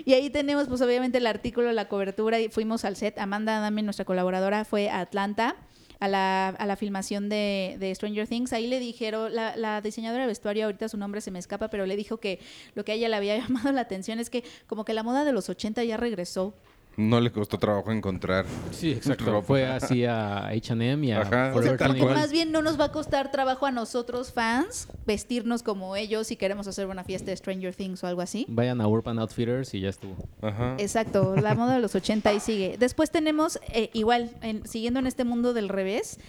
Y 0.05 0.13
ahí 0.13 0.29
tenemos, 0.29 0.67
pues 0.67 0.81
obviamente, 0.81 1.17
el 1.17 1.27
artículo, 1.27 1.71
la 1.71 1.87
cobertura, 1.87 2.39
y 2.39 2.49
fuimos 2.49 2.85
al 2.85 2.95
set. 2.95 3.17
Amanda 3.19 3.57
Adame, 3.57 3.83
nuestra 3.83 4.05
colaboradora, 4.05 4.65
fue 4.65 4.89
a 4.89 5.01
Atlanta 5.01 5.55
a 5.99 6.07
la, 6.07 6.49
a 6.49 6.65
la 6.65 6.75
filmación 6.75 7.29
de, 7.29 7.77
de 7.79 7.93
Stranger 7.93 8.27
Things. 8.27 8.53
Ahí 8.53 8.67
le 8.67 8.79
dijeron, 8.79 9.33
la, 9.33 9.55
la 9.55 9.81
diseñadora 9.81 10.23
de 10.23 10.27
vestuario, 10.27 10.65
ahorita 10.65 10.89
su 10.89 10.97
nombre 10.97 11.21
se 11.21 11.31
me 11.31 11.39
escapa, 11.39 11.69
pero 11.69 11.85
le 11.85 11.95
dijo 11.95 12.17
que 12.17 12.39
lo 12.75 12.85
que 12.85 12.91
a 12.91 12.95
ella 12.95 13.09
le 13.09 13.15
había 13.15 13.37
llamado 13.41 13.71
la 13.71 13.81
atención 13.81 14.19
es 14.19 14.29
que 14.29 14.43
como 14.67 14.85
que 14.85 14.93
la 14.93 15.03
moda 15.03 15.25
de 15.25 15.31
los 15.31 15.49
80 15.49 15.83
ya 15.83 15.97
regresó. 15.97 16.55
No 16.97 17.19
le 17.21 17.31
costó 17.31 17.59
trabajo 17.59 17.91
encontrar. 17.91 18.45
Sí, 18.71 18.91
exacto. 18.91 19.25
Ropa. 19.25 19.45
Fue 19.45 19.65
así 19.67 20.03
a 20.03 20.47
H&M 20.47 21.05
y 21.05 21.11
a 21.11 21.21
Ajá. 21.21 21.27
O 21.27 21.29
sea, 21.29 21.53
Forever 21.53 21.77
que 21.77 21.83
21. 21.85 22.13
más 22.15 22.31
bien 22.31 22.51
no 22.51 22.63
nos 22.63 22.79
va 22.79 22.85
a 22.85 22.91
costar 22.91 23.29
trabajo 23.31 23.67
a 23.67 23.71
nosotros 23.71 24.31
fans 24.33 24.87
vestirnos 25.05 25.61
como 25.61 25.95
ellos 25.95 26.25
si 26.25 26.35
queremos 26.37 26.67
hacer 26.67 26.87
una 26.87 27.03
fiesta 27.03 27.29
de 27.29 27.37
Stranger 27.37 27.75
Things 27.75 28.03
o 28.03 28.07
algo 28.07 28.21
así. 28.21 28.45
Vayan 28.49 28.81
a 28.81 28.87
Urban 28.87 29.19
Outfitters 29.19 29.75
y 29.75 29.81
ya 29.81 29.89
estuvo. 29.89 30.15
Ajá. 30.41 30.75
Exacto, 30.79 31.35
la 31.35 31.53
moda 31.53 31.75
de 31.75 31.81
los 31.81 31.93
80 31.93 32.33
y 32.33 32.39
sigue. 32.39 32.77
Después 32.79 33.11
tenemos, 33.11 33.59
eh, 33.73 33.91
igual, 33.93 34.31
en- 34.41 34.67
siguiendo 34.67 34.99
en 34.99 35.05
este 35.05 35.23
mundo 35.23 35.53
del 35.53 35.69
revés, 35.69 36.19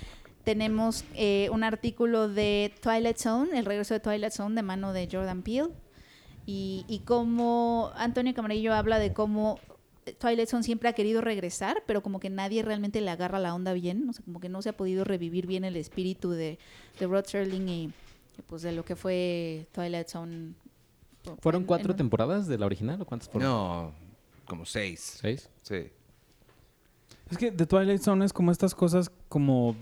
tenemos 0.45 1.05
eh, 1.15 1.49
un 1.51 1.65
artículo 1.65 2.29
de 2.29 2.75
Twilight 2.83 3.17
Zone, 3.17 3.59
el 3.59 3.65
regreso 3.65 3.95
de 3.95 4.01
Twilight 4.01 4.33
Zone 4.35 4.55
de 4.55 4.63
mano 4.63 4.93
de 4.93 5.09
Jordan 5.11 5.41
Peele. 5.43 5.69
Y, 6.45 6.85
y 6.89 7.01
cómo 7.01 7.91
Antonio 7.97 8.33
Camarillo 8.35 8.75
habla 8.75 8.99
de 8.99 9.13
cómo 9.13 9.59
Twilight 10.15 10.49
Zone 10.49 10.63
siempre 10.63 10.89
ha 10.89 10.93
querido 10.93 11.21
regresar, 11.21 11.83
pero 11.87 12.03
como 12.03 12.21
que 12.21 12.31
nadie 12.31 12.63
realmente 12.63 13.01
le 13.01 13.11
agarra 13.11 13.39
la 13.39 13.55
onda 13.55 13.73
bien, 13.73 14.09
o 14.09 14.13
sea, 14.13 14.25
como 14.25 14.41
que 14.41 14.49
no 14.49 14.63
se 14.63 14.69
ha 14.71 14.77
podido 14.77 15.05
revivir 15.05 15.47
bien 15.47 15.65
el 15.65 15.77
espíritu 15.77 16.31
de, 16.31 16.59
de 16.99 17.07
Rod 17.07 17.25
Serling 17.27 17.69
y 17.69 17.93
y, 18.39 18.43
pues 18.47 18.63
de 18.63 18.71
lo 18.73 18.85
que 18.85 18.95
fue 18.95 19.67
Twilight 19.73 20.07
Zone. 20.09 20.53
¿Fueron 21.41 21.63
en- 21.63 21.67
cuatro 21.67 21.91
en- 21.91 21.97
temporadas 21.97 22.47
de 22.47 22.57
la 22.57 22.67
original 22.67 23.01
o 23.03 23.05
cuántas 23.05 23.29
fueron? 23.29 23.51
No, 23.51 23.93
como 24.47 24.65
seis. 24.65 25.19
¿Seis? 25.21 25.51
Sí. 25.63 25.89
Es 27.31 27.37
que 27.37 27.51
The 27.51 27.67
Twilight 27.67 28.01
Zone 28.01 28.25
es 28.25 28.33
como 28.33 28.53
estas 28.53 28.75
cosas 28.75 29.11
como 29.29 29.75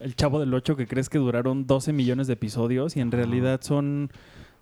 el 0.00 0.16
Chavo 0.16 0.40
del 0.40 0.52
Ocho 0.52 0.76
que 0.76 0.86
crees 0.86 1.08
que 1.08 1.18
duraron 1.18 1.66
12 1.66 1.92
millones 1.92 2.26
de 2.26 2.32
episodios 2.34 2.96
y 2.96 3.00
en 3.00 3.10
realidad 3.12 3.60
son, 3.62 4.10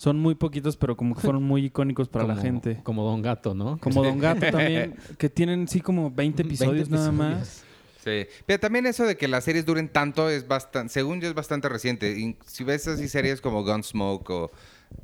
son 0.03 0.19
muy 0.19 0.35
poquitos, 0.35 0.77
pero 0.77 0.97
como 0.97 1.15
que 1.15 1.21
fueron 1.29 1.45
muy 1.45 1.67
icónicos 1.67 2.09
para 2.09 2.27
la 2.27 2.35
gente. 2.37 2.81
Como 2.83 3.05
Don 3.05 3.23
Gato, 3.23 3.55
¿no? 3.55 3.79
Como 3.79 4.03
Don 4.03 4.19
Gato 4.19 4.41
también, 4.51 4.97
que 5.19 5.31
tienen 5.31 5.69
sí 5.69 5.81
como 5.81 6.11
20 6.11 6.43
episodios 6.43 6.89
20 6.89 6.91
nada 6.91 7.09
episodios. 7.09 7.39
más. 7.39 7.65
Sí. 8.03 8.27
Pero 8.47 8.59
también 8.59 8.87
eso 8.87 9.05
de 9.07 9.17
que 9.17 9.29
las 9.29 9.45
series 9.45 9.65
duren 9.65 9.89
tanto 9.89 10.29
es 10.29 10.49
bastante, 10.49 10.93
según 10.93 11.21
yo 11.21 11.29
es 11.29 11.35
bastante 11.35 11.69
reciente. 11.69 12.37
Si 12.47 12.65
ves 12.65 12.89
así 12.89 13.07
series 13.09 13.41
como 13.41 13.63
Gunsmoke 13.63 14.29
o 14.31 14.51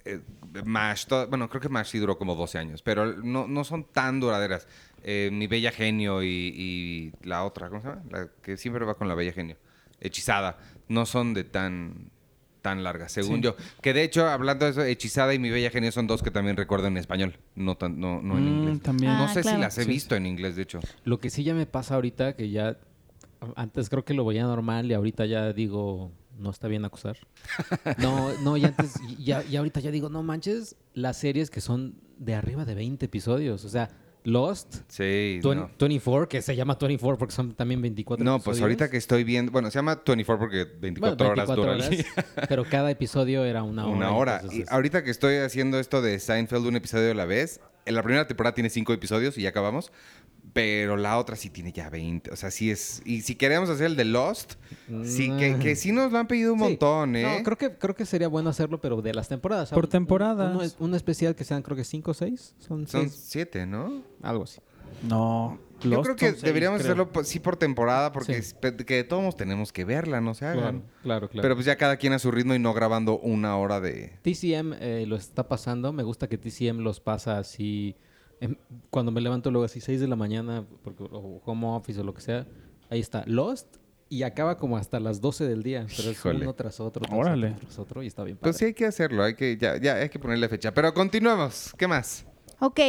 eh, 0.05 0.21
MASH, 0.65 1.07
todo- 1.07 1.29
bueno, 1.29 1.49
creo 1.49 1.61
que 1.61 1.69
MASH 1.69 1.91
sí 1.93 1.99
duró 1.99 2.19
como 2.19 2.35
12 2.35 2.59
años, 2.59 2.83
pero 2.83 3.07
no, 3.23 3.47
no 3.47 3.63
son 3.63 3.85
tan 3.85 4.19
duraderas. 4.19 4.67
Eh, 5.05 5.31
Mi 5.33 5.47
Bella 5.47 5.71
Genio 5.71 6.25
y, 6.25 6.27
y 6.29 7.13
la 7.23 7.45
otra, 7.45 7.69
¿cómo 7.69 7.83
se 7.83 7.87
llama? 7.89 8.03
La 8.11 8.29
que 8.43 8.57
siempre 8.57 8.85
va 8.85 8.95
con 8.95 9.07
la 9.07 9.15
Bella 9.15 9.33
Genio. 9.33 9.57
Hechizada. 10.01 10.59
No 10.89 11.07
son 11.07 11.35
de 11.35 11.45
tan 11.45 12.11
tan 12.69 12.85
largas, 12.85 13.13
según 13.13 13.37
Sí. 13.37 13.43
yo. 13.43 13.57
Que 13.83 13.93
de 13.95 14.03
hecho, 14.03 14.27
hablando 14.29 14.65
de 14.67 14.73
eso, 14.73 14.83
Hechizada 14.83 15.33
y 15.35 15.39
Mi 15.39 15.51
Bella 15.51 15.71
Genio 15.71 15.91
son 15.93 16.07
dos 16.07 16.23
que 16.23 16.31
también 16.31 16.57
recuerdo 16.57 16.87
en 16.89 16.97
español, 16.97 17.39
no, 17.55 17.77
tan, 17.77 17.99
no, 17.99 18.21
no 18.23 18.37
en 18.39 18.45
Mm, 18.45 18.49
inglés. 18.49 18.81
también. 18.83 19.13
Ah, 19.13 19.19
no 19.19 19.29
sé 19.29 19.41
claro. 19.43 19.57
si 19.57 19.61
las 19.63 19.79
he 19.79 19.85
Sí, 19.85 19.91
visto 19.91 20.15
en 20.17 20.27
inglés, 20.27 20.57
de 20.57 20.63
hecho. 20.63 20.81
Lo 21.05 21.19
que 21.19 21.31
sí 21.31 21.45
ya 21.45 21.55
me 21.55 21.67
pasa 21.67 21.95
ahorita, 21.95 22.35
que 22.37 22.51
ya 22.51 22.79
antes 23.57 23.89
creo 23.89 24.05
que 24.05 24.15
lo 24.15 24.25
veía 24.25 24.43
normal 24.43 24.91
y 24.91 24.95
ahorita 24.95 25.25
ya 25.27 25.53
digo, 25.53 26.13
no 26.39 26.51
está 26.51 26.69
bien 26.69 26.85
acusar. 26.85 27.17
No, 27.99 28.33
no, 28.45 28.57
y 28.57 28.65
antes, 28.65 29.01
ya, 29.19 29.43
y 29.45 29.57
ahorita 29.57 29.81
ya 29.81 29.91
digo, 29.91 30.09
no 30.09 30.23
manches, 30.23 30.77
las 30.95 31.17
series 31.17 31.51
que 31.51 31.61
son 31.61 31.95
de 32.19 32.35
arriba 32.35 32.65
de 32.65 32.75
20 32.75 33.07
episodios. 33.07 33.65
O 33.65 33.69
sea, 33.69 33.91
Lost, 34.29 34.77
Sí. 34.89 35.41
Twen- 35.43 35.57
no. 35.57 35.71
24, 35.79 36.29
que 36.29 36.43
se 36.43 36.55
llama 36.55 36.77
24 36.81 37.19
porque 37.19 37.35
son 37.35 37.55
también 37.55 37.81
24 37.83 38.25
No, 38.25 38.39
pues 38.41 38.61
ahorita 38.61 38.91
que 38.91 38.97
estoy 38.97 39.25
viendo, 39.25 39.51
bueno, 39.53 39.71
se 39.71 39.79
llama 39.79 40.01
24 40.07 40.39
porque 40.39 40.67
24, 40.81 41.17
Bueno, 41.17 41.33
horas 41.33 41.49
24 41.49 41.63
dura 41.65 41.87
horas, 41.87 42.47
pero 42.49 42.65
cada 42.65 42.91
episodio 42.91 43.45
era 43.45 43.63
una 43.63 43.87
hora. 43.87 43.97
Una 43.97 44.11
hora. 44.13 44.43
ahorita 44.69 45.03
que 45.05 45.11
estoy 45.11 45.37
haciendo 45.37 45.79
esto 45.79 46.03
de 46.03 46.19
Seinfeld 46.19 46.67
un 46.67 46.77
episodio 46.77 47.11
a 47.11 47.15
la 47.15 47.25
vez, 47.25 47.61
en 47.87 47.95
la 47.95 48.03
primera 48.03 48.27
temporada 48.27 48.55
tiene 48.55 48.71
cinco 48.71 48.93
episodios 48.93 49.39
y 49.39 49.43
ya 49.43 49.49
acabamos. 49.49 49.91
Pero 50.53 50.97
la 50.97 51.19
otra 51.19 51.37
sí 51.37 51.51
tiene 51.51 51.73
ya 51.73 51.89
20. 51.91 52.33
O 52.33 52.37
sea, 52.37 52.51
sí 52.51 52.71
es. 52.71 53.01
Y 53.05 53.21
si 53.21 53.37
queremos 53.37 53.69
hacer 53.71 53.87
el 53.87 53.97
de 53.97 54.05
Lost, 54.05 54.55
sí, 55.05 55.31
que, 55.39 55.57
que 55.61 55.77
sí 55.77 55.93
nos 55.93 56.11
lo 56.11 56.19
han 56.19 56.27
pedido 56.27 56.53
un 56.55 56.59
Sí. 56.59 56.65
montón, 56.65 57.15
¿eh? 57.17 57.23
No, 57.39 57.45
creo 57.45 57.59
que, 57.59 57.77
creo 57.79 57.95
que 57.95 58.05
sería 58.07 58.27
bueno 58.29 58.51
hacerlo, 58.51 58.81
pero 58.81 59.01
de 59.03 59.15
las 59.15 59.29
temporadas. 59.29 59.71
Por 59.71 59.87
temporadas. 59.87 60.53
uno 60.79 60.87
Un, 60.91 60.95
especial 60.95 61.37
que 61.37 61.45
sean, 61.45 61.63
creo 61.63 61.77
que 61.77 61.85
5 61.85 62.11
o 62.11 62.15
6. 62.15 62.55
Son 62.59 62.89
Son 62.89 63.09
6, 63.09 63.25
siete, 63.29 63.67
¿no? 63.67 64.03
algo 64.23 64.45
así. 64.45 64.59
No. 65.09 65.59
Yo 65.81 65.91
Lost 65.91 66.03
creo 66.05 66.17
que 66.17 66.31
seis, 66.31 66.43
deberíamos 66.43 66.81
creo. 66.81 66.91
hacerlo 66.93 67.13
pues, 67.13 67.29
sí 67.29 67.39
por 67.39 67.57
temporada, 67.57 68.11
porque 68.11 68.43
Sí. 68.43 68.55
es- 68.61 68.75
que 68.85 68.95
de 68.97 69.05
todos 69.05 69.23
modos 69.23 69.37
tenemos 69.37 69.73
que 69.73 69.85
verla, 69.85 70.21
no 70.21 70.35
se 70.35 70.45
hagan. 70.47 70.59
Claro, 70.61 70.83
claro, 71.03 71.29
claro. 71.29 71.43
Pero 71.43 71.55
pues 71.55 71.67
ya 71.67 71.77
cada 71.77 71.99
quien 71.99 72.15
a 72.15 72.19
su 72.19 72.33
ritmo 72.33 72.55
y 72.55 72.59
no 72.59 72.75
grabando 72.75 73.19
una 73.21 73.57
hora 73.59 73.81
de. 73.81 74.15
TCM 74.23 74.75
eh, 74.81 75.05
lo 75.07 75.15
está 75.15 75.47
pasando. 75.47 75.93
Me 75.93 76.03
gusta 76.03 76.27
que 76.27 76.37
TCM 76.37 76.81
los 76.81 76.99
pasa 77.01 77.39
así. 77.39 77.95
Em, 78.41 78.57
cuando 78.91 79.13
me 79.13 79.21
levanto 79.21 79.51
luego 79.51 79.65
así 79.65 79.81
6 79.81 80.01
de 80.01 80.09
la 80.09 80.17
mañana, 80.17 80.65
porque, 80.83 81.05
o 81.11 81.41
home 81.45 81.67
office 81.69 82.01
o 82.01 82.05
lo 82.05 82.15
que 82.15 82.21
sea. 82.21 82.47
Ahí 82.91 83.01
está 83.01 83.25
Lost 83.27 83.77
y 84.09 84.23
acaba 84.23 84.57
como 84.57 84.77
hasta 84.77 84.99
las 85.01 85.21
12 85.21 85.47
del 85.47 85.63
día. 85.63 85.87
Pero 85.97 86.11
es 86.11 86.17
Híjole. 86.19 86.41
uno 86.43 86.55
tras 86.55 86.81
otro, 86.81 87.03
tras 87.05 87.19
Órale. 87.19 87.49
otro, 87.49 87.61
tras 87.61 87.79
otro 87.79 88.03
y 88.03 88.07
está 88.07 88.25
bien 88.25 88.37
padre. 88.37 88.51
Pues 88.51 88.57
sí 88.57 88.65
hay 88.67 88.75
que 88.75 88.87
hacerlo, 88.87 89.23
hay 89.23 89.35
que, 89.35 89.57
ya, 89.57 89.77
ya 89.79 89.97
hay 89.97 90.09
que 90.09 90.19
ponerle 90.19 90.49
fecha. 90.49 90.73
Pero 90.73 90.93
continuemos. 90.95 91.73
¿Qué 91.77 91.87
más? 91.87 92.25
Ok. 92.61 92.81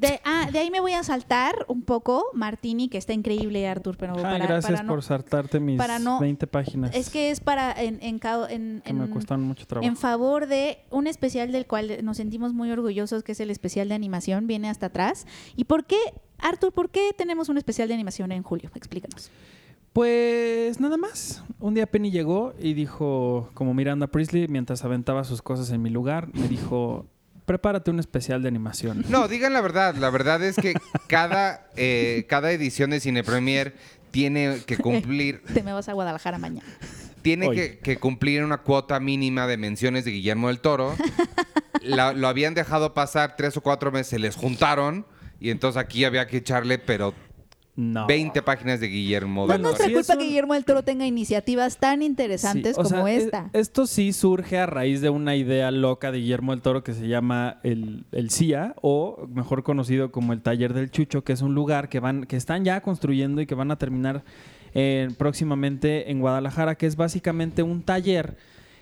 De, 0.00 0.18
ah, 0.24 0.48
de 0.50 0.58
ahí 0.58 0.70
me 0.70 0.80
voy 0.80 0.92
a 0.94 1.02
saltar 1.02 1.54
un 1.68 1.82
poco 1.82 2.24
Martini, 2.32 2.88
que 2.88 2.96
está 2.96 3.12
increíble, 3.12 3.68
Artur, 3.68 3.96
pero 3.98 4.14
para, 4.14 4.38
gracias 4.38 4.64
para 4.72 4.82
no... 4.82 4.88
por 4.94 5.02
saltarte 5.02 5.60
mis 5.60 5.76
para 5.76 5.98
no- 5.98 6.18
20 6.20 6.46
páginas. 6.46 6.94
Es 6.94 7.10
que 7.10 7.30
es 7.30 7.40
para 7.40 7.70
en, 7.72 7.98
en, 8.02 8.18
en- 8.48 8.82
que 8.82 8.92
me 8.94 9.10
cuestan 9.10 9.42
mucho 9.42 9.66
trabajo. 9.66 9.86
en 9.86 9.96
favor 9.96 10.46
de 10.46 10.78
un 10.90 11.06
especial 11.06 11.52
del 11.52 11.66
cual 11.66 11.98
nos 12.02 12.16
sentimos 12.16 12.54
muy 12.54 12.70
orgullosos, 12.70 13.22
que 13.22 13.32
es 13.32 13.40
el 13.40 13.50
especial 13.50 13.88
de 13.90 13.94
animación, 13.94 14.46
viene 14.46 14.70
hasta 14.70 14.86
atrás. 14.86 15.26
¿Y 15.54 15.64
por 15.64 15.84
qué, 15.84 15.98
Artur, 16.38 16.72
por 16.72 16.88
qué 16.90 17.10
tenemos 17.16 17.50
un 17.50 17.58
especial 17.58 17.88
de 17.88 17.94
animación 17.94 18.32
en 18.32 18.42
julio? 18.42 18.70
Explícanos. 18.74 19.30
Pues 19.92 20.80
nada 20.80 20.96
más. 20.96 21.42
Un 21.58 21.74
día 21.74 21.86
Penny 21.86 22.10
llegó 22.10 22.54
y 22.58 22.74
dijo, 22.74 23.50
como 23.54 23.74
Miranda 23.74 24.06
Priestley, 24.06 24.46
mientras 24.48 24.84
aventaba 24.84 25.24
sus 25.24 25.42
cosas 25.42 25.70
en 25.72 25.82
mi 25.82 25.90
lugar, 25.90 26.28
me 26.32 26.46
dijo, 26.48 27.06
prepárate 27.50 27.90
un 27.90 27.98
especial 27.98 28.42
de 28.42 28.48
animación. 28.48 29.04
No, 29.08 29.26
digan 29.26 29.52
la 29.52 29.60
verdad. 29.60 29.96
La 29.96 30.08
verdad 30.10 30.40
es 30.44 30.54
que 30.54 30.72
cada, 31.08 31.66
eh, 31.74 32.24
cada 32.28 32.52
edición 32.52 32.90
de 32.90 33.00
Cine 33.00 33.24
Premier 33.24 33.74
tiene 34.12 34.58
que 34.66 34.76
cumplir, 34.76 35.42
Te 35.52 35.64
me 35.64 35.72
vas 35.72 35.88
a 35.88 35.92
Guadalajara 35.94 36.38
mañana. 36.38 36.64
tiene 37.22 37.50
que, 37.50 37.78
que 37.80 37.96
cumplir 37.96 38.44
una 38.44 38.58
cuota 38.58 39.00
mínima 39.00 39.48
de 39.48 39.56
menciones 39.56 40.04
de 40.04 40.12
Guillermo 40.12 40.46
del 40.46 40.60
Toro. 40.60 40.94
La- 41.82 42.12
lo 42.12 42.28
habían 42.28 42.54
dejado 42.54 42.94
pasar 42.94 43.34
tres 43.36 43.56
o 43.56 43.62
cuatro 43.62 43.90
meses, 43.90 44.06
se 44.08 44.18
les 44.20 44.36
juntaron 44.36 45.04
y 45.40 45.50
entonces 45.50 45.80
aquí 45.82 46.04
había 46.04 46.28
que 46.28 46.36
echarle, 46.36 46.78
pero 46.78 47.14
No. 47.80 48.06
20 48.06 48.42
páginas 48.42 48.78
de 48.78 48.88
Guillermo 48.88 49.46
No 49.46 49.52
del 49.54 49.56
es 49.56 49.62
Toro. 49.62 49.68
nuestra 49.70 49.86
sí, 49.86 49.94
culpa 49.94 50.16
que 50.18 50.24
Guillermo 50.28 50.52
del 50.52 50.64
Toro 50.66 50.82
tenga 50.82 51.06
iniciativas 51.06 51.78
tan 51.78 52.02
interesantes 52.02 52.76
Sí, 52.76 52.80
o 52.80 52.84
como 52.84 53.06
sea, 53.06 53.14
esta. 53.16 53.50
esto 53.54 53.86
sí 53.86 54.12
surge 54.12 54.58
a 54.58 54.66
raíz 54.66 55.00
de 55.00 55.08
una 55.08 55.34
idea 55.34 55.70
loca 55.70 56.12
de 56.12 56.18
Guillermo 56.18 56.52
del 56.52 56.60
Toro 56.60 56.84
que 56.84 56.92
se 56.92 57.08
llama 57.08 57.58
el, 57.62 58.04
el 58.12 58.30
CIA, 58.30 58.74
o 58.82 59.26
mejor 59.32 59.62
conocido 59.62 60.12
como 60.12 60.34
el 60.34 60.42
Taller 60.42 60.74
del 60.74 60.90
Chucho, 60.90 61.24
que 61.24 61.32
es 61.32 61.40
un 61.40 61.54
lugar 61.54 61.88
que 61.88 62.00
van, 62.00 62.24
que 62.26 62.36
están 62.36 62.66
ya 62.66 62.82
construyendo 62.82 63.40
y 63.40 63.46
que 63.46 63.54
van 63.54 63.70
a 63.70 63.78
terminar 63.78 64.24
eh, 64.74 65.08
próximamente 65.16 66.10
en 66.10 66.20
Guadalajara, 66.20 66.74
que 66.74 66.86
es 66.86 66.96
básicamente 66.96 67.62
un 67.62 67.82
taller 67.82 68.36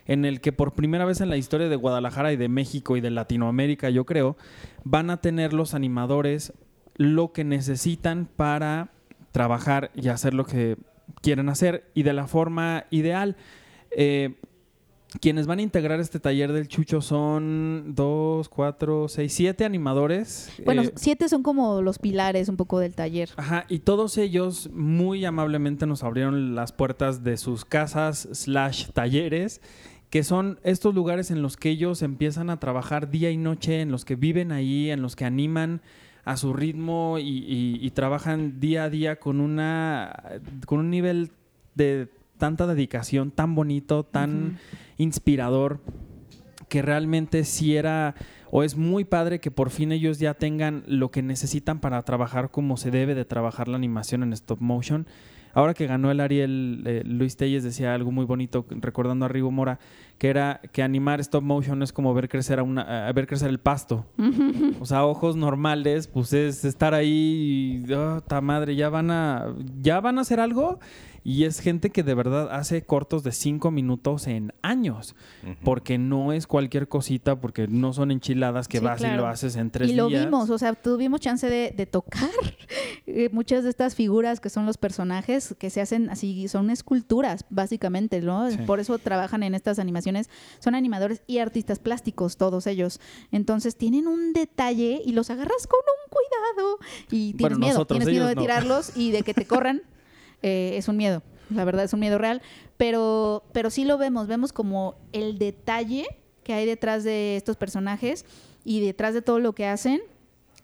en 0.06 0.24
el 0.24 0.40
que 0.40 0.52
por 0.52 0.72
primera 0.72 1.04
vez 1.04 1.20
en 1.20 1.28
la 1.28 1.36
historia 1.36 1.68
de 1.68 1.76
Guadalajara 1.76 2.32
y 2.32 2.36
de 2.36 2.48
México 2.48 2.96
y 2.96 3.00
de 3.00 3.10
Latinoamérica, 3.10 3.90
yo 3.90 4.06
creo, 4.06 4.36
van 4.82 5.10
a 5.10 5.18
tener 5.20 5.52
los 5.52 5.74
animadores 5.74 6.52
lo 6.98 7.32
que 7.32 7.44
necesitan 7.44 8.28
para 8.36 8.90
trabajar 9.32 9.90
y 9.94 10.08
hacer 10.08 10.34
lo 10.34 10.44
que 10.44 10.76
quieren 11.22 11.48
hacer 11.48 11.90
y 11.94 12.02
de 12.02 12.12
la 12.12 12.26
forma 12.26 12.84
ideal. 12.90 13.36
Eh, 13.90 14.34
quienes 15.20 15.46
van 15.46 15.58
a 15.58 15.62
integrar 15.62 16.00
este 16.00 16.20
taller 16.20 16.52
del 16.52 16.68
Chucho 16.68 17.00
son 17.00 17.94
dos, 17.94 18.50
cuatro, 18.50 19.08
seis, 19.08 19.32
siete 19.32 19.64
animadores. 19.64 20.52
Bueno, 20.66 20.82
Eh, 20.82 20.92
siete 20.96 21.30
son 21.30 21.42
como 21.42 21.80
los 21.80 21.98
pilares 21.98 22.50
un 22.50 22.58
poco 22.58 22.78
del 22.78 22.94
taller. 22.94 23.30
Ajá, 23.36 23.64
y 23.70 23.78
todos 23.78 24.18
ellos 24.18 24.68
muy 24.74 25.24
amablemente 25.24 25.86
nos 25.86 26.04
abrieron 26.04 26.54
las 26.54 26.72
puertas 26.72 27.24
de 27.24 27.38
sus 27.38 27.64
casas 27.64 28.28
slash 28.32 28.88
talleres, 28.92 29.62
que 30.10 30.24
son 30.24 30.60
estos 30.62 30.94
lugares 30.94 31.30
en 31.30 31.40
los 31.40 31.56
que 31.56 31.70
ellos 31.70 32.02
empiezan 32.02 32.50
a 32.50 32.60
trabajar 32.60 33.10
día 33.10 33.30
y 33.30 33.38
noche, 33.38 33.80
en 33.80 33.90
los 33.90 34.04
que 34.04 34.14
viven 34.14 34.52
ahí, 34.52 34.90
en 34.90 35.00
los 35.00 35.16
que 35.16 35.24
animan 35.24 35.80
a 36.30 36.36
su 36.36 36.52
ritmo 36.52 37.18
y, 37.18 37.22
y- 37.38 37.78
y 37.80 37.90
trabajan 37.90 38.60
día 38.60 38.84
a 38.84 38.90
día 38.90 39.16
con 39.18 39.40
una 39.40 40.12
con 40.66 40.78
un 40.80 40.90
nivel 40.90 41.30
de 41.74 42.08
tanta 42.38 42.66
dedicación 42.66 43.30
tan 43.30 43.54
bonito, 43.54 44.04
tan 44.04 44.58
inspirador 44.98 45.80
que 46.68 46.82
realmente 46.82 47.44
sí 47.44 47.76
era 47.76 48.14
o 48.50 48.62
es 48.62 48.76
muy 48.76 49.04
padre 49.04 49.40
que 49.40 49.50
por 49.50 49.70
fin 49.70 49.90
ellos 49.92 50.18
ya 50.18 50.34
tengan 50.34 50.82
lo 50.86 51.10
que 51.10 51.22
necesitan 51.22 51.80
para 51.80 52.02
trabajar 52.02 52.50
como 52.50 52.76
se 52.76 52.90
debe 52.90 53.14
de 53.14 53.24
trabajar 53.24 53.68
la 53.68 53.76
animación 53.76 54.22
en 54.22 54.32
stop 54.34 54.60
motion. 54.60 55.06
Ahora 55.54 55.74
que 55.74 55.86
ganó 55.86 56.10
el 56.10 56.20
Ariel, 56.20 56.82
eh, 56.86 57.02
Luis 57.04 57.36
Telles 57.36 57.64
decía 57.64 57.94
algo 57.94 58.10
muy 58.10 58.24
bonito, 58.24 58.66
recordando 58.68 59.24
a 59.24 59.28
Rigo 59.28 59.50
Mora, 59.50 59.78
que 60.18 60.28
era 60.28 60.60
que 60.72 60.82
animar 60.82 61.20
stop 61.20 61.42
motion 61.42 61.82
es 61.82 61.92
como 61.92 62.12
ver 62.14 62.28
crecer 62.28 62.58
a 62.58 62.62
una, 62.62 63.08
a 63.08 63.12
ver 63.12 63.26
crecer 63.26 63.48
el 63.48 63.58
pasto. 63.58 64.04
O 64.80 64.86
sea, 64.86 65.04
ojos 65.04 65.36
normales, 65.36 66.06
pues 66.06 66.32
es 66.32 66.64
estar 66.64 66.94
ahí 66.94 67.84
y, 67.86 67.92
oh, 67.92 68.20
ta 68.20 68.40
madre, 68.40 68.76
ya 68.76 68.88
van 68.88 69.10
a, 69.10 69.54
ya 69.80 70.00
van 70.00 70.18
a 70.18 70.22
hacer 70.22 70.40
algo. 70.40 70.80
Y 71.24 71.44
es 71.44 71.60
gente 71.60 71.90
que 71.90 72.02
de 72.02 72.14
verdad 72.14 72.48
hace 72.52 72.82
cortos 72.82 73.22
de 73.22 73.32
cinco 73.32 73.70
minutos 73.70 74.26
en 74.26 74.52
años. 74.62 75.14
Porque 75.64 75.98
no 75.98 76.32
es 76.32 76.46
cualquier 76.46 76.88
cosita, 76.88 77.40
porque 77.40 77.66
no 77.68 77.92
son 77.92 78.10
enchiladas 78.10 78.68
que 78.68 78.78
Sí, 78.78 78.84
vas 78.84 79.00
y 79.02 79.08
lo 79.08 79.26
haces 79.26 79.56
en 79.56 79.70
tres 79.70 79.90
y 79.90 79.94
lo 79.94 80.08
días. 80.08 80.24
vimos, 80.24 80.50
o 80.50 80.58
sea, 80.58 80.74
tuvimos 80.74 81.20
chance 81.20 81.48
de, 81.48 81.72
de 81.76 81.86
tocar 81.86 82.30
eh, 83.06 83.28
muchas 83.32 83.64
de 83.64 83.70
estas 83.70 83.94
figuras 83.94 84.40
que 84.40 84.50
son 84.50 84.66
los 84.66 84.76
personajes 84.78 85.54
que 85.58 85.70
se 85.70 85.80
hacen 85.80 86.10
así, 86.10 86.48
son 86.48 86.70
esculturas, 86.70 87.44
básicamente, 87.50 88.20
¿no? 88.20 88.50
Sí. 88.50 88.58
Por 88.58 88.80
eso 88.80 88.98
trabajan 88.98 89.42
en 89.42 89.54
estas 89.54 89.78
animaciones. 89.78 90.30
Son 90.60 90.74
animadores 90.74 91.22
y 91.26 91.38
artistas 91.38 91.78
plásticos, 91.78 92.36
todos 92.36 92.66
ellos. 92.66 93.00
Entonces 93.32 93.76
tienen 93.76 94.06
un 94.06 94.32
detalle 94.32 95.02
y 95.04 95.12
los 95.12 95.30
agarras 95.30 95.66
con 95.66 95.80
un 95.80 96.10
cuidado 96.10 96.78
y 97.10 97.32
tienes 97.34 97.40
Bueno, 97.40 97.58
miedo, 97.58 97.72
nosotros, 97.74 97.98
tienes 97.98 98.12
miedo 98.14 98.26
de 98.28 98.34
no. 98.34 98.40
tirarlos 98.40 98.96
y 98.96 99.10
de 99.12 99.22
que 99.22 99.34
te 99.34 99.46
corran. 99.46 99.82
Eh, 100.42 100.74
es 100.76 100.88
un 100.88 100.96
miedo, 100.96 101.22
la 101.50 101.64
verdad 101.64 101.84
es 101.84 101.92
un 101.92 102.00
miedo 102.00 102.18
real, 102.18 102.42
pero, 102.76 103.42
pero 103.52 103.70
sí 103.70 103.84
lo 103.84 103.98
vemos, 103.98 104.26
vemos 104.28 104.52
como 104.52 104.96
el 105.12 105.38
detalle 105.38 106.06
que 106.44 106.54
hay 106.54 106.64
detrás 106.64 107.04
de 107.04 107.36
estos 107.36 107.56
personajes 107.56 108.24
y 108.64 108.80
detrás 108.80 109.14
de 109.14 109.22
todo 109.22 109.38
lo 109.40 109.54
que 109.54 109.66
hacen. 109.66 110.00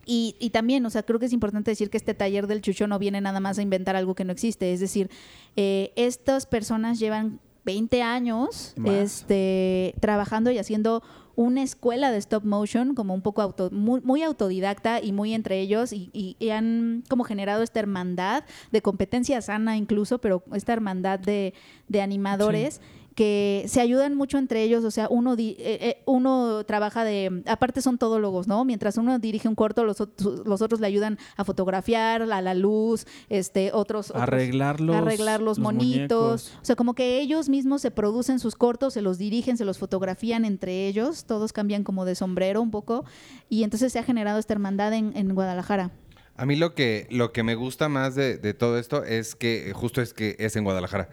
Y, 0.06 0.36
y 0.38 0.50
también, 0.50 0.84
o 0.84 0.90
sea, 0.90 1.02
creo 1.02 1.18
que 1.18 1.26
es 1.26 1.32
importante 1.32 1.70
decir 1.70 1.88
que 1.88 1.96
este 1.96 2.12
taller 2.14 2.46
del 2.46 2.60
chucho 2.60 2.86
no 2.86 2.98
viene 2.98 3.20
nada 3.20 3.40
más 3.40 3.58
a 3.58 3.62
inventar 3.62 3.96
algo 3.96 4.14
que 4.14 4.24
no 4.24 4.32
existe. 4.32 4.72
Es 4.72 4.80
decir, 4.80 5.10
eh, 5.56 5.92
estas 5.96 6.44
personas 6.46 6.98
llevan 6.98 7.40
20 7.64 8.02
años 8.02 8.74
Más. 8.76 8.92
este, 8.92 9.94
trabajando 10.00 10.50
y 10.50 10.58
haciendo 10.58 11.02
una 11.36 11.62
escuela 11.62 12.10
de 12.10 12.18
stop 12.18 12.44
motion 12.44 12.94
como 12.94 13.14
un 13.14 13.20
poco 13.22 13.42
auto, 13.42 13.70
muy, 13.70 14.00
muy 14.02 14.22
autodidacta 14.22 15.00
y 15.02 15.12
muy 15.12 15.34
entre 15.34 15.60
ellos 15.60 15.92
y, 15.92 16.10
y- 16.12 16.36
y 16.38 16.50
han 16.50 17.02
como 17.08 17.24
generado 17.24 17.62
esta 17.62 17.80
hermandad 17.80 18.44
de 18.70 18.82
competencia 18.82 19.40
sana 19.42 19.76
incluso, 19.76 20.18
pero 20.20 20.42
esta 20.54 20.72
hermandad 20.72 21.18
de, 21.18 21.54
de 21.88 22.00
animadores 22.02 22.80
que 23.14 23.64
se 23.68 23.80
ayudan 23.80 24.16
mucho 24.16 24.38
entre 24.38 24.62
ellos, 24.64 24.82
o 24.84 24.90
sea, 24.90 25.06
uno 25.08 25.36
di- 25.36 25.56
eh, 25.60 25.78
eh, 25.80 26.02
uno 26.04 26.64
trabaja 26.64 27.04
de, 27.04 27.42
aparte 27.46 27.80
son 27.80 27.96
todólogos, 27.96 28.48
¿no? 28.48 28.64
Mientras 28.64 28.96
uno 28.96 29.18
dirige 29.20 29.46
un 29.48 29.54
corto, 29.54 29.84
los, 29.84 29.98
los 30.44 30.62
otros 30.62 30.80
le 30.80 30.86
ayudan 30.88 31.18
a 31.36 31.44
fotografiar, 31.44 32.22
a 32.22 32.40
la 32.42 32.54
luz, 32.54 33.06
este, 33.28 33.70
otros, 33.72 34.10
otros- 34.10 34.22
Arreglar 34.22 34.80
los, 34.80 34.96
arreglar 34.96 35.40
los, 35.40 35.58
monitos, 35.60 36.42
muñecos. 36.44 36.52
o 36.60 36.64
sea, 36.64 36.74
como 36.76 36.94
que 36.94 37.20
ellos 37.20 37.48
mismos 37.48 37.82
se 37.82 37.90
producen 37.92 38.38
sus 38.40 38.56
cortos, 38.56 38.94
se 38.94 39.02
los 39.02 39.16
dirigen, 39.16 39.56
se 39.56 39.64
los 39.64 39.78
fotografían 39.78 40.44
entre 40.44 40.88
ellos, 40.88 41.24
todos 41.24 41.52
cambian 41.52 41.84
como 41.84 42.04
de 42.04 42.16
sombrero 42.16 42.60
un 42.62 42.72
poco, 42.72 43.04
y 43.48 43.62
entonces 43.62 43.92
se 43.92 43.98
ha 44.00 44.02
generado 44.02 44.40
esta 44.40 44.54
hermandad 44.54 44.92
en, 44.92 45.16
en 45.16 45.34
Guadalajara. 45.34 45.92
A 46.36 46.46
mí 46.46 46.56
lo 46.56 46.74
que, 46.74 47.06
lo 47.10 47.32
que 47.32 47.44
me 47.44 47.54
gusta 47.54 47.88
más 47.88 48.16
de, 48.16 48.38
de 48.38 48.54
todo 48.54 48.76
esto 48.76 49.04
es 49.04 49.36
que 49.36 49.72
justo 49.72 50.02
es 50.02 50.12
que 50.12 50.34
es 50.40 50.56
en 50.56 50.64
Guadalajara. 50.64 51.08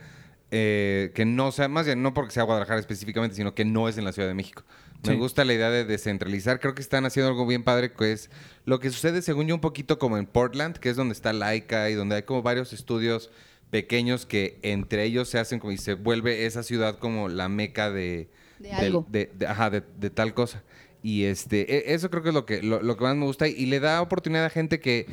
Eh, 0.53 1.11
que 1.15 1.23
no 1.23 1.51
sea, 1.53 1.69
más 1.69 1.85
bien 1.85 2.03
no 2.03 2.13
porque 2.13 2.33
sea 2.33 2.43
Guadalajara 2.43 2.79
específicamente, 2.79 3.35
sino 3.37 3.55
que 3.55 3.63
no 3.63 3.87
es 3.87 3.97
en 3.97 4.03
la 4.03 4.11
Ciudad 4.11 4.27
de 4.27 4.33
México. 4.33 4.63
Me 5.03 5.13
Sí. 5.13 5.17
gusta 5.17 5.45
la 5.45 5.53
idea 5.53 5.69
de 5.71 5.85
descentralizar. 5.85 6.59
Creo 6.59 6.75
que 6.75 6.81
están 6.81 7.05
haciendo 7.05 7.29
algo 7.29 7.47
bien 7.47 7.63
padre, 7.63 7.93
que 7.93 8.11
es 8.11 8.29
lo 8.65 8.79
que 8.79 8.89
sucede, 8.89 9.21
según 9.21 9.47
yo, 9.47 9.55
un 9.55 9.61
poquito 9.61 9.97
como 9.97 10.17
en 10.17 10.25
Portland, 10.25 10.75
que 10.77 10.89
es 10.89 10.95
donde 10.97 11.13
está 11.13 11.31
Laika 11.33 11.89
y 11.89 11.93
donde 11.93 12.15
hay 12.17 12.23
como 12.23 12.41
varios 12.43 12.73
estudios 12.73 13.31
pequeños 13.69 14.25
que 14.25 14.59
entre 14.61 15.05
ellos 15.05 15.29
se 15.29 15.39
hacen 15.39 15.59
como 15.59 15.71
y 15.71 15.77
se 15.77 15.93
vuelve 15.93 16.45
esa 16.45 16.61
ciudad 16.63 16.99
como 16.99 17.29
la 17.29 17.47
meca 17.47 17.89
de, 17.89 18.29
De 18.59 18.71
algo. 18.73 19.05
de- 19.09 19.31
de- 19.33 19.47
ajá, 19.47 19.69
de, 19.69 19.81
de 19.97 20.09
tal 20.09 20.33
cosa. 20.33 20.61
Y 21.01 21.23
este, 21.23 21.61
e- 21.89 21.93
eso 21.95 22.09
creo 22.11 22.21
que 22.21 22.29
es 22.29 22.35
lo 22.35 22.45
que, 22.45 22.61
lo, 22.61 22.81
lo 22.83 22.97
que 22.97 23.03
más 23.05 23.15
me 23.15 23.25
gusta 23.25 23.47
y 23.47 23.65
le 23.67 23.79
da 23.79 24.01
oportunidad 24.01 24.43
a 24.45 24.49
gente 24.49 24.81
que 24.81 25.05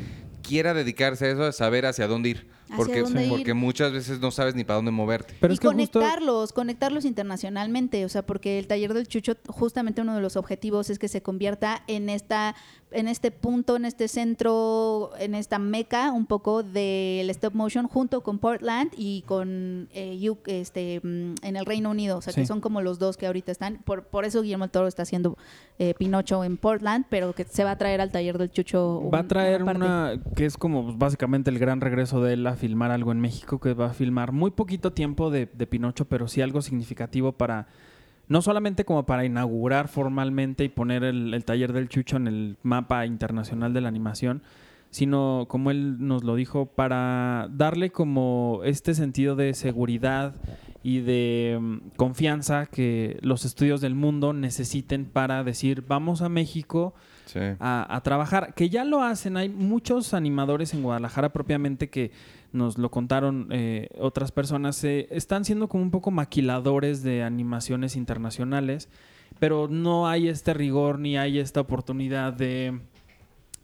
quiera 0.43 0.75
dedicarse 0.75 1.27
a 1.27 1.31
eso, 1.31 1.45
a 1.45 1.53
saber 1.53 1.87
hacia 1.87 2.09
dónde 2.09 2.31
ir. 2.31 2.47
Hacia 2.71 2.77
Porque, 3.03 3.27
porque 3.29 3.55
muchas 3.55 3.93
veces 3.93 4.21
no 4.21 4.31
sabes 4.31 4.55
ni 4.55 4.65
para 4.65 4.77
dónde 4.77 4.91
moverte. 4.91 5.35
Pero 5.41 5.53
y 5.53 5.55
es 5.55 5.61
que 5.61 5.67
justo- 5.69 5.99
conectarlos, 6.01 6.53
conectarlos 6.53 7.05
internacionalmente, 7.05 8.05
o 8.05 8.09
sea, 8.09 8.23
porque 8.23 8.59
el 8.59 8.67
taller 8.67 8.95
del 8.95 9.07
Chucho, 9.09 9.35
justamente 9.49 10.01
uno 10.03 10.15
de 10.15 10.21
los 10.21 10.37
objetivos 10.37 10.91
es 10.91 10.99
que 10.99 11.09
se 11.09 11.23
convierta 11.23 11.83
en 11.87 12.09
esta, 12.11 12.55
en 12.91 13.09
este 13.09 13.31
punto, 13.31 13.77
en 13.77 13.85
este 13.85 14.09
centro, 14.09 15.11
en 15.19 15.35
esta 15.35 15.59
meca 15.59 16.13
un 16.13 16.27
poco 16.27 16.63
del 16.63 17.29
stop 17.31 17.55
motion 17.55 17.87
junto 17.89 18.23
con 18.23 18.39
Portland 18.39 18.91
y 18.97 19.23
con 19.23 19.89
eh, 19.93 20.31
U- 20.31 20.39
este 20.47 21.01
mm, 21.03 21.35
en 21.43 21.57
el 21.57 21.67
Reino 21.67 21.91
Unido, 21.91 22.19
o 22.19 22.23
sea, 22.23 22.33
que 22.33 22.47
son 22.47 22.61
como 22.61 22.81
los 22.81 22.99
dos 22.99 23.17
que 23.17 23.27
ahorita 23.27 23.53
están. 23.53 23.79
Por, 23.85 24.05
por 24.05 24.25
eso 24.25 24.43
Guillermo 24.43 24.65
del 24.65 24.71
Toro 24.71 24.87
está 24.89 25.03
haciendo 25.03 25.37
eh, 25.79 25.95
Pinocho 25.99 26.45
en 26.45 26.57
Portland, 26.57 27.07
pero 27.09 27.33
que 27.35 27.45
se 27.45 27.65
va 27.65 27.73
a 27.73 27.79
traer 27.79 28.01
al 28.01 28.11
taller 28.11 28.39
del 28.39 28.51
Chucho. 28.51 29.09
Va 29.13 29.21
a 29.21 29.29
traer 29.29 29.65
parte. 29.65 29.81
una 29.85 30.21
que 30.37 30.47
es 30.47 30.57
como 30.57 30.85
pues, 30.85 30.99
básicamente 30.99 31.51
el 31.51 31.59
gran 31.59 31.81
regreso 31.81 32.23
de 32.23 32.35
él 32.35 32.47
a 32.47 32.55
filmar 32.59 32.91
algo 32.91 33.13
en 33.13 33.21
México, 33.21 33.59
que 33.59 33.73
va 33.73 33.87
a 33.87 33.95
filmar 33.95 34.33
muy 34.33 34.51
poquito 34.51 34.93
tiempo 34.93 35.31
de, 35.31 35.47
Pinocho, 35.47 36.05
pero 36.05 36.29
sí 36.29 36.43
algo 36.43 36.61
significativo 36.61 37.33
para, 37.33 37.69
no 38.29 38.43
solamente 38.43 38.85
como 38.85 39.07
para 39.07 39.25
inaugurar 39.25 39.89
formalmente 39.89 40.65
y 40.65 40.69
poner 40.69 41.05
el, 41.05 41.33
el 41.33 41.45
taller 41.45 41.73
del 41.73 41.89
Chucho 41.89 42.17
en 42.17 42.27
el 42.27 42.57
mapa 42.63 43.07
internacional 43.07 43.73
de 43.73 43.81
la 43.81 43.89
animación, 43.89 44.43
sino 44.91 45.47
como 45.49 45.71
él 45.71 46.07
nos 46.07 46.25
lo 46.25 46.35
dijo, 46.35 46.67
para 46.67 47.49
darle 47.51 47.91
como 47.91 48.61
este 48.65 48.95
sentido 48.95 49.37
de 49.37 49.55
seguridad 49.55 50.35
y 50.83 51.01
de 51.01 51.59
mm, 51.61 51.77
confianza 51.97 52.67
que 52.67 53.19
los 53.23 53.45
estudios 53.45 53.81
del 53.81 53.95
mundo 53.95 54.33
necesiten 54.33 55.05
para 55.05 55.45
decir, 55.45 55.85
vamos 55.87 56.23
a 56.23 56.29
México 56.29 56.95
Sí. 57.29 57.39
a, 57.61 57.87
a 57.97 58.01
trabajar, 58.03 58.53
que 58.55 58.69
ya 58.69 58.85
lo 58.85 59.03
hacen. 59.03 59.37
Hay 59.37 59.49
muchos 59.49 60.13
animadores 60.15 60.75
en 60.75 60.83
Guadalajara 60.83 61.31
propiamente 61.33 61.89
que 61.89 62.11
nos 62.53 62.77
lo 62.79 62.91
contaron 62.91 63.49
eh, 63.51 63.89
otras 64.01 64.33
personas. 64.33 64.83
eh, 64.85 65.07
están 65.11 65.45
siendo 65.45 65.69
como 65.69 65.83
un 65.83 65.91
poco 65.91 66.11
maquiladores 66.11 67.03
de 67.03 67.23
animaciones 67.23 67.95
internacionales, 67.97 68.89
pero 69.39 69.69
no 69.69 70.09
hay 70.09 70.29
este 70.29 70.55
rigor 70.55 70.99
ni 70.99 71.17
hay 71.19 71.39
esta 71.39 71.61
oportunidad 71.61 72.33
de 72.33 72.81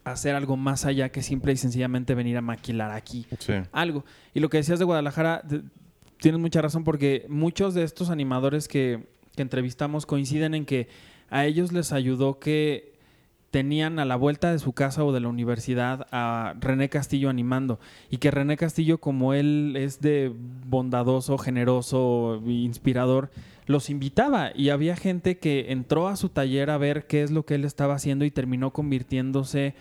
hacer 0.03 0.35
algo 0.35 0.55
más 0.55 0.85
allá 0.85 1.09
que 1.09 1.23
simple 1.23 1.53
y 1.53 1.57
sencillamente 1.57 2.13
venir 2.13 2.37
a 2.37 2.41
maquilar 2.41 2.91
aquí 2.91 3.25
Sí. 3.39 3.53
algo. 3.71 4.05
Y 4.35 4.39
lo 4.39 4.49
que 4.49 4.57
decías 4.57 4.77
de 4.77 4.85
Guadalajara, 4.85 5.41
de- 5.43 5.63
tienes 6.19 6.39
mucha 6.39 6.61
razón 6.61 6.83
porque 6.83 7.25
muchos 7.27 7.73
de 7.73 7.83
estos 7.83 8.11
animadores 8.11 8.67
que, 8.67 9.07
que 9.35 9.41
entrevistamos 9.41 10.05
coinciden 10.05 10.53
en 10.53 10.65
que 10.65 10.87
a 11.31 11.45
ellos 11.45 11.71
les 11.73 11.91
ayudó 11.91 12.39
que 12.39 12.93
tenían 13.55 13.99
a 13.99 14.05
la 14.05 14.17
vuelta 14.17 14.51
de 14.51 14.59
su 14.59 14.73
casa 14.73 15.05
o 15.05 15.13
de 15.13 15.21
la 15.21 15.29
universidad 15.29 16.07
a 16.11 16.55
René 16.59 16.89
Castillo 16.89 17.29
animando. 17.29 17.79
Y 18.09 18.17
que 18.17 18.29
René 18.29 18.57
Castillo 18.57 18.97
como 18.97 19.33
él 19.33 19.75
es 19.77 20.01
de 20.01 20.33
bondadoso, 20.65 21.37
generoso, 21.37 22.43
inspirador, 22.45 23.31
los 23.65 23.89
invitaba. 23.89 24.51
Y 24.53 24.71
había 24.71 24.97
gente 24.97 25.37
que 25.37 25.71
entró 25.71 26.09
a 26.09 26.17
su 26.17 26.27
taller 26.27 26.69
a 26.69 26.77
ver 26.77 27.07
qué 27.07 27.23
es 27.23 27.31
lo 27.31 27.45
que 27.45 27.55
él 27.55 27.63
estaba 27.63 27.93
haciendo 27.93 28.25
y 28.25 28.29
terminó 28.29 28.73
convirtiéndose 28.73 29.73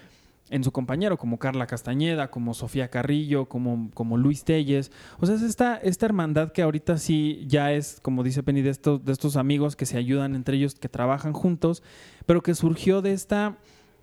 en 0.51 0.63
su 0.63 0.73
compañero, 0.73 1.17
como 1.17 1.39
Carla 1.39 1.67
Castañeda, 1.67 2.31
como 2.31 2.55
Sofía 2.55 2.89
Carrillo, 2.89 3.47
como, 3.47 3.91
como 3.95 4.19
Luis 4.19 4.45
Telles. 4.45 4.93
O 5.19 5.27
sea, 5.27 5.37
es 5.37 5.43
esta, 5.43 5.77
esta 5.77 6.07
hermandad 6.07 6.53
que 6.53 6.63
ahorita 6.63 6.99
sí 6.99 7.45
ya 7.47 7.73
es, 7.73 7.99
como 8.03 8.23
dice 8.23 8.43
Penny, 8.43 8.63
de 8.63 8.71
estos, 8.71 9.05
de 9.05 9.13
estos 9.13 9.37
amigos 9.37 9.75
que 9.77 9.87
se 9.87 9.97
ayudan 9.97 10.35
entre 10.35 10.57
ellos, 10.57 10.75
que 10.75 10.89
trabajan 10.89 11.33
juntos, 11.33 11.83
pero 12.27 12.43
que 12.43 12.55
surgió 12.55 13.01
de 13.01 13.13
esta 13.13 13.57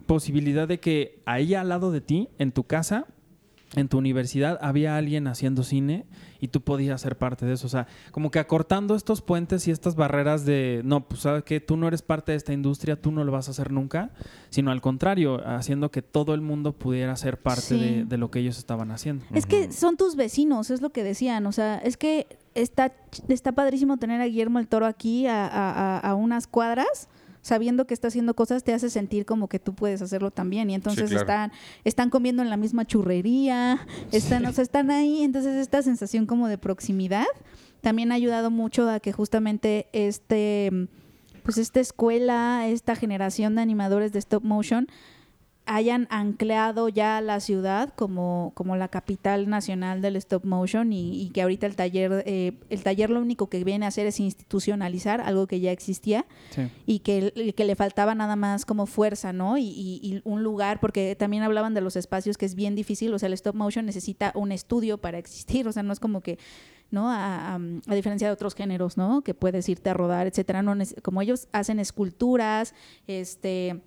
posibilidad 0.07 0.67
de 0.67 0.79
que 0.79 1.21
ahí 1.25 1.53
al 1.53 1.69
lado 1.69 1.91
de 1.91 2.01
ti, 2.01 2.29
en 2.39 2.51
tu 2.51 2.63
casa, 2.63 3.05
en 3.75 3.87
tu 3.87 3.97
universidad, 3.97 4.59
había 4.61 4.97
alguien 4.97 5.27
haciendo 5.27 5.63
cine 5.63 6.05
y 6.41 6.49
tú 6.49 6.59
podías 6.59 6.99
ser 6.99 7.17
parte 7.17 7.45
de 7.45 7.53
eso. 7.53 7.67
O 7.67 7.69
sea, 7.69 7.87
como 8.11 8.29
que 8.29 8.39
acortando 8.39 8.95
estos 8.95 9.21
puentes 9.21 9.65
y 9.67 9.71
estas 9.71 9.95
barreras 9.95 10.43
de, 10.43 10.81
no, 10.83 11.07
pues 11.07 11.21
sabes 11.21 11.43
que 11.43 11.61
tú 11.61 11.77
no 11.77 11.87
eres 11.87 12.01
parte 12.01 12.33
de 12.33 12.37
esta 12.37 12.51
industria, 12.51 13.01
tú 13.01 13.11
no 13.11 13.23
lo 13.23 13.31
vas 13.31 13.47
a 13.47 13.51
hacer 13.51 13.71
nunca, 13.71 14.09
sino 14.49 14.71
al 14.71 14.81
contrario, 14.81 15.41
haciendo 15.47 15.89
que 15.89 16.01
todo 16.01 16.33
el 16.33 16.41
mundo 16.41 16.73
pudiera 16.73 17.15
ser 17.15 17.37
parte 17.41 17.61
Sí. 17.61 17.79
de, 17.79 18.03
de 18.03 18.17
lo 18.17 18.29
que 18.29 18.39
ellos 18.39 18.57
estaban 18.57 18.91
haciendo. 18.91 19.23
Es 19.33 19.45
que 19.45 19.71
son 19.71 19.95
tus 19.95 20.17
vecinos, 20.17 20.69
es 20.69 20.81
lo 20.81 20.89
que 20.89 21.03
decían. 21.05 21.45
O 21.45 21.53
sea, 21.53 21.77
es 21.77 21.95
que 21.95 22.27
está, 22.55 22.91
está 23.29 23.53
padrísimo 23.53 23.95
tener 23.97 24.19
a 24.19 24.25
Guillermo 24.25 24.59
el 24.59 24.67
Toro 24.67 24.85
aquí 24.85 25.27
a, 25.27 25.45
a- 25.47 25.71
a- 25.71 25.99
a 25.99 26.15
unas 26.15 26.45
cuadras, 26.47 27.07
sabiendo 27.41 27.85
que 27.85 27.93
está 27.93 28.07
haciendo 28.07 28.35
cosas, 28.35 28.63
te 28.63 28.73
hace 28.73 28.89
sentir 28.89 29.25
como 29.25 29.47
que 29.47 29.59
tú 29.59 29.73
puedes 29.73 30.01
hacerlo 30.01 30.31
también. 30.31 30.69
Y 30.69 30.75
entonces 30.75 31.09
claro. 31.09 31.21
están, 31.21 31.51
están 31.83 32.09
comiendo 32.09 32.41
en 32.41 32.49
la 32.49 32.57
misma 32.57 32.85
churrería, 32.85 33.85
están, 34.11 34.45
o 34.45 34.53
sea, 34.53 34.63
están 34.63 34.91
ahí. 34.91 35.23
Entonces 35.23 35.55
esta 35.55 35.81
sensación 35.81 36.25
como 36.25 36.47
de 36.47 36.57
proximidad 36.57 37.25
también 37.81 38.11
ha 38.11 38.15
ayudado 38.15 38.51
mucho 38.51 38.89
a 38.89 38.99
que 38.99 39.11
justamente 39.11 39.87
este, 39.91 40.87
pues 41.43 41.57
esta 41.57 41.79
escuela, 41.79 42.67
esta 42.67 42.95
generación 42.95 43.55
de 43.55 43.61
animadores 43.61 44.13
de 44.13 44.19
stop 44.19 44.43
motion 44.43 44.87
hayan 45.67 46.07
ancleado 46.09 46.89
ya 46.89 47.21
la 47.21 47.39
ciudad 47.39 47.93
como, 47.95 48.51
como 48.55 48.75
la 48.75 48.87
capital 48.87 49.47
nacional 49.49 50.01
del 50.01 50.15
stop 50.15 50.43
motion 50.43 50.91
y, 50.91 51.21
y 51.21 51.29
que 51.29 51.41
ahorita 51.43 51.67
el 51.67 51.75
taller 51.75 52.23
eh, 52.25 52.53
el 52.69 52.83
taller 52.83 53.09
lo 53.11 53.19
único 53.21 53.47
que 53.47 53.63
viene 53.63 53.85
a 53.85 53.89
hacer 53.89 54.07
es 54.07 54.19
institucionalizar 54.19 55.21
algo 55.21 55.47
que 55.47 55.59
ya 55.59 55.71
existía 55.71 56.25
Sí. 56.49 56.63
y 56.85 56.99
que, 56.99 57.53
que 57.55 57.65
le 57.65 57.75
faltaba 57.75 58.15
nada 58.15 58.35
más 58.35 58.65
como 58.65 58.85
fuerza, 58.85 59.33
¿no? 59.33 59.57
Y, 59.57 59.63
y- 59.63 59.99
y 60.01 60.21
un 60.25 60.43
lugar, 60.43 60.79
porque 60.79 61.15
también 61.15 61.43
hablaban 61.43 61.73
de 61.73 61.81
los 61.81 61.95
espacios 61.95 62.37
que 62.37 62.45
es 62.45 62.55
bien 62.55 62.75
difícil, 62.75 63.13
o 63.13 63.19
sea, 63.19 63.27
el 63.27 63.33
stop 63.33 63.55
motion 63.55 63.85
necesita 63.85 64.31
un 64.35 64.51
estudio 64.51 64.97
para 64.97 65.17
existir, 65.19 65.67
o 65.67 65.71
sea, 65.71 65.83
no 65.83 65.93
es 65.93 65.99
como 65.99 66.21
que, 66.21 66.37
¿no? 66.89 67.09
A, 67.09 67.53
a- 67.55 67.59
a 67.87 67.95
diferencia 67.95 68.27
de 68.27 68.33
otros 68.33 68.55
géneros, 68.55 68.97
¿no? 68.97 69.21
Que 69.21 69.33
puedes 69.33 69.69
irte 69.69 69.89
a 69.89 69.93
rodar, 69.93 70.27
etcétera, 70.27 70.61
no, 70.63 70.73
como 71.03 71.21
ellos 71.21 71.47
hacen 71.53 71.79
esculturas, 71.79 72.73
este 73.07 73.81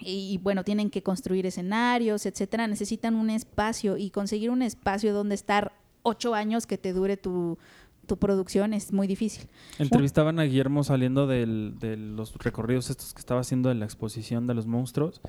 y, 0.00 0.32
y, 0.34 0.38
bueno, 0.38 0.62
tienen 0.64 0.90
que 0.90 1.02
construir 1.02 1.46
escenarios, 1.46 2.26
etcétera, 2.26 2.66
necesitan 2.66 3.14
un 3.16 3.30
espacio 3.30 3.96
y 3.96 4.10
conseguir 4.10 4.50
un 4.50 4.62
espacio 4.62 5.14
donde 5.14 5.34
estar 5.34 5.72
ocho 6.02 6.34
años 6.34 6.66
que 6.66 6.78
te 6.78 6.92
dure 6.92 7.16
tu, 7.16 7.58
tu 8.06 8.16
producción 8.18 8.74
es 8.74 8.92
muy 8.92 9.06
difícil. 9.06 9.48
Entrevistaban 9.78 10.38
a 10.38 10.44
Guillermo 10.44 10.84
saliendo 10.84 11.26
del- 11.26 11.74
de 11.80 11.96
los 11.96 12.34
recorridos 12.36 12.90
estos 12.90 13.14
que 13.14 13.20
estaba 13.20 13.40
haciendo 13.40 13.68
de 13.68 13.74
la 13.74 13.84
exposición 13.84 14.46
de 14.46 14.54
los 14.54 14.66
monstruos 14.66 15.20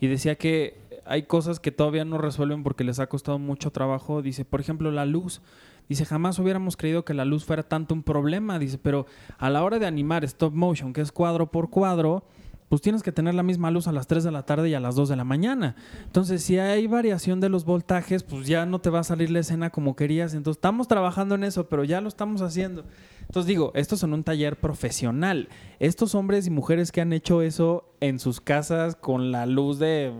y 0.00 0.06
decía 0.06 0.36
que 0.36 0.76
hay 1.04 1.22
cosas 1.24 1.60
que 1.60 1.70
todavía 1.70 2.04
no 2.04 2.18
resuelven 2.18 2.62
porque 2.62 2.84
les 2.84 2.98
ha 2.98 3.08
costado 3.08 3.38
mucho 3.38 3.70
trabajo. 3.70 4.20
Dice, 4.22 4.44
por 4.44 4.60
ejemplo, 4.60 4.90
la 4.90 5.06
luz. 5.06 5.40
Dice, 5.88 6.04
jamás 6.04 6.38
hubiéramos 6.38 6.76
creído 6.76 7.04
que 7.04 7.14
la 7.14 7.24
luz 7.24 7.44
fuera 7.46 7.62
tanto 7.62 7.94
un 7.94 8.02
problema. 8.02 8.58
Dice, 8.58 8.76
pero 8.78 9.06
a 9.38 9.48
la 9.48 9.62
hora 9.64 9.78
de 9.78 9.86
animar 9.86 10.22
stop 10.24 10.52
motion, 10.52 10.92
que 10.92 11.00
es 11.00 11.12
cuadro 11.12 11.50
por 11.50 11.70
cuadro, 11.70 12.24
pues 12.68 12.82
tienes 12.82 13.02
que 13.02 13.12
tener 13.12 13.34
la 13.34 13.42
misma 13.42 13.70
luz 13.70 13.88
a 13.88 13.92
las 13.92 14.06
3 14.06 14.24
de 14.24 14.30
la 14.30 14.44
tarde 14.44 14.68
y 14.68 14.74
a 14.74 14.80
las 14.80 14.94
2 14.94 15.08
de 15.08 15.16
la 15.16 15.24
mañana. 15.24 15.74
Entonces, 16.04 16.42
si 16.42 16.58
hay 16.58 16.86
variación 16.86 17.40
de 17.40 17.48
los 17.48 17.64
voltajes, 17.64 18.22
pues 18.22 18.46
ya 18.46 18.66
no 18.66 18.80
te 18.80 18.90
va 18.90 19.00
a 19.00 19.04
salir 19.04 19.30
la 19.30 19.38
escena 19.40 19.70
como 19.70 19.96
querías. 19.96 20.34
Entonces, 20.34 20.58
estamos 20.58 20.86
trabajando 20.88 21.34
en 21.34 21.44
eso, 21.44 21.68
pero 21.68 21.84
ya 21.84 22.00
lo 22.00 22.08
estamos 22.08 22.42
haciendo. 22.42 22.84
Entonces, 23.22 23.46
digo, 23.46 23.72
estos 23.74 24.00
son 24.00 24.12
un 24.14 24.24
taller 24.24 24.56
profesional. 24.58 25.48
Estos 25.80 26.14
hombres 26.14 26.46
y 26.46 26.50
mujeres 26.50 26.92
que 26.92 27.00
han 27.00 27.12
hecho 27.12 27.42
eso 27.42 27.84
en 28.00 28.18
sus 28.18 28.40
casas 28.40 28.96
con 28.96 29.32
la 29.32 29.46
luz 29.46 29.78
de 29.78 30.12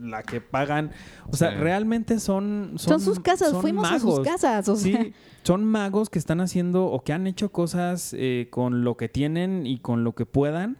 la 0.00 0.22
que 0.22 0.40
pagan, 0.40 0.90
o 1.30 1.36
sea, 1.36 1.50
Sí. 1.50 1.56
realmente 1.56 2.18
son, 2.18 2.72
Son, 2.76 3.00
sus 3.00 3.20
casas, 3.20 3.50
son 3.50 3.62
fuimos 3.62 3.90
a 3.90 4.00
sus 4.00 4.20
casas, 4.20 4.68
o 4.68 4.76
sea, 4.76 5.00
Sí, 5.02 5.12
son 5.44 5.64
magos 5.64 6.10
que 6.10 6.18
están 6.18 6.40
haciendo 6.40 6.86
o 6.86 7.02
que 7.04 7.12
han 7.12 7.26
hecho 7.28 7.52
cosas 7.52 8.12
eh, 8.18 8.48
con 8.50 8.82
lo 8.84 8.96
que 8.96 9.08
tienen 9.08 9.66
y 9.66 9.78
con 9.78 10.02
lo 10.04 10.14
que 10.14 10.26
puedan. 10.26 10.76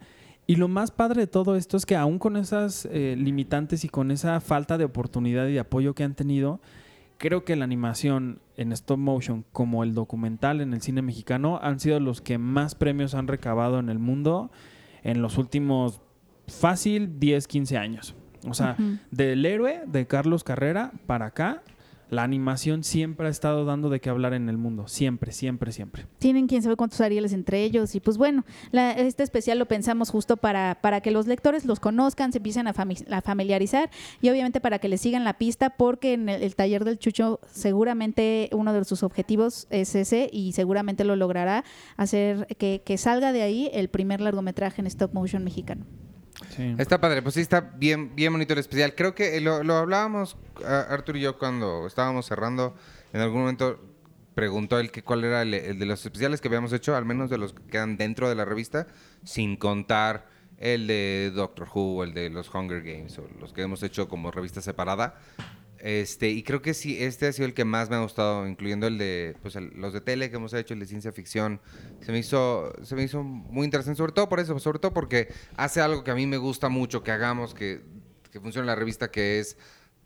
Y 0.52 0.56
lo 0.56 0.68
más 0.68 0.90
padre 0.90 1.22
de 1.22 1.26
todo 1.26 1.56
esto 1.56 1.78
es 1.78 1.86
que 1.86 1.96
aún 1.96 2.18
con 2.18 2.36
esas 2.36 2.86
eh, 2.92 3.14
limitantes 3.16 3.86
y 3.86 3.88
con 3.88 4.10
esa 4.10 4.38
falta 4.42 4.76
de 4.76 4.84
oportunidad 4.84 5.46
y 5.46 5.54
de 5.54 5.60
apoyo 5.60 5.94
que 5.94 6.04
han 6.04 6.14
tenido, 6.14 6.60
creo 7.16 7.46
que 7.46 7.56
la 7.56 7.64
animación 7.64 8.38
en 8.58 8.70
stop 8.72 8.98
motion 8.98 9.46
como 9.52 9.82
el 9.82 9.94
documental 9.94 10.60
en 10.60 10.74
el 10.74 10.82
cine 10.82 11.00
mexicano 11.00 11.58
han 11.62 11.80
sido 11.80 12.00
los 12.00 12.20
que 12.20 12.36
más 12.36 12.74
premios 12.74 13.14
han 13.14 13.28
recabado 13.28 13.78
en 13.78 13.88
el 13.88 13.98
mundo 13.98 14.50
en 15.02 15.22
los 15.22 15.38
últimos 15.38 16.02
fácil 16.48 17.18
10, 17.18 17.48
15 17.48 17.78
años. 17.78 18.14
O 18.46 18.52
sea, 18.52 18.76
del 19.10 19.46
héroe 19.46 19.80
de 19.86 20.06
Carlos 20.06 20.44
Carrera 20.44 20.92
para 21.06 21.24
acá, 21.24 21.62
la 22.12 22.24
animación 22.24 22.84
siempre 22.84 23.26
ha 23.26 23.30
estado 23.30 23.64
dando 23.64 23.88
de 23.88 23.98
qué 24.00 24.10
hablar 24.10 24.34
en 24.34 24.50
el 24.50 24.58
mundo. 24.58 24.86
Siempre, 24.86 25.32
siempre, 25.32 25.72
siempre. 25.72 26.04
Tienen 26.18 26.46
quién 26.46 26.62
sabe 26.62 26.76
cuántos 26.76 27.00
Arieles 27.00 27.32
entre 27.32 27.64
ellos. 27.64 27.94
Y 27.94 28.00
pues 28.00 28.18
bueno, 28.18 28.44
la- 28.70 28.92
este 28.92 29.22
especial 29.22 29.58
lo 29.58 29.66
pensamos 29.66 30.10
justo 30.10 30.36
para, 30.36 30.78
para 30.82 31.00
que 31.00 31.10
los 31.10 31.26
lectores 31.26 31.64
los 31.64 31.80
conozcan, 31.80 32.30
se 32.30 32.38
empiecen 32.38 32.66
a, 32.68 32.74
fami- 32.74 33.10
a 33.10 33.22
familiarizar 33.22 33.90
y 34.20 34.28
obviamente 34.28 34.60
para 34.60 34.78
que 34.78 34.88
les 34.88 35.00
sigan 35.00 35.24
la 35.24 35.38
pista, 35.38 35.70
porque 35.70 36.12
en 36.12 36.28
el, 36.28 36.42
el 36.42 36.54
taller 36.54 36.84
del 36.84 36.98
Chucho 36.98 37.40
seguramente 37.50 38.50
uno 38.52 38.74
de 38.74 38.84
sus 38.84 39.02
objetivos 39.02 39.66
es 39.70 39.94
ese 39.94 40.28
y 40.30 40.52
seguramente 40.52 41.04
lo 41.04 41.16
logrará 41.16 41.64
hacer 41.96 42.46
que, 42.58 42.82
que 42.84 42.98
salga 42.98 43.32
de 43.32 43.40
ahí 43.40 43.70
el 43.72 43.88
primer 43.88 44.20
largometraje 44.20 44.82
en 44.82 44.86
stop 44.86 45.14
motion 45.14 45.42
mexicano. 45.44 45.86
Está 46.78 47.00
padre, 47.00 47.22
pues 47.22 47.34
sí, 47.34 47.40
está 47.40 47.60
bien, 47.60 48.14
bien 48.16 48.32
bonito 48.32 48.52
el 48.52 48.58
especial. 48.58 48.94
Creo 48.94 49.14
que 49.14 49.40
lo, 49.40 49.54
hablábamos, 49.76 50.36
a- 50.64 50.80
Arturo 50.82 51.18
y 51.18 51.22
yo, 51.22 51.38
cuando 51.38 51.86
estábamos 51.86 52.26
cerrando. 52.26 52.74
En 53.12 53.20
algún 53.20 53.40
momento 53.40 53.78
preguntó 54.34 54.78
él 54.80 54.90
que 54.90 55.02
cuál 55.02 55.24
era 55.24 55.42
el, 55.42 55.52
el 55.54 55.78
de 55.78 55.86
los 55.86 56.04
especiales 56.04 56.40
que 56.40 56.48
habíamos 56.48 56.72
hecho, 56.72 56.96
al 56.96 57.04
menos 57.04 57.28
de 57.30 57.38
los 57.38 57.52
que 57.52 57.62
quedan 57.64 57.96
dentro 57.96 58.28
de 58.28 58.34
la 58.34 58.44
revista, 58.44 58.86
sin 59.24 59.56
contar 59.56 60.26
el 60.58 60.86
de 60.86 61.32
Doctor 61.34 61.68
Who, 61.74 62.04
el 62.04 62.14
de 62.14 62.30
los 62.30 62.52
Hunger 62.54 62.82
Games, 62.82 63.18
o 63.18 63.28
los 63.40 63.52
que 63.52 63.62
hemos 63.62 63.82
hecho 63.82 64.08
como 64.08 64.30
revista 64.30 64.60
separada. 64.62 65.16
Este, 65.82 66.30
y 66.30 66.44
creo 66.44 66.62
que 66.62 66.74
sí, 66.74 67.02
este 67.02 67.26
ha 67.26 67.32
sido 67.32 67.46
el 67.46 67.54
que 67.54 67.64
más 67.64 67.90
me 67.90 67.96
ha 67.96 68.00
gustado, 68.02 68.46
incluyendo 68.46 68.86
el 68.86 68.98
de 68.98 69.34
pues, 69.42 69.56
los 69.56 69.92
de 69.92 70.00
tele 70.00 70.30
que 70.30 70.36
hemos 70.36 70.54
hecho, 70.54 70.74
el 70.74 70.80
de 70.80 70.86
ciencia 70.86 71.10
ficción. 71.10 71.60
Se 72.02 72.12
me 72.12 72.20
hizo, 72.20 72.72
se 72.84 72.94
me 72.94 73.02
hizo 73.02 73.24
muy 73.24 73.64
interesante, 73.64 73.98
sobre 73.98 74.12
todo 74.12 74.28
por 74.28 74.38
eso, 74.38 74.56
sobre 74.60 74.78
todo 74.78 74.94
porque 74.94 75.26
hace 75.56 75.80
algo 75.80 76.04
que 76.04 76.12
a 76.12 76.14
mí 76.14 76.24
me 76.24 76.36
gusta 76.36 76.68
mucho 76.68 77.02
que 77.02 77.10
hagamos, 77.10 77.52
que, 77.52 77.80
que 78.30 78.38
funcione 78.38 78.64
la 78.68 78.76
revista, 78.76 79.10
que 79.10 79.40
es 79.40 79.56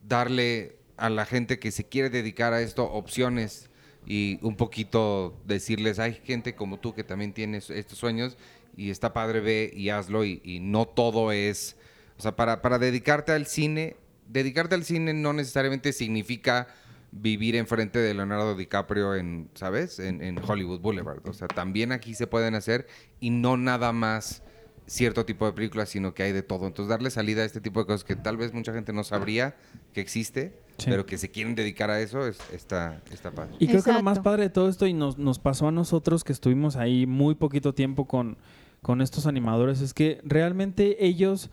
darle 0.02 0.78
a 0.96 1.10
la 1.10 1.26
gente 1.26 1.58
que 1.58 1.70
se 1.70 1.84
quiere 1.84 2.08
dedicar 2.08 2.54
a 2.54 2.62
esto 2.62 2.90
opciones 2.90 3.68
y 4.06 4.38
un 4.40 4.56
poquito 4.56 5.38
decirles, 5.44 5.98
hay 5.98 6.14
gente 6.14 6.54
como 6.54 6.78
tú 6.78 6.94
que 6.94 7.04
también 7.04 7.34
tienes 7.34 7.68
estos 7.68 7.98
sueños 7.98 8.38
y 8.78 8.88
está 8.88 9.12
padre, 9.12 9.40
ve 9.40 9.70
y 9.74 9.90
hazlo 9.90 10.24
y, 10.24 10.40
y 10.42 10.58
no 10.58 10.86
todo 10.86 11.32
es, 11.32 11.76
o 12.16 12.22
sea, 12.22 12.34
para, 12.34 12.62
para 12.62 12.78
dedicarte 12.78 13.32
al 13.32 13.44
cine, 13.44 13.96
dedicarte 14.28 14.74
al 14.74 14.84
cine 14.84 15.12
no 15.14 15.32
necesariamente 15.32 15.92
significa 15.92 16.68
vivir 17.12 17.56
enfrente 17.56 17.98
de 17.98 18.12
Leonardo 18.14 18.54
DiCaprio 18.56 19.14
en, 19.14 19.48
¿sabes? 19.54 19.98
En, 19.98 20.22
en 20.22 20.38
Hollywood 20.46 20.80
Boulevard. 20.80 21.26
O 21.28 21.32
sea, 21.32 21.48
también 21.48 21.92
aquí 21.92 22.14
se 22.14 22.26
pueden 22.26 22.54
hacer 22.54 22.86
y 23.20 23.30
no 23.30 23.56
nada 23.56 23.92
más 23.92 24.42
cierto 24.86 25.24
tipo 25.24 25.46
de 25.46 25.52
películas, 25.52 25.88
sino 25.88 26.14
que 26.14 26.22
hay 26.24 26.32
de 26.32 26.42
todo. 26.42 26.66
Entonces, 26.66 26.88
darle 26.90 27.10
salida 27.10 27.42
a 27.42 27.44
este 27.44 27.60
tipo 27.60 27.80
de 27.80 27.86
cosas 27.86 28.04
que 28.04 28.14
tal 28.16 28.36
vez 28.36 28.52
mucha 28.52 28.72
gente 28.72 28.92
no 28.92 29.02
sabría 29.02 29.56
que 29.92 30.00
existe, 30.00 30.60
Sí. 30.78 30.90
pero 30.90 31.06
que 31.06 31.16
se 31.16 31.30
quieren 31.30 31.54
dedicar 31.54 31.90
a 31.90 32.00
eso, 32.00 32.26
es- 32.26 32.38
está, 32.52 33.02
está 33.10 33.30
padre. 33.30 33.54
Y 33.58 33.66
creo 33.66 33.82
que 33.82 33.92
lo 33.92 34.02
más 34.02 34.18
padre 34.20 34.42
de 34.44 34.50
todo 34.50 34.68
esto, 34.68 34.86
y 34.86 34.92
nos, 34.92 35.16
nos 35.16 35.38
pasó 35.38 35.68
a 35.68 35.72
nosotros 35.72 36.22
que 36.22 36.32
estuvimos 36.32 36.76
ahí 36.76 37.06
muy 37.06 37.34
poquito 37.34 37.72
tiempo 37.74 38.06
con, 38.06 38.36
con 38.82 39.00
estos 39.00 39.26
animadores, 39.26 39.80
es 39.80 39.94
que 39.94 40.20
realmente 40.22 41.04
ellos 41.04 41.50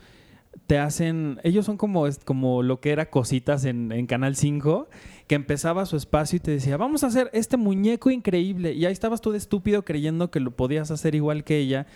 te 0.66 0.78
hacen, 0.78 1.40
ellos 1.42 1.66
son 1.66 1.76
como, 1.76 2.06
como 2.24 2.62
lo 2.62 2.80
que 2.80 2.90
era 2.90 3.10
cositas 3.10 3.64
en, 3.64 3.92
en 3.92 4.06
Canal 4.06 4.36
5, 4.36 4.88
que 5.26 5.34
empezaba 5.34 5.86
su 5.86 5.96
espacio 5.96 6.36
y 6.36 6.40
te 6.40 6.50
decía, 6.50 6.76
vamos 6.76 7.04
a 7.04 7.08
hacer 7.08 7.30
este 7.32 7.56
muñeco 7.56 8.10
increíble. 8.10 8.72
Y 8.72 8.86
ahí 8.86 8.92
estabas 8.92 9.20
tú 9.20 9.32
de 9.32 9.38
estúpido 9.38 9.84
creyendo 9.84 10.30
que 10.30 10.40
lo 10.40 10.52
podías 10.52 10.90
hacer 10.90 11.14
igual 11.14 11.44
que 11.44 11.58
ella, 11.58 11.86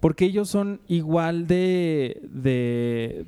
porque 0.00 0.24
ellos 0.26 0.48
son 0.48 0.80
igual 0.88 1.46
de... 1.46 2.20
de 2.30 3.26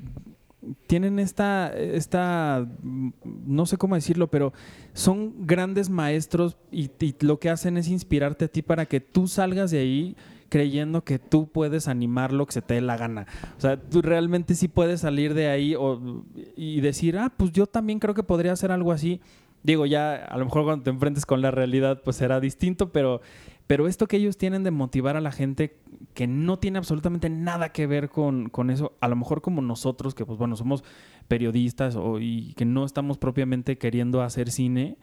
tienen 0.87 1.19
esta, 1.19 1.71
esta, 1.77 2.67
no 2.81 3.67
sé 3.67 3.77
cómo 3.77 3.93
decirlo, 3.93 4.31
pero 4.31 4.51
son 4.93 5.45
grandes 5.45 5.91
maestros 5.91 6.57
y, 6.71 6.89
y 6.99 7.15
lo 7.19 7.39
que 7.39 7.51
hacen 7.51 7.77
es 7.77 7.87
inspirarte 7.87 8.45
a 8.45 8.47
ti 8.47 8.63
para 8.63 8.87
que 8.87 8.99
tú 8.99 9.27
salgas 9.27 9.69
de 9.69 9.77
ahí 9.77 10.15
creyendo 10.55 11.03
que 11.03 11.19
tú 11.19 11.49
puedes 11.49 11.89
animar 11.89 12.31
lo 12.31 12.45
que 12.45 12.53
se 12.53 12.61
te 12.61 12.75
dé 12.75 12.81
la 12.81 12.95
gana. 12.95 13.25
O 13.57 13.59
sea, 13.59 13.77
tú 13.77 14.01
realmente 14.01 14.55
sí 14.55 14.69
puedes 14.69 15.01
salir 15.01 15.33
de 15.33 15.49
ahí 15.49 15.75
o- 15.75 16.23
y 16.55 16.79
decir, 16.79 17.17
ah, 17.17 17.33
pues 17.35 17.51
yo 17.51 17.67
también 17.67 17.99
creo 17.99 18.13
que 18.13 18.23
podría 18.23 18.53
hacer 18.53 18.71
algo 18.71 18.93
así. 18.93 19.19
Digo, 19.63 19.85
ya 19.85 20.15
a 20.15 20.37
lo 20.37 20.45
mejor 20.45 20.63
cuando 20.63 20.83
te 20.83 20.91
enfrentes 20.91 21.25
con 21.25 21.41
la 21.41 21.51
realidad, 21.51 22.01
pues 22.05 22.15
será 22.15 22.39
distinto, 22.39 22.93
pero, 22.93 23.19
pero 23.67 23.89
esto 23.89 24.07
que 24.07 24.15
ellos 24.15 24.37
tienen 24.37 24.63
de 24.63 24.71
motivar 24.71 25.17
a 25.17 25.21
la 25.21 25.33
gente 25.33 25.75
que 26.13 26.25
no 26.25 26.57
tiene 26.57 26.77
absolutamente 26.77 27.29
nada 27.29 27.73
que 27.73 27.85
ver 27.85 28.07
con, 28.07 28.47
con 28.47 28.69
eso, 28.69 28.93
a 29.01 29.09
lo 29.09 29.17
mejor 29.17 29.41
como 29.41 29.61
nosotros, 29.61 30.15
que 30.15 30.25
pues 30.25 30.39
bueno, 30.39 30.55
somos 30.55 30.85
periodistas 31.27 31.97
o, 31.97 32.19
y 32.21 32.53
que 32.53 32.63
no 32.63 32.85
estamos 32.85 33.17
propiamente 33.17 33.77
queriendo 33.77 34.21
hacer 34.21 34.51
cine, 34.51 34.97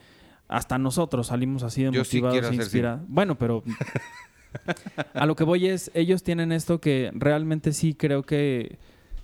hasta 0.48 0.78
nosotros 0.78 1.26
salimos 1.26 1.62
así 1.62 1.82
de 1.82 1.90
Yo 1.92 2.04
sí 2.04 2.16
motivados 2.22 2.38
quiero 2.40 2.48
e 2.54 2.54
inspirados. 2.54 3.02
Bueno, 3.06 3.36
pero 3.36 3.62
a 5.14 5.26
lo 5.26 5.36
que 5.36 5.44
voy 5.44 5.66
es, 5.66 5.90
ellos 5.94 6.22
tienen 6.22 6.52
esto 6.52 6.80
que 6.80 7.10
realmente 7.14 7.72
sí 7.72 7.94
creo 7.94 8.22
que, 8.22 8.78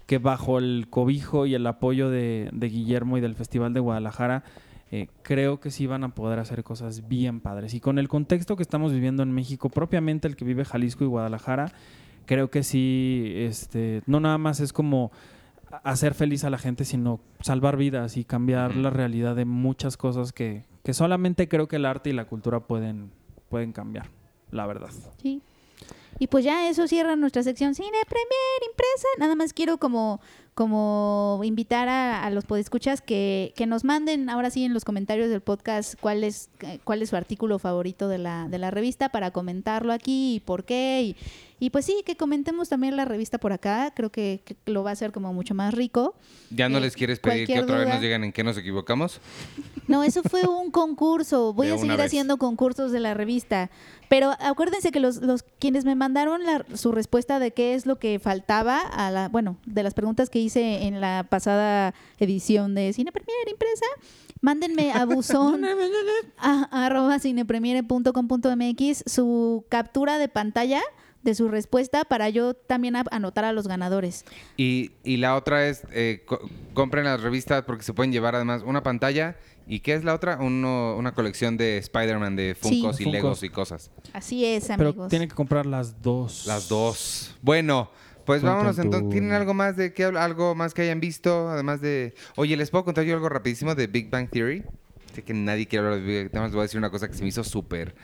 que 0.07 0.19
bajo 0.19 0.59
el 0.59 0.87
cobijo 0.91 1.47
y 1.47 1.55
el 1.55 1.67
apoyo 1.67 2.11
de, 2.11 2.49
de 2.53 2.69
Guillermo 2.69 3.19
y 3.19 3.21
del 3.21 3.35
Festival 3.35 3.73
de 3.75 3.81
Guadalajara, 3.81 4.45
eh, 4.91 5.09
creo 5.23 5.61
que 5.61 5.71
sí 5.71 5.87
van 5.87 6.03
a 6.05 6.15
poder 6.15 6.39
hacer 6.39 6.65
cosas 6.65 7.09
bien 7.09 7.41
padres. 7.41 7.75
Y 7.75 7.81
con 7.81 7.99
el 7.99 8.09
contexto 8.09 8.57
que 8.57 8.63
estamos 8.63 8.93
viviendo 8.93 9.23
en 9.23 9.33
México, 9.33 9.69
propiamente 9.69 10.29
el 10.29 10.37
que 10.37 10.45
vive 10.45 10.65
Jalisco 10.65 11.05
y 11.05 11.09
Guadalajara, 11.09 11.73
creo 12.25 12.51
que 12.51 12.63
sí, 12.63 13.33
este, 13.37 14.03
no 14.07 14.21
nada 14.21 14.39
más 14.39 14.61
es 14.61 14.73
como 14.73 15.11
hacer 15.85 16.15
feliz 16.15 16.45
a 16.45 16.51
la 16.51 16.59
gente, 16.59 16.85
sino 16.85 17.21
salvar 17.41 17.77
vidas 17.77 18.17
y 18.17 18.25
cambiar 18.25 18.77
la 18.77 18.91
realidad 18.91 19.37
de 19.37 19.45
muchas 19.45 19.99
cosas 19.99 20.33
que, 20.33 20.65
que 20.83 20.95
solamente 20.95 21.49
creo 21.49 21.69
que 21.69 21.77
el 21.77 21.85
arte 21.85 22.11
y 22.11 22.15
la 22.15 22.25
cultura 22.25 22.61
pueden, 22.61 23.11
pueden 23.51 23.73
cambiar, 23.73 24.09
la 24.51 24.67
verdad. 24.67 24.91
Sí. 25.23 25.43
Y 26.19 26.27
pues 26.27 26.45
ya 26.45 26.69
eso 26.69 26.89
cierra 26.89 27.15
nuestra 27.15 27.43
sección 27.43 27.75
Cine 27.75 27.91
Premier 28.09 28.71
Impresa. 28.71 29.09
Nada 29.19 29.37
más 29.37 29.53
quiero 29.53 29.79
como, 29.79 30.21
como 30.55 31.41
invitar 31.45 31.89
a, 31.89 32.25
a 32.25 32.31
los 32.31 32.45
podescuchas 32.45 33.01
que, 33.01 33.53
que 33.55 33.67
nos 33.67 33.85
manden 33.85 34.29
ahora 34.29 34.51
sí 34.51 34.65
en 34.65 34.75
los 34.75 34.85
comentarios 34.85 35.31
del 35.31 35.41
podcast 35.41 35.95
cuál 36.01 36.25
es, 36.25 36.51
eh, 36.61 36.81
cuál 36.83 37.03
es 37.03 37.11
su 37.11 37.17
artículo 37.17 37.61
favorito 37.61 38.09
de 38.09 38.19
la, 38.19 38.49
de 38.49 38.59
la 38.59 38.73
revista 38.73 39.11
para 39.11 39.31
comentarlo 39.31 39.93
aquí 39.93 40.35
y 40.37 40.41
por 40.41 40.65
qué. 40.65 41.03
Y, 41.03 41.17
y 41.61 41.71
pues 41.71 41.85
sí, 41.85 42.03
que 42.07 42.17
comentemos 42.17 42.69
también 42.69 42.97
la 42.97 43.05
revista 43.05 43.39
por 43.39 43.53
acá. 43.53 43.93
Creo 43.95 44.11
que, 44.11 44.43
que 44.45 44.57
lo 44.67 44.83
va 44.85 44.91
a 44.91 44.93
hacer 44.93 45.13
como 45.13 45.33
mucho 45.33 45.55
más 45.55 45.75
rico. 45.75 46.15
¿Ya 46.51 46.69
no 46.69 46.79
Eh, 46.79 46.83
les 46.83 46.95
quieres 46.95 47.19
pedir 47.21 47.47
que 47.47 47.61
otra 47.61 47.79
vez 47.79 47.89
nos 47.89 48.01
digan 48.01 48.25
en 48.25 48.33
qué 48.33 48.45
nos 48.45 48.57
equivocamos? 48.59 49.21
No, 49.87 50.03
eso 50.05 50.23
fue 50.23 50.43
un 50.47 50.71
concurso. 50.71 51.53
Voy 51.55 51.69
De 51.69 51.75
a 51.75 51.79
seguir 51.79 51.97
vez. 51.97 52.07
haciendo 52.07 52.37
concursos 52.39 52.93
de 52.93 53.01
la 53.01 53.15
revista. 53.15 53.71
Pero 54.09 54.33
acuérdense 54.41 54.91
que 54.91 55.01
los, 55.01 55.17
los 55.17 55.43
quienes 55.59 55.85
me 55.85 55.95
mandaron 55.95 56.43
la- 56.45 56.65
su 56.75 56.93
respuesta 56.93 57.39
de 57.39 57.51
qué 57.53 57.75
es 57.75 57.85
lo 57.87 57.99
que 57.99 58.19
faltaba 58.19 58.81
a 58.81 59.11
la, 59.11 59.29
bueno, 59.29 59.59
de 59.67 59.83
las 59.83 59.93
preguntas 59.95 60.31
que 60.31 60.39
hice 60.39 60.85
en 60.87 61.01
la 61.01 61.27
pasada 61.29 61.93
edición 62.19 62.75
de 62.75 62.93
Cine 62.95 63.13
Premier 63.13 63.49
impresa, 63.51 63.85
mándenme 64.41 64.93
a 64.93 65.05
buzón 65.05 65.63
a, 66.39 66.87
arroba 66.87 67.19
cinepremiere.com.mx 67.19 69.03
su 69.07 69.65
captura 69.69 70.19
de 70.19 70.29
pantalla 70.29 70.81
de 71.23 71.35
su 71.35 71.49
respuesta 71.49 72.05
para 72.05 72.29
yo 72.31 72.55
también 72.55 72.97
a- 72.97 73.05
anotar 73.11 73.45
a 73.45 73.53
los 73.53 73.67
ganadores. 73.69 74.25
Y, 74.57 74.93
y 75.05 75.17
la 75.19 75.35
otra 75.37 75.67
es, 75.69 75.83
eh, 75.93 76.23
co- 76.27 76.41
compren 76.75 77.05
las 77.05 77.21
revistas 77.21 77.65
porque 77.65 77.83
se 77.83 77.93
pueden 77.93 78.13
llevar 78.13 78.35
además 78.35 78.63
una 78.65 78.83
pantalla. 78.83 79.37
¿Y 79.67 79.81
qué 79.81 79.95
es 79.95 80.05
la 80.05 80.15
otra? 80.15 80.39
Uno- 80.41 80.97
una 80.97 81.13
colección 81.13 81.57
de 81.59 81.77
Spider-Man, 81.79 82.37
de 82.37 82.55
Sí. 82.55 82.69
Funkos 82.81 83.01
y 83.01 83.05
Funkos. 83.05 83.13
Legos 83.23 83.43
y 83.43 83.49
cosas. 83.51 83.91
Así 84.15 84.45
es, 84.45 84.71
amigos. 84.71 84.95
Pero 84.97 85.09
tiene 85.09 85.29
que 85.29 85.35
comprar 85.35 85.67
las 85.67 86.01
dos. 86.01 86.47
Las 86.47 86.69
dos. 86.69 87.35
Bueno, 87.43 87.91
pues 88.25 88.41
vámonos 88.43 88.79
entonces. 88.79 89.11
¿Tienen 89.11 89.33
algo 89.33 89.53
más 89.55 89.77
de 89.77 89.93
qué 89.93 90.05
habla- 90.05 90.25
algo 90.25 90.55
más 90.55 90.73
que 90.73 90.83
hayan 90.83 91.01
visto? 91.01 91.51
Además 91.51 91.81
de. 91.83 92.15
Oye, 92.37 92.57
¿les 92.57 92.71
puedo 92.71 92.85
contar 92.85 93.05
yo 93.05 93.15
algo 93.15 93.29
rapidísimo 93.29 93.75
de 93.75 93.87
Big 93.89 94.09
Bang 94.09 94.31
Theory? 94.31 94.63
Sé 95.15 95.23
que 95.23 95.35
nadie 95.35 95.67
quiere 95.67 95.85
hablar 95.87 96.01
de 96.01 96.07
Big 96.07 96.17
Bang 96.17 96.31
Theory. 96.33 96.47
Les 96.47 96.53
voy 96.55 96.61
a 96.61 96.63
decir 96.63 96.79
una 96.79 96.91
cosa 96.91 97.09
que 97.09 97.15
se 97.15 97.23
me 97.23 97.29
hizo 97.29 97.45
súper, 97.45 97.95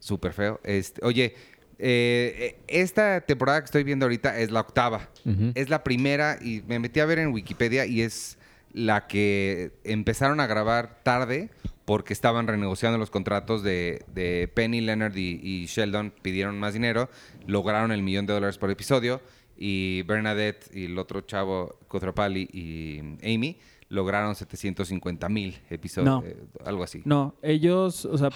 súper 0.00 0.32
feo. 0.34 0.60
Este, 0.64 1.02
oye, 1.04 1.34
eh, 1.78 2.56
esta 2.68 3.20
temporada 3.20 3.60
que 3.60 3.66
estoy 3.66 3.84
viendo 3.84 4.06
ahorita 4.06 4.38
es 4.38 4.50
la 4.50 4.60
octava. 4.60 5.08
Es 5.54 5.68
la 5.68 5.82
primera 5.82 6.38
y 6.40 6.62
me 6.66 6.78
metí 6.78 7.00
a 7.00 7.06
ver 7.06 7.18
en 7.18 7.32
Wikipedia 7.32 7.86
y 7.86 8.02
es 8.02 8.38
la 8.72 9.06
que 9.06 9.72
empezaron 9.84 10.40
a 10.40 10.46
grabar 10.46 11.00
tarde 11.02 11.50
porque 11.84 12.12
estaban 12.12 12.46
renegociando 12.46 12.98
los 12.98 13.10
contratos 13.10 13.62
de, 13.62 14.04
de 14.12 14.50
Penny, 14.52 14.80
Leonard 14.80 15.16
y, 15.16 15.40
y 15.42 15.66
Sheldon, 15.66 16.12
pidieron 16.22 16.58
más 16.58 16.74
dinero, 16.74 17.08
lograron 17.46 17.92
el 17.92 18.02
millón 18.02 18.26
de 18.26 18.34
dólares 18.34 18.58
por 18.58 18.70
episodio 18.70 19.20
y 19.56 20.02
Bernadette 20.02 20.68
y 20.74 20.86
el 20.86 20.98
otro 20.98 21.22
chavo, 21.22 21.78
Kotropali 21.88 22.48
y 22.52 22.98
Amy, 23.22 23.58
lograron 23.88 24.34
750 24.34 25.28
mil 25.28 25.54
episodios, 25.70 26.22
No. 26.22 26.26
eh, 26.26 26.36
algo 26.64 26.82
así. 26.82 27.02
No, 27.04 27.36
ellos, 27.40 28.04
o 28.04 28.18
sea, 28.18 28.30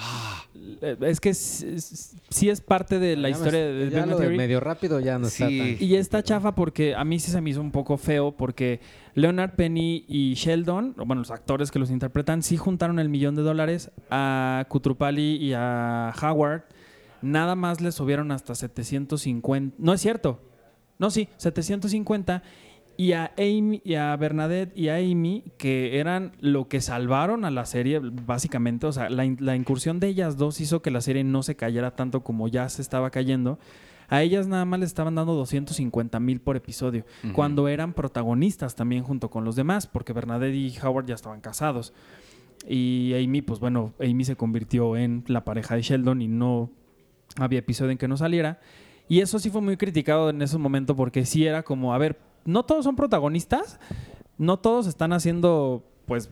eh, 0.80 0.96
es 1.00 1.20
que 1.20 1.34
sí 1.34 2.48
es 2.48 2.60
parte 2.60 2.98
de 3.00 3.16
la 3.16 3.28
Ya 3.30 3.34
me- 3.34 3.38
historia 3.38 3.60
de 3.66 3.90
ya 3.90 4.06
lo 4.06 4.16
de 4.18 4.28
medio 4.30 4.60
rápido 4.60 5.00
ya 5.00 5.18
no 5.18 5.26
está 5.26 5.48
Sí. 5.48 5.58
tan... 5.58 5.88
Y 5.88 5.96
está 5.96 6.22
chafa 6.22 6.54
porque 6.54 6.94
a 6.94 7.04
mí 7.04 7.18
sí 7.18 7.32
se 7.32 7.40
me 7.40 7.50
hizo 7.50 7.60
un 7.60 7.72
poco 7.72 7.96
feo 7.96 8.30
porque 8.36 8.80
Leonard 9.14 9.56
Penny 9.56 10.04
y 10.06 10.34
Sheldon, 10.34 10.94
bueno, 10.98 11.16
los 11.16 11.32
actores 11.32 11.72
que 11.72 11.80
los 11.80 11.90
interpretan, 11.90 12.42
sí 12.44 12.56
juntaron 12.56 13.00
el 13.00 13.08
millón 13.08 13.34
de 13.34 13.42
dólares 13.42 13.90
a 14.08 14.64
Kutrupali 14.68 15.36
y 15.36 15.52
a 15.54 16.14
Howard. 16.22 16.62
Nada 17.22 17.56
más 17.56 17.80
les 17.80 17.96
subieron 17.96 18.30
hasta 18.30 18.54
750. 18.54 19.74
No 19.78 19.92
es 19.92 20.00
cierto. 20.00 20.40
No, 20.98 21.10
sí, 21.10 21.28
750. 21.38 22.42
Y 23.00 23.12
a 23.12 23.32
Amy, 23.38 23.80
y 23.84 23.94
a 23.94 24.14
Bernadette 24.16 24.76
y 24.76 24.88
a 24.88 24.96
Amy, 24.96 25.44
que 25.56 25.98
eran 25.98 26.32
lo 26.40 26.68
que 26.68 26.80
salvaron 26.82 27.44
a 27.46 27.50
la 27.50 27.64
serie, 27.64 27.98
básicamente. 28.02 28.86
O 28.86 28.92
sea, 28.92 29.08
la, 29.08 29.24
in- 29.24 29.38
la 29.40 29.56
incursión 29.56 30.00
de 30.00 30.08
ellas 30.08 30.36
dos 30.36 30.60
hizo 30.60 30.82
que 30.82 30.90
la 30.90 31.00
serie 31.00 31.24
no 31.24 31.42
se 31.42 31.56
cayera 31.56 31.96
tanto 31.96 32.22
como 32.22 32.48
ya 32.48 32.68
se 32.68 32.82
estaba 32.82 33.10
cayendo. 33.10 33.58
A 34.08 34.22
ellas 34.22 34.48
nada 34.48 34.64
más 34.64 34.80
les 34.80 34.88
estaban 34.88 35.14
dando 35.14 35.34
250 35.34 36.18
mil 36.20 36.40
por 36.40 36.56
episodio, 36.56 37.04
cuando 37.32 37.68
eran 37.68 37.92
protagonistas 37.94 38.74
también 38.74 39.02
junto 39.04 39.30
con 39.30 39.44
los 39.44 39.54
demás, 39.56 39.86
porque 39.86 40.12
Bernadette 40.12 40.54
y 40.56 40.74
Howard 40.82 41.06
ya 41.06 41.14
estaban 41.14 41.40
casados. 41.40 41.94
Y 42.68 43.14
Amy, 43.14 43.40
pues 43.40 43.60
bueno, 43.60 43.94
Amy 44.00 44.24
se 44.24 44.36
convirtió 44.36 44.96
en 44.96 45.24
la 45.26 45.44
pareja 45.44 45.74
de 45.76 45.82
Sheldon 45.82 46.20
y 46.22 46.28
no 46.28 46.70
había 47.36 47.60
episodio 47.60 47.92
en 47.92 47.98
que 47.98 48.08
no 48.08 48.16
saliera. 48.16 48.60
Y 49.08 49.20
eso 49.20 49.38
sí 49.38 49.48
fue 49.48 49.60
muy 49.62 49.76
criticado 49.76 50.28
en 50.30 50.42
ese 50.42 50.58
momento 50.58 50.94
porque 50.96 51.24
sí 51.24 51.46
era 51.46 51.62
como, 51.62 51.94
a 51.94 51.98
ver, 51.98 52.18
no 52.44 52.64
todos 52.64 52.84
son 52.84 52.96
protagonistas, 52.96 53.78
no 54.38 54.58
todos 54.58 54.86
están 54.86 55.12
haciendo, 55.12 55.84
pues, 56.06 56.30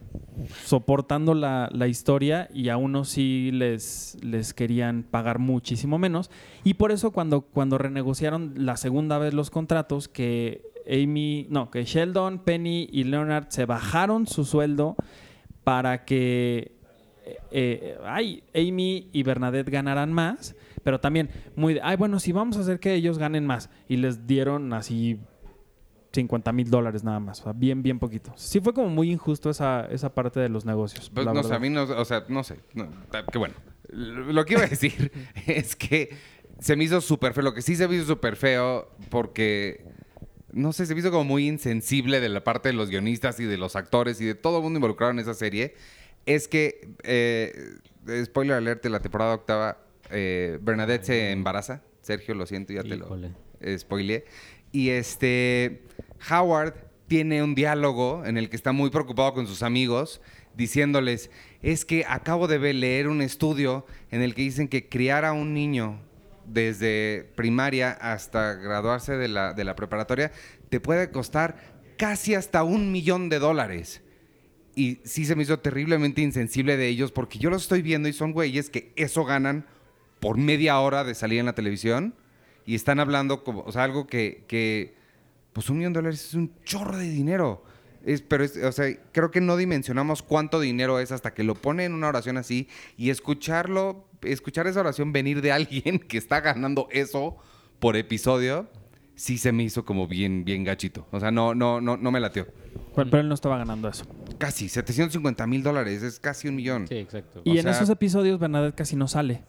soportando 0.65 1.33
la, 1.33 1.87
historia 1.87 2.49
y 2.53 2.69
a 2.69 2.77
unos 2.77 3.09
sí 3.09 3.51
les, 3.51 4.17
les 4.21 4.53
querían 4.53 5.03
pagar 5.03 5.39
muchísimo 5.39 5.97
menos. 5.97 6.31
Y 6.63 6.75
por 6.75 6.91
eso 6.91 7.11
cuando, 7.11 7.41
cuando 7.41 7.77
renegociaron 7.77 8.53
la 8.57 8.77
segunda 8.77 9.17
vez 9.17 9.33
los 9.33 9.49
contratos, 9.49 10.07
que 10.07 10.63
Amy, 10.89 11.45
no, 11.49 11.69
que 11.69 11.85
Sheldon, 11.85 12.39
Penny 12.39 12.89
y 12.91 13.03
Leonard 13.03 13.47
se 13.49 13.65
bajaron 13.65 14.27
su 14.27 14.43
sueldo 14.43 14.95
para 15.63 16.03
que 16.05 16.79
eh, 17.25 17.37
eh, 17.51 17.97
ay, 18.05 18.43
Amy 18.55 19.09
y 19.11 19.23
Bernadette 19.23 19.69
ganaran 19.69 20.11
más, 20.11 20.55
pero 20.83 20.99
también 20.99 21.29
muy 21.55 21.79
ay, 21.83 21.95
bueno, 21.95 22.19
si 22.19 22.31
vamos 22.31 22.57
a 22.57 22.61
hacer 22.61 22.79
que 22.79 22.95
ellos 22.95 23.17
ganen 23.17 23.45
más. 23.45 23.69
Y 23.87 23.97
les 23.97 24.25
dieron 24.25 24.73
así 24.73 25.19
50 26.19 26.51
mil 26.51 26.69
dólares 26.69 27.03
nada 27.03 27.19
más, 27.19 27.39
o 27.41 27.43
sea, 27.43 27.53
bien, 27.53 27.81
bien 27.81 27.99
poquito. 27.99 28.33
Sí 28.35 28.59
fue 28.59 28.73
como 28.73 28.89
muy 28.89 29.11
injusto 29.11 29.49
esa, 29.49 29.85
esa 29.85 30.13
parte 30.13 30.39
de 30.39 30.49
los 30.49 30.65
negocios. 30.65 31.09
Pues 31.09 31.25
la 31.25 31.33
no 31.33 31.43
sé, 31.43 31.53
a 31.53 31.59
mí 31.59 31.69
no, 31.69 31.83
o 31.83 32.05
sea, 32.05 32.25
no 32.27 32.43
sé. 32.43 32.59
no, 32.73 32.89
que 33.31 33.37
bueno. 33.37 33.55
Lo 33.91 34.45
que 34.45 34.53
iba 34.53 34.63
a 34.63 34.67
decir 34.67 35.11
es 35.47 35.75
que 35.75 36.09
se 36.59 36.75
me 36.75 36.83
hizo 36.83 37.01
súper 37.01 37.33
feo. 37.33 37.43
Lo 37.43 37.53
que 37.53 37.61
sí 37.61 37.75
se 37.75 37.87
me 37.87 37.95
hizo 37.95 38.05
súper 38.05 38.35
feo 38.35 38.89
porque, 39.09 39.85
no 40.51 40.73
sé, 40.73 40.85
se 40.85 40.93
me 40.93 40.99
hizo 40.99 41.09
como 41.11 41.23
muy 41.23 41.47
insensible 41.47 42.19
de 42.19 42.29
la 42.29 42.43
parte 42.43 42.69
de 42.69 42.73
los 42.73 42.89
guionistas 42.89 43.39
y 43.39 43.45
de 43.45 43.57
los 43.57 43.75
actores 43.75 44.21
y 44.21 44.25
de 44.25 44.35
todo 44.35 44.57
el 44.57 44.63
mundo 44.63 44.77
involucrado 44.77 45.11
en 45.11 45.19
esa 45.19 45.33
serie. 45.33 45.75
Es 46.25 46.47
que, 46.47 46.89
eh, 47.03 47.77
spoiler 48.25 48.57
alert, 48.57 48.83
de 48.83 48.89
la 48.89 48.99
temporada 48.99 49.33
octava, 49.33 49.77
eh, 50.11 50.59
Bernadette 50.61 51.05
se 51.05 51.31
embaraza. 51.31 51.81
Sergio, 52.01 52.35
lo 52.35 52.45
siento, 52.45 52.73
ya 52.73 52.83
te 52.83 52.95
lo 52.95 53.07
eh, 53.61 53.77
spoileé. 53.77 54.25
Y 54.71 54.89
este, 54.89 55.81
Howard 56.29 56.73
tiene 57.07 57.43
un 57.43 57.55
diálogo 57.55 58.23
en 58.25 58.37
el 58.37 58.49
que 58.49 58.55
está 58.55 58.71
muy 58.71 58.89
preocupado 58.89 59.33
con 59.33 59.47
sus 59.47 59.63
amigos, 59.63 60.21
diciéndoles, 60.55 61.31
es 61.61 61.85
que 61.85 62.05
acabo 62.07 62.47
de 62.47 62.73
leer 62.73 63.07
un 63.07 63.21
estudio 63.21 63.85
en 64.11 64.21
el 64.21 64.35
que 64.35 64.43
dicen 64.43 64.67
que 64.67 64.87
criar 64.87 65.25
a 65.25 65.33
un 65.33 65.53
niño 65.53 65.99
desde 66.45 67.31
primaria 67.35 67.91
hasta 67.91 68.53
graduarse 68.53 69.17
de 69.17 69.27
la, 69.27 69.53
de 69.53 69.63
la 69.63 69.75
preparatoria 69.75 70.31
te 70.69 70.79
puede 70.79 71.11
costar 71.11 71.57
casi 71.97 72.35
hasta 72.35 72.63
un 72.63 72.91
millón 72.91 73.29
de 73.29 73.39
dólares. 73.39 74.01
Y 74.75 74.99
sí 75.03 75.25
se 75.25 75.35
me 75.35 75.43
hizo 75.43 75.59
terriblemente 75.59 76.21
insensible 76.21 76.77
de 76.77 76.87
ellos 76.87 77.11
porque 77.11 77.39
yo 77.39 77.49
los 77.49 77.63
estoy 77.63 77.81
viendo 77.81 78.07
y 78.07 78.13
son 78.13 78.31
güeyes 78.31 78.69
que 78.69 78.93
eso 78.95 79.25
ganan 79.25 79.65
por 80.19 80.37
media 80.37 80.79
hora 80.79 81.03
de 81.03 81.15
salir 81.15 81.39
en 81.39 81.47
la 81.47 81.55
televisión 81.55 82.15
y 82.65 82.75
están 82.75 82.99
hablando 82.99 83.43
como, 83.43 83.61
o 83.61 83.71
sea, 83.71 83.83
algo 83.83 84.07
que, 84.07 84.43
que, 84.47 84.93
pues 85.59 85.69
un 85.69 85.77
millón 85.79 85.91
de 85.91 85.97
dólares 85.99 86.25
es 86.25 86.33
un 86.35 86.53
chorro 86.63 86.95
de 86.97 87.09
dinero. 87.09 87.65
Es, 88.05 88.21
pero, 88.21 88.45
es, 88.45 88.55
o 88.55 88.71
sea, 88.71 88.85
creo 89.11 89.29
que 89.29 89.41
no 89.41 89.57
dimensionamos 89.57 90.23
cuánto 90.23 90.61
dinero 90.61 90.99
es 91.01 91.11
hasta 91.11 91.33
que 91.33 91.43
lo 91.43 91.53
pone 91.55 91.83
en 91.83 91.93
una 91.93 92.07
oración 92.07 92.37
así 92.37 92.69
y 92.95 93.09
escucharlo, 93.09 94.07
escuchar 94.21 94.67
esa 94.67 94.79
oración 94.79 95.11
venir 95.11 95.41
de 95.41 95.51
alguien 95.51 95.99
que 96.07 96.17
está 96.17 96.39
ganando 96.39 96.87
eso 96.91 97.35
por 97.79 97.97
episodio, 97.97 98.69
sí 99.15 99.37
se 99.37 99.51
me 99.51 99.63
hizo 99.63 99.83
como 99.83 100.07
bien, 100.07 100.45
bien 100.45 100.63
gachito. 100.63 101.07
O 101.11 101.19
sea, 101.19 101.29
no, 101.29 101.53
no, 101.53 101.81
no, 101.81 101.97
no 101.97 102.09
me 102.09 102.21
latió. 102.21 102.47
Pero, 102.95 103.09
pero 103.09 103.19
él 103.19 103.27
no 103.27 103.35
estaba 103.35 103.57
ganando 103.57 103.89
eso. 103.89 104.05
Casi, 104.37 104.69
750 104.69 105.45
mil 105.47 105.61
dólares, 105.61 106.01
es 106.01 106.21
casi 106.21 106.47
un 106.47 106.55
millón. 106.55 106.87
Sí, 106.87 106.95
exacto. 106.95 107.41
Y 107.43 107.51
O 107.51 107.55
en 107.55 107.63
sea- 107.63 107.71
esos 107.73 107.89
episodios 107.89 108.39
Bernadette 108.39 108.75
casi 108.75 108.95
no 108.95 109.09
sale. 109.09 109.43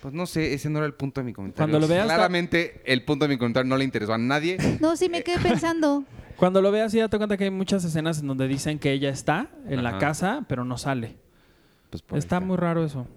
Pues 0.00 0.14
no 0.14 0.26
sé, 0.26 0.54
ese 0.54 0.70
no 0.70 0.78
era 0.78 0.86
el 0.86 0.94
punto 0.94 1.20
de 1.20 1.24
mi 1.24 1.32
comentario. 1.32 1.72
Cuando 1.72 1.80
lo 1.80 1.92
veas, 1.92 2.06
Claramente 2.06 2.82
el 2.84 3.04
punto 3.04 3.24
de 3.26 3.30
mi 3.34 3.38
comentario 3.38 3.68
no 3.68 3.76
le 3.76 3.84
interesó 3.84 4.14
a 4.14 4.18
nadie. 4.18 4.56
No, 4.80 4.96
sí 4.96 5.08
me 5.08 5.22
quedé 5.22 5.38
pensando. 5.40 6.04
Cuando 6.36 6.62
lo 6.62 6.70
veas, 6.70 6.92
sí, 6.92 6.98
date 7.00 7.16
cuenta 7.16 7.36
que 7.36 7.44
hay 7.44 7.50
muchas 7.50 7.82
escenas 7.84 8.20
en 8.20 8.28
donde 8.28 8.46
dicen 8.46 8.78
que 8.78 8.92
ella 8.92 9.10
está 9.10 9.48
en 9.66 9.82
la 9.82 9.98
casa, 9.98 10.44
pero 10.48 10.64
no 10.64 10.78
sale. 10.78 11.16
Pues 11.90 12.00
por 12.02 12.16
Está 12.16 12.38
muy 12.38 12.56
raro 12.56 12.84
eso. 12.84 13.08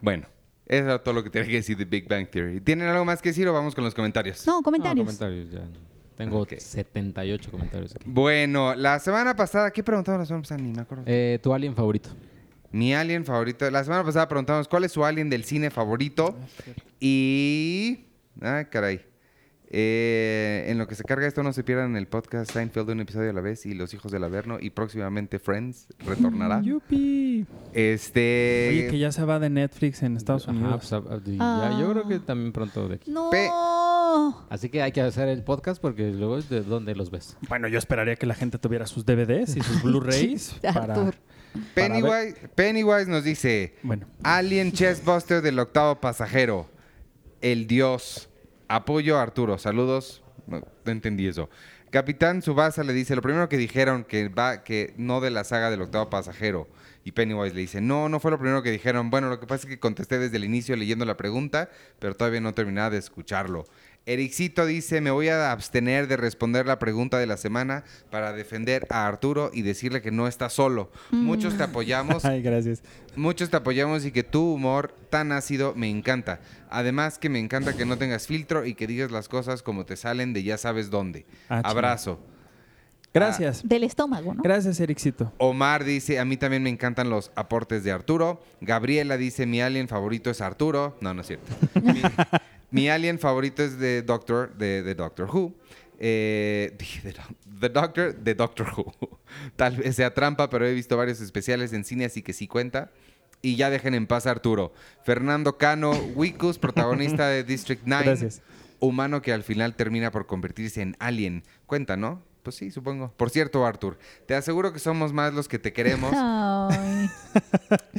Bueno, 0.00 0.26
eso 0.66 0.84
era 0.84 1.02
todo 1.02 1.12
lo 1.14 1.24
que 1.24 1.30
tenía 1.30 1.48
que 1.48 1.54
decir 1.54 1.76
de 1.76 1.84
Big 1.86 2.08
Bang 2.08 2.28
Theory. 2.28 2.60
¿Tienen 2.60 2.86
algo 2.86 3.04
más 3.04 3.20
que 3.20 3.30
decir 3.30 3.48
o 3.48 3.52
vamos 3.52 3.74
con 3.74 3.82
los 3.82 3.94
comentarios? 3.94 4.46
No, 4.46 4.58
No, 4.58 4.62
comentarios. 4.62 5.04
comentarios 5.04 5.50
ya. 5.50 5.62
Tengo 6.16 6.40
Ok. 6.42 6.52
78 6.58 7.50
comentarios 7.50 7.96
aquí. 7.96 8.04
Bueno, 8.06 8.76
la 8.76 9.00
semana 9.00 9.34
pasada, 9.34 9.72
¿qué 9.72 9.82
preguntamos 9.82 10.20
la 10.20 10.26
semana 10.26 10.42
pasada? 10.42 10.60
Ni 10.62 10.72
me 10.72 10.82
acuerdo. 10.82 11.02
Eh, 11.06 11.40
¿Tu 11.42 11.52
alien 11.52 11.74
favorito? 11.74 12.10
Mi 12.72 12.94
alien 12.94 13.24
favorito. 13.24 13.70
La 13.70 13.84
semana 13.84 14.02
pasada 14.04 14.28
preguntamos 14.28 14.66
cuál 14.68 14.84
es 14.84 14.92
su 14.92 15.04
alien 15.04 15.28
del 15.30 15.44
cine 15.44 15.70
favorito. 15.70 16.34
Y. 17.00 18.06
Ah, 18.40 18.64
caray. 18.70 19.02
Eh, 19.74 20.66
en 20.68 20.76
lo 20.76 20.86
que 20.86 20.94
se 20.94 21.02
carga 21.02 21.26
esto, 21.26 21.42
no 21.42 21.54
se 21.54 21.64
pierdan 21.64 21.96
el 21.96 22.06
podcast 22.06 22.50
Seinfeld 22.52 22.90
un 22.90 23.00
episodio 23.00 23.30
a 23.30 23.32
la 23.32 23.40
vez 23.40 23.64
y 23.64 23.72
Los 23.72 23.94
Hijos 23.94 24.12
del 24.12 24.22
Averno. 24.24 24.58
Y 24.60 24.68
próximamente 24.70 25.38
Friends 25.38 25.86
retornará. 26.06 26.60
¡Yupi! 26.60 27.46
Este. 27.72 28.68
Oye, 28.70 28.88
que 28.88 28.98
ya 28.98 29.12
se 29.12 29.24
va 29.24 29.38
de 29.38 29.48
Netflix 29.48 30.02
en 30.02 30.16
Estados 30.18 30.46
Ajá, 30.46 30.52
Unidos. 30.58 30.88
pues, 30.90 30.92
ah, 31.40 31.70
ya, 31.70 31.78
yo 31.80 31.90
creo 31.92 32.06
que 32.08 32.14
Ah. 32.16 32.22
también 32.26 32.52
pronto 32.52 32.86
de 32.88 32.96
aquí. 32.96 33.10
No. 33.10 33.30
Pe- 33.30 33.48
Así 34.50 34.68
que 34.68 34.82
hay 34.82 34.92
que 34.92 35.00
hacer 35.00 35.28
el 35.28 35.42
podcast 35.42 35.80
porque 35.80 36.10
luego 36.10 36.36
es 36.36 36.50
de 36.50 36.60
dónde 36.62 36.94
los 36.94 37.10
ves. 37.10 37.38
Bueno, 37.48 37.66
yo 37.68 37.78
esperaría 37.78 38.16
que 38.16 38.26
la 38.26 38.34
gente 38.34 38.58
tuviera 38.58 38.86
sus 38.86 39.06
DVDs 39.06 39.56
y 39.56 39.62
sus 39.62 39.82
Blu-rays 39.82 40.56
para... 40.74 41.10
Pennywise, 41.74 42.34
Pennywise 42.54 43.06
nos 43.06 43.24
dice: 43.24 43.74
Bueno, 43.82 44.06
Alien 44.22 44.72
Chessbuster 44.72 45.42
del 45.42 45.58
octavo 45.58 46.00
pasajero. 46.00 46.70
El 47.40 47.66
dios. 47.66 48.28
Apoyo 48.68 49.18
a 49.18 49.22
Arturo. 49.22 49.58
Saludos. 49.58 50.22
No, 50.46 50.60
no 50.84 50.92
entendí 50.92 51.26
eso. 51.26 51.48
Capitán 51.92 52.40
Subasa 52.40 52.84
le 52.84 52.94
dice, 52.94 53.14
lo 53.14 53.20
primero 53.20 53.50
que 53.50 53.58
dijeron 53.58 54.04
que 54.04 54.30
va, 54.30 54.64
que 54.64 54.94
no 54.96 55.20
de 55.20 55.30
la 55.30 55.44
saga 55.44 55.70
del 55.70 55.82
octavo 55.82 56.08
pasajero. 56.08 56.66
Y 57.04 57.12
Pennywise 57.12 57.54
le 57.54 57.60
dice, 57.60 57.82
no, 57.82 58.08
no 58.08 58.18
fue 58.18 58.30
lo 58.30 58.38
primero 58.38 58.62
que 58.62 58.70
dijeron. 58.70 59.10
Bueno, 59.10 59.28
lo 59.28 59.38
que 59.38 59.46
pasa 59.46 59.66
es 59.66 59.74
que 59.74 59.78
contesté 59.78 60.18
desde 60.18 60.38
el 60.38 60.44
inicio 60.44 60.74
leyendo 60.74 61.04
la 61.04 61.18
pregunta, 61.18 61.68
pero 61.98 62.14
todavía 62.14 62.40
no 62.40 62.54
terminaba 62.54 62.88
de 62.88 62.96
escucharlo. 62.96 63.66
Ericito 64.04 64.66
dice, 64.66 65.00
me 65.00 65.12
voy 65.12 65.28
a 65.28 65.52
abstener 65.52 66.08
de 66.08 66.16
responder 66.16 66.66
la 66.66 66.80
pregunta 66.80 67.18
de 67.18 67.26
la 67.26 67.36
semana 67.36 67.84
para 68.10 68.32
defender 68.32 68.86
a 68.90 69.06
Arturo 69.06 69.50
y 69.54 69.62
decirle 69.62 70.02
que 70.02 70.10
no 70.10 70.26
está 70.26 70.48
solo. 70.48 70.90
Muchos 71.12 71.56
te 71.56 71.62
apoyamos, 71.62 72.24
ay, 72.24 72.42
gracias. 72.42 72.82
Muchos 73.14 73.50
te 73.50 73.56
apoyamos 73.56 74.04
y 74.04 74.10
que 74.10 74.24
tu 74.24 74.54
humor 74.54 74.92
tan 75.08 75.30
ácido 75.30 75.74
me 75.76 75.88
encanta. 75.88 76.40
Además 76.68 77.18
que 77.18 77.28
me 77.28 77.38
encanta 77.38 77.76
que 77.76 77.84
no 77.84 77.96
tengas 77.96 78.26
filtro 78.26 78.66
y 78.66 78.74
que 78.74 78.88
digas 78.88 79.12
las 79.12 79.28
cosas 79.28 79.62
como 79.62 79.84
te 79.84 79.96
salen 79.96 80.32
de 80.32 80.42
ya 80.42 80.58
sabes 80.58 80.90
dónde. 80.90 81.24
Ah. 81.48 81.62
Abrazo. 81.64 82.18
Gracias. 83.14 83.68
Del 83.68 83.84
estómago, 83.84 84.34
¿no? 84.34 84.42
Gracias, 84.42 84.80
Ericito. 84.80 85.32
Omar 85.38 85.84
dice, 85.84 86.18
a 86.18 86.24
mí 86.24 86.38
también 86.38 86.62
me 86.62 86.70
encantan 86.70 87.10
los 87.10 87.30
aportes 87.34 87.84
de 87.84 87.92
Arturo. 87.92 88.42
Gabriela 88.62 89.16
dice, 89.18 89.44
mi 89.44 89.60
alien 89.60 89.86
favorito 89.86 90.30
es 90.30 90.40
Arturo. 90.40 90.96
No, 91.02 91.12
no 91.12 91.20
es 91.20 91.26
cierto. 91.26 91.52
mi, 91.82 92.00
mi 92.72 92.88
alien 92.88 93.18
favorito 93.18 93.62
es 93.62 93.78
de 93.78 94.02
Doctor, 94.02 94.54
de, 94.56 94.82
de 94.82 94.94
Doctor 94.94 95.28
Who. 95.32 95.54
Eh, 95.98 96.76
The 97.60 97.68
Doctor, 97.68 98.16
de 98.16 98.34
Doctor 98.34 98.66
Who. 98.76 98.92
Tal 99.56 99.76
vez 99.76 99.94
sea 99.94 100.12
trampa, 100.12 100.50
pero 100.50 100.66
he 100.66 100.74
visto 100.74 100.96
varios 100.96 101.20
especiales 101.20 101.72
en 101.72 101.84
cine, 101.84 102.06
así 102.06 102.22
que 102.22 102.32
sí 102.32 102.48
cuenta. 102.48 102.90
Y 103.42 103.56
ya 103.56 103.70
dejen 103.70 103.94
en 103.94 104.06
paz 104.06 104.26
a 104.26 104.30
Arturo. 104.30 104.72
Fernando 105.04 105.58
Cano, 105.58 105.92
Wikus, 106.14 106.58
protagonista 106.58 107.28
de 107.28 107.44
District 107.44 107.82
9. 107.84 108.04
Gracias. 108.04 108.42
Humano 108.80 109.22
que 109.22 109.32
al 109.32 109.42
final 109.42 109.76
termina 109.76 110.10
por 110.10 110.26
convertirse 110.26 110.80
en 110.80 110.96
alien. 110.98 111.44
Cuenta, 111.66 111.96
¿no? 111.96 112.22
Pues 112.42 112.56
sí, 112.56 112.72
supongo. 112.72 113.12
Por 113.16 113.30
cierto, 113.30 113.64
Arthur, 113.64 113.98
te 114.26 114.34
aseguro 114.34 114.72
que 114.72 114.80
somos 114.80 115.12
más 115.12 115.32
los 115.32 115.46
que 115.46 115.60
te 115.60 115.72
queremos, 115.72 116.10
Ay. 116.12 117.08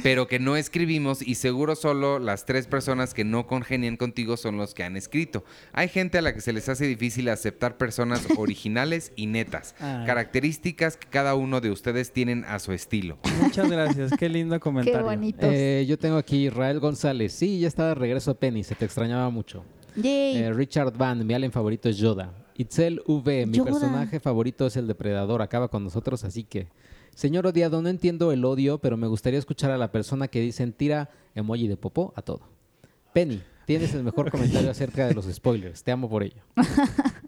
pero 0.02 0.28
que 0.28 0.38
no 0.38 0.56
escribimos 0.56 1.22
y 1.26 1.36
seguro 1.36 1.76
solo 1.76 2.18
las 2.18 2.44
tres 2.44 2.66
personas 2.66 3.14
que 3.14 3.24
no 3.24 3.46
congenian 3.46 3.96
contigo 3.96 4.36
son 4.36 4.58
los 4.58 4.74
que 4.74 4.84
han 4.84 4.98
escrito. 4.98 5.44
Hay 5.72 5.88
gente 5.88 6.18
a 6.18 6.22
la 6.22 6.34
que 6.34 6.42
se 6.42 6.52
les 6.52 6.68
hace 6.68 6.86
difícil 6.86 7.30
aceptar 7.30 7.78
personas 7.78 8.26
originales 8.36 9.12
y 9.16 9.26
netas, 9.26 9.74
Ay. 9.80 10.04
características 10.04 10.98
que 10.98 11.08
cada 11.08 11.34
uno 11.34 11.62
de 11.62 11.70
ustedes 11.70 12.12
tienen 12.12 12.44
a 12.44 12.58
su 12.58 12.72
estilo. 12.72 13.16
Muchas 13.40 13.70
gracias. 13.70 14.12
Qué 14.18 14.28
lindo 14.28 14.60
comentario. 14.60 14.98
Qué 14.98 15.04
bonitos. 15.04 15.48
Eh, 15.50 15.86
yo 15.88 15.98
tengo 15.98 16.18
aquí 16.18 16.48
Israel 16.48 16.80
González. 16.80 17.32
Sí, 17.32 17.60
ya 17.60 17.68
está 17.68 17.88
de 17.88 17.94
regreso 17.94 18.32
a 18.32 18.34
Penny. 18.34 18.62
Se 18.62 18.74
te 18.74 18.84
extrañaba 18.84 19.30
mucho. 19.30 19.64
Yay. 19.96 20.36
Eh, 20.36 20.52
Richard 20.52 20.92
Van, 20.98 21.26
mi 21.26 21.32
alien 21.32 21.50
favorito 21.52 21.88
es 21.88 21.96
Yoda. 21.96 22.30
Itzel 22.56 23.02
V, 23.06 23.46
mi 23.46 23.58
Yoda. 23.58 23.70
personaje 23.70 24.20
favorito 24.20 24.66
es 24.66 24.76
el 24.76 24.86
depredador. 24.86 25.42
Acaba 25.42 25.68
con 25.68 25.84
nosotros, 25.84 26.24
así 26.24 26.44
que. 26.44 26.68
Señor 27.14 27.46
odiado, 27.46 27.80
no 27.80 27.88
entiendo 27.88 28.32
el 28.32 28.44
odio, 28.44 28.78
pero 28.78 28.96
me 28.96 29.06
gustaría 29.06 29.38
escuchar 29.38 29.70
a 29.70 29.78
la 29.78 29.92
persona 29.92 30.26
que 30.28 30.40
dicen 30.40 30.72
tira 30.72 31.10
emoji 31.36 31.68
de 31.68 31.76
popó 31.76 32.12
a 32.16 32.22
todo. 32.22 32.40
Penny, 33.12 33.40
tienes 33.66 33.94
el 33.94 34.02
mejor 34.02 34.32
comentario 34.32 34.68
acerca 34.68 35.06
de 35.06 35.14
los 35.14 35.26
spoilers. 35.32 35.84
Te 35.84 35.92
amo 35.92 36.08
por 36.08 36.22
ello. 36.22 36.42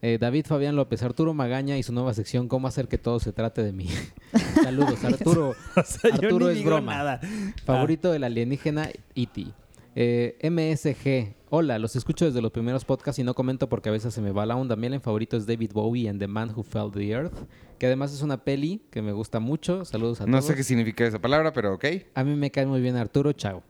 Eh, 0.02 0.18
David 0.20 0.44
Fabián 0.46 0.76
López, 0.76 1.02
Arturo 1.02 1.32
Magaña 1.32 1.78
y 1.78 1.82
su 1.82 1.92
nueva 1.92 2.12
sección, 2.12 2.48
¿Cómo 2.48 2.68
hacer 2.68 2.86
que 2.86 2.98
todo 2.98 3.18
se 3.18 3.32
trate 3.32 3.62
de 3.62 3.72
mí? 3.72 3.88
Saludos, 4.62 5.02
Arturo. 5.04 5.50
O 5.74 5.82
sea, 5.82 6.10
yo 6.10 6.26
Arturo 6.28 6.46
ni 6.46 6.52
es 6.52 6.58
digo 6.58 6.70
broma. 6.70 6.94
nada. 6.96 7.20
Favorito 7.64 8.12
del 8.12 8.22
alienígena 8.24 8.90
E.T. 9.14 9.46
Eh, 9.96 10.36
MSG. 10.50 11.34
Hola, 11.48 11.78
los 11.78 11.94
escucho 11.94 12.24
desde 12.24 12.42
los 12.42 12.50
primeros 12.50 12.84
podcasts 12.84 13.20
y 13.20 13.22
no 13.22 13.34
comento 13.34 13.68
porque 13.68 13.88
a 13.88 13.92
veces 13.92 14.12
se 14.12 14.20
me 14.20 14.32
va 14.32 14.44
la 14.46 14.56
onda. 14.56 14.74
Mi 14.74 14.86
alien 14.88 15.00
favorito 15.00 15.36
es 15.36 15.46
David 15.46 15.70
Bowie 15.72 16.08
en 16.08 16.18
The 16.18 16.26
Man 16.26 16.52
Who 16.54 16.64
Fell 16.64 16.90
to 16.90 16.98
the 16.98 17.08
Earth, 17.10 17.34
que 17.78 17.86
además 17.86 18.12
es 18.12 18.22
una 18.22 18.42
peli 18.42 18.82
que 18.90 19.00
me 19.00 19.12
gusta 19.12 19.38
mucho. 19.38 19.84
Saludos 19.84 20.20
a 20.20 20.26
No 20.26 20.32
todos. 20.38 20.46
sé 20.46 20.56
qué 20.56 20.64
significa 20.64 21.06
esa 21.06 21.20
palabra, 21.20 21.52
pero 21.52 21.74
ok. 21.74 21.84
A 22.14 22.24
mí 22.24 22.34
me 22.34 22.50
cae 22.50 22.66
muy 22.66 22.80
bien 22.80 22.96
Arturo, 22.96 23.32
chao. 23.32 23.62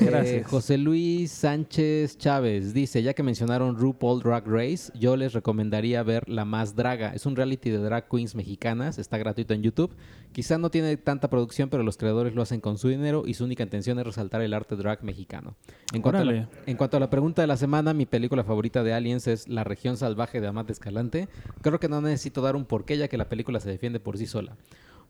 Gracias. 0.00 0.26
Eh, 0.26 0.44
José 0.44 0.78
Luis 0.78 1.30
Sánchez 1.30 2.18
Chávez 2.18 2.74
dice, 2.74 3.02
ya 3.02 3.14
que 3.14 3.22
mencionaron 3.22 3.76
RuPaul 3.76 4.22
Drag 4.22 4.46
Race, 4.46 4.92
yo 4.94 5.16
les 5.16 5.32
recomendaría 5.32 6.02
ver 6.02 6.28
La 6.28 6.44
Más 6.44 6.74
Draga. 6.74 7.12
Es 7.14 7.26
un 7.26 7.36
reality 7.36 7.70
de 7.70 7.78
drag 7.78 8.08
queens 8.08 8.34
mexicanas, 8.34 8.98
está 8.98 9.18
gratuito 9.18 9.54
en 9.54 9.62
YouTube. 9.62 9.94
Quizá 10.32 10.58
no 10.58 10.70
tiene 10.70 10.96
tanta 10.96 11.30
producción, 11.30 11.68
pero 11.68 11.82
los 11.82 11.96
creadores 11.96 12.34
lo 12.34 12.42
hacen 12.42 12.60
con 12.60 12.78
su 12.78 12.88
dinero 12.88 13.22
y 13.26 13.34
su 13.34 13.44
única 13.44 13.62
intención 13.62 13.98
es 13.98 14.06
resaltar 14.06 14.42
el 14.42 14.54
arte 14.54 14.76
drag 14.76 15.04
mexicano. 15.04 15.54
En 15.92 16.02
cuanto, 16.02 16.22
a 16.22 16.24
la, 16.24 16.48
en 16.66 16.76
cuanto 16.76 16.96
a 16.96 17.00
la 17.00 17.10
pregunta 17.10 17.42
de 17.42 17.48
la 17.48 17.56
semana, 17.56 17.94
mi 17.94 18.06
película 18.06 18.44
favorita 18.44 18.82
de 18.82 18.92
Aliens 18.92 19.26
es 19.26 19.48
La 19.48 19.64
región 19.64 19.96
salvaje 19.96 20.40
de 20.40 20.48
Amate 20.48 20.72
Escalante. 20.72 21.28
Creo 21.62 21.78
que 21.78 21.88
no 21.88 22.00
necesito 22.00 22.42
dar 22.42 22.56
un 22.56 22.64
porqué 22.64 22.96
ya 22.98 23.08
que 23.08 23.16
la 23.16 23.28
película 23.28 23.60
se 23.60 23.70
defiende 23.70 24.00
por 24.00 24.18
sí 24.18 24.26
sola. 24.26 24.56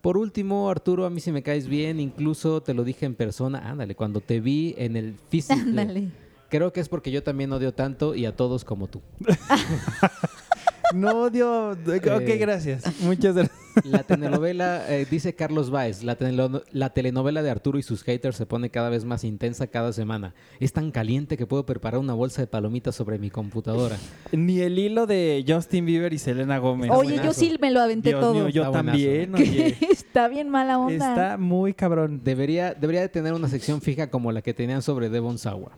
Por 0.04 0.18
último, 0.18 0.68
Arturo, 0.68 1.06
a 1.06 1.10
mí 1.10 1.18
sí 1.18 1.32
me 1.32 1.42
caes 1.42 1.66
bien, 1.66 1.98
incluso 1.98 2.62
te 2.62 2.74
lo 2.74 2.84
dije 2.84 3.06
en 3.06 3.14
persona, 3.14 3.70
ándale, 3.70 3.94
cuando 3.94 4.20
te 4.20 4.38
vi 4.38 4.74
en 4.76 4.96
el 4.96 5.14
físico. 5.30 5.58
Ándale. 5.58 6.10
Creo 6.50 6.74
que 6.74 6.80
es 6.80 6.90
porque 6.90 7.10
yo 7.10 7.22
también 7.22 7.50
odio 7.54 7.72
tanto 7.72 8.14
y 8.14 8.26
a 8.26 8.36
todos 8.36 8.66
como 8.66 8.86
tú. 8.86 9.00
No 10.94 11.22
odio. 11.22 11.70
Ok, 11.70 12.06
Eh, 12.06 12.36
gracias. 12.36 12.84
Muchas 13.00 13.34
gracias. 13.34 13.63
La 13.84 14.02
telenovela, 14.04 14.84
eh, 14.88 15.06
dice 15.10 15.34
Carlos 15.34 15.70
Báez, 15.70 16.02
la, 16.02 16.16
teleno- 16.16 16.62
la 16.70 16.90
telenovela 16.90 17.42
de 17.42 17.50
Arturo 17.50 17.78
y 17.78 17.82
sus 17.82 18.02
haters 18.04 18.36
se 18.36 18.46
pone 18.46 18.70
cada 18.70 18.88
vez 18.90 19.04
más 19.04 19.24
intensa 19.24 19.66
cada 19.66 19.92
semana. 19.92 20.34
Es 20.60 20.72
tan 20.72 20.90
caliente 20.90 21.36
que 21.36 21.46
puedo 21.46 21.66
preparar 21.66 21.98
una 22.00 22.14
bolsa 22.14 22.42
de 22.42 22.46
palomitas 22.46 22.94
sobre 22.94 23.18
mi 23.18 23.30
computadora. 23.30 23.96
Ni 24.32 24.60
el 24.60 24.78
hilo 24.78 25.06
de 25.06 25.44
Justin 25.46 25.86
Bieber 25.86 26.12
y 26.12 26.18
Selena 26.18 26.58
Gómez. 26.58 26.90
Oye, 26.92 27.20
yo 27.24 27.32
sí 27.32 27.56
me 27.60 27.70
lo 27.70 27.80
aventé 27.80 28.10
Dios 28.10 28.20
todo. 28.20 28.34
mío, 28.34 28.48
yo 28.48 28.62
Está 28.64 28.72
también. 28.82 29.34
Oye. 29.34 29.76
Está 29.90 30.28
bien 30.28 30.48
mala 30.48 30.78
onda. 30.78 30.94
Está 31.10 31.36
muy 31.38 31.74
cabrón. 31.74 32.20
Debería, 32.22 32.74
debería 32.74 33.00
de 33.00 33.08
tener 33.08 33.32
una 33.32 33.48
sección 33.48 33.80
fija 33.80 34.08
como 34.10 34.30
la 34.32 34.42
que 34.42 34.54
tenían 34.54 34.82
sobre 34.82 35.08
Devon 35.08 35.38
Sawa. 35.38 35.72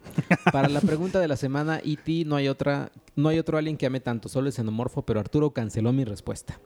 Para 0.53 0.69
la 0.69 0.81
pregunta 0.81 1.21
de 1.21 1.29
la 1.29 1.37
semana, 1.37 1.81
E.T. 1.85 2.25
no 2.27 2.37
hay 2.37 2.49
otra, 2.49 2.91
no 3.15 3.29
hay 3.31 3.39
otro 3.39 3.57
alien 3.59 3.77
que 3.77 3.87
ame 3.87 4.01
tanto, 4.01 4.29
solo 4.29 4.49
el 4.49 4.53
xenomorfo, 4.53 5.03
pero 5.03 5.21
Arturo 5.21 5.51
canceló 5.53 5.93
mi 5.93 6.05
respuesta. 6.05 6.59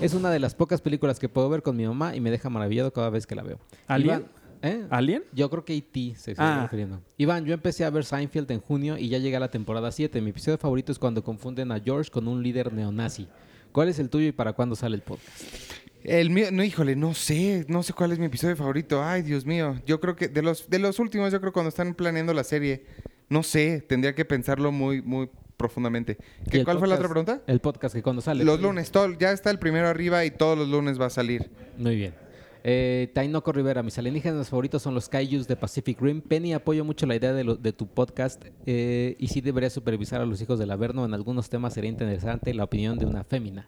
Es 0.00 0.14
una 0.14 0.30
de 0.30 0.38
las 0.38 0.54
pocas 0.54 0.80
películas 0.80 1.18
que 1.18 1.28
puedo 1.28 1.48
ver 1.48 1.62
con 1.62 1.76
mi 1.76 1.86
mamá 1.86 2.14
y 2.14 2.20
me 2.20 2.30
deja 2.30 2.48
maravillado 2.50 2.92
cada 2.92 3.10
vez 3.10 3.26
que 3.26 3.34
la 3.34 3.42
veo. 3.42 3.58
¿Alien? 3.86 4.20
Iván- 4.20 4.26
¿eh? 4.62 4.86
¿Alien? 4.90 5.24
Yo 5.32 5.50
creo 5.50 5.64
que 5.64 5.74
E.T. 5.76 6.14
se 6.16 6.32
está 6.32 6.58
Ah. 6.60 6.62
refiriendo. 6.62 7.00
Iván, 7.16 7.44
yo 7.44 7.54
empecé 7.54 7.84
a 7.84 7.90
ver 7.90 8.04
Seinfeld 8.04 8.50
en 8.52 8.60
junio 8.60 8.96
y 8.96 9.08
ya 9.08 9.18
llegué 9.18 9.36
a 9.36 9.40
la 9.40 9.50
temporada 9.50 9.90
7. 9.90 10.20
Mi 10.20 10.30
episodio 10.30 10.56
favorito 10.58 10.92
es 10.92 10.98
cuando 10.98 11.22
confunden 11.24 11.72
a 11.72 11.80
George 11.80 12.10
con 12.10 12.28
un 12.28 12.42
líder 12.42 12.72
neonazi. 12.72 13.28
¿Cuál 13.72 13.88
es 13.88 13.98
el 13.98 14.08
tuyo 14.08 14.28
y 14.28 14.32
para 14.32 14.52
cuándo 14.52 14.76
sale 14.76 14.94
el 14.96 15.02
podcast? 15.02 15.28
El 16.04 16.30
mío, 16.30 16.46
no, 16.52 16.62
híjole, 16.62 16.94
no 16.94 17.12
sé, 17.12 17.66
no 17.68 17.82
sé 17.82 17.92
cuál 17.92 18.12
es 18.12 18.18
mi 18.20 18.26
episodio 18.26 18.54
favorito. 18.56 19.02
Ay, 19.02 19.22
Dios 19.22 19.44
mío. 19.44 19.80
Yo 19.84 20.00
creo 20.00 20.14
que 20.14 20.28
de 20.28 20.42
los, 20.42 20.70
de 20.70 20.78
los 20.78 21.00
últimos, 21.00 21.32
yo 21.32 21.40
creo 21.40 21.52
cuando 21.52 21.68
están 21.70 21.92
planeando 21.94 22.32
la 22.32 22.44
serie, 22.44 22.86
no 23.28 23.42
sé, 23.42 23.80
tendría 23.86 24.14
que 24.14 24.24
pensarlo 24.24 24.70
muy, 24.70 25.02
muy 25.02 25.28
profundamente. 25.58 26.16
¿Y 26.46 26.50
¿Qué, 26.50 26.64
¿Cuál 26.64 26.78
fue 26.78 26.88
la 26.88 26.94
otra 26.94 27.08
pregunta? 27.08 27.42
El 27.46 27.60
podcast 27.60 27.94
que 27.94 28.02
cuando 28.02 28.22
sale. 28.22 28.44
Los 28.44 28.58
lunes, 28.62 28.90
todo- 28.90 29.12
ya 29.18 29.32
está 29.32 29.50
el 29.50 29.58
primero 29.58 29.88
arriba 29.88 30.24
y 30.24 30.30
todos 30.30 30.56
los 30.56 30.68
lunes 30.68 30.98
va 30.98 31.06
a 31.06 31.10
salir. 31.10 31.50
Muy 31.76 31.96
bien. 31.96 32.14
Eh, 32.70 33.10
Tainoco 33.14 33.50
Rivera, 33.50 33.82
mis 33.82 33.96
alienígenas 33.96 34.50
favoritos 34.50 34.82
son 34.82 34.92
los 34.94 35.08
Kaijus 35.08 35.48
de 35.48 35.56
Pacific 35.56 35.98
Rim. 36.02 36.20
Penny, 36.20 36.52
apoyo 36.52 36.84
mucho 36.84 37.06
la 37.06 37.16
idea 37.16 37.32
de, 37.32 37.42
lo- 37.42 37.56
de 37.56 37.72
tu 37.72 37.86
podcast 37.86 38.44
eh, 38.66 39.16
y 39.18 39.28
sí 39.28 39.40
debería 39.40 39.70
supervisar 39.70 40.20
a 40.20 40.26
los 40.26 40.42
hijos 40.42 40.58
del 40.58 40.70
Averno. 40.70 41.06
En 41.06 41.14
algunos 41.14 41.48
temas 41.48 41.72
sería 41.72 41.88
interesante 41.88 42.52
la 42.52 42.64
opinión 42.64 42.98
de 42.98 43.06
una 43.06 43.24
fémina. 43.24 43.64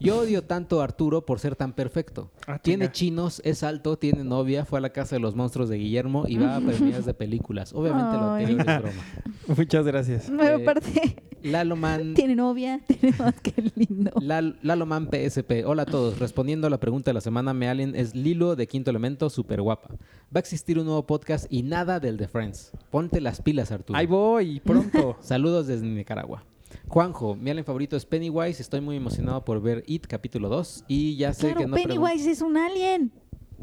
Yo 0.00 0.18
odio 0.18 0.42
tanto 0.42 0.80
a 0.80 0.84
Arturo 0.84 1.24
por 1.24 1.38
ser 1.38 1.54
tan 1.54 1.74
perfecto. 1.74 2.32
Ah, 2.48 2.58
tiene 2.58 2.90
chinos, 2.90 3.40
es 3.44 3.62
alto, 3.62 3.96
tiene 3.98 4.24
novia, 4.24 4.64
fue 4.64 4.80
a 4.80 4.82
la 4.82 4.90
casa 4.90 5.14
de 5.14 5.20
los 5.20 5.36
monstruos 5.36 5.68
de 5.68 5.76
Guillermo 5.76 6.24
y 6.26 6.38
va 6.38 6.56
a 6.56 6.60
premieres 6.66 7.04
de 7.06 7.14
películas. 7.14 7.72
Obviamente 7.72 8.16
lo 8.16 8.32
anterior 8.32 8.60
es 8.62 8.66
broma. 8.82 9.04
Muchas 9.56 9.86
gracias. 9.86 10.28
Eh, 10.28 10.58
aparte, 10.62 11.22
Lalo 11.44 11.76
Man 11.76 12.14
tiene 12.16 12.34
novia, 12.34 12.80
tiene 12.86 13.14
más 13.16 13.34
que 13.40 13.52
lindo. 13.76 14.10
Lal- 14.20 14.58
Laloman 14.62 15.08
PSP. 15.08 15.64
Hola 15.66 15.82
a 15.82 15.86
todos. 15.86 16.18
Respondiendo 16.18 16.66
a 16.66 16.70
la 16.70 16.80
pregunta 16.80 17.10
de 17.10 17.14
la 17.14 17.20
semana, 17.20 17.54
me 17.54 17.68
alien 17.68 17.94
es 17.94 18.16
Lilo 18.16 18.39
de 18.40 18.66
Quinto 18.66 18.90
Elemento, 18.90 19.28
súper 19.30 19.60
guapa. 19.60 19.90
Va 19.90 20.36
a 20.36 20.38
existir 20.40 20.78
un 20.78 20.86
nuevo 20.86 21.06
podcast 21.06 21.46
y 21.50 21.62
nada 21.62 22.00
del 22.00 22.16
de 22.16 22.26
Friends. 22.28 22.72
Ponte 22.90 23.20
las 23.20 23.40
pilas, 23.42 23.70
Arturo. 23.70 23.98
Ahí 23.98 24.06
voy, 24.06 24.60
pronto. 24.60 25.16
Saludos 25.20 25.66
desde 25.66 25.86
Nicaragua. 25.86 26.44
Juanjo, 26.88 27.34
mi 27.36 27.50
alien 27.50 27.64
favorito 27.64 27.96
es 27.96 28.06
Pennywise. 28.06 28.62
Estoy 28.62 28.80
muy 28.80 28.96
emocionado 28.96 29.44
por 29.44 29.60
ver 29.60 29.84
It 29.86 30.06
capítulo 30.06 30.48
2. 30.48 30.84
Y 30.88 31.16
ya 31.16 31.32
sé 31.34 31.48
Claro, 31.48 31.60
que 31.60 31.66
no 31.66 31.76
Pennywise 31.76 32.30
es 32.30 32.40
un 32.42 32.56
alien. 32.56 33.12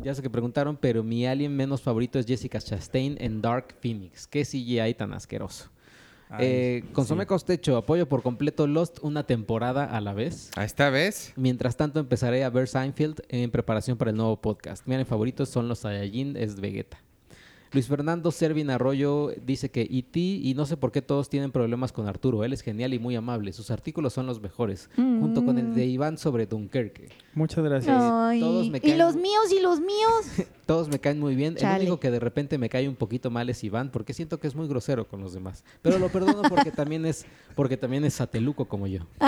ya 0.01 0.13
sé 0.13 0.21
que 0.21 0.29
preguntaron, 0.29 0.77
pero 0.77 1.03
mi 1.03 1.25
alien 1.25 1.55
menos 1.55 1.81
favorito 1.81 2.19
es 2.19 2.25
Jessica 2.25 2.59
Chastain 2.59 3.17
en 3.19 3.41
Dark 3.41 3.75
Phoenix. 3.81 4.27
Qué 4.27 4.43
CGI 4.43 4.93
tan 4.93 5.13
asqueroso. 5.13 5.69
Eh, 6.39 6.83
Consome 6.93 7.23
sí. 7.23 7.27
Costecho, 7.27 7.77
apoyo 7.77 8.09
por 8.09 8.21
completo 8.21 8.67
Lost 8.67 8.99
una 9.01 9.23
temporada 9.23 9.85
a 9.85 10.01
la 10.01 10.13
vez. 10.13 10.51
¿A 10.55 10.65
esta 10.65 10.89
vez? 10.89 11.33
Mientras 11.35 11.77
tanto, 11.77 11.99
empezaré 11.99 12.43
a 12.43 12.49
ver 12.49 12.67
Seinfeld 12.67 13.21
en 13.29 13.49
preparación 13.49 13.97
para 13.97 14.11
el 14.11 14.17
nuevo 14.17 14.41
podcast. 14.41 14.85
Mi 14.85 15.03
favoritos 15.05 15.49
son 15.49 15.67
los 15.67 15.79
Saiyajin, 15.79 16.35
es 16.35 16.59
Vegeta. 16.59 16.99
Luis 17.73 17.87
Fernando 17.87 18.31
Servin 18.31 18.69
Arroyo 18.69 19.31
dice 19.45 19.69
que 19.69 19.81
E.T. 19.81 20.19
y 20.19 20.53
no 20.55 20.65
sé 20.65 20.77
por 20.77 20.91
qué 20.91 21.01
todos 21.01 21.29
tienen 21.29 21.51
problemas 21.51 21.91
con 21.91 22.07
Arturo. 22.07 22.43
Él 22.43 22.53
es 22.53 22.61
genial 22.61 22.93
y 22.93 22.99
muy 22.99 23.15
amable. 23.15 23.51
Sus 23.51 23.71
artículos 23.71 24.13
son 24.13 24.25
los 24.25 24.41
mejores, 24.41 24.89
junto 24.95 25.45
con 25.45 25.57
el 25.57 25.75
de 25.75 25.85
Iván 25.85 26.17
sobre 26.17 26.45
Dunkerque. 26.45 27.09
Muchas 27.37 27.63
gracias. 27.63 27.95
Ay, 27.95 28.39
todos 28.39 28.67
me 28.67 28.79
y 28.81 28.95
los 28.95 29.15
míos, 29.15 29.51
y 29.55 29.61
los 29.61 29.79
míos. 29.79 30.25
Todos 30.65 30.89
me 30.89 30.99
caen 30.99 31.19
muy 31.19 31.35
bien. 31.35 31.55
El 31.57 31.81
único 31.81 31.99
que 31.99 32.09
de 32.09 32.19
repente 32.19 32.57
me 32.57 32.67
cae 32.67 32.89
un 32.89 32.95
poquito 32.95 33.29
mal 33.29 33.47
es 33.49 33.63
Iván, 33.63 33.89
porque 33.91 34.13
siento 34.13 34.39
que 34.39 34.47
es 34.47 34.55
muy 34.55 34.67
grosero 34.67 35.07
con 35.07 35.21
los 35.21 35.33
demás. 35.33 35.63
Pero 35.83 35.99
lo 35.99 36.09
perdono 36.09 36.41
porque 36.49 36.71
también 36.71 37.05
es, 37.05 37.25
porque 37.55 37.77
también 37.77 38.03
es 38.05 38.15
sateluco 38.15 38.65
como 38.65 38.87
yo. 38.87 39.01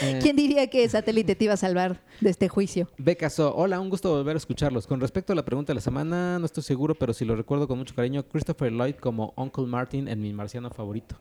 Eh, 0.00 0.18
¿Quién 0.20 0.34
diría 0.34 0.68
que 0.68 0.88
satélite 0.88 1.36
te 1.36 1.44
iba 1.44 1.54
a 1.54 1.56
salvar 1.56 2.00
de 2.20 2.30
este 2.30 2.48
juicio? 2.48 2.88
Becaso, 2.98 3.54
hola, 3.54 3.78
un 3.78 3.88
gusto 3.88 4.10
volver 4.10 4.34
a 4.34 4.38
escucharlos. 4.38 4.86
Con 4.86 5.00
respecto 5.00 5.32
a 5.32 5.36
la 5.36 5.44
pregunta 5.44 5.70
de 5.72 5.76
la 5.76 5.80
semana, 5.80 6.38
no 6.40 6.46
estoy 6.46 6.62
seguro, 6.64 6.94
pero 6.96 7.12
si 7.12 7.24
lo 7.24 7.36
recuerdo 7.36 7.68
con 7.68 7.78
mucho 7.78 7.94
cariño, 7.94 8.24
Christopher 8.24 8.72
Lloyd 8.72 8.94
como 8.96 9.32
Uncle 9.36 9.66
Martin 9.66 10.08
en 10.08 10.20
mi 10.20 10.32
marciano 10.32 10.70
favorito. 10.70 11.16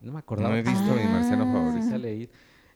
No 0.00 0.12
me 0.12 0.18
acordaba. 0.20 0.50
No 0.50 0.56
he 0.56 0.62
visto 0.62 0.94
mi 0.94 1.04
marciano 1.04 1.44
Ah. 1.44 1.52
favorito. 1.52 2.32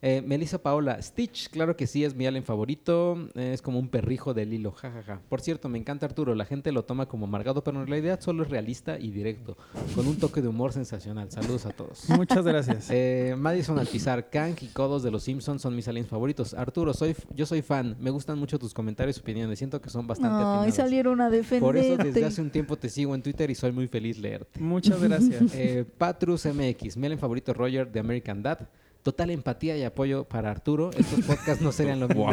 Eh, 0.09 0.23
Melissa 0.23 0.59
Paola, 0.59 1.03
Stitch, 1.03 1.51
claro 1.51 1.77
que 1.77 1.89
sí, 1.89 2.05
es 2.05 2.15
mi 2.15 2.29
alien 2.29 2.45
favorito. 2.45 3.29
Eh, 3.35 3.51
es 3.55 3.61
como 3.61 3.81
un 3.81 3.89
perrijo 3.89 4.35
del 4.35 4.53
hilo, 4.53 4.71
jajaja. 4.71 5.21
Por 5.29 5.41
cierto, 5.41 5.69
me 5.69 5.79
encanta 5.79 6.07
Arturo. 6.07 6.37
La 6.37 6.45
gente 6.45 6.71
lo 6.71 6.85
toma 6.85 7.07
como 7.07 7.27
amargado, 7.27 7.65
pero 7.65 7.81
en 7.81 7.89
realidad 7.89 8.21
solo 8.21 8.45
es 8.45 8.49
realista 8.49 9.01
y 9.01 9.11
directo, 9.11 9.57
con 9.97 10.07
un 10.07 10.17
toque 10.17 10.41
de 10.41 10.47
humor 10.47 10.73
sensacional. 10.73 11.33
Saludos 11.33 11.67
a 11.67 11.71
todos. 11.71 12.09
Muchas 12.17 12.45
gracias. 12.45 12.87
Eh, 12.89 13.35
Madison 13.37 13.81
Alpizar, 13.81 14.31
Kang 14.31 14.55
y 14.61 14.69
Codos 14.69 15.03
de 15.03 15.11
los 15.11 15.25
Simpsons 15.25 15.61
son 15.61 15.75
mis 15.75 15.89
aliens 15.89 16.09
favoritos. 16.09 16.55
Arturo, 16.55 16.95
soy, 16.95 17.17
yo 17.35 17.45
soy 17.45 17.63
fan. 17.63 17.97
Me 17.99 18.11
gustan 18.11 18.39
mucho 18.39 18.61
tus 18.61 18.73
comentarios 18.73 19.17
y 19.17 19.21
opiniones. 19.23 19.59
Siento 19.59 19.81
que 19.81 19.91
son 19.91 20.07
bastante 20.07 20.37
Ay, 20.37 20.45
atinados. 20.45 20.75
salieron 20.77 21.21
a 21.21 21.31
defenderte. 21.31 21.61
Por 21.67 21.77
eso 21.77 21.97
desde 21.97 22.25
hace 22.25 22.41
un 22.41 22.51
tiempo 22.51 22.77
te 22.77 22.91
sigo 22.91 23.13
en 23.13 23.23
Twitter 23.23 23.51
y 23.51 23.57
soy 23.57 23.73
muy 23.73 23.89
feliz 23.89 24.19
leerte. 24.19 24.61
Muchas 24.61 25.03
gracias. 25.03 25.43
Eh, 25.59 25.85
Patrus 25.99 26.45
MX, 26.47 26.97
mi 26.97 27.07
alien 27.07 27.19
favorito 27.19 27.51
es 27.51 27.57
Roger 27.57 27.91
de 27.91 27.99
American 27.99 28.41
Dad. 28.41 28.69
Total 29.07 29.31
empatía 29.31 29.77
y 29.77 29.85
apoyo 29.85 30.25
para 30.25 30.51
Arturo. 30.51 30.91
Estos 30.91 31.25
podcasts 31.25 31.63
no 31.63 31.71
serían 31.71 32.01
lo 32.01 32.09
mismo. 32.09 32.29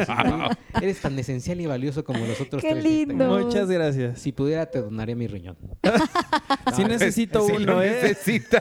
Eres 0.82 1.00
tan 1.02 1.20
esencial 1.20 1.62
y 1.62 1.68
valioso 1.68 2.04
como 2.04 2.26
los 2.26 2.42
otros 2.42 2.64
Qué 2.64 2.72
tres. 2.72 2.84
lindo. 2.84 3.28
Muchas 3.28 3.70
gracias. 3.70 4.18
Si 4.18 4.32
pudiera, 4.32 4.66
te 4.66 4.82
donaría 4.82 5.16
mi 5.16 5.28
riñón. 5.28 5.56
Sí 6.76 6.84
necesito 6.84 7.46
uno, 7.46 7.84
¿eh? 7.84 8.00
necesita. 8.02 8.58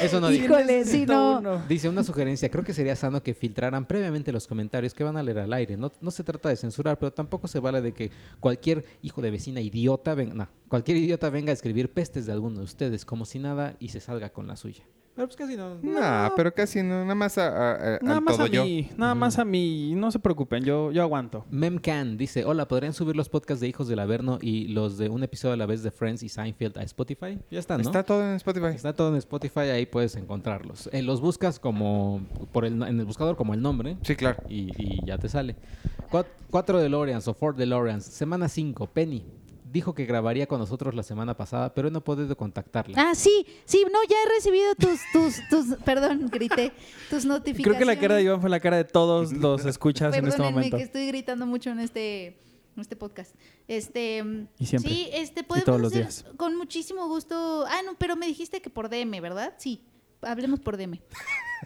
Eso 0.00 0.20
no 0.20 0.28
digo. 0.28 0.44
Híjole, 0.44 0.84
si 0.84 1.06
no. 1.06 1.40
uno. 1.40 1.64
Dice 1.68 1.88
una 1.88 2.04
sugerencia, 2.04 2.48
creo 2.50 2.62
que 2.62 2.72
sería 2.72 2.94
sano 2.94 3.20
que 3.20 3.34
filtraran 3.34 3.86
previamente 3.86 4.30
los 4.30 4.46
comentarios 4.46 4.94
que 4.94 5.02
van 5.02 5.16
a 5.16 5.22
leer 5.24 5.40
al 5.40 5.52
aire. 5.54 5.76
No, 5.76 5.90
no 6.00 6.12
se 6.12 6.22
trata 6.22 6.50
de 6.50 6.56
censurar, 6.56 7.00
pero 7.00 7.12
tampoco 7.12 7.48
se 7.48 7.58
vale 7.58 7.80
de 7.82 7.92
que 7.94 8.12
cualquier 8.38 8.84
hijo 9.02 9.20
de 9.22 9.32
vecina 9.32 9.60
idiota 9.60 10.14
venga, 10.14 10.34
no, 10.34 10.48
cualquier 10.68 10.98
idiota 10.98 11.30
venga 11.30 11.50
a 11.50 11.54
escribir 11.54 11.90
pestes 11.90 12.26
de 12.26 12.32
alguno 12.32 12.58
de 12.58 12.64
ustedes 12.64 13.04
como 13.04 13.24
si 13.24 13.40
nada 13.40 13.74
y 13.80 13.88
se 13.88 13.98
salga 13.98 14.30
con 14.30 14.46
la 14.46 14.54
suya. 14.54 14.84
Pero 15.18 15.26
pues 15.26 15.36
casi 15.36 15.56
no. 15.56 15.74
No, 15.82 16.32
pero 16.36 16.54
casi 16.54 16.80
no. 16.80 17.02
Nada 17.02 17.14
más 17.16 17.36
a, 17.38 17.48
a- 17.48 17.96
a- 17.96 17.98
Nada 18.00 18.20
más 18.20 18.36
todo 18.36 18.46
a 18.46 18.48
yo. 18.48 18.62
mí, 18.64 18.88
nada 18.96 19.16
más 19.16 19.36
a 19.40 19.44
mí. 19.44 19.92
No 19.96 20.12
se 20.12 20.20
preocupen, 20.20 20.62
yo, 20.62 20.92
yo 20.92 21.02
aguanto. 21.02 21.44
Memcan 21.50 22.16
dice, 22.16 22.44
hola, 22.44 22.68
¿podrían 22.68 22.92
subir 22.92 23.16
los 23.16 23.28
podcasts 23.28 23.60
de 23.60 23.66
Hijos 23.66 23.88
del 23.88 23.98
Averno 23.98 24.38
y 24.40 24.68
los 24.68 24.96
de 24.96 25.08
un 25.08 25.24
episodio 25.24 25.54
a 25.54 25.56
la 25.56 25.66
vez 25.66 25.82
de 25.82 25.90
Friends 25.90 26.22
y 26.22 26.28
Seinfeld 26.28 26.78
a 26.78 26.82
Spotify? 26.84 27.36
Ya 27.50 27.58
están, 27.58 27.78
¿no? 27.78 27.88
Está 27.88 28.04
todo 28.04 28.22
en 28.22 28.36
Spotify. 28.36 28.66
Está 28.68 28.92
todo 28.92 29.08
en 29.10 29.16
Spotify, 29.16 29.60
ahí 29.72 29.86
puedes 29.86 30.14
encontrarlos. 30.14 30.88
Eh, 30.92 31.02
los 31.02 31.20
buscas 31.20 31.58
como 31.58 32.20
por 32.52 32.64
el, 32.64 32.80
en 32.84 33.00
el 33.00 33.04
buscador 33.04 33.34
como 33.34 33.54
el 33.54 33.60
nombre 33.60 33.96
Sí, 34.02 34.14
claro. 34.14 34.40
y, 34.48 34.70
y 34.80 35.04
ya 35.04 35.18
te 35.18 35.28
sale. 35.28 35.56
Cuat- 36.12 36.26
cuatro 36.48 36.78
DeLoreans 36.78 37.26
o 37.26 37.34
Ford 37.34 37.56
DeLoreans. 37.56 38.04
Semana 38.04 38.48
5. 38.48 38.86
Penny. 38.86 39.24
Dijo 39.70 39.94
que 39.94 40.06
grabaría 40.06 40.46
con 40.46 40.58
nosotros 40.58 40.94
la 40.94 41.02
semana 41.02 41.36
pasada, 41.36 41.74
pero 41.74 41.90
no 41.90 41.98
he 41.98 42.00
podido 42.02 42.36
contactarla. 42.36 42.96
Ah, 43.00 43.14
sí, 43.14 43.46
sí, 43.64 43.84
no, 43.92 43.98
ya 44.08 44.16
he 44.24 44.34
recibido 44.36 44.74
tus, 44.74 44.98
tus, 45.12 45.36
tus, 45.48 45.76
perdón, 45.84 46.28
grité, 46.30 46.72
tus 47.10 47.24
notificaciones. 47.24 47.64
Creo 47.64 47.78
que 47.78 47.84
la 47.84 48.00
cara 48.00 48.14
de 48.16 48.22
Iván 48.22 48.40
fue 48.40 48.50
la 48.50 48.60
cara 48.60 48.76
de 48.78 48.84
todos 48.84 49.32
los 49.32 49.64
escuchas 49.66 50.14
en 50.14 50.24
este 50.26 50.30
Perdónenme 50.38 50.52
momento. 50.56 50.76
que 50.78 50.82
estoy 50.84 51.06
gritando 51.08 51.44
mucho 51.46 51.70
en 51.70 51.80
este, 51.80 52.26
en 52.28 52.80
este 52.80 52.96
podcast. 52.96 53.34
Este, 53.66 54.24
Y 54.58 54.66
siempre. 54.66 54.90
Sí, 54.90 55.08
este, 55.12 55.44
podemos 55.44 55.66
todos 55.66 55.80
los 55.80 55.92
hacer 55.92 56.02
días. 56.04 56.24
con 56.36 56.56
muchísimo 56.56 57.06
gusto. 57.08 57.64
Ah, 57.68 57.80
no, 57.84 57.94
pero 57.98 58.16
me 58.16 58.26
dijiste 58.26 58.62
que 58.62 58.70
por 58.70 58.88
DM, 58.88 59.20
¿verdad? 59.20 59.54
Sí, 59.58 59.82
hablemos 60.22 60.60
por 60.60 60.76
DM. 60.78 61.00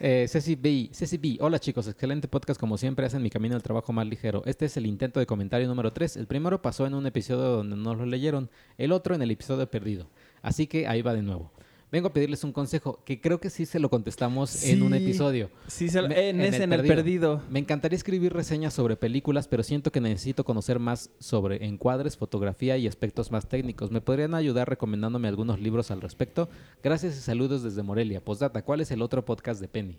Eh, 0.01 0.26
Ceci 0.28 0.55
B. 0.55 0.90
Ceci 0.93 1.18
B. 1.18 1.36
Hola 1.40 1.59
chicos, 1.59 1.86
excelente 1.86 2.28
podcast 2.28 2.59
como 2.59 2.78
siempre, 2.78 3.07
hacen 3.07 3.22
mi 3.22 3.30
camino 3.30 3.55
al 3.55 3.62
trabajo 3.62 3.93
más 3.93 4.07
ligero. 4.07 4.43
Este 4.47 4.66
es 4.66 4.76
el 4.76 4.86
intento 4.86 5.20
de 5.20 5.26
comentario 5.26 5.68
número 5.68 5.93
3. 5.93 6.16
El 6.16 6.26
primero 6.26 6.62
pasó 6.62 6.86
en 6.86 6.95
un 6.95 7.07
episodio 7.07 7.43
donde 7.43 7.76
no 7.76 7.95
lo 7.95 8.07
leyeron, 8.07 8.51
el 8.78 8.93
otro 8.93 9.14
en 9.14 9.22
el 9.22 9.30
episodio 9.30 9.70
perdido. 9.70 10.07
Así 10.40 10.66
que 10.66 10.86
ahí 10.88 11.03
va 11.03 11.14
de 11.14 11.22
nuevo. 11.22 11.53
Vengo 11.93 12.09
a 12.09 12.12
pedirles 12.14 12.43
un 12.43 12.53
consejo, 12.53 13.01
que 13.05 13.20
creo 13.20 13.38
que 13.38 13.51
sí 13.51 13.66
se 13.66 13.78
lo 13.78 13.90
contestamos 13.90 14.64
en 14.64 14.82
un 14.82 14.95
episodio. 14.95 15.51
Sí, 15.66 15.90
se- 15.90 16.01
Me- 16.01 16.30
en, 16.30 16.40
ese, 16.40 16.62
en 16.64 16.72
el 16.72 16.86
perdido. 16.86 17.43
Me 17.51 17.59
encantaría 17.59 17.97
escribir 17.97 18.32
reseñas 18.32 18.72
sobre 18.72 18.97
películas, 18.97 19.47
pero 19.47 19.62
siento 19.62 19.93
que 19.93 20.01
necesito 20.01 20.43
conocer 20.43 20.78
más 20.78 21.11
sobre 21.18 21.66
encuadres, 21.66 22.16
fotografía 22.16 22.78
y 22.78 22.86
aspectos 22.88 23.30
más 23.30 23.47
técnicos. 23.47 23.90
¿Me 23.90 24.01
podrían 24.01 24.34
ayudar 24.34 24.70
recomendándome 24.70 25.28
algunos 25.28 25.61
libros 25.61 25.90
al 25.90 26.01
respecto? 26.01 26.49
Gracias 26.82 27.14
y 27.14 27.20
saludos 27.20 27.62
desde 27.62 27.82
Morelia. 27.82 28.24
Postdata, 28.24 28.62
¿cuál 28.64 28.80
es 28.80 28.90
el 28.90 29.03
otro 29.03 29.24
podcast 29.26 29.61
de 29.61 29.68
Penny? 29.68 29.99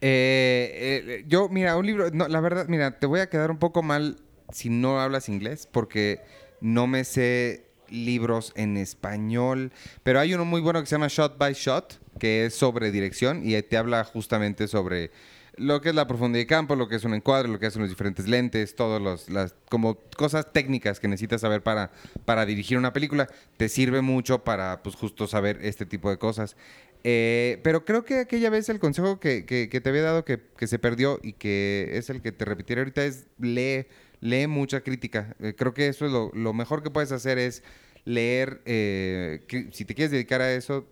Eh, 0.00 1.04
eh, 1.20 1.24
yo, 1.28 1.48
mira, 1.48 1.76
un 1.76 1.86
libro. 1.86 2.10
No, 2.10 2.26
la 2.28 2.40
verdad, 2.40 2.66
mira, 2.68 2.98
te 2.98 3.06
voy 3.06 3.20
a 3.20 3.28
quedar 3.30 3.52
un 3.52 3.58
poco 3.58 3.82
mal 3.84 4.16
si 4.52 4.68
no 4.68 5.00
hablas 5.00 5.28
inglés, 5.28 5.68
porque 5.70 6.20
no 6.60 6.86
me 6.88 7.04
sé 7.04 7.65
libros 7.90 8.52
en 8.56 8.76
español. 8.76 9.72
Pero 10.02 10.20
hay 10.20 10.34
uno 10.34 10.44
muy 10.44 10.60
bueno 10.60 10.80
que 10.80 10.86
se 10.86 10.94
llama 10.94 11.08
Shot 11.08 11.38
by 11.38 11.52
Shot, 11.54 12.00
que 12.18 12.46
es 12.46 12.54
sobre 12.54 12.90
dirección 12.90 13.42
y 13.48 13.60
te 13.62 13.76
habla 13.76 14.04
justamente 14.04 14.68
sobre 14.68 15.10
lo 15.58 15.80
que 15.80 15.88
es 15.88 15.94
la 15.94 16.06
profundidad 16.06 16.42
de 16.42 16.46
campo, 16.46 16.76
lo 16.76 16.86
que 16.86 16.96
es 16.96 17.04
un 17.04 17.14
encuadre, 17.14 17.48
lo 17.48 17.58
que 17.58 17.64
hacen 17.64 17.80
los 17.80 17.88
diferentes 17.90 18.28
lentes, 18.28 18.76
todos 18.76 19.00
los, 19.00 19.30
las, 19.30 19.54
como 19.70 19.96
cosas 20.16 20.52
técnicas 20.52 21.00
que 21.00 21.08
necesitas 21.08 21.40
saber 21.40 21.62
para, 21.62 21.90
para 22.26 22.44
dirigir 22.44 22.76
una 22.76 22.92
película. 22.92 23.26
Te 23.56 23.70
sirve 23.70 24.02
mucho 24.02 24.44
para, 24.44 24.82
pues, 24.82 24.96
justo 24.96 25.26
saber 25.26 25.58
este 25.62 25.86
tipo 25.86 26.10
de 26.10 26.18
cosas. 26.18 26.56
Eh, 27.04 27.58
pero 27.62 27.84
creo 27.86 28.04
que 28.04 28.18
aquella 28.18 28.50
vez 28.50 28.68
el 28.68 28.80
consejo 28.80 29.18
que, 29.18 29.46
que- 29.46 29.68
que 29.70 29.80
te 29.80 29.88
había 29.88 30.02
dado 30.02 30.24
que, 30.26 30.40
que 30.58 30.66
se 30.66 30.78
perdió 30.78 31.20
y 31.22 31.32
que 31.34 31.90
es 31.92 32.10
el 32.10 32.20
que 32.20 32.32
te 32.32 32.44
repetiré 32.44 32.80
ahorita 32.82 33.04
es 33.04 33.26
lee, 33.38 33.86
lee 34.20 34.46
mucha 34.46 34.80
crítica. 34.80 35.34
Eh, 35.40 35.54
creo 35.56 35.74
que 35.74 35.88
eso 35.88 36.06
es 36.06 36.12
lo, 36.12 36.30
lo 36.34 36.52
mejor 36.52 36.82
que 36.82 36.90
puedes 36.90 37.12
hacer 37.12 37.38
es 37.38 37.62
leer, 38.04 38.62
eh, 38.66 39.42
que- 39.48 39.68
si 39.72 39.84
te 39.84 39.94
quieres 39.94 40.10
dedicar 40.12 40.40
a 40.40 40.52
eso, 40.54 40.86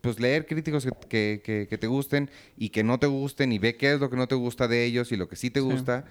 pues 0.00 0.18
leer 0.18 0.46
críticos 0.46 0.84
que, 0.84 0.90
que- 1.08 1.40
que- 1.44 1.66
que 1.68 1.78
te 1.78 1.86
gusten 1.86 2.30
y 2.56 2.70
que 2.70 2.82
no 2.82 2.98
te 2.98 3.06
gusten 3.06 3.52
y 3.52 3.58
ve 3.58 3.76
qué 3.76 3.92
es 3.92 4.00
lo 4.00 4.08
que 4.10 4.16
no 4.16 4.26
te 4.28 4.34
gusta 4.34 4.66
de 4.68 4.84
ellos 4.84 5.12
y 5.12 5.16
lo 5.16 5.28
que 5.28 5.36
sí 5.36 5.50
te 5.50 5.60
Sí. 5.60 5.66
gusta. 5.66 6.04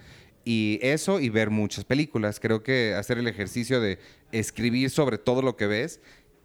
Y 0.44 0.78
eso 0.82 1.20
y 1.20 1.28
ver 1.28 1.50
muchas 1.50 1.84
películas. 1.84 2.40
Creo 2.40 2.62
que 2.62 2.94
hacer 2.94 3.18
el 3.18 3.26
ejercicio 3.28 3.80
de 3.80 3.98
escribir 4.32 4.88
sobre 4.90 5.18
todo 5.18 5.42
lo 5.42 5.56
que 5.56 5.66
ves 5.66 6.00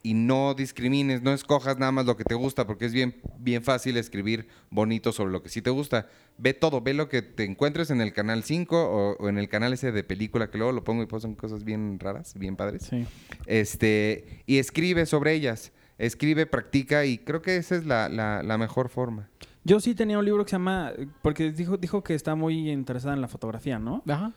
y 0.06 0.14
no 0.14 0.54
discrimines, 0.54 1.24
no 1.24 1.34
escojas 1.34 1.80
nada 1.80 1.92
más 1.92 2.06
lo 2.06 2.16
que 2.16 2.24
te 2.24 2.36
gusta, 2.36 2.68
porque 2.68 2.86
es 2.86 2.94
bien, 2.94 3.16
bien 3.40 3.64
fácil 3.64 3.98
escribir 3.98 4.48
bonito 4.70 5.12
sobre 5.12 5.32
lo 5.32 5.42
que 5.42 5.50
sí 5.50 5.62
te 5.64 5.72
gusta. 5.72 6.08
Ve 6.38 6.54
todo, 6.54 6.82
ve 6.82 6.94
lo 6.94 7.10
que 7.10 7.24
te 7.24 7.44
encuentres 7.44 7.90
en 7.90 8.02
el 8.02 8.14
canal 8.14 8.44
5 8.44 8.76
o, 8.78 9.16
o 9.18 9.30
en 9.30 9.38
el 9.40 9.50
canal 9.50 9.74
ese 9.74 9.92
de 9.92 10.04
película 10.04 10.52
que 10.52 10.58
luego 10.60 10.74
lo 10.74 10.84
pongo 10.84 11.02
y 11.02 11.08
pues 11.08 11.24
son 11.24 11.34
cosas 11.34 11.64
bien 11.64 11.98
raras, 12.00 12.36
bien 12.38 12.56
padres. 12.56 12.84
Sí. 12.84 13.06
Este, 13.48 14.44
y 14.46 14.58
escribe 14.60 15.06
sobre 15.06 15.34
ellas. 15.34 15.72
Escribe, 15.98 16.46
practica 16.46 17.06
y 17.06 17.18
creo 17.18 17.42
que 17.42 17.56
esa 17.58 17.76
es 17.76 17.86
la, 17.86 18.10
la- 18.10 18.44
la 18.44 18.58
mejor 18.58 18.90
forma. 18.90 19.30
Yo 19.64 19.80
sí 19.80 19.96
tenía 19.96 20.20
un 20.20 20.26
libro 20.26 20.44
que 20.44 20.50
se 20.52 20.56
llama, 20.58 20.92
porque 21.24 21.52
dijo, 21.52 21.78
dijo 21.78 22.04
que 22.04 22.14
está 22.14 22.36
muy 22.36 22.70
interesada 22.70 23.16
en 23.16 23.22
la 23.22 23.28
fotografía, 23.28 23.80
¿no? 23.80 24.04
Ajá. 24.08 24.34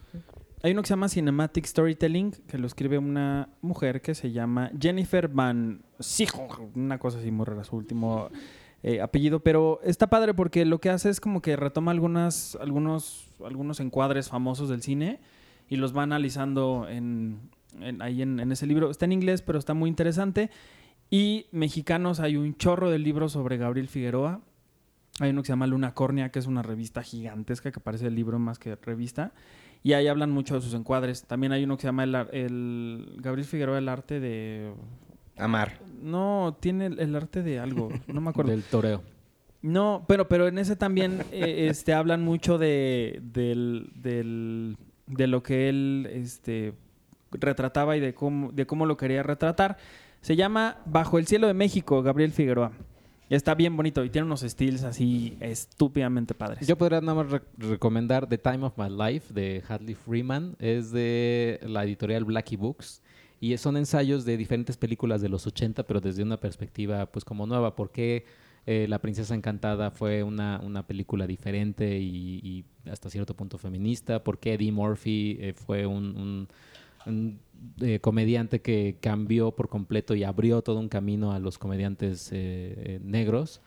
Hay 0.62 0.72
uno 0.72 0.82
que 0.82 0.88
se 0.88 0.92
llama 0.92 1.08
Cinematic 1.08 1.66
Storytelling, 1.66 2.32
que 2.48 2.58
lo 2.58 2.66
escribe 2.66 2.98
una 2.98 3.48
mujer 3.60 4.02
que 4.02 4.14
se 4.16 4.32
llama 4.32 4.72
Jennifer 4.78 5.28
Van 5.28 5.82
Sijo, 6.00 6.70
una 6.74 6.98
cosa 6.98 7.18
así 7.18 7.30
muy 7.30 7.46
rara, 7.46 7.62
su 7.62 7.76
último 7.76 8.28
eh, 8.82 9.00
apellido, 9.00 9.40
pero 9.40 9.80
está 9.84 10.08
padre 10.08 10.34
porque 10.34 10.64
lo 10.64 10.80
que 10.80 10.90
hace 10.90 11.10
es 11.10 11.20
como 11.20 11.42
que 11.42 11.54
retoma 11.54 11.92
algunas, 11.92 12.58
algunos, 12.60 13.28
algunos 13.44 13.78
encuadres 13.78 14.28
famosos 14.28 14.68
del 14.68 14.82
cine 14.82 15.20
y 15.68 15.76
los 15.76 15.96
va 15.96 16.02
analizando 16.02 16.86
ahí 16.88 18.22
en, 18.22 18.40
en 18.40 18.52
ese 18.52 18.66
libro. 18.66 18.90
Está 18.90 19.04
en 19.04 19.12
inglés, 19.12 19.42
pero 19.42 19.60
está 19.60 19.74
muy 19.74 19.88
interesante. 19.88 20.50
Y 21.08 21.46
mexicanos, 21.52 22.18
hay 22.18 22.36
un 22.36 22.56
chorro 22.56 22.90
de 22.90 22.98
libros 22.98 23.32
sobre 23.32 23.58
Gabriel 23.58 23.88
Figueroa. 23.88 24.40
Hay 25.20 25.30
uno 25.30 25.42
que 25.42 25.46
se 25.46 25.52
llama 25.52 25.66
Luna 25.66 25.94
Córnea, 25.94 26.30
que 26.30 26.38
es 26.38 26.46
una 26.46 26.62
revista 26.62 27.02
gigantesca 27.02 27.70
que 27.70 27.80
parece 27.80 28.08
el 28.08 28.14
libro 28.14 28.38
más 28.38 28.58
que 28.58 28.76
revista. 28.76 29.32
Y 29.82 29.92
ahí 29.92 30.06
hablan 30.08 30.30
mucho 30.30 30.54
de 30.56 30.60
sus 30.60 30.74
encuadres. 30.74 31.22
También 31.24 31.52
hay 31.52 31.64
uno 31.64 31.76
que 31.76 31.82
se 31.82 31.88
llama 31.88 32.04
el, 32.04 32.14
ar- 32.14 32.30
el 32.34 33.16
Gabriel 33.18 33.46
Figueroa, 33.46 33.78
el 33.78 33.88
arte 33.88 34.20
de... 34.20 34.72
Amar. 35.36 35.78
No, 36.02 36.56
tiene 36.60 36.86
el, 36.86 36.98
el 36.98 37.14
arte 37.14 37.42
de 37.44 37.60
algo, 37.60 37.90
no 38.08 38.20
me 38.20 38.30
acuerdo. 38.30 38.50
Del 38.52 38.64
toreo. 38.64 39.02
No, 39.62 40.04
pero, 40.08 40.28
pero 40.28 40.46
en 40.48 40.58
ese 40.58 40.74
también 40.76 41.22
eh, 41.32 41.68
este, 41.70 41.92
hablan 41.92 42.22
mucho 42.24 42.58
de, 42.58 43.20
del, 43.22 43.90
del- 43.94 44.76
de 45.06 45.26
lo 45.26 45.42
que 45.42 45.68
él 45.68 46.08
este, 46.12 46.74
retrataba 47.32 47.96
y 47.96 48.00
de 48.00 48.14
cómo, 48.14 48.50
de 48.52 48.66
cómo 48.66 48.84
lo 48.84 48.96
quería 48.96 49.22
retratar. 49.22 49.76
Se 50.20 50.34
llama 50.36 50.78
Bajo 50.86 51.18
el 51.18 51.26
cielo 51.28 51.46
de 51.46 51.54
México, 51.54 52.02
Gabriel 52.02 52.32
Figueroa. 52.32 52.72
Está 53.30 53.54
bien 53.54 53.76
bonito 53.76 54.02
y 54.04 54.10
tiene 54.10 54.24
unos 54.26 54.42
estilos 54.42 54.84
así 54.84 55.36
estúpidamente 55.40 56.34
padres. 56.34 56.66
Yo 56.66 56.78
podría 56.78 57.00
nada 57.02 57.22
más 57.22 57.30
re- 57.30 57.42
recomendar 57.58 58.26
The 58.26 58.38
Time 58.38 58.64
of 58.64 58.78
My 58.78 58.88
Life 58.88 59.34
de 59.34 59.62
Hadley 59.68 59.94
Freeman. 59.94 60.56
Es 60.58 60.90
de 60.92 61.60
la 61.62 61.84
editorial 61.84 62.24
Blackie 62.24 62.56
Books. 62.56 63.02
Y 63.40 63.56
son 63.58 63.76
ensayos 63.76 64.24
de 64.24 64.36
diferentes 64.36 64.76
películas 64.76 65.20
de 65.20 65.28
los 65.28 65.46
80, 65.46 65.82
pero 65.86 66.00
desde 66.00 66.22
una 66.22 66.40
perspectiva 66.40 67.06
pues 67.06 67.24
como 67.24 67.46
nueva. 67.46 67.76
¿Por 67.76 67.90
qué 67.92 68.24
eh, 68.66 68.86
La 68.88 68.98
Princesa 68.98 69.34
Encantada 69.34 69.90
fue 69.90 70.22
una, 70.22 70.60
una 70.64 70.86
película 70.86 71.26
diferente 71.26 71.98
y, 72.00 72.64
hasta 72.90 73.10
cierto 73.10 73.34
punto 73.36 73.58
feminista? 73.58 74.24
¿Por 74.24 74.38
qué 74.38 74.54
Eddie 74.54 74.72
Murphy 74.72 75.36
eh, 75.40 75.52
fue 75.54 75.86
un- 75.86 76.48
un, 77.06 77.40
eh, 77.80 77.98
comediante 78.00 78.60
que 78.60 78.96
cambió 79.00 79.50
por 79.52 79.68
completo 79.68 80.14
y 80.14 80.24
abrió 80.24 80.62
todo 80.62 80.78
un 80.78 80.88
camino 80.88 81.32
a 81.32 81.38
los 81.38 81.58
comediantes 81.58 82.30
eh, 82.32 82.74
eh, 82.76 83.00
negros? 83.02 83.60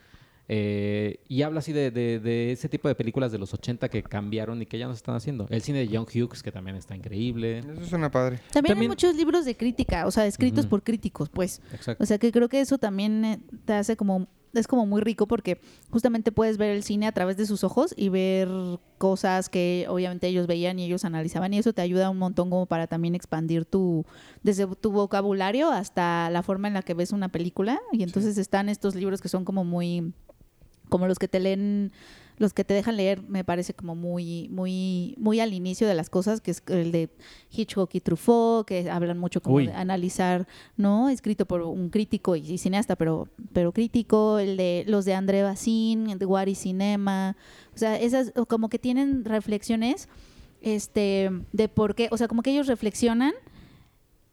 Eh, 0.53 1.19
y 1.29 1.43
habla 1.43 1.59
así 1.59 1.71
de, 1.71 1.91
de- 1.91 2.19
de 2.19 2.51
ese 2.51 2.67
tipo 2.67 2.89
de 2.89 2.95
películas 2.95 3.31
de 3.31 3.37
los 3.37 3.53
80 3.53 3.87
que 3.87 4.03
cambiaron 4.03 4.61
y 4.61 4.65
que 4.65 4.77
ya 4.77 4.85
no 4.87 4.93
se 4.93 4.97
están 4.97 5.15
haciendo. 5.15 5.47
El 5.49 5.61
cine 5.61 5.79
de 5.79 5.87
John 5.95 6.05
Hughes, 6.05 6.43
que 6.43 6.51
también 6.51 6.75
está 6.75 6.93
increíble. 6.93 7.59
Eso 7.59 7.85
suena 7.85 8.11
padre. 8.11 8.39
También, 8.51 8.77
hay 8.77 8.87
muchos 8.87 9.15
libros 9.15 9.45
de 9.45 9.55
crítica, 9.55 10.05
o 10.05 10.11
sea, 10.11 10.25
escritos 10.25 10.65
por 10.65 10.83
críticos, 10.83 11.29
pues. 11.29 11.61
Exacto. 11.73 12.03
O 12.03 12.05
sea, 12.05 12.17
que 12.17 12.33
creo 12.33 12.49
que 12.49 12.59
eso 12.59 12.77
también 12.77 13.45
te 13.63 13.73
hace 13.73 13.95
como 13.95 14.27
es 14.53 14.67
como 14.67 14.85
muy 14.85 15.01
rico 15.01 15.27
porque 15.27 15.61
justamente 15.89 16.31
puedes 16.31 16.57
ver 16.57 16.71
el 16.71 16.83
cine 16.83 17.07
a 17.07 17.11
través 17.11 17.37
de 17.37 17.45
sus 17.45 17.63
ojos 17.63 17.93
y 17.95 18.09
ver 18.09 18.49
cosas 18.97 19.49
que 19.49 19.85
obviamente 19.89 20.27
ellos 20.27 20.47
veían 20.47 20.79
y 20.79 20.85
ellos 20.85 21.05
analizaban 21.05 21.53
y 21.53 21.59
eso 21.59 21.73
te 21.73 21.81
ayuda 21.81 22.09
un 22.09 22.17
montón 22.17 22.49
como 22.49 22.65
para 22.65 22.87
también 22.87 23.15
expandir 23.15 23.65
tu 23.65 24.05
desde 24.43 24.67
tu 24.67 24.91
vocabulario 24.91 25.71
hasta 25.71 26.29
la 26.29 26.43
forma 26.43 26.67
en 26.67 26.73
la 26.73 26.81
que 26.81 26.93
ves 26.93 27.11
una 27.11 27.29
película. 27.29 27.79
Y 27.91 28.03
entonces 28.03 28.37
están 28.37 28.69
estos 28.69 28.95
libros 28.95 29.21
que 29.21 29.29
son 29.29 29.45
como 29.45 29.63
muy 29.63 30.13
como 30.89 31.07
los 31.07 31.19
que 31.19 31.29
te 31.29 31.39
leen 31.39 31.93
los 32.37 32.53
que 32.53 32.63
te 32.63 32.73
dejan 32.73 32.97
leer 32.97 33.21
me 33.23 33.43
parece 33.43 33.73
como 33.73 33.95
muy 33.95 34.49
muy 34.49 35.15
muy 35.17 35.39
al 35.39 35.53
inicio 35.53 35.87
de 35.87 35.95
las 35.95 36.09
cosas 36.09 36.41
que 36.41 36.51
es 36.51 36.63
el 36.67 36.91
de 36.91 37.09
Hitchcock 37.51 37.93
y 37.95 37.99
Truffaut 37.99 38.67
que 38.67 38.89
hablan 38.89 39.17
mucho 39.17 39.41
como 39.41 39.57
Uy. 39.57 39.67
de 39.67 39.73
analizar 39.73 40.47
no 40.77 41.09
escrito 41.09 41.45
por 41.45 41.61
un 41.61 41.89
crítico 41.89 42.35
y, 42.35 42.41
y 42.41 42.57
cineasta 42.57 42.95
pero 42.95 43.27
pero 43.53 43.71
crítico 43.71 44.39
el 44.39 44.57
de 44.57 44.83
los 44.87 45.05
de 45.05 45.13
André 45.13 45.43
Bazin 45.43 46.09
el 46.09 46.19
de 46.19 46.25
Wari 46.25 46.55
Cinema 46.55 47.35
o 47.73 47.77
sea 47.77 47.99
esas 47.99 48.33
como 48.47 48.69
que 48.69 48.79
tienen 48.79 49.25
reflexiones 49.25 50.09
este 50.61 51.29
de 51.51 51.67
por 51.67 51.95
qué 51.95 52.07
o 52.11 52.17
sea 52.17 52.27
como 52.27 52.43
que 52.43 52.51
ellos 52.51 52.67
reflexionan 52.67 53.33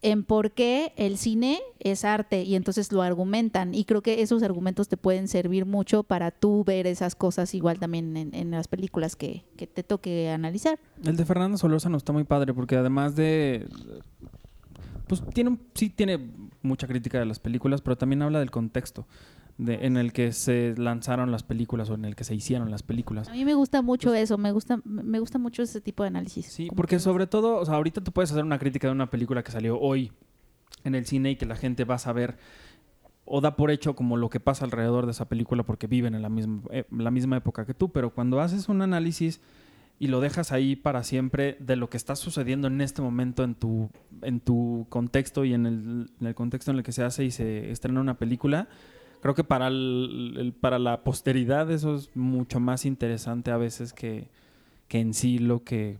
en 0.02 0.22
por 0.22 0.52
qué 0.52 0.92
el 0.96 1.18
cine 1.18 1.60
es 1.80 2.04
arte 2.04 2.42
y 2.42 2.54
entonces 2.54 2.92
lo 2.92 3.02
argumentan 3.02 3.74
y 3.74 3.84
creo 3.84 4.02
que 4.02 4.22
esos 4.22 4.42
argumentos 4.42 4.88
te 4.88 4.96
pueden 4.96 5.26
servir 5.26 5.66
mucho 5.66 6.04
para 6.04 6.30
tú 6.30 6.64
ver 6.64 6.86
esas 6.86 7.16
cosas 7.16 7.54
igual 7.54 7.78
también 7.78 8.16
en, 8.16 8.50
las 8.50 8.68
películas 8.68 9.16
que, 9.16 9.44
que 9.56 9.66
te 9.66 9.82
toque 9.82 10.30
analizar. 10.30 10.78
El 11.04 11.16
de 11.16 11.24
Fernando 11.24 11.58
Solórzano 11.58 11.96
está 11.96 12.12
muy 12.12 12.24
padre 12.24 12.54
porque 12.54 12.76
además 12.76 13.16
de... 13.16 13.66
Pues 15.08 15.22
tiene, 15.32 15.56
sí 15.74 15.88
tiene 15.88 16.30
mucha 16.60 16.86
crítica 16.86 17.18
de 17.18 17.24
las 17.24 17.38
películas, 17.38 17.80
pero 17.80 17.96
también 17.96 18.20
habla 18.20 18.40
del 18.40 18.50
contexto 18.50 19.06
de, 19.58 19.84
en 19.86 19.96
el 19.96 20.12
que 20.12 20.32
se 20.32 20.74
lanzaron 20.78 21.30
las 21.30 21.42
películas 21.42 21.90
o 21.90 21.94
en 21.94 22.04
el 22.04 22.14
que 22.16 22.24
se 22.24 22.34
hicieron 22.34 22.70
las 22.70 22.82
películas. 22.82 23.28
A 23.28 23.32
mí 23.32 23.44
me 23.44 23.54
gusta 23.54 23.82
mucho 23.82 24.14
eso, 24.14 24.38
me 24.38 24.52
gusta 24.52 24.80
me 24.84 25.18
gusta 25.18 25.38
mucho 25.38 25.62
ese 25.62 25.80
tipo 25.80 26.02
de 26.04 26.08
análisis. 26.08 26.46
Sí, 26.46 26.68
porque 26.74 26.96
que- 26.96 27.00
sobre 27.00 27.26
todo, 27.26 27.56
o 27.56 27.64
sea, 27.66 27.74
ahorita 27.74 28.00
tú 28.02 28.12
puedes 28.12 28.30
hacer 28.30 28.44
una 28.44 28.58
crítica 28.58 28.86
de 28.86 28.92
una 28.92 29.10
película 29.10 29.42
que 29.42 29.50
salió 29.52 29.78
hoy 29.78 30.12
en 30.84 30.94
el 30.94 31.04
cine 31.06 31.32
y 31.32 31.36
que 31.36 31.44
la 31.44 31.56
gente 31.56 31.84
va 31.84 31.96
a 31.96 31.98
saber 31.98 32.38
o 33.24 33.40
da 33.40 33.56
por 33.56 33.70
hecho 33.70 33.94
como 33.94 34.16
lo 34.16 34.30
que 34.30 34.40
pasa 34.40 34.64
alrededor 34.64 35.04
de 35.04 35.12
esa 35.12 35.28
película 35.28 35.62
porque 35.64 35.86
viven 35.86 36.14
en 36.14 36.22
la 36.22 36.28
misma, 36.30 36.62
eh, 36.70 36.84
la 36.90 37.10
misma 37.10 37.36
época 37.36 37.66
que 37.66 37.74
tú, 37.74 37.90
pero 37.90 38.14
cuando 38.14 38.40
haces 38.40 38.68
un 38.70 38.80
análisis 38.80 39.40
y 39.98 40.06
lo 40.06 40.20
dejas 40.20 40.52
ahí 40.52 40.76
para 40.76 41.02
siempre 41.02 41.56
de 41.58 41.74
lo 41.76 41.90
que 41.90 41.96
está 41.96 42.14
sucediendo 42.16 42.68
en 42.68 42.80
este 42.80 43.02
momento 43.02 43.42
en 43.42 43.54
tu, 43.56 43.90
en 44.22 44.38
tu 44.40 44.86
contexto 44.88 45.44
y 45.44 45.52
en 45.52 45.66
el, 45.66 46.10
en 46.20 46.26
el 46.28 46.34
contexto 46.36 46.70
en 46.70 46.78
el 46.78 46.84
que 46.84 46.92
se 46.92 47.02
hace 47.02 47.24
y 47.24 47.30
se 47.32 47.70
estrena 47.72 48.00
una 48.00 48.16
película, 48.18 48.68
creo 49.20 49.34
que 49.34 49.44
para, 49.44 49.68
el- 49.68 50.34
el- 50.38 50.52
para 50.52 50.78
la 50.78 51.02
posteridad 51.04 51.70
eso 51.70 51.96
es 51.96 52.10
mucho 52.14 52.60
más 52.60 52.84
interesante 52.86 53.50
a 53.50 53.56
veces 53.56 53.92
que, 53.92 54.28
que 54.88 55.00
en 55.00 55.14
sí 55.14 55.38
lo 55.38 55.64
que 55.64 55.98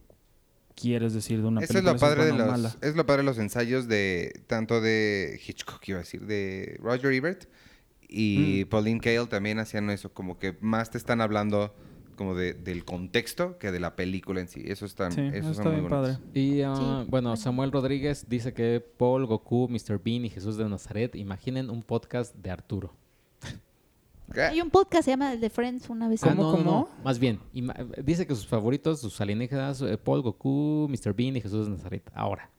quieres 0.74 1.12
decir 1.12 1.40
de 1.42 1.48
una 1.48 1.60
Eso 1.60 1.72
es 1.78 1.82
película. 1.82 1.92
lo 1.92 1.98
si 1.98 2.04
padre 2.04 2.24
de 2.26 2.38
los, 2.38 2.46
mala. 2.46 2.76
es 2.80 2.94
lo 2.96 3.04
padre 3.06 3.22
de 3.22 3.26
los 3.26 3.38
ensayos 3.38 3.88
de 3.88 4.42
tanto 4.46 4.80
de 4.80 5.40
Hitchcock, 5.46 5.86
iba 5.88 5.98
a 5.98 6.02
decir, 6.02 6.24
de 6.26 6.78
Roger 6.80 7.12
Ebert 7.12 7.44
y 8.08 8.62
Mm. 8.64 8.68
Pauline 8.70 9.00
Kael 9.00 9.28
también 9.28 9.58
hacían 9.58 9.90
eso, 9.90 10.12
como 10.12 10.38
que 10.38 10.56
más 10.60 10.90
te 10.90 10.96
están 10.98 11.20
hablando 11.20 11.74
como 12.16 12.34
de, 12.34 12.54
del 12.54 12.84
contexto 12.84 13.58
que 13.58 13.70
de 13.70 13.78
la 13.80 13.94
película 13.94 14.40
en 14.40 14.48
sí. 14.48 14.62
Eso 14.66 14.86
está, 14.86 15.08
Sí, 15.10 15.20
eso 15.32 15.50
está 15.50 15.62
son 15.64 15.80
muy 15.82 15.88
padre. 15.90 16.18
Y 16.34 16.62
Sí. 16.62 17.06
bueno, 17.08 17.36
Samuel 17.36 17.70
Rodríguez 17.70 18.26
dice 18.28 18.52
que 18.54 18.80
Paul, 18.80 19.26
Goku, 19.26 19.68
Mr. 19.68 20.00
Bean 20.04 20.24
y 20.24 20.30
Jesús 20.30 20.56
de 20.56 20.68
Nazaret, 20.68 21.14
imaginen 21.14 21.70
un 21.70 21.82
podcast 21.82 22.34
de 22.34 22.50
Arturo. 22.50 22.92
¿Qué? 24.32 24.42
Hay 24.42 24.60
un 24.60 24.70
podcast 24.70 25.04
se 25.04 25.10
llama 25.12 25.32
El 25.32 25.40
de 25.40 25.50
Friends 25.50 25.88
una 25.88 26.08
vez. 26.08 26.22
Ah, 26.24 26.28
¿Cómo, 26.30 26.42
no, 26.42 26.50
no, 26.52 26.58
cómo? 26.58 26.70
no. 26.70 26.88
Más 27.04 27.18
bien, 27.18 27.40
dice 28.04 28.26
que 28.26 28.34
sus 28.34 28.46
favoritos, 28.46 29.00
sus 29.00 29.20
alienígenas, 29.20 29.80
eh, 29.82 29.96
Paul, 29.98 30.22
Goku, 30.22 30.88
Mr. 30.90 31.14
Bean 31.14 31.36
y 31.36 31.40
Jesús 31.40 31.66
de 31.66 31.72
Nazaret. 31.72 32.10
Ahora, 32.14 32.50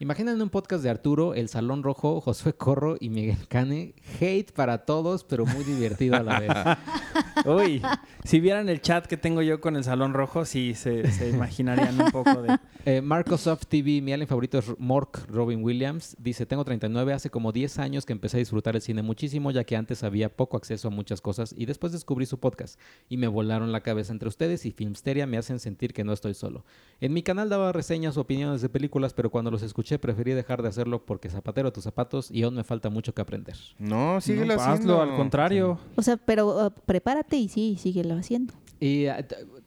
imaginen 0.00 0.40
un 0.40 0.48
podcast 0.48 0.82
de 0.82 0.90
Arturo, 0.90 1.34
El 1.34 1.48
Salón 1.48 1.82
Rojo, 1.82 2.20
Josué 2.20 2.52
Corro 2.52 2.96
y 3.00 3.08
Miguel 3.08 3.48
Cane. 3.48 3.94
Hate 4.20 4.52
para 4.52 4.84
todos, 4.84 5.24
pero 5.24 5.44
muy 5.44 5.64
divertido 5.64 6.16
a 6.16 6.22
la 6.22 6.40
vez. 6.40 6.50
Uy, 7.46 7.82
si 8.24 8.40
vieran 8.40 8.68
el 8.68 8.80
chat 8.80 9.06
que 9.06 9.16
tengo 9.16 9.42
yo 9.42 9.60
con 9.60 9.76
el 9.76 9.84
Salón 9.84 10.14
Rojo, 10.14 10.44
sí 10.44 10.74
se, 10.74 11.10
se 11.10 11.30
imaginarían 11.30 12.00
un 12.00 12.10
poco 12.10 12.42
de... 12.42 12.58
Eh, 12.84 13.02
Microsoft 13.02 13.66
TV, 13.68 14.00
mi 14.00 14.14
alien 14.14 14.26
favorito 14.26 14.56
es 14.56 14.78
Mork 14.78 15.28
Robin 15.28 15.62
Williams. 15.62 16.16
Dice, 16.18 16.46
tengo 16.46 16.64
39, 16.64 17.12
hace 17.12 17.28
como 17.28 17.52
10 17.52 17.80
años 17.80 18.06
que 18.06 18.14
empecé 18.14 18.38
a 18.38 18.40
disfrutar 18.40 18.76
el 18.76 18.80
cine 18.80 19.02
muchísimo, 19.02 19.50
ya 19.50 19.64
que 19.64 19.76
antes 19.76 20.04
había 20.04 20.34
poco 20.34 20.56
acceso 20.56 20.88
a 20.88 20.90
muchas 20.90 21.20
cosas 21.20 21.54
y 21.54 21.66
después 21.66 21.92
descubrí 21.92 22.24
su 22.24 22.38
podcast 22.38 22.80
y 23.10 23.18
me 23.18 23.28
volaron 23.28 23.72
la 23.72 23.82
cabeza 23.82 24.12
entre 24.12 24.28
ustedes 24.28 24.64
y 24.64 24.70
Filmsteria 24.70 25.26
me 25.26 25.36
hacen 25.36 25.58
sentir 25.58 25.92
que 25.92 26.02
no 26.02 26.14
estoy 26.14 26.32
solo. 26.32 26.64
En 26.98 27.12
mi 27.12 27.22
canal 27.22 27.50
daba 27.50 27.72
reseñas 27.72 28.16
o 28.16 28.22
opiniones 28.22 28.62
de 28.62 28.70
películas, 28.70 29.12
pero 29.12 29.28
cuando 29.28 29.50
los 29.50 29.62
escuché 29.62 29.87
preferí 29.96 30.32
dejar 30.32 30.60
de 30.60 30.68
hacerlo 30.68 31.04
porque 31.06 31.30
zapatero 31.30 31.72
tus 31.72 31.84
zapatos 31.84 32.30
y 32.32 32.42
aún 32.42 32.54
me 32.56 32.64
falta 32.64 32.90
mucho 32.90 33.14
que 33.14 33.22
aprender. 33.22 33.54
No, 33.78 34.20
síguelo 34.20 34.56
No, 34.56 34.60
haciendo. 34.60 35.00
hazlo, 35.00 35.12
al 35.12 35.16
contrario. 35.16 35.78
O 35.96 36.02
sea, 36.02 36.16
pero 36.16 36.66
uh, 36.66 36.70
prepárate 36.84 37.36
y 37.36 37.48
sí, 37.48 37.76
síguelo 37.80 38.14
haciendo. 38.16 38.52
Y 38.80 39.06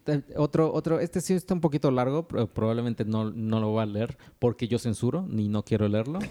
t- 0.05 0.23
otro, 0.37 0.73
otro, 0.73 0.99
este 0.99 1.19
sí 1.21 1.33
está 1.33 1.53
un 1.53 1.61
poquito 1.61 1.91
largo, 1.91 2.27
pero 2.27 2.47
probablemente 2.47 3.03
no, 3.05 3.29
no 3.31 3.59
lo 3.59 3.69
voy 3.69 3.83
a 3.83 3.85
leer 3.85 4.17
porque 4.39 4.67
yo 4.67 4.79
censuro, 4.79 5.25
ni 5.29 5.47
no 5.49 5.63
quiero 5.63 5.87
leerlo. 5.87 6.19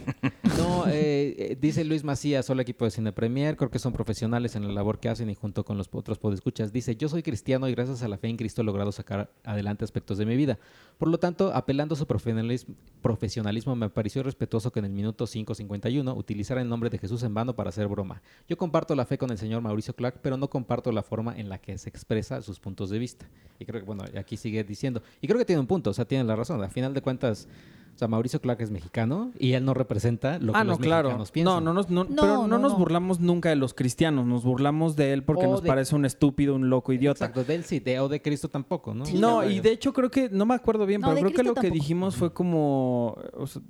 No, 0.59 0.86
eh, 0.89 1.35
eh, 1.39 1.57
dice 1.59 1.85
Luis 1.85 2.05
Macías, 2.05 2.51
hola 2.51 2.61
equipo 2.62 2.85
de 2.85 2.90
Cine 2.90 3.12
Premier, 3.12 3.57
creo 3.57 3.70
que 3.70 3.78
son 3.78 3.94
profesionales 3.94 4.57
en 4.57 4.66
la 4.66 4.73
labor 4.74 4.98
que 4.98 5.09
hacen 5.09 5.31
y 5.31 5.35
junto 5.35 5.65
con 5.65 5.78
los 5.78 5.89
otros 5.90 6.19
podescuchas. 6.19 6.70
Dice, 6.70 6.97
yo 6.97 7.09
soy 7.09 7.23
cristiano 7.23 7.66
y 7.66 7.73
gracias 7.74 8.02
a 8.02 8.09
la 8.09 8.19
fe 8.19 8.28
en 8.28 8.36
Cristo 8.36 8.61
he 8.61 8.65
logrado 8.65 8.93
sacar 8.93 9.31
adelante 9.44 9.85
aspectos 9.85 10.19
de 10.19 10.27
mi 10.27 10.36
vida. 10.36 10.59
Por 10.98 11.09
lo 11.09 11.19
tanto, 11.19 11.52
apelando 11.55 11.94
a 11.94 11.97
su 11.98 12.07
profesionalismo, 12.07 12.74
profesionalismo 13.01 13.74
me 13.74 13.89
pareció 13.89 14.23
respetuoso 14.23 14.70
que 14.70 14.81
en 14.81 14.86
el 14.86 14.93
minuto 14.93 15.24
5.51 15.24 16.15
utilizara 16.15 16.61
el 16.61 16.69
nombre 16.69 16.90
de 16.90 16.98
Jesús 16.98 17.23
en 17.23 17.32
vano 17.32 17.55
para 17.57 17.70
hacer 17.70 17.89
broma. 17.89 18.20
Yo 18.47 18.59
comparto 18.59 18.94
la 18.94 19.07
fe 19.07 19.16
con 19.16 19.31
el 19.31 19.39
señor 19.39 19.62
Mauricio 19.62 19.94
Clark, 19.94 20.19
pero 20.20 20.36
no 20.36 20.51
comparto 20.51 20.93
la 20.93 21.02
forma 21.02 21.39
en 21.39 21.48
la 21.48 21.59
que 21.59 21.78
se 21.78 21.89
expresa 21.89 22.43
sus 22.43 22.61
puntos 22.61 22.70
de 22.75 22.99
vista. 22.99 23.27
Y 23.59 23.65
creo 23.67 23.81
que, 23.81 23.87
bueno, 23.87 24.05
aquí 24.19 24.37
sigue 24.37 24.65
diciendo. 24.65 25.03
Y 25.21 25.27
creo 25.27 25.39
que 25.39 25.45
tiene 25.45 25.61
un 25.61 25.67
punto, 25.67 25.91
o 25.91 25.93
sea, 25.93 26.05
tiene 26.07 26.25
la 26.25 26.35
razón. 26.37 26.63
A 26.63 26.69
final 26.71 26.95
de 26.95 27.03
cuentas, 27.03 27.47
o 27.95 27.99
sea, 27.99 28.09
Mauricio 28.09 28.41
Clark 28.41 28.59
es 28.63 28.71
mexicano 28.71 29.33
y 29.39 29.53
él 29.53 29.65
no 29.67 29.75
representa 29.75 30.39
lo 30.39 30.53
que 30.55 30.59
ah, 30.59 30.65
no, 30.65 30.71
los 30.71 30.79
claro. 30.79 31.09
mexicanos 31.09 31.31
piensan. 31.31 31.55
No, 31.57 31.61
no, 31.61 31.75
nos- 31.75 31.91
no, 31.91 32.05
No, 32.05 32.23
pero 32.23 32.37
no, 32.39 32.47
no, 32.49 32.59
nos 32.59 32.73
no. 32.73 32.79
burlamos 32.79 33.21
nunca 33.21 33.51
de 33.51 33.57
los 33.57 33.75
cristianos, 33.75 34.25
nos 34.25 34.45
burlamos 34.45 34.97
de 34.97 35.13
él 35.13 35.23
porque 35.25 35.45
O 35.45 35.51
nos 35.51 35.63
de- 35.63 35.69
parece 35.69 35.95
un 35.95 36.07
estúpido, 36.07 36.55
un 36.55 36.71
loco 36.71 36.95
idiota. 36.95 37.27
Exacto, 37.27 37.45
de 37.45 37.55
él 37.57 37.65
sí, 37.65 37.81
de, 37.81 38.01
o 38.01 38.09
de 38.09 38.23
Cristo 38.23 38.49
tampoco, 38.49 38.95
¿no? 38.95 39.05
Sí, 39.05 39.19
No, 39.19 39.47
y 39.47 39.61
de 39.61 39.73
hecho 39.73 39.93
creo 39.93 40.11
que, 40.11 40.31
no 40.31 40.47
me 40.47 40.55
acuerdo 40.55 40.87
bien, 40.87 41.03
No, 41.03 41.09
pero 41.09 41.21
creo 41.21 41.33
que 41.35 41.43
lo 41.43 41.55
que 41.55 41.71
dijimos 41.71 42.17
fue 42.17 42.33
como, 42.33 43.19
o 43.35 43.47
sea, 43.47 43.61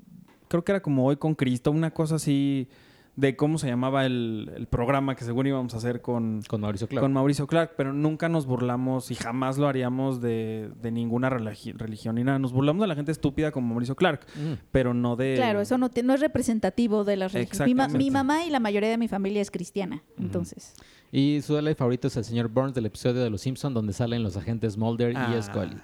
creo 0.46 0.62
que 0.62 0.70
era 0.70 0.80
como 0.82 1.04
hoy 1.06 1.16
con 1.16 1.34
Cristo, 1.34 1.72
una 1.72 1.90
cosa 1.92 2.14
así 2.14 2.68
de 3.20 3.36
cómo 3.36 3.58
se 3.58 3.66
llamaba 3.68 4.06
el, 4.06 4.50
el 4.56 4.66
programa 4.66 5.14
que 5.14 5.24
según 5.24 5.46
íbamos 5.46 5.74
a 5.74 5.76
hacer 5.76 6.00
con, 6.00 6.40
Con 6.48 6.60
Mauricio 6.62 6.88
Clark. 6.88 7.02
con 7.04 7.12
Mauricio 7.12 7.46
Clark, 7.46 7.72
pero 7.76 7.92
nunca 7.92 8.28
nos 8.28 8.46
burlamos 8.46 9.10
y 9.10 9.14
jamás 9.14 9.58
lo 9.58 9.68
haríamos 9.68 10.20
de, 10.22 10.70
de 10.80 10.90
ninguna 10.90 11.28
religi- 11.30 11.74
religión 11.76 12.14
ni 12.16 12.24
nada. 12.24 12.38
Nos 12.38 12.52
burlamos 12.52 12.80
de 12.82 12.88
la 12.88 12.94
gente 12.94 13.12
estúpida 13.12 13.50
como 13.52 13.68
Mauricio 13.68 13.94
Clark, 13.94 14.20
Mm. 14.36 14.52
pero 14.72 14.94
no 14.94 15.16
de... 15.16 15.34
Claro, 15.36 15.60
eso 15.60 15.76
no, 15.76 15.90
te- 15.90 16.02
no 16.02 16.14
es 16.14 16.20
representativo 16.20 17.04
de 17.04 17.16
las 17.16 17.32
religiones. 17.32 17.66
Mi, 17.68 17.74
ma- 17.74 17.88
mi 17.88 18.10
mamá 18.10 18.44
y 18.44 18.50
la 18.50 18.60
mayoría 18.60 18.88
de 18.88 18.96
mi 18.98 19.08
familia 19.08 19.42
es 19.42 19.50
cristiana, 19.50 20.02
entonces. 20.18 20.74
Y 21.12 21.40
su 21.42 21.56
alien 21.56 21.76
favorito 21.76 22.06
es 22.08 22.16
el 22.16 22.24
señor 22.24 22.48
Burns 22.48 22.72
del 22.74 22.86
episodio 22.86 23.22
de 23.22 23.30
Los 23.30 23.40
Simpson 23.42 23.74
donde 23.74 23.92
salen 23.92 24.22
los 24.22 24.36
agentes 24.36 24.76
Mulder 24.76 25.14
Ah. 25.16 25.34
y 25.36 25.42
Scully. 25.42 25.76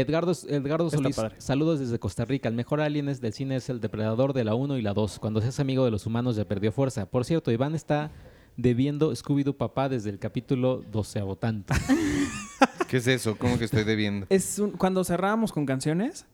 Edgardo, 0.00 0.32
Edgardo 0.48 0.90
Solís, 0.90 1.16
saludos 1.38 1.80
desde 1.80 1.98
Costa 1.98 2.26
Rica. 2.26 2.48
El 2.50 2.54
mejor 2.54 2.82
alien 2.82 3.08
es 3.08 3.22
del 3.22 3.32
cine 3.32 3.56
es 3.56 3.70
el 3.70 3.80
depredador 3.80 4.34
de 4.34 4.44
la 4.44 4.54
1 4.54 4.76
y 4.76 4.82
la 4.82 4.92
2. 4.92 5.18
Cuando 5.18 5.40
se 5.40 5.48
hace 5.48 5.62
amigo 5.62 5.86
de 5.86 5.90
los 5.90 6.04
humanos 6.04 6.36
ya 6.36 6.44
perdió 6.44 6.70
fuerza. 6.70 7.06
Por 7.06 7.24
cierto, 7.24 7.50
Iván 7.50 7.74
está 7.74 8.10
debiendo 8.58 9.10
Scooby-Doo 9.12 9.54
Papá 9.56 9.88
desde 9.88 10.10
el 10.10 10.18
capítulo 10.18 10.82
12 10.92 11.22
tanto. 11.40 11.72
¿Qué 12.88 12.98
es 12.98 13.06
eso? 13.06 13.36
¿Cómo 13.38 13.58
que 13.58 13.64
estoy 13.64 13.84
debiendo? 13.84 14.26
Es 14.28 14.58
un- 14.58 14.72
cuando 14.72 15.02
cerrábamos 15.02 15.50
con 15.52 15.64
canciones, 15.64 16.26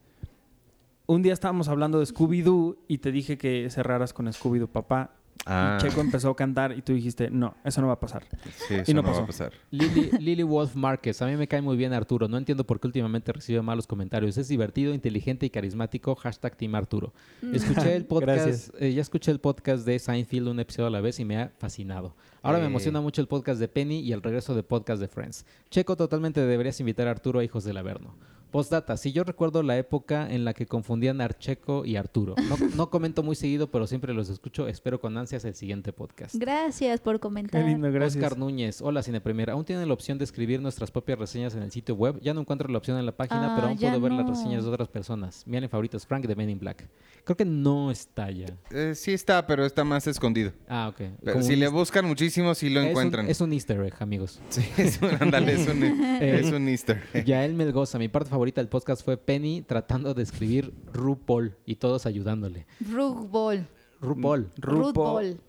un 1.06 1.22
día 1.22 1.32
estábamos 1.32 1.68
hablando 1.68 2.00
de 2.00 2.06
Scooby-Doo 2.06 2.78
y 2.88 2.98
te 2.98 3.12
dije 3.12 3.38
que 3.38 3.70
cerraras 3.70 4.12
con 4.12 4.26
Scooby-Doo 4.26 4.66
papá. 4.68 5.14
Ah, 5.44 5.76
Y 5.80 5.82
Checo 5.82 6.00
empezó 6.00 6.30
a 6.30 6.36
cantar 6.36 6.76
y 6.76 6.82
tú 6.82 6.92
dijiste, 6.92 7.30
no, 7.30 7.54
eso 7.64 7.80
no 7.80 7.88
va 7.88 7.94
a 7.94 8.00
pasar. 8.00 8.24
sí, 8.68 8.74
eso 8.74 8.90
y 8.90 8.94
no 8.94 9.02
no, 9.02 9.08
va 9.08 9.12
pasó. 9.12 9.24
a 9.24 9.26
pasar. 9.26 9.52
Lily, 9.70 10.10
Lily 10.20 10.42
Wolf 10.44 10.76
Márquez. 10.76 11.20
A 11.22 11.26
mí 11.26 11.36
me 11.36 11.48
cae 11.48 11.60
muy 11.62 11.76
bien 11.76 11.92
Arturo. 11.92 12.28
No 12.28 12.38
entiendo 12.38 12.64
por 12.64 12.78
qué 12.78 12.86
últimamente 12.86 13.32
recibe 13.32 13.60
malos 13.62 13.86
comentarios. 13.86 14.36
Es 14.38 14.48
divertido, 14.48 14.94
inteligente 14.94 15.46
y 15.46 15.50
carismático. 15.50 16.14
Hashtag 16.14 16.56
Team 16.56 16.74
Arturo. 16.74 17.12
Escuché 17.52 17.96
el 17.96 18.04
podcast, 18.06 18.72
eh, 18.78 18.92
ya 18.92 19.02
escuché 19.02 19.30
el 19.32 19.40
podcast 19.40 19.84
de 19.84 19.98
Seinfeld 19.98 20.48
un 20.48 20.60
episodio 20.60 20.86
a 20.86 20.90
la 20.90 21.00
vez 21.00 21.18
y 21.18 21.24
me 21.24 21.38
ha 21.38 21.52
fascinado. 21.58 22.14
Ahora 22.42 22.58
me 22.58 22.64
Eh. 22.64 22.68
emociona 22.68 23.00
mucho 23.00 23.20
el 23.20 23.28
podcast 23.28 23.58
de 23.60 23.68
Penny 23.68 24.00
y 24.00 24.12
el 24.12 24.22
regreso 24.22 24.54
de 24.54 24.62
podcast 24.62 25.00
de 25.00 25.08
Friends. 25.08 25.44
Checo, 25.70 25.96
totalmente 25.96 26.40
deberías 26.40 26.78
invitar 26.80 27.08
a 27.08 27.10
Arturo 27.12 27.40
a 27.40 27.44
Hijos 27.44 27.64
del 27.64 27.76
Averno. 27.76 28.14
Postdata, 28.52 28.98
si 28.98 29.12
yo 29.12 29.24
recuerdo 29.24 29.62
la 29.62 29.78
época 29.78 30.30
en 30.30 30.44
la 30.44 30.52
que 30.52 30.66
confundían 30.66 31.22
a 31.22 31.24
Archeco 31.24 31.86
y 31.86 31.96
Arturo. 31.96 32.34
No, 32.48 32.56
no 32.76 32.90
comento 32.90 33.22
muy 33.22 33.34
seguido, 33.34 33.70
pero 33.70 33.86
siempre 33.86 34.12
los 34.12 34.28
escucho. 34.28 34.68
Espero 34.68 35.00
con 35.00 35.16
ansias 35.16 35.44
el 35.46 35.54
siguiente 35.54 35.92
podcast. 35.94 36.34
Gracias 36.36 37.00
por 37.00 37.18
comentar. 37.18 37.62
Qué 37.62 37.68
lindo, 37.70 37.90
gracias. 37.90 38.22
Oscar 38.22 38.38
Núñez, 38.38 38.82
hola 38.82 39.02
Cine 39.02 39.22
Premier. 39.22 39.48
Aún 39.48 39.64
tienen 39.64 39.88
la 39.88 39.94
opción 39.94 40.18
de 40.18 40.24
escribir 40.24 40.60
nuestras 40.60 40.90
propias 40.90 41.18
reseñas 41.18 41.54
en 41.54 41.62
el 41.62 41.70
sitio 41.72 41.94
web. 41.94 42.20
Ya 42.20 42.34
no 42.34 42.42
encuentro 42.42 42.68
la 42.68 42.76
opción 42.76 42.98
en 42.98 43.06
la 43.06 43.16
página, 43.16 43.52
Ah, 43.52 43.56
pero 43.56 43.68
aún 43.68 43.78
puedo 43.78 44.00
ver 44.02 44.12
las 44.12 44.28
reseñas 44.28 44.64
de 44.64 44.70
otras 44.70 44.88
personas. 44.88 45.46
Mi 45.46 45.56
alien 45.56 45.70
favorito 45.70 45.96
es 45.96 46.06
Frank 46.06 46.26
de 46.26 46.36
Men 46.36 46.50
in 46.50 46.58
Black. 46.58 46.86
Creo 47.24 47.36
que 47.38 47.46
no 47.46 47.90
está 47.90 48.30
ya. 48.30 48.46
Eh, 48.70 48.92
sí 48.94 49.12
está, 49.14 49.46
pero 49.46 49.64
está 49.64 49.82
más 49.82 50.06
escondido. 50.06 50.52
Ah, 50.68 50.88
ok. 50.92 51.00
Pero 51.24 51.40
si 51.42 51.56
le 51.56 51.68
buscan 51.68 52.04
muchísimo, 52.04 52.54
si 52.54 52.68
lo 52.68 52.80
Es 52.80 52.84
un, 52.84 52.90
encuentran. 52.90 53.28
es 53.30 53.40
un 53.40 53.52
easter 53.54 53.80
egg, 53.80 53.94
amigos. 54.00 54.40
Sí, 54.50 54.62
es 54.76 55.00
un, 55.00 55.10
ándale, 55.20 55.54
es 55.54 55.66
un, 55.68 55.82
Eh, 55.82 56.40
es 56.42 56.52
un 56.52 56.68
easter. 56.68 57.02
egg. 57.14 57.24
Yael 57.24 57.54
Melgoza, 57.54 57.98
mi 57.98 58.08
parte 58.08 58.28
favorita 58.28 58.41
del 58.50 58.68
podcast 58.68 59.04
fue 59.04 59.16
Penny 59.16 59.62
tratando 59.62 60.12
de 60.14 60.22
escribir 60.24 60.72
RuPaul 60.92 61.54
y 61.64 61.76
todos 61.76 62.06
ayudándole. 62.06 62.66
Rugball. 62.80 63.66
RuPaul. 64.00 64.50
RuPaul. 64.56 65.40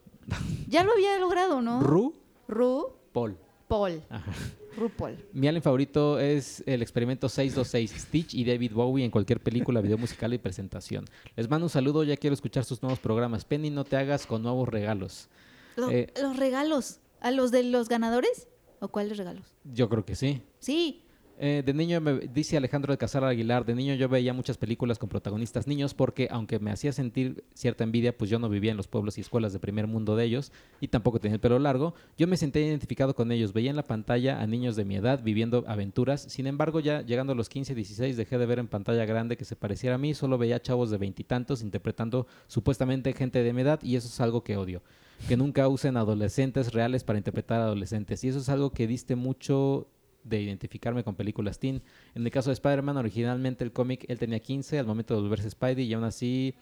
Ya 0.67 0.83
lo 0.83 0.93
había 0.93 1.17
logrado, 1.17 1.61
¿no? 1.61 1.81
RuPaul. 1.81 3.37
RuPaul. 3.69 4.01
Ajá. 4.09 4.31
RuPaul. 4.77 5.17
Mi 5.33 5.47
alien 5.47 5.61
favorito 5.61 6.19
es 6.19 6.63
el 6.65 6.81
experimento 6.81 7.29
626, 7.29 7.91
Stitch 8.01 8.33
y 8.33 8.43
David 8.43 8.71
Bowie 8.73 9.05
en 9.05 9.11
cualquier 9.11 9.39
película, 9.41 9.81
video 9.81 9.97
musical 9.97 10.33
y 10.33 10.37
presentación. 10.37 11.05
Les 11.35 11.49
mando 11.49 11.65
un 11.65 11.69
saludo, 11.69 12.03
ya 12.03 12.17
quiero 12.17 12.33
escuchar 12.33 12.63
sus 12.63 12.81
nuevos 12.81 12.99
programas. 12.99 13.45
Penny, 13.45 13.69
no 13.69 13.83
te 13.83 13.97
hagas 13.97 14.25
con 14.25 14.41
nuevos 14.43 14.67
regalos. 14.69 15.27
Lo- 15.75 15.89
Eh. 15.91 16.11
los 16.21 16.37
regalos. 16.37 16.99
¿A 17.21 17.31
los 17.31 17.51
de 17.51 17.63
los 17.63 17.87
ganadores? 17.87 18.47
¿O 18.79 18.87
cuáles 18.89 19.17
regalos? 19.17 19.45
Yo 19.63 19.87
creo 19.89 20.03
que 20.05 20.15
sí. 20.15 20.41
Sí. 20.59 21.02
Eh, 21.45 21.61
de 21.61 21.73
niño, 21.73 21.99
me, 21.99 22.19
dice 22.19 22.55
Alejandro 22.55 22.93
de 22.93 22.97
Casar 22.97 23.25
Aguilar, 23.25 23.65
de 23.65 23.75
niño 23.75 23.95
yo 23.95 24.07
veía 24.07 24.31
muchas 24.31 24.55
películas 24.55 24.97
con 24.97 25.09
protagonistas 25.09 25.67
niños 25.67 25.93
porque 25.93 26.29
aunque 26.31 26.57
me 26.57 26.71
hacía 26.71 26.93
sentir 26.93 27.43
cierta 27.53 27.83
envidia, 27.83 28.17
pues 28.17 28.29
yo 28.29 28.39
no 28.39 28.47
vivía 28.47 28.71
en 28.71 28.77
los 28.77 28.87
pueblos 28.87 29.17
y 29.17 29.21
escuelas 29.21 29.51
de 29.51 29.59
primer 29.59 29.85
mundo 29.85 30.15
de 30.15 30.23
ellos 30.23 30.53
y 30.79 30.87
tampoco 30.87 31.19
tenía 31.19 31.35
el 31.35 31.41
pelo 31.41 31.59
largo, 31.59 31.95
yo 32.17 32.27
me 32.27 32.37
sentía 32.37 32.65
identificado 32.65 33.13
con 33.13 33.29
ellos, 33.29 33.51
veía 33.51 33.71
en 33.71 33.75
la 33.75 33.83
pantalla 33.83 34.41
a 34.41 34.47
niños 34.47 34.77
de 34.77 34.85
mi 34.85 34.95
edad 34.95 35.21
viviendo 35.21 35.65
aventuras, 35.67 36.21
sin 36.21 36.47
embargo 36.47 36.79
ya 36.79 37.01
llegando 37.01 37.33
a 37.33 37.35
los 37.35 37.49
15, 37.49 37.75
16 37.75 38.15
dejé 38.15 38.37
de 38.37 38.45
ver 38.45 38.59
en 38.59 38.69
pantalla 38.69 39.03
grande 39.03 39.35
que 39.35 39.43
se 39.43 39.57
pareciera 39.57 39.95
a 39.95 39.97
mí, 39.97 40.13
solo 40.13 40.37
veía 40.37 40.61
chavos 40.61 40.91
de 40.91 40.97
veintitantos 40.97 41.61
interpretando 41.61 42.25
supuestamente 42.47 43.11
gente 43.11 43.43
de 43.43 43.51
mi 43.51 43.63
edad 43.63 43.81
y 43.83 43.97
eso 43.97 44.07
es 44.07 44.21
algo 44.21 44.45
que 44.45 44.55
odio. 44.55 44.81
Que 45.27 45.35
nunca 45.35 45.67
usen 45.67 45.97
adolescentes 45.97 46.71
reales 46.71 47.03
para 47.03 47.17
interpretar 47.17 47.59
a 47.61 47.65
adolescentes. 47.65 48.23
Y 48.23 48.29
eso 48.29 48.39
es 48.39 48.49
algo 48.49 48.71
que 48.71 48.87
diste 48.87 49.15
mucho 49.15 49.87
de 50.23 50.41
identificarme 50.41 51.03
con 51.03 51.15
películas 51.15 51.59
teen. 51.59 51.81
En 52.15 52.25
el 52.25 52.31
caso 52.31 52.49
de 52.49 52.53
Spider-Man, 52.53 52.97
originalmente 52.97 53.63
el 53.63 53.71
cómic 53.71 54.05
él 54.07 54.19
tenía 54.19 54.39
15 54.39 54.79
al 54.79 54.85
momento 54.85 55.15
de 55.15 55.21
volverse 55.21 55.49
Spidey 55.49 55.85
y 55.85 55.93
aún 55.93 56.03
así 56.03 56.55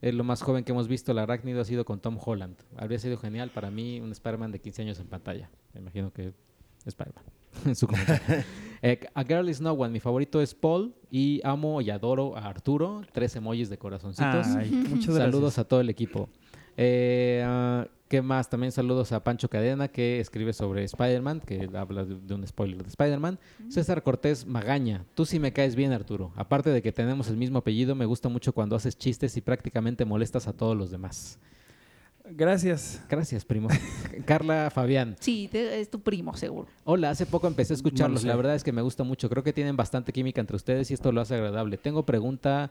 es 0.00 0.14
lo 0.14 0.24
más 0.24 0.42
joven 0.42 0.64
que 0.64 0.72
hemos 0.72 0.88
visto. 0.88 1.12
El 1.12 1.18
arácnido 1.18 1.60
ha 1.60 1.64
sido 1.64 1.84
con 1.84 2.00
Tom 2.00 2.18
Holland. 2.22 2.56
Habría 2.76 2.98
sido 2.98 3.16
genial 3.16 3.50
para 3.50 3.70
mí 3.70 4.00
un 4.00 4.12
Spider-Man 4.12 4.52
de 4.52 4.60
15 4.60 4.82
años 4.82 5.00
en 5.00 5.06
pantalla. 5.06 5.50
Me 5.72 5.80
imagino 5.80 6.12
que 6.12 6.32
Spider-Man. 6.84 7.24
en 7.66 7.76
su. 7.76 7.88
Eh, 8.86 9.00
a 9.14 9.24
Girl 9.24 9.48
is 9.48 9.62
No 9.62 9.72
One, 9.72 9.94
mi 9.94 9.98
favorito 9.98 10.42
es 10.42 10.54
Paul 10.54 10.94
y 11.10 11.40
amo 11.42 11.80
y 11.80 11.88
adoro 11.88 12.36
a 12.36 12.48
Arturo. 12.48 13.00
Tres 13.14 13.34
emojis 13.34 13.70
de 13.70 13.78
corazoncitos. 13.78 14.46
Ay, 14.48 14.70
muchas 14.70 15.14
gracias. 15.14 15.16
Saludos 15.16 15.58
a 15.58 15.64
todo 15.64 15.80
el 15.80 15.88
equipo. 15.88 16.28
Eh, 16.76 17.42
ah, 17.44 17.86
¿Qué 18.08 18.20
más? 18.22 18.48
También 18.48 18.70
saludos 18.70 19.10
a 19.12 19.24
Pancho 19.24 19.48
Cadena, 19.48 19.88
que 19.88 20.20
escribe 20.20 20.52
sobre 20.52 20.84
Spider-Man, 20.84 21.40
que 21.40 21.68
habla 21.74 22.04
de, 22.04 22.14
de 22.20 22.34
un 22.34 22.46
spoiler 22.46 22.82
de 22.82 22.88
Spider-Man. 22.88 23.38
César 23.70 24.02
Cortés 24.02 24.46
Magaña, 24.46 25.04
tú 25.14 25.24
sí 25.26 25.40
me 25.40 25.52
caes 25.52 25.74
bien, 25.74 25.90
Arturo. 25.92 26.30
Aparte 26.36 26.70
de 26.70 26.80
que 26.82 26.92
tenemos 26.92 27.28
el 27.28 27.36
mismo 27.36 27.58
apellido, 27.58 27.94
me 27.94 28.04
gusta 28.04 28.28
mucho 28.28 28.52
cuando 28.52 28.76
haces 28.76 28.96
chistes 28.96 29.36
y 29.36 29.40
prácticamente 29.40 30.04
molestas 30.04 30.46
a 30.46 30.52
todos 30.52 30.76
los 30.76 30.90
demás. 30.90 31.38
Gracias. 32.26 33.02
Gracias, 33.08 33.44
primo. 33.44 33.68
Carla 34.26 34.70
Fabián. 34.70 35.16
Sí, 35.20 35.48
te- 35.50 35.80
es 35.80 35.90
tu 35.90 36.00
primo, 36.00 36.34
seguro. 36.36 36.68
Hola, 36.84 37.10
hace 37.10 37.26
poco 37.26 37.46
empecé 37.48 37.74
a 37.74 37.76
escucharlos. 37.76 38.22
sé. 38.22 38.28
La 38.28 38.36
verdad 38.36 38.54
es 38.54 38.64
que 38.64 38.72
me 38.72 38.80
gusta 38.82 39.02
mucho. 39.04 39.28
Creo 39.28 39.42
que 39.42 39.52
tienen 39.52 39.76
bastante 39.76 40.12
química 40.12 40.40
entre 40.40 40.56
ustedes 40.56 40.90
y 40.90 40.94
esto 40.94 41.12
lo 41.12 41.20
hace 41.20 41.34
agradable. 41.34 41.76
Tengo 41.76 42.06
pregunta 42.06 42.70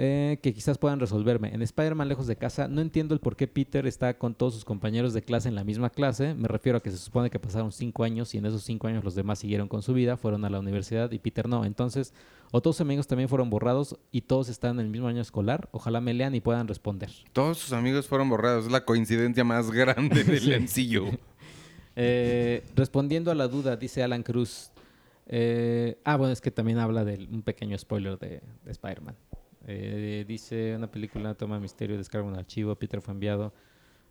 eh, 0.00 0.38
que 0.40 0.54
quizás 0.54 0.78
puedan 0.78 1.00
resolverme. 1.00 1.52
En 1.52 1.60
Spider-Man 1.60 2.08
Lejos 2.08 2.28
de 2.28 2.36
Casa, 2.36 2.68
no 2.68 2.80
entiendo 2.80 3.14
el 3.14 3.20
por 3.20 3.34
qué 3.34 3.48
Peter 3.48 3.84
está 3.84 4.16
con 4.16 4.36
todos 4.36 4.54
sus 4.54 4.64
compañeros 4.64 5.12
de 5.12 5.22
clase 5.22 5.48
en 5.48 5.56
la 5.56 5.64
misma 5.64 5.90
clase. 5.90 6.34
Me 6.34 6.46
refiero 6.46 6.78
a 6.78 6.82
que 6.82 6.92
se 6.92 6.98
supone 6.98 7.30
que 7.30 7.40
pasaron 7.40 7.72
cinco 7.72 8.04
años 8.04 8.32
y 8.32 8.38
en 8.38 8.46
esos 8.46 8.62
cinco 8.62 8.86
años 8.86 9.02
los 9.02 9.16
demás 9.16 9.40
siguieron 9.40 9.66
con 9.66 9.82
su 9.82 9.92
vida, 9.94 10.16
fueron 10.16 10.44
a 10.44 10.50
la 10.50 10.60
universidad 10.60 11.10
y 11.10 11.18
Peter 11.18 11.48
no. 11.48 11.64
Entonces, 11.64 12.14
o 12.52 12.62
todos 12.62 12.76
sus 12.76 12.82
amigos 12.82 13.08
también 13.08 13.28
fueron 13.28 13.50
borrados 13.50 13.98
y 14.12 14.20
todos 14.20 14.48
están 14.48 14.78
en 14.78 14.86
el 14.86 14.90
mismo 14.92 15.08
año 15.08 15.20
escolar. 15.20 15.68
Ojalá 15.72 16.00
me 16.00 16.14
lean 16.14 16.32
y 16.36 16.40
puedan 16.40 16.68
responder. 16.68 17.10
Todos 17.32 17.58
sus 17.58 17.72
amigos 17.72 18.06
fueron 18.06 18.28
borrados. 18.28 18.66
Es 18.66 18.70
la 18.70 18.84
coincidencia 18.84 19.42
más 19.42 19.72
grande 19.72 20.22
del 20.22 20.38
Sí. 20.40 20.50
sencillo. 20.52 21.06
Eh, 22.00 22.62
respondiendo 22.76 23.32
a 23.32 23.34
la 23.34 23.48
duda, 23.48 23.76
dice 23.76 24.04
Alan 24.04 24.22
Cruz. 24.22 24.70
eh, 25.26 25.98
ah, 26.04 26.16
bueno, 26.16 26.32
es 26.32 26.40
que 26.40 26.52
también 26.52 26.78
habla 26.78 27.04
de 27.04 27.26
un 27.28 27.42
pequeño 27.42 27.76
spoiler 27.76 28.16
de, 28.20 28.40
de 28.64 28.70
Spider-Man. 28.70 29.16
Eh, 29.70 30.24
dice 30.26 30.74
una 30.74 30.90
película 30.90 31.34
toma 31.34 31.60
misterio, 31.60 31.98
descarga 31.98 32.26
un 32.26 32.34
archivo, 32.36 32.74
Peter 32.76 33.02
fue 33.02 33.12
enviado. 33.12 33.52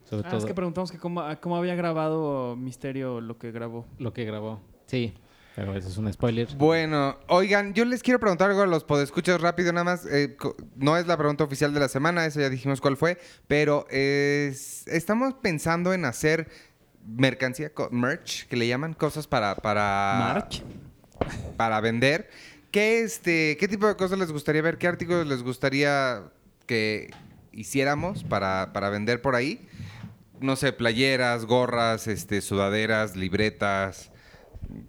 Sobre 0.04 0.26
Ah, 0.26 0.30
todo 0.30 0.40
es 0.40 0.46
que 0.46 0.54
preguntamos 0.54 0.92
que 0.92 1.00
cómo, 1.00 1.24
cómo 1.42 1.58
había 1.58 1.74
grabado 1.76 2.56
Misterio 2.56 3.20
lo 3.22 3.38
que 3.40 3.52
grabó. 3.52 3.86
lo 3.98 4.14
que 4.14 4.24
grabó. 4.24 4.62
Sí, 4.86 5.14
pero 5.56 5.74
eso 5.76 5.90
es 5.90 5.98
un 5.98 6.14
spoiler. 6.14 6.48
Bueno, 6.58 7.18
oigan, 7.28 7.74
yo 7.74 7.84
les 7.86 8.04
quiero 8.04 8.20
preguntar 8.20 8.52
algo 8.52 8.62
a 8.62 8.68
los 8.68 8.84
podescuchas 8.84 9.42
rápido, 9.42 9.74
nada 9.74 9.84
más. 9.84 10.06
eh, 10.06 10.38
no 10.76 10.96
es 10.96 11.08
la 11.08 11.18
pregunta 11.18 11.44
oficial 11.44 11.74
de 11.74 11.80
la 11.80 11.88
semana, 11.90 12.26
eso 12.28 12.40
ya 12.40 12.50
dijimos 12.50 12.80
cuál 12.80 12.96
fue, 12.96 13.18
pero 13.48 13.88
es- 13.90 14.88
estamos 14.88 15.34
pensando 15.42 15.92
en 15.92 16.06
hacer 16.06 16.48
mercancía, 17.06 17.72
merch, 17.90 18.48
que 18.48 18.58
le 18.58 18.68
llaman, 18.68 18.94
cosas 18.94 19.26
para, 19.28 19.56
para, 19.56 20.16
March. 20.20 20.62
para 21.58 21.82
vender. 21.82 22.30
¿Qué, 22.78 23.00
este, 23.00 23.58
¿Qué 23.60 23.68
tipo 23.68 23.88
de 23.88 23.96
cosas 23.96 24.20
les 24.20 24.32
gustaría 24.32 24.62
ver? 24.62 24.78
¿Qué 24.78 24.86
artículos 24.86 25.26
les 25.26 25.42
gustaría 25.42 26.26
que 26.68 27.10
hiciéramos 27.52 28.24
para, 28.24 28.72
para 28.72 28.92
vender 28.92 29.20
por 29.20 29.34
ahí? 29.34 29.68
No 30.42 30.56
sé, 30.56 30.74
playeras, 30.74 31.46
gorras, 31.46 32.06
este, 32.06 32.40
sudaderas, 32.40 33.16
libretas, 33.16 34.12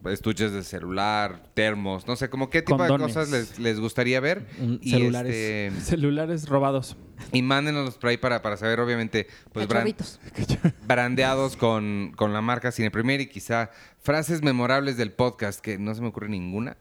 estuches 0.05 0.53
de 0.53 0.65
celular, 0.65 1.43
termos, 1.55 2.07
no 2.07 2.15
sé, 2.17 2.29
como 2.29 2.51
qué 2.51 2.61
tipo 2.61 2.83
de 2.83 2.91
cosas 2.91 3.31
les, 3.31 3.59
les 3.59 3.81
gustaría 3.81 4.21
ver. 4.21 4.47
Mm, 4.59 4.75
y, 4.83 4.91
celulares. 4.91 5.35
este, 5.35 5.81
Celulares 5.81 6.47
robados. 6.47 6.95
y 7.33 7.41
mándenos 7.41 7.97
por 7.97 8.11
ahí 8.11 8.19
para, 8.19 8.43
para 8.43 8.59
saber, 8.59 8.81
obviamente, 8.81 9.29
pues 9.55 9.67
brandeados 10.87 11.57
con, 11.57 12.13
con 12.17 12.35
la 12.35 12.43
marca 12.43 12.71
Cine 12.71 12.91
Premier 12.91 13.23
y 13.23 13.29
quizá 13.29 13.71
frases 13.99 14.43
memorables 14.43 14.99
del 14.99 15.11
podcast, 15.13 15.61
que 15.61 15.79
no 15.79 15.95
se 15.95 16.03
me 16.03 16.09
ocurre 16.09 16.29
ninguna, 16.29 16.77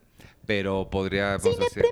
pero 0.48 0.90
podríamos 0.90 1.45
hacer. 1.45 1.86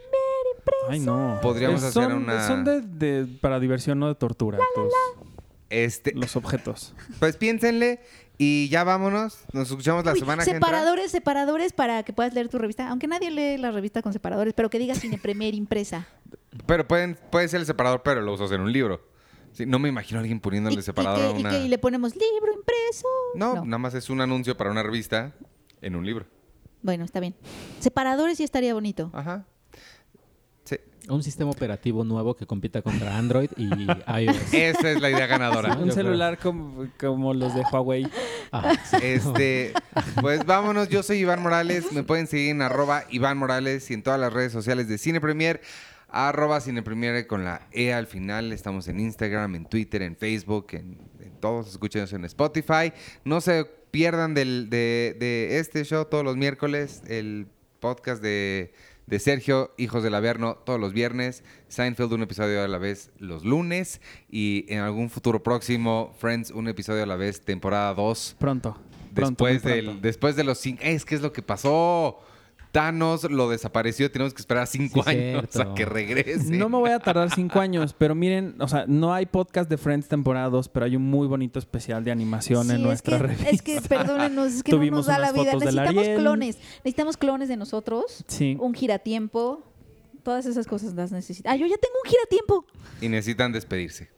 Ay, 0.89 0.99
no. 0.99 1.37
Podríamos 1.43 1.83
hacer 1.83 2.03
son, 2.05 2.13
una- 2.13 2.47
Son 2.47 2.63
de, 2.63 2.81
de- 2.81 3.25
para 3.39 3.59
diversión, 3.59 3.99
no 3.99 4.07
de 4.07 4.15
tortura. 4.15 4.57
tus- 4.73 4.91
Este, 5.69 6.13
los 6.15 6.35
objetos. 6.35 6.93
pues 7.19 7.37
piénsenle 7.37 7.99
y 8.37 8.67
ya 8.69 8.83
vámonos. 8.83 9.39
Nos 9.53 9.69
escuchamos 9.69 10.05
la 10.05 10.13
Uy, 10.13 10.19
semana 10.19 10.43
que 10.43 10.51
entra. 10.51 10.67
separadores, 10.67 11.11
separadores 11.11 11.73
para 11.73 12.03
que 12.03 12.13
puedas 12.13 12.33
leer 12.33 12.49
tu 12.49 12.57
revista. 12.57 12.87
Aunque 12.89 13.07
nadie 13.07 13.29
lee 13.31 13.57
la 13.57 13.71
revista 13.71 14.01
con 14.01 14.13
separadores, 14.13 14.53
pero 14.55 14.69
que 14.69 14.79
diga 14.79 14.95
Cine 14.95 15.17
Premier 15.17 15.53
impresa. 15.53 16.07
Pero 16.65 16.87
pueden, 16.87 17.17
puede 17.31 17.47
ser 17.47 17.59
el 17.59 17.65
separador, 17.65 18.01
pero 18.03 18.21
lo 18.21 18.33
usas 18.33 18.51
en 18.51 18.61
un 18.61 18.71
libro. 18.71 19.01
Sí, 19.53 19.65
no 19.65 19.79
me 19.79 19.87
imagino 19.89 20.19
a 20.19 20.21
alguien 20.21 20.37
Y, 20.37 20.41
poniéndole 20.41 20.79
y 20.79 20.81
separador 20.81 21.19
que, 21.19 21.25
a 21.25 21.37
y 21.37 21.41
una... 21.41 21.49
que- 21.51 21.59
y 21.65 21.67
le 21.67 21.77
ponemos 21.77 22.13
libro 22.15 22.53
impreso. 22.53 23.07
no, 23.35 23.65
nada 23.65 23.77
más 23.77 23.93
es 23.93 24.09
un 24.09 24.19
anuncio 24.21 24.57
para 24.57 24.69
una 24.71 24.83
revista 24.83 25.33
en 25.81 25.95
un 25.95 26.05
libro. 26.05 26.25
Bueno, 26.85 27.03
está 27.03 27.19
bien. 27.19 27.33
Separadores 27.79 28.37
sí 28.37 28.43
estaría 28.43 28.75
bonito. 28.75 29.09
Ajá. 29.11 29.47
Sí. 30.65 30.77
Un 31.09 31.23
sistema 31.23 31.49
operativo 31.49 32.03
nuevo 32.03 32.35
que 32.35 32.45
compita 32.45 32.83
contra 32.83 33.17
Android 33.17 33.49
y 33.57 33.65
iOS. 34.21 34.53
Esa 34.53 34.91
es 34.91 35.01
la 35.01 35.09
idea 35.09 35.25
ganadora. 35.25 35.73
Sí. 35.73 35.81
Un 35.81 35.91
celular 35.91 36.37
como, 36.37 36.85
como 36.99 37.33
los 37.33 37.55
de 37.55 37.63
Huawei. 37.71 38.07
Ah, 38.51 38.75
sí. 38.85 38.97
Este, 39.01 39.73
pues 40.21 40.45
vámonos. 40.45 40.87
Yo 40.87 41.01
soy 41.01 41.17
Iván 41.17 41.41
Morales. 41.41 41.91
Me 41.91 42.03
pueden 42.03 42.27
seguir 42.27 42.51
en 42.51 42.61
arroba 42.61 43.05
Iván 43.09 43.39
Morales 43.39 43.89
y 43.89 43.95
en 43.95 44.03
todas 44.03 44.19
las 44.19 44.31
redes 44.31 44.51
sociales 44.51 44.87
de 44.87 44.99
Cine 44.99 45.19
Premier. 45.19 45.61
Arroba 46.07 46.61
Cine 46.61 46.83
Premier 46.83 47.25
con 47.25 47.43
la 47.43 47.67
E 47.71 47.93
al 47.93 48.05
final. 48.05 48.53
Estamos 48.53 48.87
en 48.87 48.99
Instagram, 48.99 49.55
en 49.55 49.65
Twitter, 49.65 50.03
en 50.03 50.15
Facebook, 50.15 50.67
en, 50.73 50.99
en 51.19 51.39
todos. 51.39 51.67
Escúchenos 51.67 52.13
en 52.13 52.25
Spotify. 52.25 52.93
No 53.23 53.41
se 53.41 53.65
pierdan 53.95 54.33
del- 54.33 54.69
de, 54.69 55.15
de 55.17 55.57
este 55.59 55.85
show 55.85 56.03
todos 56.05 56.25
los 56.25 56.35
miércoles. 56.35 57.01
El 57.07 57.47
podcast 57.79 58.21
de, 58.21 58.73
de 59.07 59.19
Sergio, 59.19 59.73
Hijos 59.77 60.03
del 60.03 60.15
Averno, 60.15 60.55
todos 60.65 60.79
los 60.81 60.91
viernes. 60.91 61.45
Seinfeld, 61.69 62.11
un 62.11 62.23
episodio 62.23 62.61
a 62.61 62.67
la 62.67 62.77
vez 62.77 63.11
los 63.19 63.45
lunes. 63.45 64.01
Y 64.29 64.65
en 64.67 64.79
algún 64.79 65.09
futuro 65.09 65.41
próximo, 65.41 66.13
Friends, 66.19 66.51
un 66.51 66.67
episodio 66.67 67.03
a 67.03 67.05
la 67.05 67.15
vez, 67.15 67.39
temporada 67.39 67.93
2. 67.93 68.35
Pronto. 68.37 68.77
Pronto, 69.13 69.45
Después, 69.45 69.63
muy 69.63 69.71
del, 69.71 69.85
pronto. 69.85 70.01
después 70.01 70.35
de 70.35 70.43
los 70.43 70.57
cinco. 70.57 70.81
Es 70.83 71.05
que 71.05 71.15
es 71.15 71.21
lo 71.21 71.31
que 71.31 71.41
pasó. 71.41 72.19
Thanos 72.75 73.23
lo 73.31 73.49
desapareció. 73.49 74.11
Tenemos 74.11 74.33
que 74.33 74.41
esperar 74.41 74.67
cinco 74.67 75.01
Sí, 75.03 75.09
años 75.11 75.45
cierto. 75.49 75.71
a 75.71 75.75
que 75.75 75.85
regrese. 75.85 76.51
No 76.57 76.67
me 76.67 76.77
voy 76.77 76.89
a 76.89 76.99
tardar 76.99 77.33
cinco 77.33 77.61
años, 77.61 77.95
pero 77.97 78.15
miren, 78.15 78.55
o 78.59 78.67
sea, 78.67 78.83
no 78.85 79.13
hay 79.13 79.25
podcast 79.27 79.69
de 79.69 79.77
Friends 79.77 80.09
temporada 80.09 80.49
2, 80.49 80.67
pero 80.67 80.85
hay 80.85 80.97
un 80.97 81.03
muy 81.09 81.25
bonito 81.25 81.57
especial 81.57 82.03
de 82.03 82.11
animación 82.11 82.65
Sí, 82.65 82.71
en 82.71 82.75
es 82.75 82.81
nuestra 82.81 83.17
que, 83.17 83.23
revista. 83.23 83.49
es 83.49 83.61
que 83.61 83.79
perdónenos, 83.81 84.53
es 84.55 84.63
que 84.63 84.73
no 84.73 84.77
Tuvimos 84.79 84.97
nos 84.99 85.05
da 85.07 85.19
la 85.19 85.31
vida. 85.31 85.51
fotos 85.53 85.63
del 85.63 85.75
Necesitamos 85.75 86.19
clones. 86.19 86.57
Necesitamos 86.83 87.17
clones 87.17 87.47
de 87.47 87.55
nosotros. 87.55 88.25
Sí. 88.27 88.57
Un 88.59 88.73
giratiempo. 88.73 89.63
Todas 90.23 90.45
esas 90.45 90.67
cosas 90.67 90.93
las 90.95 91.11
necesitamos. 91.13 91.53
Ah, 91.53 91.57
yo 91.57 91.67
ya 91.67 91.77
tengo 91.77 91.95
un 92.03 92.09
giratiempo. 92.11 92.65
Y 92.99 93.07
necesitan 93.07 93.51
despedirse. 93.53 94.09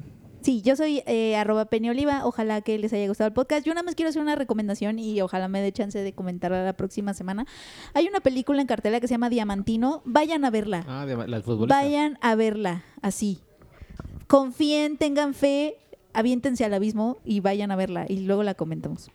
Sí, 0.48 0.61
yo 0.61 0.78
soy 0.78 1.03
eh, 1.07 1.36
arroba 1.36 1.65
Penny 1.65 1.90
Oliva. 1.90 2.26
Ojalá 2.26 2.61
que 2.61 2.78
les 2.80 2.94
haya 2.94 3.06
gustado 3.10 3.28
el 3.28 3.34
podcast. 3.34 3.65
Yo 3.65 3.74
nada 3.74 3.84
más 3.84 3.95
quiero 3.95 4.07
hacer 4.07 4.22
una 4.22 4.34
recomendación 4.34 4.98
y 4.98 5.19
ojalá 5.19 5.49
me 5.49 5.60
dé 5.61 5.74
chance 5.74 5.99
de 6.02 6.14
comentarla 6.14 6.64
la 6.64 6.72
próxima 6.72 7.14
semana. 7.14 7.45
Hay 7.94 8.07
una 8.07 8.22
película 8.22 8.61
en 8.61 8.65
cartela 8.68 9.02
que 9.02 9.10
se 9.10 9.15
llama 9.15 9.30
Diamantino. 9.30 10.02
Vayan 10.06 10.45
a 10.45 10.49
verla. 10.49 10.86
Ah, 10.88 11.06
la 11.06 11.41
futbolista. 11.41 11.82
Vayan 11.82 12.18
a 12.22 12.36
verla, 12.36 12.86
así. 13.02 13.40
Confíen, 14.28 14.95
tengan 14.95 15.34
fe, 15.34 15.76
aviéntense 16.14 16.64
al 16.64 16.74
abismo 16.74 17.18
y 17.26 17.41
vayan 17.41 17.69
a 17.72 17.76
verla. 17.76 18.06
Y 18.07 18.22
luego 18.22 18.44
la 18.44 18.53
comentamos. 18.53 19.11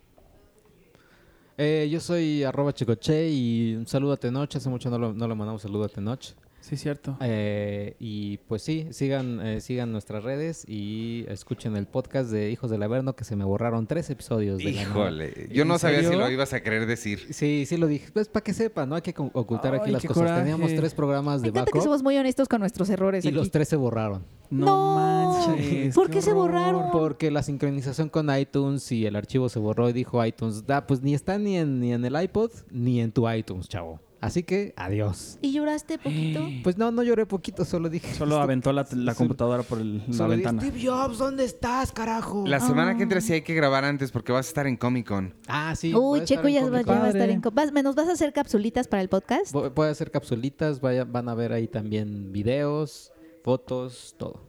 Eh, 1.56 1.88
yo 1.90 1.98
soy 2.00 2.44
arroba 2.44 2.74
chicoche 2.74 3.30
y 3.30 3.74
un 3.74 3.86
saludo 3.86 4.12
a 4.12 4.16
Tenoch. 4.18 4.54
Hace 4.54 4.68
mucho 4.68 4.90
no, 4.90 4.98
lo- 4.98 5.14
no 5.14 5.26
le 5.26 5.34
mandamos 5.34 5.62
saludo 5.62 5.84
a 5.84 5.88
Tenoch. 5.88 6.34
Sí, 6.62 6.76
cierto. 6.76 7.16
Eh, 7.20 7.96
y 7.98 8.36
pues 8.46 8.62
sí, 8.62 8.86
sigan, 8.92 9.44
eh, 9.44 9.60
sigan 9.60 9.90
nuestras 9.90 10.22
redes 10.22 10.64
y 10.68 11.24
escuchen 11.28 11.76
el 11.76 11.86
podcast 11.86 12.30
de 12.30 12.50
Hijos 12.52 12.70
del 12.70 12.84
Averno 12.84 13.16
que 13.16 13.24
se 13.24 13.34
me 13.34 13.44
borraron 13.44 13.88
tres 13.88 14.08
episodios. 14.10 14.58
de 14.58 14.72
la 14.72 14.82
Híjole, 14.82 15.48
yo 15.50 15.62
¿En 15.62 15.68
no 15.68 15.78
sabía 15.78 16.08
si 16.08 16.14
lo 16.14 16.30
ibas 16.30 16.52
a 16.52 16.62
querer 16.62 16.86
decir. 16.86 17.26
Sí, 17.30 17.64
sí 17.66 17.76
lo 17.76 17.88
dije. 17.88 18.10
Pues 18.12 18.28
para 18.28 18.44
que 18.44 18.54
sepan, 18.54 18.88
no 18.88 18.94
hay 18.94 19.02
que 19.02 19.12
ocultar 19.16 19.74
aquí 19.74 19.90
las 19.90 20.02
qué 20.02 20.08
cosas. 20.08 20.22
coraje. 20.22 20.40
Teníamos 20.42 20.72
tres 20.74 20.94
programas 20.94 21.40
Me 21.40 21.46
de 21.46 21.48
encanta 21.48 21.72
que 21.72 21.78
backup 21.78 21.84
somos 21.84 22.02
muy 22.04 22.16
honestos 22.16 22.46
con 22.48 22.60
nuestros 22.60 22.88
errores. 22.90 23.24
y 23.24 23.28
aquí. 23.28 23.36
los 23.36 23.50
tres 23.50 23.68
se 23.68 23.74
borraron. 23.76 24.24
No. 24.48 24.94
manches. 24.94 25.94
¿Por 25.96 26.10
qué 26.10 26.22
se 26.22 26.32
borraron? 26.32 26.92
Porque 26.92 27.32
la 27.32 27.42
sincronización 27.42 28.08
con 28.08 28.34
iTunes 28.38 28.92
y 28.92 29.04
el 29.04 29.16
archivo 29.16 29.48
se 29.48 29.58
borró 29.58 29.88
y 29.90 29.92
dijo 29.92 30.24
iTunes, 30.24 30.64
da, 30.64 30.86
pues 30.86 31.02
ni 31.02 31.12
está 31.14 31.38
ni 31.38 31.56
en, 31.58 31.80
ni 31.80 31.92
en 31.92 32.04
el 32.04 32.22
iPod 32.22 32.52
ni 32.70 33.00
en 33.00 33.10
tu 33.10 33.28
iTunes, 33.28 33.68
chavo. 33.68 33.98
Así 34.22 34.44
que 34.44 34.72
adiós. 34.76 35.36
¿Y 35.42 35.52
lloraste 35.52 35.98
poquito? 35.98 36.40
Pues 36.62 36.78
no, 36.78 36.90
no 36.92 37.02
lloré 37.02 37.26
poquito, 37.26 37.64
solo 37.64 37.88
dije. 37.90 38.14
Solo 38.14 38.36
aventó 38.38 38.72
la, 38.72 38.86
la 38.92 39.14
computadora 39.16 39.62
por 39.64 39.80
el- 39.80 39.98
la 40.06 40.12
solo 40.14 40.30
dije, 40.36 40.46
ventana. 40.46 40.62
Steve 40.62 40.86
Jobs, 40.88 41.18
¿dónde 41.18 41.44
estás, 41.44 41.90
carajo? 41.92 42.44
La 42.46 42.60
semana 42.60 42.96
que 42.96 43.02
entra 43.02 43.18
Ah. 43.18 43.20
sí 43.20 43.32
hay 43.34 43.42
que 43.42 43.52
grabar 43.54 43.84
antes 43.84 44.12
porque 44.12 44.30
vas 44.32 44.46
a 44.46 44.48
estar 44.48 44.66
en 44.68 44.76
Comic 44.76 45.08
Con. 45.08 45.34
Ah, 45.48 45.74
sí. 45.76 45.92
voy 45.92 46.00
Uy, 46.02 46.20
a 46.20 46.22
estar 46.22 46.36
Checo 46.38 46.48
en 46.48 46.54
ya 46.54 46.60
Comic 46.62 46.74
va, 46.78 46.84
Con. 46.84 46.94
ya 46.94 47.00
va 47.00 47.06
a 47.06 47.10
estar 47.10 47.28
en... 47.30 47.40
co- 47.40 47.50
vas- 47.50 47.72
¿Nos 47.72 47.94
vas 47.96 48.08
a 48.08 48.12
hacer 48.12 48.32
capsulitas 48.32 48.86
para 48.88 49.02
el 49.02 49.08
podcast? 49.08 49.52
Voy, 49.52 49.68
voy 49.74 49.88
a 49.88 49.90
hacer 49.90 50.10
capsulitas, 50.12 50.80
vaya- 50.80 51.04
van 51.04 51.28
a 51.28 51.34
ver 51.34 51.52
ahí 51.52 51.66
también 51.66 52.30
videos, 52.32 53.12
fotos, 53.42 54.14
todo. 54.18 54.40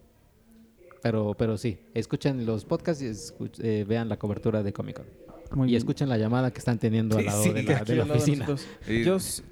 Pero, 1.02 1.34
pero 1.38 1.58
sí, 1.58 1.80
escuchen 1.94 2.46
los 2.46 2.64
podcasts 2.66 3.02
y 3.04 3.08
escuch- 3.08 3.60
eh, 3.62 3.86
vean 3.88 4.08
la 4.08 4.18
cobertura 4.18 4.64
de 4.64 4.72
Comic 4.72 4.98
Con. 4.98 5.06
Muy 5.58 5.68
y 5.68 5.72
bien. 5.72 5.78
escuchen 5.80 6.10
la 6.10 6.18
llamada 6.18 6.52
que 6.52 6.60
están 6.60 6.80
teniendo 6.80 7.18
al 7.18 7.26
lado 7.26 7.44
sí, 7.44 7.50
de 7.52 7.64
la, 7.64 7.78
aquí 7.78 7.92
de 7.92 7.96
la 7.98 8.04
al 8.04 8.08
lado 8.10 8.20
de 8.20 8.24
oficina. 8.24 8.46
nosotros. 8.48 8.68
Y- 8.88 9.04
Yo, 9.04 9.16
s- 9.18 9.44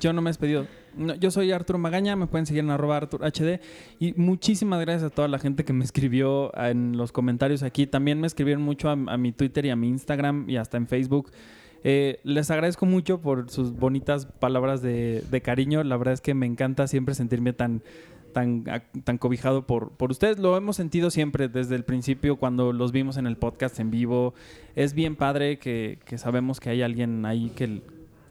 yo 0.00 0.12
no 0.12 0.22
me 0.22 0.30
he 0.30 0.32
despedido. 0.32 0.66
No, 0.96 1.14
yo 1.14 1.30
soy 1.30 1.52
Arturo 1.52 1.78
Magaña, 1.78 2.16
me 2.16 2.26
pueden 2.26 2.46
seguir 2.46 2.64
en 2.64 2.70
arroba 2.70 3.00
HD. 3.00 3.60
Y 3.98 4.12
muchísimas 4.14 4.80
gracias 4.80 5.10
a 5.10 5.14
toda 5.14 5.28
la 5.28 5.38
gente 5.38 5.64
que 5.64 5.72
me 5.72 5.84
escribió 5.84 6.56
en 6.56 6.96
los 6.96 7.12
comentarios 7.12 7.62
aquí. 7.62 7.86
También 7.86 8.20
me 8.20 8.26
escribieron 8.26 8.62
mucho 8.62 8.90
a, 8.90 8.96
mi 8.96 9.32
Twitter 9.32 9.66
y 9.66 9.70
a 9.70 9.76
mi 9.76 9.88
Instagram 9.88 10.48
y 10.48 10.56
hasta 10.56 10.76
en 10.76 10.86
Facebook. 10.86 11.30
Eh, 11.84 12.20
les 12.22 12.50
agradezco 12.50 12.86
mucho 12.86 13.20
por 13.20 13.50
sus 13.50 13.72
bonitas 13.72 14.26
palabras 14.26 14.82
de, 14.82 15.24
de 15.30 15.40
cariño. 15.40 15.82
La 15.82 15.96
verdad 15.96 16.14
es 16.14 16.20
que 16.20 16.34
me 16.34 16.46
encanta 16.46 16.86
siempre 16.86 17.14
sentirme 17.14 17.52
tan, 17.52 17.82
tan, 18.32 18.64
tan 19.04 19.18
cobijado 19.18 19.66
por, 19.66 19.92
por 19.92 20.10
ustedes. 20.10 20.38
Lo 20.38 20.56
hemos 20.56 20.76
sentido 20.76 21.10
siempre 21.10 21.48
desde 21.48 21.76
el 21.76 21.84
principio 21.84 22.36
cuando 22.36 22.72
los 22.72 22.92
vimos 22.92 23.16
en 23.16 23.26
el 23.26 23.36
podcast 23.36 23.78
en 23.78 23.90
vivo. 23.90 24.34
Es 24.74 24.94
bien 24.94 25.16
padre 25.16 25.58
que, 25.58 25.98
que 26.04 26.18
sabemos 26.18 26.58
que 26.58 26.70
hay 26.70 26.82
alguien 26.82 27.24
ahí 27.24 27.50
que, 27.54 27.82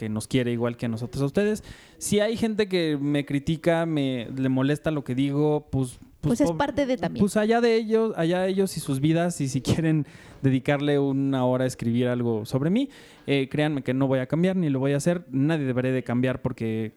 que 0.01 0.09
nos 0.09 0.27
quiere 0.27 0.51
igual 0.51 0.77
que 0.77 0.87
nosotros 0.87 1.21
a 1.21 1.25
ustedes. 1.27 1.63
Si 1.99 2.19
hay 2.19 2.35
gente 2.35 2.67
que 2.67 2.97
me 2.99 3.23
critica, 3.23 3.85
me 3.85 4.27
le 4.35 4.49
molesta 4.49 4.89
lo 4.89 5.03
que 5.03 5.13
digo, 5.13 5.67
pues... 5.69 5.99
Pues 6.21 6.41
es 6.41 6.47
pobre- 6.47 6.57
parte 6.57 6.85
de 6.87 6.97
también. 6.97 7.21
Pues 7.21 7.37
allá 7.37 7.61
de 7.61 7.75
ellos, 7.75 8.13
allá 8.15 8.47
ellos 8.47 8.77
y 8.77 8.79
sus 8.79 8.99
vidas, 8.99 9.39
y 9.41 9.47
si 9.47 9.61
quieren 9.61 10.07
dedicarle 10.41 10.97
una 10.97 11.45
hora 11.45 11.65
a 11.65 11.67
escribir 11.67 12.07
algo 12.07 12.45
sobre 12.45 12.71
mí, 12.71 12.89
eh, 13.27 13.47
créanme 13.47 13.83
que 13.83 13.93
no 13.93 14.07
voy 14.07 14.19
a 14.19 14.25
cambiar 14.25 14.55
ni 14.55 14.69
lo 14.69 14.79
voy 14.79 14.93
a 14.93 14.97
hacer. 14.97 15.25
Nadie 15.29 15.65
debería 15.65 15.91
de 15.91 16.03
cambiar 16.03 16.41
porque 16.41 16.93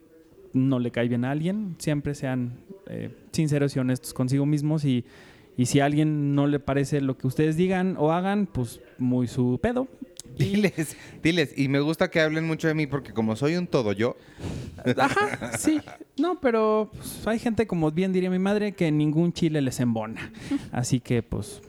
no 0.55 0.79
le 0.79 0.91
cae 0.91 1.09
bien 1.09 1.27
a 1.27 1.31
alguien. 1.31 1.75
Siempre 1.79 2.15
sean 2.15 2.61
eh, 2.87 3.15
sinceros 3.33 3.77
y 3.77 3.81
honestos 3.81 4.15
consigo 4.15 4.47
mismos 4.47 4.85
y, 4.87 5.05
y 5.59 5.67
si 5.67 5.81
a 5.81 5.85
alguien 5.85 6.35
no 6.35 6.47
le 6.47 6.59
parece 6.59 7.03
lo 7.03 7.19
que 7.19 7.27
ustedes 7.27 7.57
digan 7.59 7.97
o 7.99 8.13
hagan, 8.13 8.47
pues 8.47 8.81
muy 8.99 9.27
su 9.27 9.59
pedo. 9.63 9.89
Diles, 10.39 10.97
diles. 11.23 11.53
Y 11.57 11.69
me 11.69 11.81
gusta 11.81 12.11
que 12.11 12.21
hablen 12.21 12.47
mucho 12.47 12.69
de 12.69 12.75
mí 12.75 12.87
porque 12.87 13.13
como 13.13 13.37
soy 13.37 13.57
un 13.57 13.67
todo 13.67 13.93
yo, 13.93 14.17
Ajá, 14.99 15.57
sí. 15.57 15.81
No, 16.19 16.41
pero 16.41 16.91
pues, 16.93 17.27
hay 17.27 17.39
gente, 17.39 17.67
como 17.67 17.91
bien 17.91 18.13
diría 18.13 18.31
mi 18.31 18.39
madre, 18.39 18.73
que 18.73 18.91
ningún 18.91 19.33
chile 19.33 19.61
les 19.63 19.81
embona. 19.81 20.33
Así 20.73 21.01
que, 21.01 21.23
pues, 21.23 21.61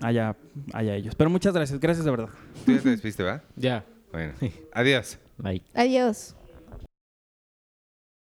allá, 0.00 0.36
allá 0.72 0.94
ellos. 0.94 1.14
Pero 1.14 1.30
muchas 1.30 1.52
gracias, 1.54 1.78
gracias 1.80 2.04
de 2.04 2.10
verdad. 2.10 2.28
tú 2.64 2.72
ya 2.72 2.80
te 2.80 2.90
despiste, 2.90 3.22
¿va? 3.22 3.42
Ya, 3.56 3.84
Bueno, 4.12 4.34
adiós. 4.72 5.18
bye. 5.38 5.62
Adiós. 5.74 6.34